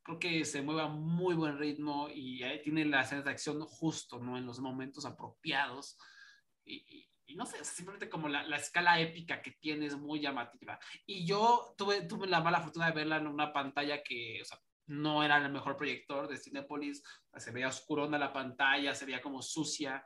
creo 0.03 0.19
que 0.19 0.45
se 0.45 0.61
mueve 0.61 0.83
a 0.83 0.87
muy 0.87 1.35
buen 1.35 1.57
ritmo 1.57 2.07
y 2.07 2.41
eh, 2.43 2.61
tiene 2.63 2.85
la 2.85 3.01
escena 3.01 3.23
de 3.23 3.31
acción 3.31 3.59
justo, 3.59 4.19
¿no? 4.19 4.37
En 4.37 4.45
los 4.45 4.61
momentos 4.61 5.05
apropiados. 5.05 5.97
Y, 6.63 7.09
y- 7.25 7.35
no 7.35 7.45
sé, 7.45 7.59
o 7.61 7.63
sea, 7.63 7.73
simplemente 7.73 8.09
como 8.09 8.27
la, 8.29 8.43
la 8.43 8.57
escala 8.57 8.99
épica 8.99 9.41
que 9.41 9.51
tiene 9.51 9.85
es 9.87 9.97
muy 9.97 10.19
llamativa. 10.21 10.79
Y 11.05 11.25
yo 11.25 11.73
tuve, 11.77 12.01
tuve 12.07 12.27
la 12.27 12.41
mala 12.41 12.61
fortuna 12.61 12.87
de 12.87 12.93
verla 12.93 13.17
en 13.17 13.27
una 13.27 13.51
pantalla 13.53 14.03
que, 14.03 14.39
o 14.41 14.45
sea, 14.45 14.59
no 14.87 15.23
era 15.23 15.37
el 15.37 15.51
mejor 15.51 15.77
proyector 15.77 16.27
de 16.27 16.37
Cinepolis, 16.37 17.03
se 17.37 17.51
veía 17.51 17.69
oscurona 17.69 18.17
la 18.17 18.33
pantalla, 18.33 18.93
se 18.93 19.05
veía 19.05 19.21
como 19.21 19.41
sucia, 19.41 20.05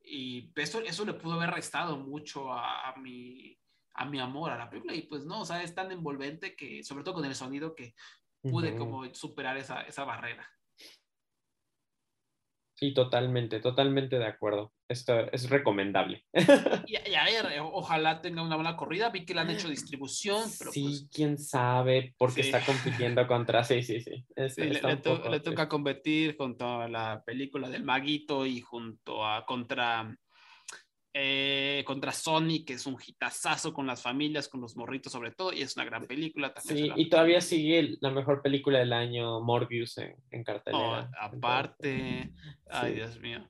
y 0.00 0.52
eso, 0.56 0.80
eso 0.80 1.04
le 1.04 1.14
pudo 1.14 1.34
haber 1.34 1.50
restado 1.50 1.98
mucho 1.98 2.52
a, 2.52 2.90
a 2.90 2.96
mi, 2.96 3.58
a 3.94 4.04
mi 4.06 4.20
amor 4.20 4.50
a 4.50 4.58
la 4.58 4.68
película, 4.70 4.94
y 4.94 5.02
pues 5.02 5.24
no, 5.24 5.42
o 5.42 5.44
sea, 5.44 5.62
es 5.62 5.74
tan 5.74 5.92
envolvente 5.92 6.56
que, 6.56 6.82
sobre 6.82 7.04
todo 7.04 7.14
con 7.14 7.24
el 7.24 7.34
sonido, 7.34 7.74
que 7.74 7.94
pude 8.40 8.70
Ujú. 8.70 8.78
como 8.78 9.14
superar 9.14 9.56
esa, 9.56 9.82
esa 9.82 10.04
barrera. 10.04 10.48
Sí, 12.84 12.92
totalmente, 12.92 13.60
totalmente 13.60 14.18
de 14.18 14.26
acuerdo. 14.26 14.74
Esto 14.88 15.18
es 15.32 15.48
recomendable. 15.48 16.26
Y, 16.86 17.10
y 17.10 17.14
a 17.14 17.24
ver, 17.24 17.46
ojalá 17.62 18.20
tenga 18.20 18.42
una 18.42 18.56
buena 18.56 18.76
corrida. 18.76 19.08
Vi 19.08 19.24
que 19.24 19.32
le 19.32 19.40
han 19.40 19.48
hecho 19.48 19.68
distribución, 19.70 20.42
pero 20.58 20.70
sí, 20.70 20.82
pues, 20.82 21.08
quién 21.10 21.38
sabe, 21.38 22.14
porque 22.18 22.42
Sí. 22.42 22.50
está 22.50 22.60
compitiendo 22.66 23.26
contra. 23.26 23.64
Sí, 23.64 23.82
sí, 23.82 24.02
sí. 24.02 24.26
Es- 24.36 24.54
sí, 24.56 24.60
le, 24.64 24.72
está 24.74 24.88
le 24.88 24.96
to- 24.98 25.30
le 25.30 25.40
toca 25.40 25.66
competir 25.66 26.36
junto 26.36 26.82
a 26.82 26.88
la 26.88 27.22
película 27.24 27.70
del 27.70 27.84
Maguito 27.84 28.44
y 28.44 28.60
junto 28.60 29.26
a 29.26 29.46
contra, 29.46 30.14
eh, 31.16 31.84
contra 31.86 32.10
Sony, 32.12 32.64
que 32.66 32.72
es 32.74 32.86
un 32.86 32.96
hitazazo 33.06 33.72
con 33.72 33.86
las 33.86 34.02
familias, 34.02 34.48
con 34.48 34.60
los 34.60 34.76
morritos 34.76 35.12
sobre 35.12 35.30
todo, 35.30 35.52
y 35.52 35.62
es 35.62 35.76
una 35.76 35.84
gran 35.84 36.06
película. 36.06 36.52
También 36.52 36.92
Sí, 36.96 37.00
y 37.00 37.08
todavía 37.08 37.40
sigue 37.40 37.96
la 38.00 38.10
mejor 38.10 38.42
película 38.42 38.80
del 38.80 38.92
año, 38.92 39.40
Morbius, 39.40 39.96
en, 39.98 40.16
en 40.30 40.40
Oh, 40.40 40.44
cartelera. 40.44 41.10
aparte, 41.20 42.32
ay 42.68 42.90
Sí. 42.90 42.94
Dios 42.96 43.20
mío. 43.20 43.48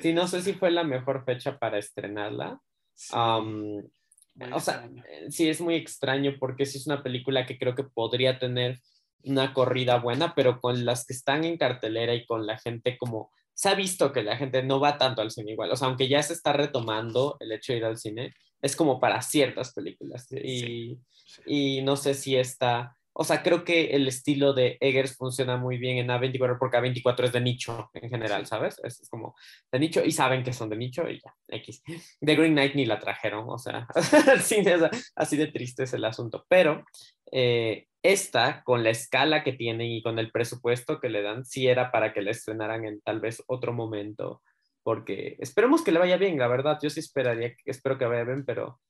Sí, 0.00 0.12
no 0.12 0.26
sé 0.26 0.42
si 0.42 0.52
fue 0.54 0.70
la 0.72 0.82
mejor 0.84 1.24
fecha 1.24 1.58
para 1.58 1.78
estrenarla. 1.78 2.60
Sí, 2.94 3.14
o 3.14 4.60
sea, 4.60 4.74
extraño. 4.74 5.04
eh, 5.08 5.30
sí 5.30 5.48
es 5.48 5.60
muy 5.60 5.74
extraño 5.76 6.34
porque 6.38 6.66
sí 6.66 6.78
es 6.78 6.86
una 6.86 7.02
película 7.02 7.46
que 7.46 7.58
creo 7.58 7.74
que 7.74 7.84
podría 7.84 8.38
tener 8.38 8.80
una 9.24 9.52
corrida 9.52 9.98
buena, 9.98 10.34
pero 10.34 10.60
con 10.60 10.84
las 10.84 11.04
que 11.06 11.12
están 11.12 11.44
en 11.44 11.56
cartelera 11.58 12.14
y 12.14 12.24
con 12.26 12.46
la 12.46 12.58
gente 12.58 12.96
como 12.98 13.30
se 13.58 13.68
ha 13.68 13.74
visto 13.74 14.12
que 14.12 14.22
la 14.22 14.36
gente 14.36 14.62
no 14.62 14.78
va 14.78 14.98
tanto 14.98 15.20
al 15.20 15.32
cine 15.32 15.50
igual, 15.50 15.72
o 15.72 15.74
sea, 15.74 15.88
aunque 15.88 16.06
ya 16.06 16.22
se 16.22 16.32
está 16.32 16.52
retomando 16.52 17.36
el 17.40 17.50
hecho 17.50 17.72
de 17.72 17.78
ir 17.78 17.84
al 17.84 17.98
cine, 17.98 18.32
es 18.62 18.76
como 18.76 19.00
para 19.00 19.20
ciertas 19.20 19.74
películas 19.74 20.28
y, 20.30 20.60
Sí, 20.60 20.98
sí. 21.24 21.42
y 21.44 21.82
no 21.82 21.96
sé 21.96 22.14
si 22.14 22.36
está, 22.36 22.96
o 23.12 23.24
sea, 23.24 23.42
creo 23.42 23.64
que 23.64 23.86
el 23.96 24.06
estilo 24.06 24.52
de 24.52 24.78
Eggers 24.80 25.16
funciona 25.16 25.56
muy 25.56 25.76
bien 25.76 25.98
en 25.98 26.06
A24 26.06 26.56
porque 26.56 26.76
A24 26.76 27.24
es 27.24 27.32
de 27.32 27.40
nicho 27.40 27.90
en 27.94 28.08
general. 28.08 28.46
¿sabes? 28.46 28.80
Es, 28.84 29.00
es 29.00 29.08
como 29.08 29.34
de 29.72 29.80
nicho 29.80 30.04
y 30.04 30.12
saben 30.12 30.44
que 30.44 30.52
son 30.52 30.70
de 30.70 30.76
nicho 30.76 31.10
y 31.10 31.20
ya, 31.20 31.34
X. 31.48 31.82
The 32.20 32.36
Green 32.36 32.52
Knight 32.52 32.76
ni 32.76 32.86
la 32.86 33.00
trajeron, 33.00 33.58
sea, 33.58 33.88
o 33.96 34.02
sea, 34.02 34.90
así 35.16 35.36
de 35.36 35.48
triste 35.48 35.82
es 35.82 35.92
el 35.94 36.04
asunto, 36.04 36.46
pero 36.48 36.84
eh, 37.32 37.87
esta, 38.02 38.62
con 38.64 38.84
la 38.84 38.90
escala 38.90 39.42
que 39.42 39.52
tienen 39.52 39.88
y 39.88 40.02
con 40.02 40.18
el 40.18 40.30
presupuesto 40.30 41.00
que 41.00 41.08
le 41.08 41.22
dan, 41.22 41.44
sí 41.44 41.66
era 41.66 41.90
para 41.90 42.12
que 42.12 42.22
la 42.22 42.30
estrenaran 42.30 42.84
en 42.84 43.00
tal 43.00 43.20
vez 43.20 43.42
otro 43.46 43.72
momento, 43.72 44.42
porque 44.82 45.36
esperemos 45.40 45.82
que 45.82 45.92
le 45.92 45.98
vaya 45.98 46.16
bien, 46.16 46.38
la 46.38 46.48
verdad, 46.48 46.78
yo 46.82 46.90
sí 46.90 47.00
esperaría, 47.00 47.54
espero 47.64 47.98
que 47.98 48.06
vaya 48.06 48.24
bien, 48.24 48.44
pero, 48.44 48.80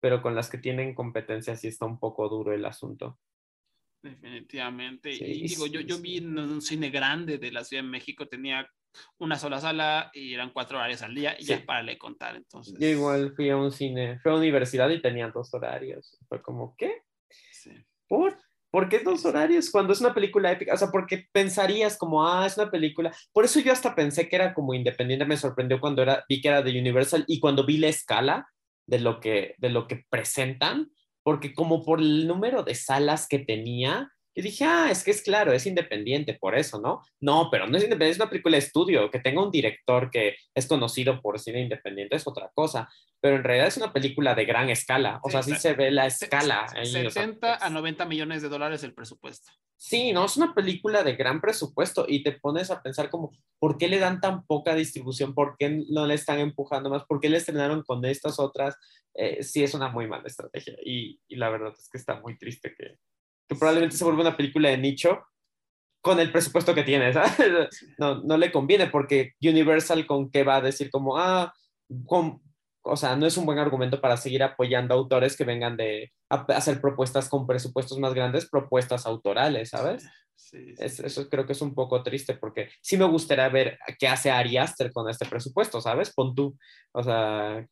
pero 0.00 0.22
con 0.22 0.34
las 0.34 0.50
que 0.50 0.58
tienen 0.58 0.94
competencia 0.94 1.56
sí 1.56 1.68
está 1.68 1.86
un 1.86 1.98
poco 1.98 2.28
duro 2.28 2.52
el 2.52 2.64
asunto. 2.64 3.18
Definitivamente. 4.02 5.12
Sí, 5.12 5.24
y 5.24 5.48
digo, 5.48 5.66
yo, 5.66 5.80
sí, 5.80 5.86
yo 5.86 5.96
sí. 5.96 6.02
vi 6.02 6.16
en 6.18 6.38
un 6.38 6.60
cine 6.60 6.90
grande 6.90 7.38
de 7.38 7.52
la 7.52 7.64
Ciudad 7.64 7.84
de 7.84 7.88
México, 7.88 8.26
tenía 8.26 8.68
una 9.18 9.38
sola 9.38 9.60
sala 9.60 10.10
y 10.12 10.34
eran 10.34 10.50
cuatro 10.50 10.78
horarios 10.78 11.02
al 11.02 11.14
día 11.14 11.36
y 11.38 11.44
ya 11.44 11.64
para 11.64 11.82
le 11.82 11.98
contar. 11.98 12.36
Entonces, 12.36 12.74
Yo 12.78 12.88
igual 12.88 13.32
fui 13.34 13.48
a 13.48 13.56
un 13.56 13.70
cine, 13.70 14.18
fui 14.18 14.32
a 14.32 14.34
universidad 14.34 14.90
y 14.90 15.00
tenía 15.00 15.28
dos 15.28 15.54
horarios. 15.54 16.18
Fue 16.28 16.42
como, 16.42 16.74
¿qué? 16.76 17.02
¿Por? 18.12 18.38
¿Por 18.70 18.90
qué 18.90 18.98
dos 18.98 19.24
horarios 19.24 19.70
cuando 19.70 19.94
es 19.94 20.02
una 20.02 20.12
película 20.12 20.52
épica? 20.52 20.74
O 20.74 20.76
sea, 20.76 20.88
porque 20.88 21.28
pensarías 21.32 21.96
como, 21.96 22.28
ah, 22.28 22.46
es 22.46 22.58
una 22.58 22.70
película. 22.70 23.10
Por 23.32 23.46
eso 23.46 23.58
yo 23.60 23.72
hasta 23.72 23.94
pensé 23.94 24.28
que 24.28 24.36
era 24.36 24.52
como 24.52 24.74
independiente. 24.74 25.24
Me 25.24 25.38
sorprendió 25.38 25.80
cuando 25.80 26.02
era, 26.02 26.22
vi 26.28 26.42
que 26.42 26.48
era 26.48 26.60
de 26.60 26.78
Universal 26.78 27.24
y 27.26 27.40
cuando 27.40 27.64
vi 27.64 27.78
la 27.78 27.88
escala 27.88 28.46
de 28.86 28.98
lo 28.98 29.18
que, 29.18 29.54
de 29.56 29.70
lo 29.70 29.86
que 29.86 30.04
presentan, 30.10 30.90
porque 31.22 31.54
como 31.54 31.82
por 31.82 32.00
el 32.00 32.26
número 32.26 32.62
de 32.62 32.74
salas 32.74 33.26
que 33.26 33.38
tenía, 33.38 34.12
yo 34.34 34.42
dije, 34.42 34.64
ah, 34.64 34.88
es 34.90 35.04
que 35.04 35.10
es 35.10 35.22
claro, 35.22 35.52
es 35.52 35.66
independiente, 35.66 36.34
por 36.34 36.56
eso, 36.56 36.80
¿no? 36.80 37.02
No, 37.20 37.48
pero 37.50 37.66
no 37.66 37.76
es 37.76 37.84
independiente, 37.84 38.12
es 38.12 38.20
una 38.20 38.30
película 38.30 38.54
de 38.56 38.64
estudio, 38.64 39.10
que 39.10 39.18
tenga 39.20 39.42
un 39.44 39.50
director 39.50 40.10
que 40.10 40.36
es 40.54 40.66
conocido 40.66 41.20
por 41.20 41.38
cine 41.38 41.60
independiente 41.60 42.16
es 42.16 42.26
otra 42.26 42.50
cosa, 42.54 42.88
pero 43.20 43.36
en 43.36 43.44
realidad 43.44 43.68
es 43.68 43.76
una 43.76 43.92
película 43.92 44.34
de 44.34 44.44
gran 44.44 44.70
escala, 44.70 45.20
o 45.22 45.28
Sí, 45.28 45.32
sea, 45.32 45.42
sí 45.42 45.54
se 45.56 45.74
ve 45.74 45.90
la 45.90 46.06
escala. 46.06 46.66
se- 46.68 46.78
ahí, 46.78 47.06
o 47.06 47.10
sea, 47.10 47.22
70 47.24 47.54
a 47.62 47.66
es- 47.66 47.72
90 47.72 48.04
millones 48.06 48.42
de 48.42 48.48
dólares 48.48 48.82
el 48.84 48.94
presupuesto. 48.94 49.52
Sí, 49.76 50.12
no, 50.12 50.24
es 50.24 50.36
una 50.36 50.54
película 50.54 51.02
de 51.02 51.16
gran 51.16 51.40
presupuesto 51.40 52.04
y 52.08 52.22
te 52.22 52.32
pones 52.32 52.70
a 52.70 52.80
pensar 52.82 53.10
como, 53.10 53.32
¿por 53.58 53.78
qué 53.78 53.88
le 53.88 53.98
dan 53.98 54.20
tan 54.20 54.46
poca 54.46 54.74
distribución? 54.76 55.34
¿Por 55.34 55.56
qué 55.58 55.84
no 55.90 56.06
le 56.06 56.14
están 56.14 56.38
empujando 56.38 56.88
más? 56.88 57.04
¿Por 57.04 57.20
qué 57.20 57.28
le 57.28 57.38
estrenaron 57.38 57.82
con 57.82 58.04
estas 58.04 58.38
otras? 58.38 58.76
Eh, 59.14 59.42
sí, 59.42 59.62
es 59.64 59.74
una 59.74 59.88
muy 59.88 60.06
mala 60.06 60.24
estrategia 60.26 60.76
y, 60.84 61.20
y 61.28 61.36
la 61.36 61.50
verdad 61.50 61.74
es 61.76 61.88
que 61.90 61.98
está 61.98 62.20
muy 62.20 62.38
triste 62.38 62.74
que, 62.78 62.96
que 63.48 63.56
probablemente 63.56 63.96
se 63.96 64.04
vuelva 64.04 64.22
una 64.22 64.36
película 64.36 64.68
de 64.70 64.78
nicho 64.78 65.22
con 66.00 66.18
el 66.20 66.32
presupuesto 66.32 66.74
que 66.74 66.82
tiene, 66.82 67.12
¿sabes? 67.12 67.32
No, 67.98 68.22
no 68.22 68.36
le 68.36 68.50
conviene 68.50 68.88
porque 68.88 69.32
Universal 69.40 70.06
con 70.06 70.30
qué 70.30 70.42
va 70.44 70.56
a 70.56 70.60
decir 70.60 70.90
como, 70.90 71.16
ah, 71.18 71.52
con, 72.06 72.40
o 72.82 72.96
sea, 72.96 73.14
no 73.16 73.26
es 73.26 73.36
un 73.36 73.46
buen 73.46 73.58
argumento 73.58 74.00
para 74.00 74.16
seguir 74.16 74.42
apoyando 74.42 74.94
autores 74.94 75.36
que 75.36 75.44
vengan 75.44 75.76
de 75.76 76.12
a- 76.28 76.44
hacer 76.56 76.80
propuestas 76.80 77.28
con 77.28 77.46
presupuestos 77.46 77.98
más 77.98 78.14
grandes, 78.14 78.48
propuestas 78.48 79.06
autorales, 79.06 79.70
¿sabes? 79.70 80.02
Sí, 80.34 80.74
sí, 80.74 80.82
Es- 80.82 80.96
sí. 80.96 81.02
eso 81.06 81.28
creo 81.28 81.46
que 81.46 81.52
es 81.52 81.62
un 81.62 81.74
poco 81.74 82.02
triste 82.02 82.34
porque 82.34 82.70
sí 82.80 82.96
me 82.96 83.04
gustaría 83.04 83.48
ver 83.48 83.78
qué 83.98 84.08
hace 84.08 84.30
Ari 84.32 84.56
Aster 84.56 84.92
con 84.92 85.08
este 85.08 85.26
presupuesto, 85.26 85.80
¿sabes? 85.80 86.12
Pon 86.12 86.34
tú, 86.34 86.56
o 86.92 87.02
sea, 87.04 87.64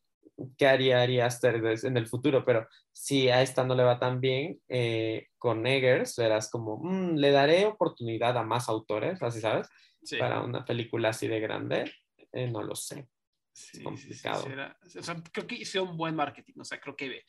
qué 0.57 0.67
haría 0.67 1.01
Ari 1.01 1.19
Aster 1.19 1.55
en 1.83 1.97
el 1.97 2.07
futuro, 2.07 2.43
pero 2.45 2.67
si 2.91 3.29
a 3.29 3.41
esta 3.41 3.63
no 3.63 3.75
le 3.75 3.83
va 3.83 3.99
tan 3.99 4.19
bien, 4.21 4.59
eh, 4.69 5.27
con 5.37 5.65
Eggers 5.67 6.15
verás 6.17 6.49
como, 6.49 6.77
"Mm, 6.81 7.15
le 7.17 7.31
daré 7.31 7.65
oportunidad 7.65 8.37
a 8.37 8.43
más 8.43 8.69
autores, 8.69 9.21
así, 9.21 9.39
¿sabes? 9.41 9.67
Sí, 10.03 10.17
Para 10.17 10.41
una 10.41 10.65
película 10.65 11.09
así 11.09 11.27
de 11.27 11.39
grande, 11.39 11.91
eh, 12.31 12.47
no 12.47 12.63
lo 12.63 12.75
sé. 12.75 13.07
sí, 13.53 13.77
sí, 13.79 13.83
complicado. 13.83 14.43
sí, 14.43 14.49
era- 14.53 14.77
o 14.97 15.03
sea, 15.03 15.21
creo 15.31 15.45
que 15.45 15.55
hizo 15.55 15.83
un 15.83 15.97
buen 15.97 16.15
marketing. 16.15 16.53
O 16.59 16.63
sea, 16.63 16.79
creo 16.79 16.95
que 16.95 17.23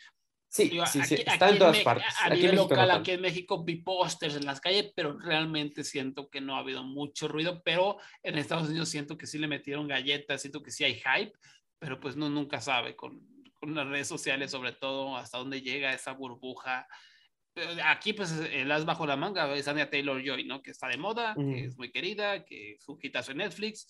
Sí, 0.48 0.68
Digo, 0.68 0.84
sí, 0.86 1.02
sí, 1.02 1.14
aquí- 1.14 1.24
está 1.26 1.46
aquí 1.46 1.52
en 1.54 1.58
todas 1.58 1.80
partes. 1.80 2.04
A 2.20 2.26
Aquí 2.26 2.36
nivel 2.36 2.56
no 2.56 2.62
local, 2.64 2.76
tanto. 2.88 2.94
aquí 3.00 3.10
en 3.12 3.20
México 3.22 3.64
vi 3.64 3.76
pósters 3.76 4.36
en 4.36 4.44
las 4.44 4.60
calles, 4.60 4.92
pero 4.94 5.18
realmente 5.18 5.82
siento 5.82 6.28
que 6.28 6.42
no 6.42 6.54
ha 6.56 6.58
habido 6.58 6.84
mucho 6.84 7.26
ruido. 7.26 7.62
Pero 7.64 7.96
en 8.22 8.36
Estados 8.36 8.68
Unidos 8.68 8.90
siento 8.90 9.16
que 9.16 9.26
sí 9.26 9.38
le 9.38 9.48
metieron 9.48 9.88
galletas, 9.88 10.42
siento 10.42 10.62
que 10.62 10.70
sí 10.70 10.84
hay 10.84 10.96
hype, 11.00 11.32
pero 11.82 11.98
pues 11.98 12.14
no 12.14 12.30
nunca 12.30 12.60
sabe 12.60 12.94
con, 12.94 13.26
con 13.54 13.74
las 13.74 13.88
redes 13.88 14.06
sociales, 14.06 14.52
sobre 14.52 14.70
todo, 14.70 15.16
hasta 15.16 15.38
dónde 15.38 15.62
llega 15.62 15.92
esa 15.92 16.12
burbuja. 16.12 16.86
Pero 17.52 17.72
Aquí, 17.86 18.12
pues, 18.12 18.30
el 18.30 18.70
as 18.70 18.84
bajo 18.84 19.04
la 19.04 19.16
manga 19.16 19.52
es 19.52 19.66
Anya 19.66 19.90
Taylor 19.90 20.22
Joy, 20.24 20.44
¿no? 20.44 20.62
Que 20.62 20.70
está 20.70 20.86
de 20.86 20.96
moda, 20.96 21.34
Ujú. 21.36 21.50
que 21.50 21.64
es 21.64 21.76
muy 21.76 21.90
querida, 21.90 22.44
que 22.44 22.76
hitazo 23.02 23.32
en 23.32 23.38
Netflix 23.38 23.88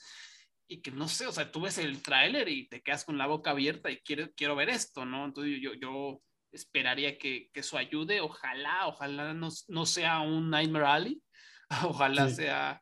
y 0.66 0.80
que 0.80 0.90
no 0.90 1.06
sé, 1.06 1.26
o 1.26 1.32
sea, 1.32 1.52
tú 1.52 1.60
ves 1.60 1.76
el 1.76 2.00
tráiler 2.00 2.48
y 2.48 2.66
te 2.66 2.80
quedas 2.80 3.04
con 3.04 3.18
la 3.18 3.26
boca 3.26 3.50
abierta 3.50 3.90
y 3.90 3.98
quiero, 3.98 4.30
quiero 4.34 4.56
ver 4.56 4.70
esto, 4.70 5.04
¿no? 5.04 5.26
Entonces 5.26 5.60
yo, 5.60 5.74
yo 5.74 6.22
esperaría 6.50 7.18
que, 7.18 7.50
que 7.52 7.60
eso 7.60 7.76
ayude, 7.76 8.22
ojalá, 8.22 8.86
ojalá 8.86 9.34
no, 9.34 9.50
no 9.68 9.84
sea 9.84 10.20
un 10.20 10.48
Nightmare 10.48 10.86
Alley, 10.86 11.22
ojalá 11.84 12.30
Sí. 12.30 12.36
sea 12.36 12.80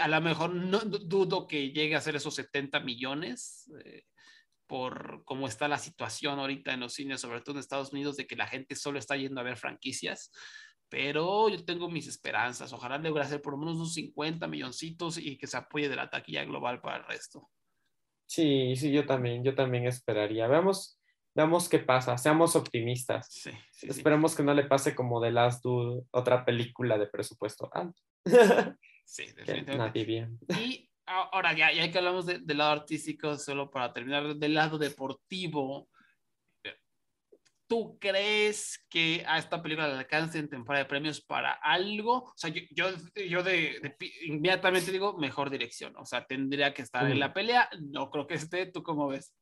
a 0.00 0.08
lo 0.08 0.20
mejor 0.20 0.54
no, 0.54 0.80
dudo 0.80 1.46
que 1.46 1.70
llegue 1.70 1.94
a 1.94 2.00
ser 2.00 2.16
esos 2.16 2.34
70 2.34 2.80
millones. 2.80 3.70
eh, 3.84 4.04
por 4.66 5.22
cómo 5.24 5.46
está 5.46 5.68
la 5.68 5.78
situación 5.78 6.38
ahorita 6.38 6.72
en 6.72 6.80
los 6.80 6.94
cines, 6.94 7.20
sobre 7.20 7.40
todo 7.40 7.56
en 7.56 7.60
Estados 7.60 7.92
Unidos, 7.92 8.16
de 8.16 8.26
que 8.26 8.36
la 8.36 8.46
gente 8.46 8.74
solo 8.74 8.98
está 8.98 9.16
yendo 9.16 9.40
a 9.40 9.44
ver 9.44 9.56
franquicias, 9.56 10.30
pero 10.88 11.48
yo 11.48 11.64
tengo 11.64 11.90
mis 11.90 12.06
esperanzas. 12.06 12.72
Ojalá 12.72 12.98
logre 12.98 13.22
hacer 13.22 13.42
por 13.42 13.54
lo 13.54 13.58
menos 13.58 13.76
unos 13.76 13.94
50 13.94 14.46
milloncitos 14.46 15.18
y 15.18 15.36
que 15.36 15.46
se 15.46 15.56
apoye 15.56 15.88
de 15.88 15.96
la 15.96 16.10
taquilla 16.10 16.44
global 16.44 16.80
para 16.80 16.98
el 16.98 17.04
resto. 17.04 17.50
Sí, 18.26 18.74
sí, 18.76 18.90
yo 18.90 19.04
también, 19.06 19.44
yo 19.44 19.54
también 19.54 19.86
esperaría. 19.86 20.46
Veamos, 20.46 20.98
veamos 21.34 21.68
qué 21.68 21.78
pasa, 21.78 22.16
seamos 22.16 22.56
optimistas. 22.56 23.28
Sí, 23.30 23.50
sí, 23.50 23.58
sí. 23.72 23.86
Esperemos 23.88 24.34
que 24.34 24.42
no 24.42 24.54
le 24.54 24.64
pase 24.64 24.94
como 24.94 25.20
The 25.20 25.30
Last 25.30 25.62
Dude, 25.62 26.04
otra 26.10 26.44
película 26.44 26.96
de 26.96 27.06
presupuesto 27.06 27.68
alto. 27.72 28.00
Sí, 29.04 29.26
definitivamente. 29.36 30.04
bien. 30.04 30.38
Y 30.60 30.90
ahora 31.06 31.52
ya, 31.54 31.72
ya 31.72 31.90
que 31.90 31.98
hablamos 31.98 32.26
de- 32.26 32.38
del 32.38 32.58
lado 32.58 32.72
artístico, 32.72 33.36
solo 33.36 33.70
para 33.70 33.92
terminar, 33.92 34.34
del 34.36 34.54
lado 34.54 34.78
deportivo, 34.78 35.88
¿tú 37.66 37.98
crees 37.98 38.84
que 38.88 39.24
a 39.26 39.38
esta 39.38 39.62
película 39.62 39.88
le 39.88 39.94
alcance 39.94 40.38
en 40.38 40.48
temporada 40.48 40.84
de 40.84 40.88
premios 40.88 41.20
para 41.20 41.52
algo? 41.52 42.24
O 42.24 42.32
sea, 42.36 42.50
yo, 42.50 42.60
yo, 42.70 42.88
yo 43.28 43.42
de, 43.42 43.80
de 43.80 43.96
inmediatamente 44.26 44.92
digo 44.92 45.16
mejor 45.18 45.50
dirección, 45.50 45.94
o 45.96 46.04
sea, 46.04 46.24
tendría 46.26 46.74
que 46.74 46.82
estar 46.82 47.10
en 47.10 47.18
la 47.20 47.32
pelea, 47.32 47.68
no 47.80 48.10
creo 48.10 48.26
que 48.26 48.34
esté, 48.34 48.66
¿tú 48.66 48.82
cómo 48.82 49.08
ves? 49.08 49.34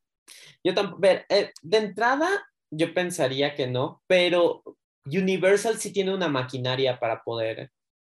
Yo 0.65 0.73
tampoco, 0.73 1.01
ver, 1.01 1.27
eh, 1.29 1.53
de 1.63 1.77
entrada, 1.79 2.29
yo 2.71 2.95
pensaría 2.95 3.55
que 3.55 3.67
no, 3.67 4.03
pero 4.07 4.63
Universal 5.05 5.79
sí 5.79 5.93
tiene 5.93 6.15
una 6.15 6.29
maquinaria 6.29 6.99
para 7.01 7.23
poder, 7.23 7.73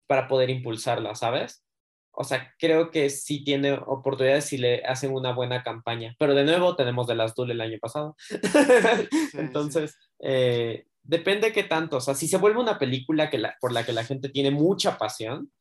para 0.08 0.26
poder 0.26 0.50
impulsarla, 0.50 1.14
¿sabes? 1.14 1.64
O 2.10 2.24
sea, 2.24 2.52
creo 2.58 2.90
que 2.90 3.10
sí 3.10 3.44
tiene 3.44 3.74
oportunidades 3.74 4.46
si 4.46 4.58
le 4.58 4.82
hacen 4.84 5.12
una 5.14 5.32
buena 5.32 5.62
campaña. 5.62 6.16
Pero 6.18 6.34
de 6.34 6.42
nuevo 6.44 6.74
tenemos 6.74 7.06
de 7.06 7.14
las 7.14 7.32
Dul 7.36 7.52
el 7.52 7.60
año 7.60 7.78
pasado. 7.80 8.16
Entonces, 9.34 9.96
eh, 10.20 10.86
depende 11.04 11.52
qué 11.52 11.62
tanto. 11.62 11.98
O 11.98 12.00
sea, 12.00 12.14
si 12.16 12.26
se 12.26 12.38
vuelve 12.38 12.58
una 12.58 12.76
película 12.78 13.30
que 13.30 13.38
la- 13.38 13.56
por 13.60 13.70
la 13.72 13.86
que 13.86 13.92
la 13.92 14.02
gente 14.04 14.30
tiene 14.30 14.50
mucha 14.50 14.98
pasión, 14.98 15.52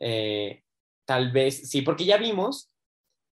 eh, 0.00 0.64
tal 1.04 1.30
vez 1.30 1.70
sí, 1.70 1.82
porque 1.82 2.04
ya 2.04 2.16
vimos 2.16 2.72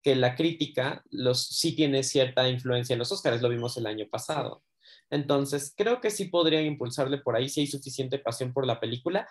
que 0.03 0.15
la 0.15 0.35
crítica 0.35 1.03
los, 1.09 1.47
sí 1.47 1.75
tiene 1.75 2.03
cierta 2.03 2.49
influencia 2.49 2.93
en 2.93 2.99
los 2.99 3.11
Oscars, 3.13 3.41
lo 3.41 3.49
vimos 3.49 3.77
el 3.77 3.85
año 3.85 4.07
pasado. 4.09 4.63
Entonces, 5.09 5.73
creo 5.75 6.01
que 6.01 6.09
sí 6.11 6.25
podría 6.25 6.61
impulsarle 6.61 7.17
por 7.19 7.35
ahí 7.35 7.47
si 7.47 7.61
hay 7.61 7.67
suficiente 7.67 8.19
pasión 8.19 8.51
por 8.51 8.65
la 8.67 8.79
película, 8.79 9.27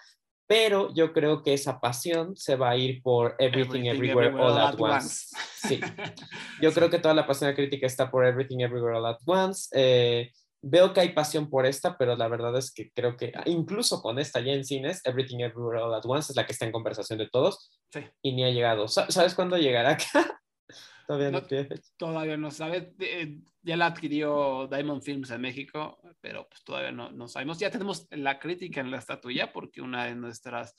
pero 0.46 0.92
yo 0.94 1.12
creo 1.12 1.42
que 1.42 1.52
esa 1.54 1.80
pasión 1.80 2.36
se 2.36 2.56
va 2.56 2.70
a 2.70 2.76
ir 2.76 3.02
por 3.02 3.34
Everything, 3.38 3.86
Everywhere, 3.86 4.34
All, 4.40 4.58
at, 4.58 4.74
once. 4.78 5.26
Sí, 5.56 5.80
yo 6.62 6.72
creo 6.72 6.88
que 6.90 6.98
toda 6.98 7.14
la 7.14 7.26
pasión 7.26 7.52
crítica 7.54 7.86
está 7.86 8.10
por 8.10 8.24
Everything 8.26 8.60
Everywhere 8.60 8.96
All 8.98 9.06
at 9.06 9.18
Once. 9.26 9.68
Eh, 9.72 10.30
veo 10.62 10.92
que 10.92 11.00
hay 11.00 11.08
pasión 11.10 11.48
por 11.50 11.66
esta, 11.66 11.96
pero 11.98 12.16
la 12.16 12.28
verdad 12.28 12.56
es 12.56 12.72
que 12.72 12.90
creo 12.92 13.16
que 13.16 13.32
incluso 13.46 14.00
con 14.02 14.18
esta 14.18 14.40
ya 14.40 14.52
en 14.52 14.64
cines, 14.64 15.00
Everything 15.04 15.40
Everywhere 15.40 15.80
All 15.82 15.94
at 15.94 16.04
Once 16.04 16.32
es 16.32 16.36
la 16.36 16.46
que 16.46 16.52
está 16.52 16.64
en 16.64 16.72
conversación 16.72 17.18
de 17.18 17.28
todos 17.28 17.70
Sí. 17.92 18.00
y 18.22 18.32
ni 18.34 18.44
ha 18.44 18.50
llegado. 18.50 18.88
Sa- 18.88 19.10
¿Sabes 19.10 19.34
cuándo 19.34 19.56
llegará 19.56 19.90
acá? 19.92 20.40
Todavía 21.06 21.30
no, 21.30 21.40
No. 21.40 21.46
Todavía 21.96 22.36
no 22.36 22.50
sabe. 22.50 22.94
eh, 22.98 23.38
Ya 23.62 23.76
la 23.76 23.86
adquirió 23.86 24.68
Diamond 24.70 25.02
Films 25.02 25.30
en 25.30 25.40
México, 25.40 25.98
pero 26.20 26.48
pues 26.48 26.62
todavía 26.64 26.92
no, 26.92 27.10
no 27.10 27.26
sabemos. 27.28 27.58
Ya 27.58 27.70
tenemos 27.70 28.06
la 28.10 28.38
crítica 28.38 28.80
en 28.80 28.90
la 28.90 28.98
estatuilla 28.98 29.52
porque 29.52 29.80
una 29.82 30.04
de 30.04 30.14
nuestras 30.14 30.76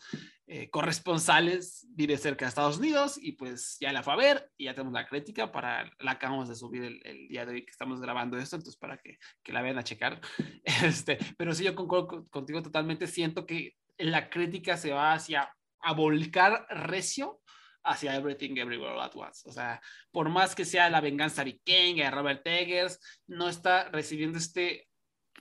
eh, 0.48 0.70
corresponsales 0.70 1.86
vive 1.90 2.18
cerca 2.18 2.46
de 2.46 2.50
Estados 2.50 2.78
Unidos 2.78 3.18
y 3.22 3.34
pues 3.34 3.78
ya 3.80 3.92
la 3.92 4.04
fue 4.04 4.14
a 4.14 4.18
ver 4.18 4.52
y 4.58 4.66
ya 4.66 4.74
tenemos 4.74 4.94
la 4.94 5.08
crítica 5.08 5.52
para 5.52 5.92
la 6.00 6.12
acabamos 6.12 6.48
de 6.50 6.56
subir 6.56 6.84
el, 6.84 7.02
el 7.06 7.28
día 7.28 7.46
de 7.46 7.54
hoy 7.54 7.66
que 7.66 7.72
estamos 7.72 8.00
grabando 8.00 8.38
esto, 8.38 8.56
entonces 8.56 8.80
para 8.80 8.98
que, 8.98 9.18
que 9.44 9.52
la 9.54 9.62
vayan 9.62 9.78
a 9.80 9.84
checar. 9.84 10.22
Este, 10.84 11.18
pero 11.38 11.54
sí, 11.54 11.64
yo 11.64 11.76
concuerdo 11.76 12.08
con- 12.08 12.26
contigo 12.30 12.62
totalmente. 12.62 13.08
Siento 13.08 13.46
que 13.46 13.76
la 13.98 14.30
crítica 14.30 14.78
se 14.78 14.92
va 14.92 15.14
hacia 15.14 15.54
a 15.82 15.94
volcar 15.94 16.66
recio 16.70 17.42
hacia 17.88 18.16
Everything 18.16 18.58
Everywhere 18.58 18.94
All 18.94 19.02
at 19.02 19.16
Once. 19.16 19.48
O 19.50 19.52
sea, 19.52 19.82
por 20.12 20.30
más 20.30 20.54
que 20.54 20.66
sea 20.66 20.90
la 20.90 21.02
venganza 21.02 21.44
vikinga 21.44 22.06
de 22.06 22.12
Robert 22.12 22.46
Eggers, 22.46 23.00
no 23.28 23.50
está 23.50 23.90
recibiendo 23.90 24.38
este, 24.38 24.88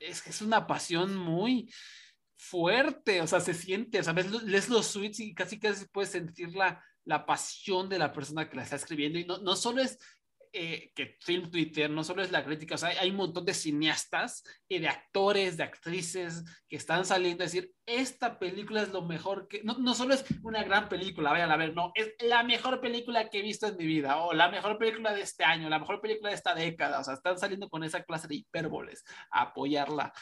es 0.00 0.22
que 0.22 0.30
es 0.30 0.40
una 0.40 0.66
pasión 0.66 1.16
muy 1.16 1.72
fuerte, 2.36 3.20
o 3.20 3.26
sea, 3.26 3.40
se 3.40 3.54
siente, 3.54 3.98
o 3.98 4.04
sea, 4.04 4.12
ves, 4.12 4.30
lees 4.44 4.68
los 4.68 4.92
tweets 4.92 5.20
y 5.20 5.34
casi 5.34 5.58
casi 5.58 5.86
puedes 5.86 6.10
sentir 6.10 6.54
la, 6.54 6.82
la 7.04 7.26
pasión 7.26 7.88
de 7.88 7.98
la 7.98 8.12
persona 8.12 8.48
que 8.48 8.56
la 8.56 8.62
está 8.62 8.76
escribiendo 8.76 9.18
y 9.18 9.24
no, 9.24 9.38
no 9.38 9.56
solo 9.56 9.82
es 9.82 9.98
eh, 10.58 10.90
que 10.94 11.18
Film 11.20 11.50
Twitter, 11.50 11.90
no 11.90 12.02
solo 12.02 12.22
es 12.22 12.32
la 12.32 12.42
crítica, 12.42 12.76
o 12.76 12.78
sea, 12.78 12.88
hay, 12.88 13.10
un 13.10 13.16
montón 13.16 13.44
de 13.44 13.52
cineastas 13.52 14.42
y 14.66 14.78
de 14.78 14.88
actores, 14.88 15.58
de 15.58 15.64
actrices 15.64 16.44
que 16.66 16.76
están 16.76 17.04
saliendo 17.04 17.42
a 17.42 17.46
decir, 17.46 17.72
esta 17.84 18.38
película 18.38 18.80
es 18.80 18.88
lo 18.88 19.02
mejor 19.02 19.48
que, 19.48 19.62
no, 19.64 19.76
no 19.76 19.94
solo 19.94 20.14
es 20.14 20.24
una 20.42 20.64
gran 20.64 20.88
película, 20.88 21.30
vayan 21.30 21.50
a 21.50 21.58
ver, 21.58 21.74
no, 21.74 21.92
es 21.94 22.14
la 22.20 22.42
mejor 22.42 22.80
película 22.80 23.28
que 23.28 23.40
he 23.40 23.42
visto 23.42 23.66
en 23.66 23.76
mi 23.76 23.84
vida, 23.84 24.16
o 24.16 24.32
la 24.32 24.48
mejor 24.48 24.78
película 24.78 25.12
de 25.12 25.20
este 25.20 25.44
año, 25.44 25.68
la 25.68 25.78
mejor 25.78 26.00
película 26.00 26.30
de 26.30 26.36
esta 26.36 26.54
década, 26.54 27.00
o 27.00 27.04
sea, 27.04 27.12
están 27.12 27.38
saliendo 27.38 27.68
con 27.68 27.84
esa 27.84 28.02
clase 28.02 28.26
de 28.26 28.36
hipérboles 28.36 29.04
a 29.30 29.42
apoyarla. 29.42 30.14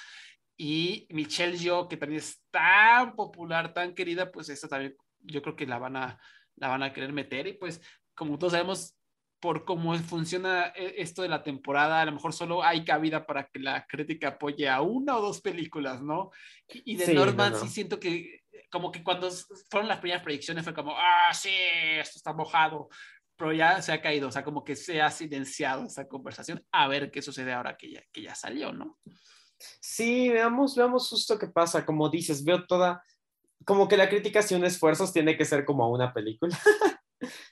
Y 0.57 1.07
Michelle 1.11 1.57
Yeoh, 1.57 1.87
que 1.87 1.97
también 1.97 2.19
es 2.19 2.43
tan 2.51 3.15
popular, 3.15 3.73
tan 3.73 3.95
querida, 3.95 4.33
pues 4.33 4.49
esta 4.49 4.67
también 4.67 4.97
yo 5.21 5.43
creo 5.43 5.55
que 5.55 5.67
la 5.67 5.79
van 5.79 5.97
a, 5.97 6.19
la 6.57 6.67
van 6.67 6.83
a 6.83 6.93
querer 6.93 7.13
meter. 7.13 7.47
Y 7.47 7.53
pues, 7.53 7.81
como 8.15 8.37
todos 8.37 8.53
sabemos, 8.53 8.97
por 9.45 9.67
cómo 9.67 9.95
funciona 9.99 10.69
eh, 10.69 10.95
esto 10.97 11.21
de 11.21 11.29
la 11.29 11.43
temporada, 11.43 12.01
a 12.01 12.07
lo 12.07 12.13
mejor 12.13 12.33
solo 12.33 12.65
hay 12.65 12.83
cabida 12.83 13.27
para 13.27 13.47
que 13.47 13.59
la 13.59 13.87
crítica 13.87 14.29
apoye 14.29 14.71
a 14.71 14.81
una 14.81 15.19
o 15.19 15.21
dos 15.21 15.43
películas, 15.43 16.01
¿no? 16.01 16.31
Y, 16.67 16.97
de 16.97 17.05
Sí, 17.05 17.13
Norman 17.13 17.53
no, 17.53 17.59
no. 17.59 17.63
sí 17.63 17.69
siento 17.71 18.01
que 18.01 18.41
como 18.71 18.91
que 18.91 19.05
cuando 19.05 19.31
fueron 19.69 19.87
las 19.87 20.01
primeras 20.01 20.23
predicciones 20.23 20.65
fue 20.65 20.73
como, 20.73 20.95
ah, 20.97 21.29
sí, 21.35 21.51
esto 22.01 22.17
está 22.17 22.33
mojado, 22.33 22.89
pero 23.37 23.53
ya 23.53 23.83
se 23.83 23.93
ha 23.93 24.01
caído, 24.01 24.29
o 24.29 24.33
sea, 24.33 24.43
como 24.45 24.65
que 24.65 24.77
se 24.77 25.03
ha 25.03 25.11
silenciado 25.11 25.85
esa 25.85 26.09
conversación, 26.09 26.65
a 26.73 26.89
ver 26.89 27.11
qué 27.11 27.21
sucede 27.21 27.53
ahora 27.53 27.77
que 27.77 27.91
ya, 27.91 28.03
que 28.15 28.23
ya 28.23 28.35
salió, 28.35 28.73
¿no? 28.73 28.99
Sí, 29.59 30.31
veamos, 30.31 30.75
veamos 30.75 31.07
justo 31.07 31.39
qué 31.39 31.49
pasa. 31.49 31.85
Como 31.85 32.09
dices, 32.09 32.43
veo 32.45 32.65
toda, 32.65 33.03
como 33.67 33.89
que 33.89 33.99
la 33.99 34.09
crítica 34.09 34.41
si 34.41 34.55
un 34.55 34.65
esfuerzos 34.65 35.13
tiene 35.13 35.37
que 35.37 35.45
ser 35.45 35.67
como 35.67 35.91
una 35.91 36.15
película. 36.15 36.59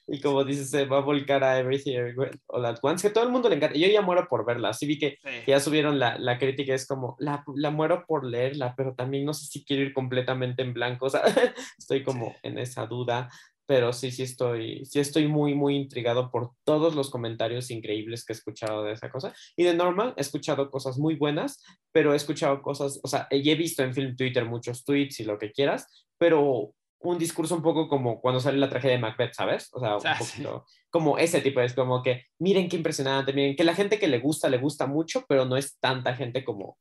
y 0.07 0.21
como 0.21 0.45
dices, 0.45 0.71
se 0.71 0.85
va 0.85 0.99
a 0.99 1.03
volcar 1.03 1.45
a 1.45 1.59
Everything 1.59 1.93
Everywhere 1.95 2.39
All 2.49 2.67
at 2.67 2.79
Once, 2.83 3.07
que 3.07 3.15
todo 3.15 3.25
el 3.25 3.31
mundo 3.31 3.49
le 3.49 3.57
encanta. 3.57 3.79
Yo 3.79 3.87
ya 3.87 4.03
muero 4.03 4.27
por 4.29 4.45
verla. 4.45 4.71
Así 4.71 4.87
vi 4.87 4.99
que 4.99 5.19
Sí. 5.23 5.31
ya 5.47 5.61
subieron 5.61 5.99
la, 5.99 6.19
la 6.19 6.39
crítica, 6.39 6.75
es 6.75 6.87
como, 6.87 7.17
la, 7.19 7.45
la 7.55 7.71
muero 7.71 8.05
por 8.07 8.25
leerla, 8.25 8.75
pero 8.77 8.95
también 8.95 9.25
no 9.25 9.33
sé 9.35 9.47
si 9.47 9.65
quiero 9.65 9.83
ir 9.83 9.93
completamente 9.95 10.63
en 10.63 10.73
blanco. 10.75 11.07
O 11.07 11.11
sea, 11.11 11.23
estoy 11.79 12.03
como 12.03 12.35
en 12.43 12.59
esa 12.59 12.87
duda. 12.87 13.29
Pero 13.65 13.93
sí, 13.93 14.11
sí 14.11 14.25
estoy, 14.25 14.85
sí 14.85 14.99
estoy 14.99 15.29
muy, 15.29 15.55
muy 15.55 15.77
intrigado 15.77 16.33
por 16.33 16.51
todos 16.65 16.97
los 16.97 17.11
comentarios 17.11 17.71
increíbles 17.71 18.25
que 18.25 18.33
he 18.33 18.37
escuchado 18.37 18.83
de 18.83 18.93
esa 18.93 19.09
cosa. 19.09 19.33
Y 19.57 19.63
de 19.63 19.73
Norman 19.73 20.15
he 20.17 20.21
escuchado 20.21 20.69
cosas 20.69 20.99
muy 20.99 21.15
buenas, 21.15 21.63
pero 21.93 22.13
he 22.13 22.17
escuchado 22.17 22.61
cosas, 22.61 22.99
o 23.05 23.09
sea, 23.09 23.29
y 23.31 23.49
he 23.49 23.55
visto 23.55 23.85
en 23.85 23.95
Film 23.95 24.17
Twitter 24.17 24.45
muchos 24.47 24.85
tweets 24.85 25.21
y 25.21 25.25
lo 25.25 25.39
que 25.39 25.53
quieras, 25.53 25.87
pero 26.19 26.75
un 27.03 27.19
discurso 27.19 27.55
un 27.57 27.63
poco 27.63 27.89
como 27.89 28.21
cuando 28.21 28.41
sale 28.41 28.59
la 28.59 28.69
tragedia 28.69 28.97
de 28.97 29.03
Macbeth, 29.03 29.35
¿sabes? 29.35 29.69
O 29.73 29.81
sea, 29.81 29.97
un 29.97 30.07
Ah, 30.07 30.17
sí. 30.19 30.25
poquito 30.43 30.65
como 30.91 31.19
ese 31.19 31.41
tipo, 31.41 31.61
es 31.61 31.75
como 31.75 32.03
que 32.03 32.27
miren 32.39 32.69
qué 32.69 32.77
impresionante, 32.77 33.33
miren 33.33 33.57
que 33.57 33.65
la 33.65 33.75
gente 33.75 33.99
que 33.99 34.09
le 34.09 34.19
gusta, 34.19 34.49
le 34.49 34.59
gusta 34.59 34.87
mucho, 34.87 35.25
pero 35.29 35.45
no 35.45 35.57
es 35.57 35.79
tanta 35.79 36.15
gente 36.15 36.45
como, 36.45 36.79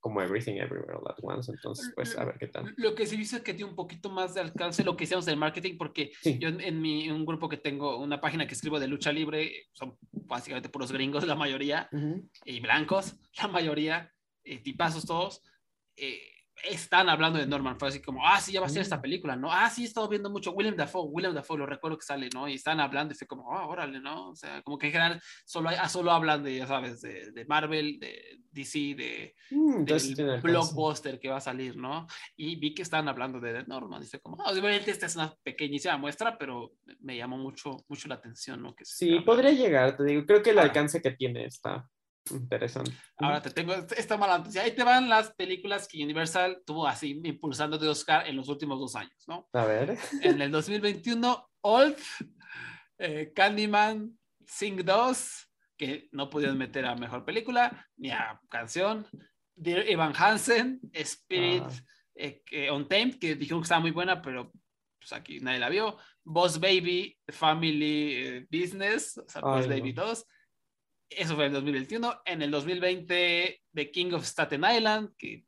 como 0.00 0.20
Everything 0.22 0.54
Everywhere 0.54 0.94
All 0.96 1.08
at 1.10 1.16
Once, 1.22 1.52
entonces 1.52 1.92
pues 1.94 2.16
a 2.18 2.24
ver 2.24 2.36
qué 2.38 2.48
tal. 2.48 2.72
Lo 2.76 2.94
que 2.94 3.06
sí 3.06 3.16
dice 3.16 3.36
es 3.36 3.42
que 3.42 3.54
tiene 3.54 3.70
un 3.70 3.76
poquito 3.76 4.10
más 4.10 4.34
de 4.34 4.40
alcance 4.40 4.82
lo 4.82 4.96
que 4.96 5.04
hicimos 5.04 5.26
del 5.26 5.36
marketing, 5.36 5.76
porque 5.78 6.10
Sí. 6.22 6.38
yo 6.40 6.48
en, 6.48 6.60
en 6.60 6.80
mi, 6.80 7.04
en 7.04 7.12
un 7.12 7.24
grupo 7.26 7.48
que 7.48 7.56
tengo, 7.58 7.98
una 7.98 8.20
página 8.20 8.46
que 8.46 8.54
escribo 8.54 8.80
de 8.80 8.88
lucha 8.88 9.12
libre, 9.12 9.66
son 9.72 9.96
básicamente 10.10 10.68
puros 10.70 10.90
gringos, 10.90 11.24
la 11.26 11.36
mayoría, 11.36 11.88
Ujú. 11.92 12.28
y 12.44 12.58
blancos, 12.60 13.14
la 13.40 13.48
mayoría, 13.48 14.12
eh, 14.44 14.58
tipazos 14.58 15.04
todos, 15.06 15.42
eh, 15.94 16.20
están 16.68 17.08
hablando 17.08 17.38
de 17.38 17.46
Norman. 17.46 17.78
Fue 17.78 17.88
así 17.88 18.00
como, 18.02 18.26
ah, 18.26 18.40
sí, 18.40 18.52
ya 18.52 18.60
va 18.60 18.66
a 18.66 18.68
ser 18.70 18.82
esta 18.82 19.00
película, 19.00 19.36
¿no? 19.36 19.52
Ah, 19.52 19.68
sí, 19.70 19.82
he 19.82 19.86
estado 19.86 20.08
viendo 20.08 20.30
mucho 20.30 20.52
William 20.52 20.76
Dafoe, 20.76 21.08
William 21.10 21.34
Dafoe, 21.34 21.58
lo 21.58 21.66
recuerdo 21.66 21.98
que 21.98 22.06
sale, 22.06 22.28
¿no? 22.34 22.48
Y 22.48 22.54
están 22.54 22.80
hablando 22.80 23.12
y 23.12 23.16
fue 23.16 23.26
como, 23.26 23.52
ah, 23.52 23.66
órale, 23.66 24.00
¿no? 24.00 24.30
O 24.30 24.36
sea, 24.36 24.62
como 24.62 24.78
que 24.78 24.86
en 24.86 24.92
general 24.92 25.20
solo, 25.44 25.68
hay- 25.70 25.76
ah, 25.80 25.88
solo 25.88 26.12
hablan 26.12 26.42
de, 26.42 26.56
ya 26.58 26.66
sabes, 26.66 27.00
de, 27.00 27.32
de 27.32 27.44
Marvel, 27.46 27.98
de 27.98 28.38
DC, 28.50 28.78
de, 28.94 29.34
Mm, 29.50 29.84
del 29.84 30.40
blockbuster 30.42 31.18
que 31.20 31.28
va 31.28 31.36
a 31.36 31.40
salir, 31.40 31.76
¿no? 31.76 32.06
Y 32.36 32.56
vi 32.56 32.74
que 32.74 32.82
estaban 32.82 33.08
hablando 33.08 33.38
de 33.40 33.64
Norman. 33.64 34.02
Y 34.02 34.06
fue 34.06 34.20
como, 34.20 34.40
ah, 34.42 34.50
obviamente 34.50 34.90
esta 34.90 35.06
es 35.06 35.16
una 35.16 35.34
pequeñísima 35.42 35.96
muestra, 35.96 36.38
pero 36.38 36.72
me 37.00 37.16
llamó 37.16 37.36
mucho, 37.38 37.76
mucho 37.88 38.08
la 38.08 38.14
atención, 38.16 38.62
¿no? 38.62 38.74
Que 38.74 38.84
Sí, 38.84 39.20
podría 39.20 39.50
llegar, 39.52 39.96
te 39.96 40.04
digo, 40.04 40.24
creo 40.26 40.42
que 40.42 40.50
el 40.50 40.58
Ahora. 40.58 40.70
alcance 40.70 41.00
que 41.02 41.10
tiene 41.12 41.44
está 41.46 41.88
interesante. 42.30 42.92
Ahora 43.18 43.42
te 43.42 43.50
tengo 43.50 43.74
esta 43.74 44.16
mala 44.16 44.38
noticia. 44.38 44.62
Ahí 44.62 44.72
te 44.74 44.84
van 44.84 45.08
las 45.08 45.32
películas 45.34 45.88
que 45.88 46.02
Universal 46.02 46.62
tuvo 46.64 46.86
así 46.86 47.20
impulsando 47.24 47.78
de 47.78 47.88
Oscar 47.88 48.26
en 48.26 48.36
los 48.36 48.48
últimos 48.48 48.78
dos 48.78 48.94
años, 48.96 49.24
¿no? 49.26 49.48
A 49.52 49.64
ver. 49.64 49.98
En 50.22 50.40
el 50.40 50.50
2021, 50.50 51.50
Old, 51.62 51.96
eh, 52.98 53.32
Candyman, 53.34 54.18
Sing 54.46 54.84
2, 54.84 55.48
que 55.76 56.08
no 56.12 56.30
pudieron 56.30 56.58
meter 56.58 56.84
a 56.86 56.94
mejor 56.94 57.24
película 57.24 57.88
ni 57.96 58.10
a 58.10 58.40
canción. 58.48 59.06
Dear 59.54 59.80
Evan 59.88 60.12
Hansen, 60.16 60.80
Spirit, 60.92 61.64
Ah. 61.64 61.70
eh, 62.14 62.42
que- 62.44 62.70
Untamed, 62.70 63.18
que 63.18 63.34
dijeron 63.36 63.60
que 63.60 63.64
estaba 63.64 63.80
muy 63.80 63.90
buena, 63.90 64.22
pero 64.22 64.50
pues 64.98 65.12
aquí 65.12 65.40
nadie 65.40 65.58
la 65.58 65.68
vio. 65.68 65.98
Boss 66.24 66.60
Baby, 66.60 67.18
Family 67.28 68.12
eh, 68.14 68.46
Business, 68.50 69.18
o 69.18 69.28
sea, 69.28 69.40
Boss 69.42 69.66
Baby 69.66 69.92
no. 69.92 70.06
2. 70.06 70.24
Eso 71.16 71.34
fue 71.34 71.44
en 71.46 71.48
el 71.50 71.54
2021. 71.54 72.22
En 72.24 72.42
el 72.42 72.50
2020, 72.50 73.62
The 73.74 73.90
King 73.90 74.12
of 74.12 74.24
Staten 74.24 74.62
Island, 74.64 75.10
que 75.16 75.44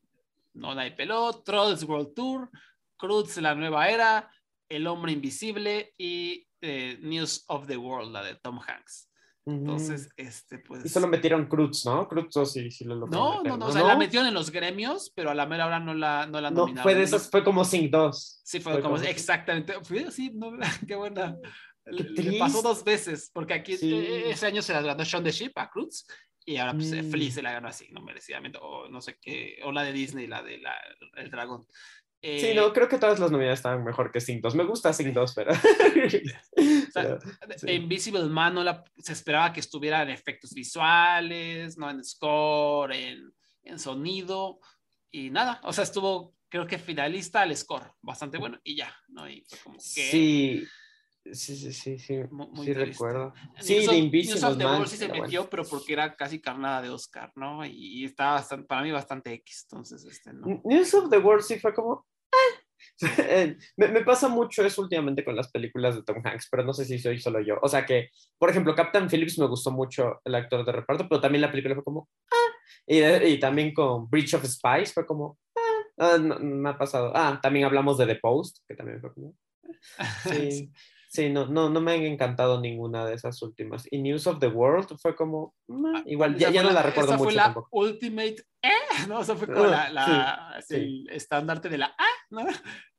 no 0.55 0.75
nadie 0.75 0.93
peló. 0.93 1.43
Trolls 1.43 1.85
World 1.85 2.15
Tour, 2.15 2.51
Cruz, 2.97 3.37
La 3.39 3.55
Nueva 3.55 3.89
Era, 3.89 4.31
El 4.69 4.87
Hombre 4.87 5.13
Invisible 5.13 5.95
y 5.99 6.47
eh, 6.61 6.99
News 7.03 7.45
of 7.49 7.67
the 7.67 7.77
World, 7.77 8.13
la 8.13 8.23
de 8.25 8.37
Tom 8.37 8.59
Hanks. 8.67 9.11
Entonces, 9.47 10.09
este, 10.17 10.59
pues... 10.59 10.87
Y 10.87 10.89
solo 10.89 11.07
metieron 11.07 11.45
Cruz, 11.47 11.85
¿no? 11.85 12.09
Cruz 12.09 12.35
oh, 12.39 12.47
sí, 12.47 12.71
sí 12.71 12.83
lo 12.85 12.95
lograron 12.95 13.29
No, 13.29 13.37
meter, 13.43 13.51
no, 13.53 13.57
no, 13.59 13.67
o 13.67 13.73
sea, 13.73 13.83
la 13.83 13.95
metieron 13.97 14.27
en 14.27 14.33
los 14.33 14.51
gremios, 14.51 15.13
pero 15.15 15.31
a 15.31 15.35
la 15.35 15.45
mera 15.45 15.67
hora 15.67 15.79
no 15.81 15.93
la, 15.93 16.27
no 16.27 16.41
la 16.41 16.51
No, 16.51 16.61
nominaron. 16.63 16.83
fue 16.83 16.95
de 16.95 17.01
No- 17.01 17.05
esas, 17.05 17.31
fue 17.31 17.45
como 17.45 17.63
Sing 17.63 17.91
2. 17.91 18.41
Sí, 18.43 18.61
fue, 18.61 18.73
fue 18.73 18.81
como, 18.83 18.95
como- 18.97 19.07
exactamente. 19.07 19.75
Fue 19.83 20.05
así, 20.05 20.31
no, 20.35 20.53
qué 20.89 20.95
buena. 20.97 21.37
Le- 21.87 22.39
pasó 22.39 22.63
dos 22.63 22.83
veces, 22.85 23.31
porque 23.33 23.55
aquí 23.55 23.77
Sí. 23.77 23.93
eh, 23.95 24.31
ese 24.31 24.47
año 24.47 24.63
se 24.63 24.73
la 24.73 24.81
ganó 24.83 25.05
Sean 25.05 25.23
the 25.25 25.31
Sheep 25.31 25.53
a 25.57 25.71
Cruz 25.71 26.07
y 26.47 26.57
ahora 26.57 26.73
pues, 26.75 26.91
Mm. 26.93 27.11
Feliz 27.11 27.35
se 27.35 27.43
la 27.43 27.53
ganó 27.53 27.69
así, 27.69 27.89
no 27.91 28.01
merecidamente, 28.01 28.59
o 28.61 28.89
no 28.89 29.01
sé 29.01 29.19
qué, 29.21 29.59
o 29.65 29.73
la 29.73 29.83
de 29.83 29.93
Disney, 29.93 30.27
la 30.27 30.43
de 30.43 30.59
la, 30.59 30.75
el 31.17 31.31
dragón. 31.31 31.67
Eh, 32.23 32.41
Sí, 32.41 32.55
no, 32.55 32.73
creo 32.73 32.89
que 32.89 32.97
todas 32.97 33.19
las 33.21 33.31
novedades 33.31 33.59
estaban 33.59 33.85
mejor 33.85 34.11
que 34.11 34.19
Sing 34.21 34.41
2. 34.41 34.55
Me 34.55 34.65
gusta 34.65 34.95
Sing 34.95 35.13
2, 35.13 35.35
pero... 35.35 35.53
sea, 36.93 37.19
pero, 37.19 37.59
sí. 37.59 37.71
Invisible 37.71 38.25
Man 38.25 38.55
no 38.55 38.65
la, 38.65 38.83
se 38.97 39.13
esperaba 39.13 39.53
que 39.53 39.61
estuviera 39.61 40.03
en 40.03 40.11
efectos 40.11 40.53
visuales, 40.55 41.77
no 41.79 41.91
en 41.91 42.03
score, 42.05 42.93
en, 42.95 43.33
en 43.63 43.79
sonido 43.79 44.59
y 45.11 45.31
nada. 45.31 45.61
O 45.65 45.73
sea, 45.73 45.85
estuvo, 45.85 46.35
creo 46.49 46.67
que 46.67 46.79
finalista 46.79 47.43
al 47.43 47.55
score, 47.57 47.93
bastante 48.01 48.39
bueno 48.39 48.59
y 48.65 48.77
ya, 48.77 48.95
¿no? 49.09 49.29
Y 49.29 49.45
fue 49.47 49.59
como 49.63 49.77
que. 49.77 49.83
Sí, 49.83 50.65
Sí, 51.33 51.57
sí, 51.57 51.73
sí, 51.73 51.99
sí, 51.99 52.19
muy 52.31 52.67
sí 52.67 52.75
recuerdo. 52.75 53.33
News 53.35 53.67
Sí, 53.67 53.75
of- 53.77 53.81
de 53.81 53.87
News 53.87 53.97
Invisible 54.05 54.47
of 54.47 54.59
the 54.59 54.65
Man. 54.65 54.75
World 54.75 54.89
sí 54.89 54.97
se 54.97 55.09
bueno. 55.09 55.23
metió, 55.23 55.49
pero 55.51 55.65
porque 55.65 55.93
era 55.95 56.15
casi 56.17 56.41
carnada 56.41 56.83
de 56.83 56.91
Oscar, 56.91 57.33
¿no? 57.35 57.65
Y, 57.65 57.71
y 58.03 58.05
estaba 58.05 58.35
bastante- 58.35 58.67
para 58.67 58.83
mí 58.83 58.91
bastante 58.93 59.33
X, 59.33 59.67
entonces, 59.71 60.05
este, 60.05 60.33
no. 60.35 60.61
News 60.65 60.93
of 60.95 61.09
the 61.11 61.19
World 61.19 61.43
sí 61.43 61.59
fue 61.59 61.73
como... 61.75 62.07
ah. 62.33 62.61
Eh, 63.19 63.57
me, 63.79 63.89
me 63.89 64.05
pasa 64.05 64.29
mucho 64.29 64.63
eso 64.65 64.83
últimamente 64.83 65.25
con 65.25 65.35
las 65.35 65.51
películas 65.51 65.97
de 65.97 66.03
Tom 66.03 66.21
Hanks, 66.23 66.49
pero 66.51 66.63
no 66.63 66.75
sé 66.75 66.85
si 66.85 66.99
soy 66.99 67.19
solo 67.19 67.41
yo. 67.41 67.57
O 67.63 67.69
sea 67.69 67.87
que, 67.87 68.11
por 68.39 68.51
ejemplo, 68.51 68.75
Captain 68.75 69.09
Phillips 69.09 69.39
me 69.39 69.47
gustó 69.47 69.71
mucho 69.71 70.21
el 70.25 70.35
actor 70.35 70.65
de 70.65 70.73
reparto, 70.73 71.09
pero 71.09 71.21
también 71.23 71.41
la 71.41 71.51
película 71.51 71.75
fue 71.75 71.85
como... 71.85 72.09
ah. 72.31 72.37
Y, 72.87 73.03
y 73.03 73.41
también 73.41 73.73
con 73.73 74.11
Breach 74.11 74.35
of 74.35 74.45
Spies 74.45 74.93
fue 74.93 75.07
como... 75.07 75.39
ah. 75.57 75.61
Ah, 75.97 76.19
no, 76.19 76.39
me 76.39 76.69
ha 76.69 76.77
pasado. 76.77 77.13
Ah, 77.15 77.39
también 77.43 77.65
hablamos 77.65 77.97
de 77.97 78.07
The 78.07 78.17
Post, 78.17 78.59
que 78.69 78.75
también 78.75 79.01
fue 79.01 79.15
como... 79.15 79.35
Sí, 80.29 80.71
sí, 81.15 81.31
no, 81.31 81.47
no, 81.47 81.71
no 81.71 81.81
me 81.81 81.93
han 81.93 82.03
encantado 82.03 82.61
ninguna 82.61 83.07
de 83.07 83.15
esas 83.15 83.41
últimas. 83.41 83.87
Y 83.91 83.99
News 84.03 84.27
of 84.27 84.41
the 84.41 84.49
World 84.49 84.89
fue 85.01 85.15
como... 85.15 85.55
"Meh", 85.69 86.03
igual, 86.07 86.37
ya, 86.37 86.51
no 86.63 86.73
la 86.73 86.83
recuerdo 86.83 87.13
esa 87.13 87.19
mucho 87.19 87.31
fue 87.31 87.35
la 87.35 87.45
tampoco. 87.45 87.69
Ultimate, 87.71 88.37
¿eh? 88.65 88.71
No, 89.09 89.21
esa 89.23 89.37
fue 89.37 89.47
como 89.47 89.67
la, 89.67 89.91
la- 89.91 90.63
sí, 90.67 90.75
el 90.75 91.11
estandarte 91.11 91.69
de 91.69 91.79
la, 91.79 91.95
ah, 91.99 92.05
¿no? 92.31 92.47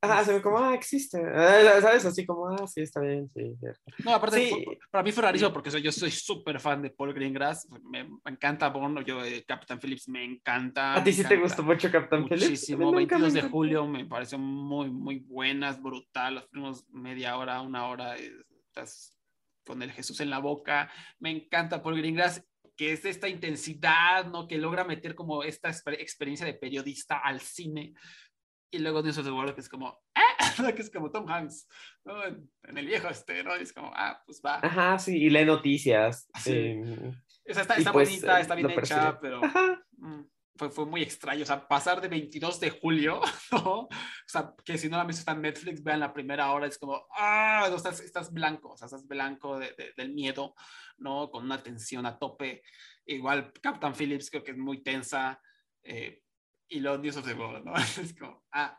Ah, 0.00 0.22
se 0.24 0.34
ve 0.34 0.42
como, 0.42 0.58
ah, 0.58 0.74
existe. 0.74 1.18
¿Sabes? 1.80 2.04
Así 2.04 2.24
como, 2.24 2.48
ah, 2.48 2.66
sí, 2.66 2.82
está 2.82 3.00
bien, 3.00 3.28
sí. 3.34 3.54
cierto. 3.58 3.80
No, 4.04 4.14
aparte, 4.14 4.36
Sí. 4.48 4.50
fue- 4.64 4.78
para 4.90 5.02
mí 5.02 5.10
fue 5.12 5.22
rarísimo 5.24 5.52
porque 5.52 5.70
soy- 5.70 5.82
yo 5.82 5.90
soy 5.90 6.10
súper 6.12 6.60
fan 6.60 6.82
de 6.82 6.90
Paul 6.90 7.12
Greengrass. 7.12 7.68
Me, 7.82 8.04
me 8.04 8.30
encanta 8.30 8.68
Bourne, 8.68 9.04
yo, 9.04 9.24
eh, 9.24 9.44
Captain 9.46 9.80
Phillips, 9.80 10.08
me 10.08 10.24
encanta. 10.24 10.94
¿A 10.94 11.02
ti 11.02 11.12
sí 11.12 11.24
te 11.24 11.36
gustó 11.36 11.62
mucho 11.62 11.90
Captain 11.90 12.24
Phillips? 12.28 12.42
Muchísimo. 12.50 12.88
A 12.88 12.92
mí 12.92 12.98
nunca 13.02 13.16
me 13.18 13.22
22 13.24 13.34
de 13.44 13.50
julio 13.50 13.86
me 13.86 14.04
pareció 14.06 14.38
muy, 14.38 14.90
muy 14.90 15.18
buenas, 15.20 15.82
brutal. 15.82 16.36
Los 16.36 16.46
primeros 16.48 16.88
media 16.90 17.36
hora, 17.36 17.60
una 17.62 17.86
hora, 17.88 18.16
eh, 18.16 18.32
estás 18.68 19.12
con 19.66 19.82
el 19.82 19.90
Jesús 19.90 20.20
en 20.20 20.30
la 20.30 20.38
boca. 20.38 20.88
Me 21.18 21.30
encanta 21.30 21.82
Paul 21.82 21.96
Greengrass, 21.98 22.40
que 22.76 22.92
es 22.92 23.04
esta 23.04 23.28
intensidad, 23.28 24.26
¿no? 24.26 24.46
Que 24.46 24.58
logra 24.58 24.84
meter 24.84 25.14
como 25.14 25.42
esta 25.42 25.70
exper- 25.70 26.00
experiencia 26.00 26.46
de 26.46 26.54
periodista 26.54 27.18
al 27.18 27.40
cine. 27.40 27.94
Y 28.70 28.78
luego 28.78 29.02
News 29.02 29.18
of 29.18 29.24
the 29.24 29.30
World, 29.30 29.54
que 29.54 29.60
es 29.60 29.68
como, 29.68 29.98
¡ah! 30.14 30.22
que 30.76 30.82
es 30.82 30.90
como 30.90 31.10
Tom 31.10 31.28
Hanks, 31.28 31.68
¿no? 32.04 32.24
En, 32.24 32.50
en 32.64 32.78
el 32.78 32.86
viejo 32.86 33.08
este, 33.08 33.42
¿no? 33.42 33.56
Y 33.56 33.62
es 33.62 33.72
como, 33.72 33.90
ah, 33.94 34.22
pues 34.26 34.42
va. 34.44 34.60
Ajá, 34.62 34.98
sí, 34.98 35.16
y 35.16 35.30
lee 35.30 35.44
noticias. 35.44 36.28
Sí. 36.42 36.82
Sí. 36.84 37.50
O 37.50 37.54
sea, 37.54 37.62
está, 37.62 37.76
está 37.76 37.92
pues, 37.92 38.08
bonita, 38.08 38.38
eh, 38.38 38.42
está 38.42 38.54
bien 38.56 38.68
lo 38.68 38.80
hecha, 38.80 39.20
pero 39.20 39.40
mm, 39.98 40.22
fue, 40.56 40.70
fue 40.70 40.86
muy 40.86 41.02
extraño. 41.02 41.42
O 41.42 41.46
sea, 41.46 41.66
pasar 41.68 42.00
de 42.00 42.08
22 42.08 42.58
de 42.60 42.70
julio, 42.70 43.20
¿no? 43.52 43.80
O 43.82 43.88
sea, 44.26 44.52
que 44.64 44.78
si 44.78 44.88
no 44.88 44.96
la 44.96 45.02
han 45.02 45.06
visto 45.08 45.20
está 45.20 45.32
en 45.32 45.42
Netflix, 45.42 45.82
vean 45.82 46.00
la 46.00 46.12
primera 46.12 46.50
hora, 46.52 46.66
es 46.66 46.78
como, 46.78 47.06
ah, 47.16 47.66
no, 47.70 47.76
estás, 47.76 48.00
estás 48.00 48.32
blanco, 48.32 48.70
o 48.72 48.76
sea, 48.76 48.86
estás 48.86 49.06
blanco 49.06 49.58
de- 49.58 49.74
de- 49.76 49.92
del 49.96 50.12
miedo, 50.14 50.54
¿no? 50.98 51.30
Con 51.30 51.44
una 51.44 51.62
tensión 51.62 52.06
a 52.06 52.18
tope. 52.18 52.62
Igual 53.06 53.52
Captain 53.62 53.94
Phillips 53.94 54.30
creo 54.30 54.42
que 54.44 54.52
es 54.52 54.58
muy 54.58 54.82
tensa. 54.82 55.40
eh, 55.82 56.22
y 56.68 56.80
los 56.80 56.98
News 56.98 57.16
of 57.18 57.24
the 57.26 57.34
World, 57.34 57.64
¿no? 57.64 57.74
Es 58.10 58.14
como, 58.18 58.44
ah, 58.52 58.76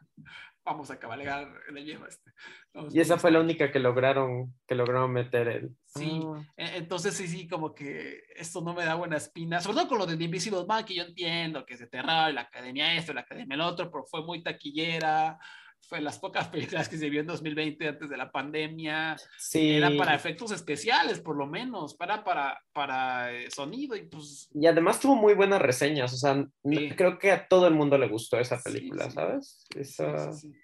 vamos 0.67 0.91
a 0.91 0.99
cabalgar 0.99 1.47
en 1.69 1.77
el 1.77 1.85
viejo 1.85 2.05
este. 2.05 2.31
Vamos 2.73 2.93
Y 2.93 2.99
esa 2.99 3.17
fue 3.17 3.31
la 3.31 3.39
única 3.39 3.71
que 3.71 3.79
lograron, 3.79 4.53
que 4.67 4.75
lograron 4.75 5.11
meter 5.11 5.47
el. 5.47 5.69
Sí. 5.85 6.21
Ah. 6.25 6.43
E- 6.57 6.77
Entonces 6.77 7.15
sí, 7.15 7.27
sí, 7.27 7.47
como 7.47 7.73
que 7.73 8.23
esto 8.35 8.61
no 8.61 8.73
me 8.73 8.83
da 8.83 8.95
buena 8.95 9.15
espina, 9.15 9.61
sobre 9.61 9.77
todo 9.77 9.87
con 9.87 9.97
lo 9.99 10.05
de 10.05 10.17
The 10.17 10.25
Invisible 10.25 10.65
Man, 10.67 10.83
que 10.83 10.95
yo 10.95 11.03
entiendo 11.03 11.65
que 11.65 11.75
es 11.75 11.79
de 11.79 11.87
terror, 11.87 12.33
la 12.33 12.41
academia 12.41 12.93
esto, 12.95 13.13
la 13.13 13.21
academia 13.21 13.55
el 13.55 13.61
otro, 13.61 13.89
pero 13.89 14.03
fue 14.05 14.25
muy 14.25 14.43
taquillera, 14.43 15.39
fue 15.81 16.01
las 16.01 16.19
pocas 16.19 16.47
películas 16.49 16.89
que 16.89 16.97
se 16.97 17.09
vio 17.09 17.21
en 17.21 17.27
2020 17.27 17.87
antes 17.87 18.09
de 18.09 18.17
la 18.17 18.31
pandemia, 18.31 19.15
Sí. 19.37 19.71
era 19.75 19.89
para 19.97 20.15
efectos 20.15 20.51
especiales 20.51 21.19
por 21.19 21.37
lo 21.37 21.47
menos, 21.47 21.95
para, 21.95 22.23
para, 22.23 22.61
para 22.73 23.33
eh, 23.33 23.49
sonido 23.51 23.95
y 23.95 24.03
pues... 24.07 24.49
Y 24.53 24.65
además 24.67 24.99
tuvo 24.99 25.15
muy 25.15 25.33
buenas 25.33 25.61
reseñas, 25.61 26.13
o 26.13 26.17
sea, 26.17 26.45
Sí. 26.63 26.89
creo 26.95 27.17
que 27.19 27.31
a 27.31 27.47
todo 27.47 27.67
el 27.67 27.73
mundo 27.73 27.97
le 27.97 28.07
gustó 28.09 28.37
esa 28.37 28.57
Sí, 28.57 28.63
película, 28.65 29.05
sí. 29.05 29.11
¿sabes? 29.11 29.65
sí, 29.71 29.79
Esa, 29.79 30.31
sí, 30.33 30.51
sí. 30.51 30.59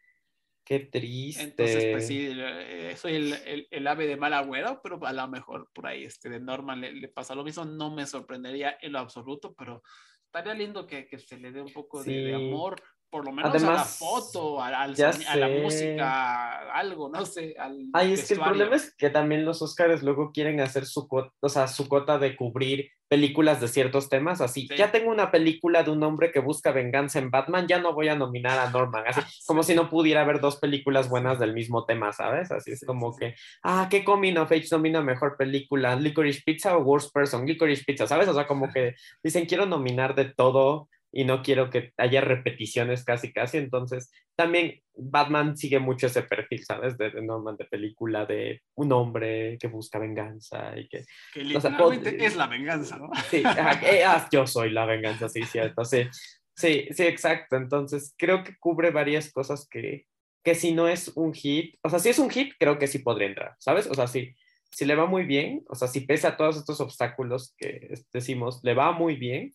Qué 0.65 0.79
triste. 0.79 1.43
Entonces, 1.43 1.85
pues 1.91 2.07
sí, 2.07 2.25
eh, 2.31 2.95
soy 2.97 3.15
el, 3.15 3.33
el, 3.33 3.67
el 3.69 3.85
ave 3.87 4.07
de 4.07 4.15
mal 4.15 4.33
agüero, 4.33 4.79
pero 4.81 4.97
a 5.05 5.11
lo 5.11 5.27
mejor 5.27 5.69
por 5.73 5.87
ahí 5.87 6.05
este, 6.05 6.29
de 6.29 6.39
Norman 6.39 6.79
le, 6.79 6.93
le 6.93 7.09
pasa 7.09 7.35
lo 7.35 7.43
mismo. 7.43 7.65
No 7.65 7.93
me 7.93 8.05
sorprendería 8.05 8.77
en 8.81 8.93
lo 8.93 8.99
absoluto, 8.99 9.53
pero 9.57 9.83
estaría 10.25 10.53
lindo 10.53 10.87
que, 10.87 11.05
que 11.05 11.19
se 11.19 11.37
le 11.37 11.51
dé 11.51 11.61
un 11.61 11.73
poco 11.73 12.01
de, 12.01 12.13
de 12.13 12.29
Sí. 12.29 12.33
amor, 12.33 12.81
por 13.13 13.25
lo 13.25 13.31
menos 13.31 13.51
a 13.51 13.53
la 13.53 13.59
Además, 13.59 13.97
foto, 13.99 14.59
a 14.59 14.71
la 14.87 15.47
música, 15.47 16.71
algo, 16.71 17.09
no 17.09 17.23
sé. 17.27 17.53
Al 17.59 17.85
Ay, 17.93 18.13
es 18.13 18.27
que 18.27 18.33
el 18.33 18.39
problema 18.39 18.75
es 18.75 18.95
que 18.95 19.11
también 19.11 19.45
los 19.45 19.61
Oscars 19.61 20.01
luego 20.01 20.31
quieren 20.31 20.59
hacer 20.59 20.87
su 20.87 21.07
cota, 21.07 21.31
o 21.39 21.47
sea, 21.47 21.67
su 21.67 21.87
cota 21.87 22.17
de 22.17 22.35
cubrir 22.35 22.89
películas 23.07 23.61
de 23.61 23.67
ciertos 23.67 24.09
temas, 24.09 24.41
así. 24.41 24.67
Sí. 24.67 24.75
Ya 24.75 24.91
tengo 24.91 25.11
una 25.11 25.29
película 25.29 25.83
de 25.83 25.91
un 25.91 26.01
hombre 26.01 26.31
que 26.31 26.39
busca 26.39 26.71
venganza 26.71 27.19
en 27.19 27.29
Batman, 27.29 27.67
ya 27.67 27.77
no 27.77 27.93
voy 27.93 28.07
a 28.07 28.15
nominar 28.15 28.57
a 28.57 28.71
Norman, 28.71 29.03
así 29.05 29.21
como 29.45 29.61
si 29.61 29.75
no 29.75 29.91
pudiera 29.91 30.21
haber 30.21 30.39
dos 30.39 30.57
películas 30.57 31.07
buenas 31.07 31.37
del 31.37 31.53
mismo 31.53 31.85
tema, 31.85 32.11
¿sabes? 32.11 32.51
Así 32.51 32.71
es 32.71 32.79
Sí, 32.79 32.87
como 32.87 33.15
que, 33.15 33.35
ah, 33.61 33.87
¿qué 33.91 34.03
Coming 34.03 34.37
of 34.37 34.51
Age 34.51 34.69
nomina 34.71 35.03
mejor 35.03 35.37
película? 35.37 35.95
¿Licorice 35.95 36.41
Pizza 36.43 36.75
o 36.75 36.81
Worst 36.81 37.13
Person? 37.13 37.45
Licorice 37.45 37.83
Pizza, 37.85 38.07
¿sabes? 38.07 38.27
O 38.27 38.33
sea, 38.33 38.47
como 38.47 38.67
que 38.73 38.95
dicen, 39.23 39.45
quiero 39.45 39.67
nominar 39.67 40.15
de 40.15 40.25
todo 40.25 40.89
y 41.15 41.25
no 41.25 41.43
quiero 41.43 41.69
que 41.69 41.93
haya 41.97 42.21
repeticiones 42.21 43.05
casi, 43.05 43.31
casi, 43.31 43.57
entonces 43.57 44.11
también 44.35 44.81
Batman 44.95 45.55
sigue 45.55 45.77
mucho 45.77 46.07
ese 46.07 46.23
perfil, 46.23 46.65
¿sabes? 46.65 46.97
De, 46.97 47.11
de 47.11 47.21
Norman, 47.21 47.55
de 47.55 47.65
película 47.65 48.25
de 48.25 48.61
un 48.75 48.91
hombre 48.91 49.57
que 49.59 49.67
busca 49.67 49.99
venganza 49.99 50.77
y 50.77 50.87
que... 50.87 51.05
Que 51.31 51.41
o 51.55 51.61
sea, 51.61 51.69
literalmente 51.69 52.17
pod- 52.17 52.21
es 52.25 52.35
la 52.35 52.47
venganza, 52.47 52.97
¿no? 52.97 53.11
Sí, 53.29 53.43
ah, 53.45 54.27
yo 54.31 54.47
soy 54.47 54.71
la 54.71 54.85
venganza, 54.85 55.29
sí, 55.29 55.43
cierto, 55.43 55.85
sí. 55.85 56.07
Sí, 56.55 56.87
sí, 56.91 57.03
exacto. 57.03 57.57
Entonces, 57.57 58.13
creo 58.17 58.43
que 58.43 58.55
cubre 58.59 58.89
varias 58.91 59.31
cosas 59.31 59.67
que, 59.69 60.07
que 60.43 60.55
si 60.55 60.71
no 60.73 60.87
es 60.87 61.09
un 61.15 61.33
hit, 61.33 61.75
o 61.83 61.89
sea, 61.89 61.99
si 61.99 62.09
es 62.09 62.19
un 62.19 62.29
hit, 62.31 62.53
creo 62.59 62.79
que 62.79 62.87
sí 62.87 62.99
podría 62.99 63.27
entrar, 63.27 63.55
¿sabes? 63.59 63.87
O 63.87 63.93
sea, 63.93 64.07
si, 64.07 64.33
si 64.71 64.85
le 64.85 64.95
va 64.95 65.05
muy 65.05 65.25
bien, 65.25 65.63
o 65.69 65.75
sea, 65.75 65.87
si 65.87 66.01
pese 66.01 66.27
a 66.27 66.37
todos 66.37 66.57
estos 66.57 66.79
obstáculos 66.81 67.53
que 67.57 67.93
decimos, 68.11 68.59
le 68.63 68.73
va 68.73 68.91
muy 68.91 69.15
bien, 69.15 69.51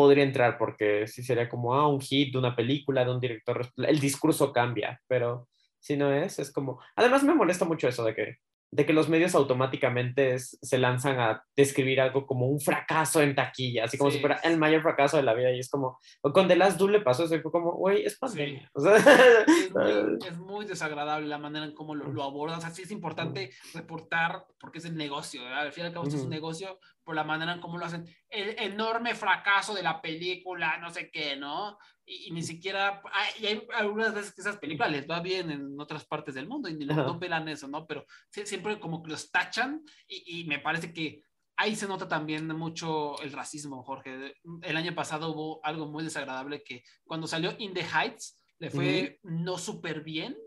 podría 0.00 0.24
entrar 0.24 0.56
porque 0.58 1.06
sí 1.06 1.22
sería 1.22 1.48
como, 1.48 1.74
ah, 1.74 1.86
un 1.86 2.00
hit 2.00 2.32
de 2.32 2.38
una 2.38 2.56
película, 2.56 3.04
de 3.04 3.10
un 3.12 3.20
director, 3.20 3.68
el 3.76 4.00
discurso 4.00 4.50
cambia, 4.52 4.98
pero 5.06 5.46
si 5.78 5.96
no 5.96 6.10
es, 6.12 6.38
es 6.38 6.50
como... 6.52 6.80
Además 6.96 7.22
me 7.22 7.34
molesta 7.34 7.64
mucho 7.66 7.86
eso 7.88 8.02
de 8.04 8.14
que, 8.14 8.36
de 8.72 8.86
que 8.86 8.92
los 8.92 9.08
medios 9.08 9.34
automáticamente 9.34 10.34
es- 10.34 10.56
se 10.62 10.78
lanzan 10.78 11.18
a 11.18 11.42
describir 11.56 12.00
algo 12.00 12.24
como 12.26 12.46
un 12.46 12.60
fracaso 12.60 13.20
en 13.20 13.34
taquilla, 13.34 13.84
así 13.84 13.98
como 13.98 14.10
Sí. 14.10 14.16
si 14.16 14.20
fuera 14.20 14.36
el 14.44 14.58
mayor 14.58 14.80
fracaso 14.82 15.16
de 15.16 15.22
la 15.24 15.34
vida 15.34 15.50
y 15.52 15.58
es 15.58 15.68
como, 15.68 15.98
con 16.22 16.46
The 16.48 16.54
Last 16.56 16.78
Duel 16.78 16.92
le 16.92 17.00
pasó 17.00 17.24
eso 17.24 17.34
y 17.34 17.40
fue 17.40 17.50
como, 17.50 17.72
güey, 17.72 18.04
es 18.04 18.16
pandemia. 18.18 18.70
O 18.74 18.80
sea, 18.80 18.94
Es 18.96 19.72
muy, 19.74 20.18
es 20.28 20.38
muy 20.38 20.66
desagradable 20.66 21.26
la 21.26 21.38
manera 21.38 21.64
en 21.64 21.74
cómo 21.74 21.94
lo, 21.96 22.12
lo 22.12 22.22
abordan. 22.22 22.58
O 22.58 22.60
sea, 22.62 22.70
sí 22.70 22.82
es 22.82 22.90
importante 22.92 23.50
reportar 23.74 24.44
porque 24.60 24.78
es 24.78 24.84
el 24.84 24.96
negocio, 24.96 25.42
¿verdad? 25.42 25.62
Al 25.62 25.72
fin 25.72 25.84
y 25.84 25.86
al 25.88 25.92
cabo, 25.92 26.04
esto 26.06 26.18
es 26.18 26.24
un 26.24 26.30
negocio 26.30 26.78
por 27.10 27.16
la 27.16 27.24
manera 27.24 27.52
en 27.54 27.60
cómo 27.60 27.76
lo 27.76 27.84
hacen. 27.86 28.04
El 28.28 28.50
enorme 28.56 29.16
fracaso 29.16 29.74
de 29.74 29.82
la 29.82 30.00
película, 30.00 30.78
no 30.78 30.90
sé 30.90 31.10
qué, 31.10 31.34
¿no? 31.34 31.76
Y, 32.06 32.28
y 32.28 32.30
ni 32.30 32.40
siquiera. 32.40 33.02
hay- 33.12 33.42
Y 33.42 33.46
hay 33.46 33.66
algunas 33.74 34.14
veces 34.14 34.32
que 34.32 34.42
esas 34.42 34.58
películas 34.58 34.92
les 34.92 35.10
va 35.10 35.18
bien 35.18 35.50
en 35.50 35.80
otras 35.80 36.04
partes 36.04 36.36
del 36.36 36.46
mundo 36.46 36.68
y 36.68 36.74
ni 36.74 36.84
lo, 36.84 36.92
Ajá. 36.92 37.02
no 37.02 37.18
pelan 37.18 37.48
eso, 37.48 37.66
¿no? 37.66 37.84
Pero 37.84 38.06
siempre 38.30 38.78
como 38.78 39.02
que 39.02 39.10
los 39.10 39.28
tachan 39.32 39.82
y, 40.06 40.42
y 40.42 40.44
me 40.44 40.60
parece 40.60 40.92
que. 40.92 41.24
Ahí 41.56 41.74
se 41.74 41.88
nota 41.88 42.06
también 42.06 42.46
mucho 42.46 43.20
el 43.22 43.32
racismo, 43.32 43.82
Jorge. 43.82 44.34
El 44.62 44.76
año 44.76 44.94
pasado 44.94 45.30
hubo 45.32 45.60
algo 45.64 45.86
muy 45.90 46.04
desagradable 46.04 46.62
que 46.62 46.84
cuando 47.04 47.26
salió 47.26 47.54
In 47.58 47.74
the 47.74 47.82
Heights, 47.84 48.40
le 48.60 48.70
fue 48.70 49.18
no 49.24 49.58
súper 49.58 50.02
bien, 50.02 50.38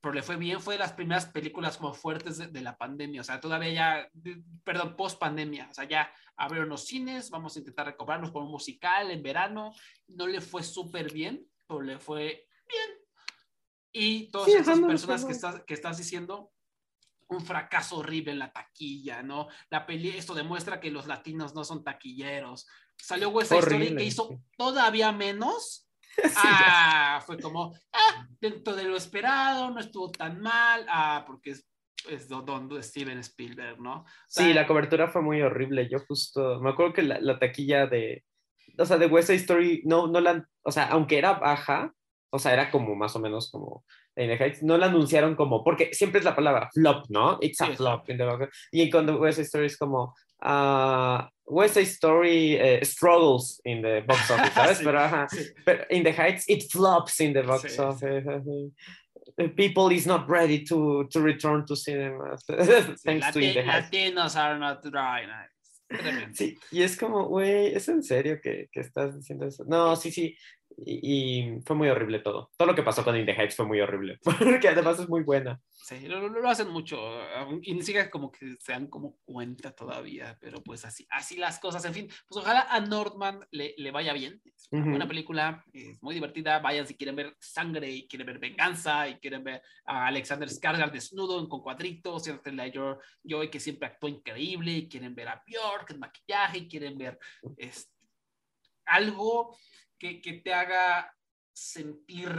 pero 0.00 0.14
le 0.14 0.22
fue 0.22 0.36
bien, 0.36 0.60
fue 0.60 0.74
de 0.74 0.78
las 0.80 0.92
primeras 0.92 1.26
películas 1.26 1.76
como 1.76 1.92
fuertes 1.92 2.38
de, 2.38 2.46
de 2.46 2.60
la 2.60 2.76
pandemia, 2.76 3.20
o 3.20 3.24
sea, 3.24 3.40
todavía 3.40 3.70
ya, 3.72 4.08
de- 4.12 4.42
perdón, 4.64 4.96
post 4.96 5.18
pandemia, 5.18 5.68
o 5.70 5.74
sea, 5.74 5.84
ya 5.84 6.12
abrieron 6.36 6.68
los 6.68 6.84
cines, 6.86 7.30
vamos 7.30 7.56
a 7.56 7.58
intentar 7.58 7.86
recobrarnos 7.86 8.30
con 8.30 8.44
un 8.44 8.50
musical 8.50 9.10
en 9.10 9.22
verano, 9.22 9.72
no 10.08 10.26
le 10.26 10.40
fue 10.40 10.62
súper 10.62 11.12
bien, 11.12 11.44
pero 11.66 11.80
le 11.82 11.98
fue 11.98 12.46
bien. 12.68 12.90
Y 13.92 14.30
todas 14.30 14.46
Sí, 14.48 14.52
personas 14.86 15.24
que 15.24 15.32
estás, 15.32 15.64
que 15.64 15.74
estás 15.74 15.98
diciendo, 15.98 16.52
un 17.30 17.44
fracaso 17.44 17.98
horrible 17.98 18.32
en 18.32 18.38
la 18.38 18.52
taquilla, 18.52 19.22
¿no? 19.22 19.48
La 19.70 19.84
peli, 19.84 20.10
esto 20.10 20.32
demuestra 20.34 20.80
que 20.80 20.90
los 20.90 21.06
latinos 21.06 21.54
no 21.54 21.64
son 21.64 21.82
taquilleros. 21.84 22.66
Salió 22.96 23.30
West 23.30 23.50
Side 23.50 23.60
Story 23.60 23.96
que 23.96 24.04
hizo 24.04 24.40
todavía 24.56 25.12
menos. 25.12 25.87
ah, 26.36 27.22
fue 27.24 27.38
como, 27.38 27.74
ah, 27.92 28.26
dentro 28.40 28.74
de 28.74 28.84
lo 28.84 28.96
esperado, 28.96 29.70
no 29.70 29.80
estuvo 29.80 30.10
tan 30.10 30.40
mal, 30.40 30.84
ah, 30.88 31.24
porque 31.26 31.50
es, 31.50 31.66
es 32.08 32.28
don, 32.28 32.44
don 32.44 32.82
Steven 32.82 33.18
Spielberg, 33.18 33.80
¿no? 33.80 34.00
O 34.00 34.06
Sí, 34.26 34.52
la 34.52 34.66
cobertura 34.66 35.08
fue 35.08 35.22
muy 35.22 35.40
horrible. 35.42 35.88
Yo 35.88 35.98
justo, 36.06 36.60
me 36.60 36.70
acuerdo 36.70 36.92
que 36.92 37.02
la, 37.02 37.20
la 37.20 37.38
taquilla 37.38 37.86
de, 37.86 38.24
o 38.78 38.84
sea, 38.84 38.98
de 38.98 39.06
West 39.06 39.28
Side 39.28 39.38
Story, 39.40 39.82
no, 39.84 40.06
no 40.06 40.20
la, 40.20 40.46
o 40.62 40.70
sea, 40.72 40.86
aunque 40.88 41.18
era 41.18 41.34
baja, 41.34 41.92
O 42.30 42.38
sea, 42.38 42.52
era 42.52 42.70
como 42.70 42.94
más 42.94 43.16
o 43.16 43.20
menos 43.20 43.50
como 43.50 43.84
Heights. 44.14 44.62
No 44.62 44.76
la 44.76 44.86
anunciaron 44.86 45.34
como, 45.34 45.62
porque 45.64 45.94
siempre 45.94 46.18
es 46.18 46.24
la 46.24 46.34
palabra 46.36 46.68
flop, 46.72 47.06
¿no? 47.08 47.38
It's 47.40 47.60
a 47.60 47.66
Sí, 47.66 47.76
flop. 47.76 48.04
y 48.72 48.90
cuando 48.90 49.18
West 49.18 49.36
Side 49.36 49.46
Story 49.46 49.66
es 49.66 49.78
como, 49.78 50.14
ah, 50.42 51.28
West 51.46 51.74
Side 51.74 51.86
Story 51.86 52.58
eh, 52.58 52.84
struggles 52.84 53.60
in 53.64 53.82
the 53.82 54.02
box 54.06 54.30
office, 54.30 54.52
¿sabes? 54.54 54.78
Sí, 54.78 54.84
pero, 54.84 54.98
ajá, 54.98 55.28
sí. 55.30 55.46
pero 55.64 55.84
In 55.90 56.02
the 56.04 56.12
Heights, 56.12 56.44
it 56.48 56.70
flops 56.70 57.20
in 57.20 57.32
the 57.32 57.42
box 57.42 57.76
Sí, 57.76 57.78
office. 57.78 58.24
People 59.56 59.90
is 59.90 60.06
not 60.06 60.28
ready 60.28 60.64
to, 60.64 61.06
to 61.10 61.20
return 61.20 61.64
to 61.66 61.76
cinemas. 61.76 62.42
Thanks 63.04 63.32
to 63.32 63.38
In 63.38 63.54
the 63.54 63.62
Heights. 63.62 63.90
Latinos 63.90 64.36
are 64.36 64.58
not. 64.58 64.82
Tremendo. 64.82 66.34
Sí, 66.34 66.58
y 66.70 66.82
es 66.82 66.98
como, 66.98 67.28
güey, 67.28 67.74
¿es 67.74 67.88
en 67.88 68.02
serio 68.02 68.40
que, 68.42 68.68
que 68.70 68.80
estás 68.80 69.16
diciendo 69.16 69.46
eso? 69.46 69.64
No, 69.66 69.96
sí, 69.96 70.10
sí. 70.10 70.36
Y, 70.80 71.00
y 71.56 71.60
fue 71.62 71.74
muy 71.74 71.88
horrible 71.88 72.20
todo. 72.20 72.50
Todo 72.56 72.68
lo 72.68 72.74
que 72.74 72.84
pasó 72.84 73.02
con 73.02 73.16
In 73.16 73.26
the 73.26 73.32
Heights 73.32 73.56
fue 73.56 73.66
muy 73.66 73.80
horrible. 73.80 74.18
Porque 74.62 74.68
además 74.68 75.00
es 75.00 75.08
muy 75.08 75.22
buena. 75.24 75.60
Sí, 75.70 76.06
lo, 76.06 76.20
lo- 76.20 76.28
lo 76.40 76.48
hacen 76.48 76.68
mucho 76.68 76.98
y 77.62 77.74
ni 77.74 77.82
siquiera 77.82 78.10
como 78.10 78.30
que 78.30 78.54
se 78.60 78.72
dan 78.72 78.86
como 78.88 79.16
cuenta 79.24 79.72
todavía, 79.72 80.36
pero 80.40 80.62
pues 80.62 80.84
así, 80.84 81.06
así 81.10 81.36
las 81.36 81.58
cosas. 81.58 81.84
En 81.84 81.94
fin, 81.94 82.08
pues 82.28 82.44
ojalá 82.44 82.60
a 82.70 82.78
Nordman 82.80 83.40
le, 83.50 83.74
le 83.76 83.90
vaya 83.90 84.12
bien. 84.12 84.40
Es 84.44 84.68
una 84.70 84.82
Ujú. 84.82 84.90
buena 84.90 85.08
película, 85.08 85.64
es 85.72 86.00
muy 86.02 86.14
divertida. 86.14 86.58
Vayan 86.60 86.86
si 86.86 86.94
quieren 86.94 87.16
ver 87.16 87.34
sangre 87.40 87.90
y 87.90 88.06
quieren 88.06 88.26
ver 88.26 88.38
venganza 88.38 89.08
y 89.08 89.14
quieren 89.18 89.42
ver 89.42 89.62
a 89.86 90.06
Alexander 90.06 90.48
Skarsgård 90.48 90.92
desnudo 90.92 91.48
con 91.48 91.60
cuadritos 91.62 92.28
y 92.28 92.30
a 92.30 92.38
Taylor 92.40 93.00
Joy 93.24 93.50
que 93.50 93.58
siempre 93.58 93.88
actuó 93.88 94.08
increíble 94.08 94.70
y 94.72 94.88
quieren 94.88 95.14
ver 95.14 95.28
a 95.28 95.42
Bjork 95.46 95.90
en 95.90 95.98
maquillaje 96.00 96.58
y 96.58 96.68
quieren 96.68 96.96
ver 96.98 97.18
este, 97.56 97.90
algo 98.84 99.56
que, 99.98 100.20
que 100.20 100.34
te 100.34 100.54
haga 100.54 101.14
sentir 101.52 102.30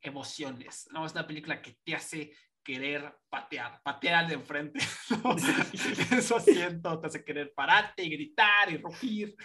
emociones. 0.00 0.88
No 0.92 1.04
es 1.04 1.12
una 1.12 1.26
película 1.26 1.60
que 1.60 1.78
te 1.84 1.94
hace 1.94 2.32
querer 2.62 3.18
patear, 3.30 3.82
patear 3.82 4.14
al 4.14 4.28
de 4.28 4.34
enfrente. 4.34 4.78
¿no? 5.24 5.34
Eso 6.18 6.36
asiento 6.36 7.00
te 7.00 7.06
hace 7.06 7.24
querer 7.24 7.52
pararte 7.54 8.04
y 8.04 8.10
gritar 8.10 8.70
y 8.70 8.76
rugir. 8.76 9.36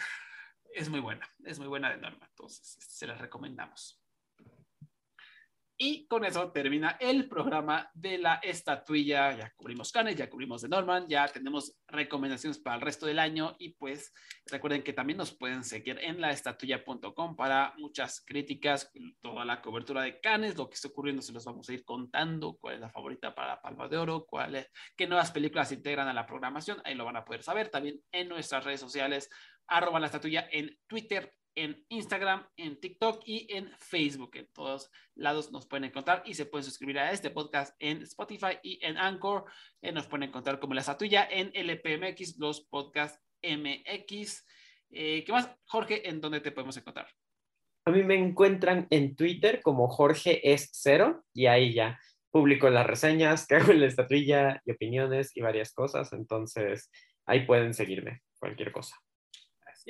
Es 0.74 0.90
muy 0.90 1.00
buena, 1.00 1.30
es 1.46 1.60
muy 1.60 1.68
buena 1.68 1.90
de 1.90 1.98
norma, 1.98 2.26
entonces 2.28 2.78
se 2.80 3.08
la 3.08 3.16
recomendamos. 3.16 4.03
Y 5.86 6.08
con 6.08 6.24
eso 6.24 6.50
termina 6.54 6.96
el 6.98 7.28
programa 7.28 7.92
de 7.94 8.18
la 8.18 8.36
estatuilla. 8.36 9.36
Ya 9.36 9.52
cubrimos 9.54 9.92
Cannes, 9.92 10.16
ya 10.16 10.30
cubrimos 10.30 10.62
de 10.62 10.70
Norman, 10.70 11.10
ya 11.10 11.28
tenemos 11.28 11.76
recomendaciones 11.90 12.58
para 12.58 12.78
el 12.78 12.82
resto 12.82 13.06
del 13.06 13.20
año. 13.20 13.58
Y 13.60 13.74
pues 13.74 14.14
recuerden 14.46 14.82
que 14.82 14.94
también 14.94 15.18
nos 15.18 15.36
pueden 15.36 15.66
seguir 15.66 16.00
en 16.02 16.22
laestatuilla.com 16.22 17.36
para 17.36 17.74
muchas 17.78 18.24
críticas, 18.26 18.94
toda 19.22 19.44
la 19.44 19.62
cobertura 19.62 20.04
de 20.04 20.22
Cannes, 20.22 20.56
lo 20.56 20.70
que 20.70 20.76
está 20.76 20.88
ocurriendo, 20.88 21.22
se 21.22 21.34
los 21.34 21.44
vamos 21.44 21.68
a 21.68 21.74
ir 21.74 21.84
contando, 21.84 22.56
cuál 22.62 22.76
es 22.76 22.80
la 22.80 22.90
favorita 22.90 23.36
para 23.36 23.50
la 23.50 23.62
Palma 23.62 23.90
de 23.90 23.98
Oro, 23.98 24.26
cuál 24.26 24.56
es, 24.56 24.72
qué 24.96 25.06
nuevas 25.06 25.32
películas 25.32 25.68
se 25.68 25.76
integran 25.76 26.08
a 26.08 26.14
la 26.14 26.26
programación. 26.26 26.82
Ahí 26.86 26.96
lo 26.96 27.04
van 27.04 27.18
a 27.18 27.26
poder 27.26 27.44
saber 27.44 27.68
también 27.68 28.00
en 28.14 28.30
nuestras 28.30 28.64
redes 28.64 28.80
sociales, 28.80 29.30
arroba 29.68 30.00
la 30.00 30.06
estatuilla 30.06 30.48
en 30.50 30.78
Twitter, 30.88 31.34
en 31.56 31.86
Instagram, 31.90 32.48
en 32.58 32.80
TikTok 32.80 33.22
y 33.26 33.48
en 33.54 33.70
Facebook. 33.78 34.32
En 34.36 34.48
todos 34.54 34.92
lados 35.16 35.52
nos 35.52 35.68
pueden 35.68 35.86
encontrar 35.86 36.24
y 36.26 36.34
se 36.34 36.46
pueden 36.46 36.66
suscribir 36.66 37.00
a 37.00 37.12
este 37.12 37.30
podcast 37.30 37.76
en 37.80 38.02
Spotify 38.04 38.58
y 38.62 38.80
en 38.86 38.98
Anchor. 38.98 39.46
Eh, 39.82 39.92
nos 39.92 40.08
pueden 40.08 40.30
encontrar 40.30 40.60
como 40.60 40.74
la 40.74 40.82
estatuilla 40.82 41.28
en 41.30 41.52
LPMX, 41.54 42.38
los 42.38 42.62
podcasts 42.62 43.22
MX. 43.42 44.46
Eh, 44.92 45.24
¿Qué 45.26 45.32
más, 45.32 45.50
Jorge? 45.66 46.08
¿En 46.08 46.22
dónde 46.22 46.42
te 46.42 46.52
podemos 46.52 46.78
encontrar? 46.78 47.08
A 47.86 47.92
mí 47.92 48.04
me 48.04 48.16
encuentran 48.16 48.88
en 48.90 49.16
Twitter 49.16 49.62
como 49.62 49.90
Jorge 49.90 50.54
es 50.54 50.70
cero 50.72 51.24
y 51.34 51.48
ahí 51.48 51.74
ya 51.74 52.00
publico 52.32 52.70
las 52.70 52.88
reseñas, 52.88 53.46
que 53.48 53.56
hago 53.56 53.72
en 53.72 53.82
la 53.82 53.88
estatuilla 53.88 54.62
y 54.66 54.72
opiniones 54.72 55.36
y 55.36 55.42
varias 55.42 55.74
cosas. 55.74 56.14
Entonces 56.14 56.90
ahí 57.26 57.46
pueden 57.46 57.74
seguirme, 57.74 58.22
cualquier 58.40 58.72
cosa. 58.72 58.96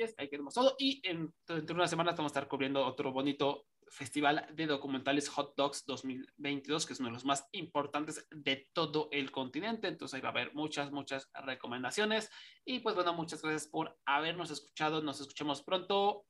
Así 0.02 0.14
ahí 0.18 0.28
quedamos 0.28 0.54
todo. 0.54 0.74
Y 0.78 1.00
en, 1.08 1.32
dentro 1.46 1.66
de 1.66 1.72
unas 1.74 1.90
semanas 1.90 2.16
vamos 2.16 2.30
a 2.30 2.34
estar 2.34 2.48
cubriendo 2.48 2.84
otro 2.84 3.12
bonito 3.12 3.66
festival 3.88 4.46
de 4.52 4.66
documentales 4.66 5.28
Hot 5.28 5.54
Dogs 5.56 5.84
2022, 5.86 6.86
que 6.86 6.92
es 6.94 7.00
uno 7.00 7.10
de 7.10 7.14
los 7.14 7.24
más 7.24 7.46
importantes 7.52 8.26
de 8.30 8.68
todo 8.72 9.08
el 9.12 9.30
continente. 9.30 9.88
Entonces 9.88 10.14
ahí 10.14 10.20
va 10.20 10.28
a 10.28 10.32
haber 10.32 10.54
muchas, 10.54 10.90
muchas 10.90 11.30
recomendaciones. 11.34 12.30
Y 12.64 12.80
pues 12.80 12.94
bueno, 12.94 13.14
muchas 13.14 13.42
gracias 13.42 13.68
por 13.68 13.96
habernos 14.04 14.50
escuchado. 14.50 15.02
Nos 15.02 15.20
escuchamos 15.20 15.62
pronto. 15.62 16.26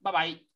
Bye 0.00 0.12
bye. 0.12 0.53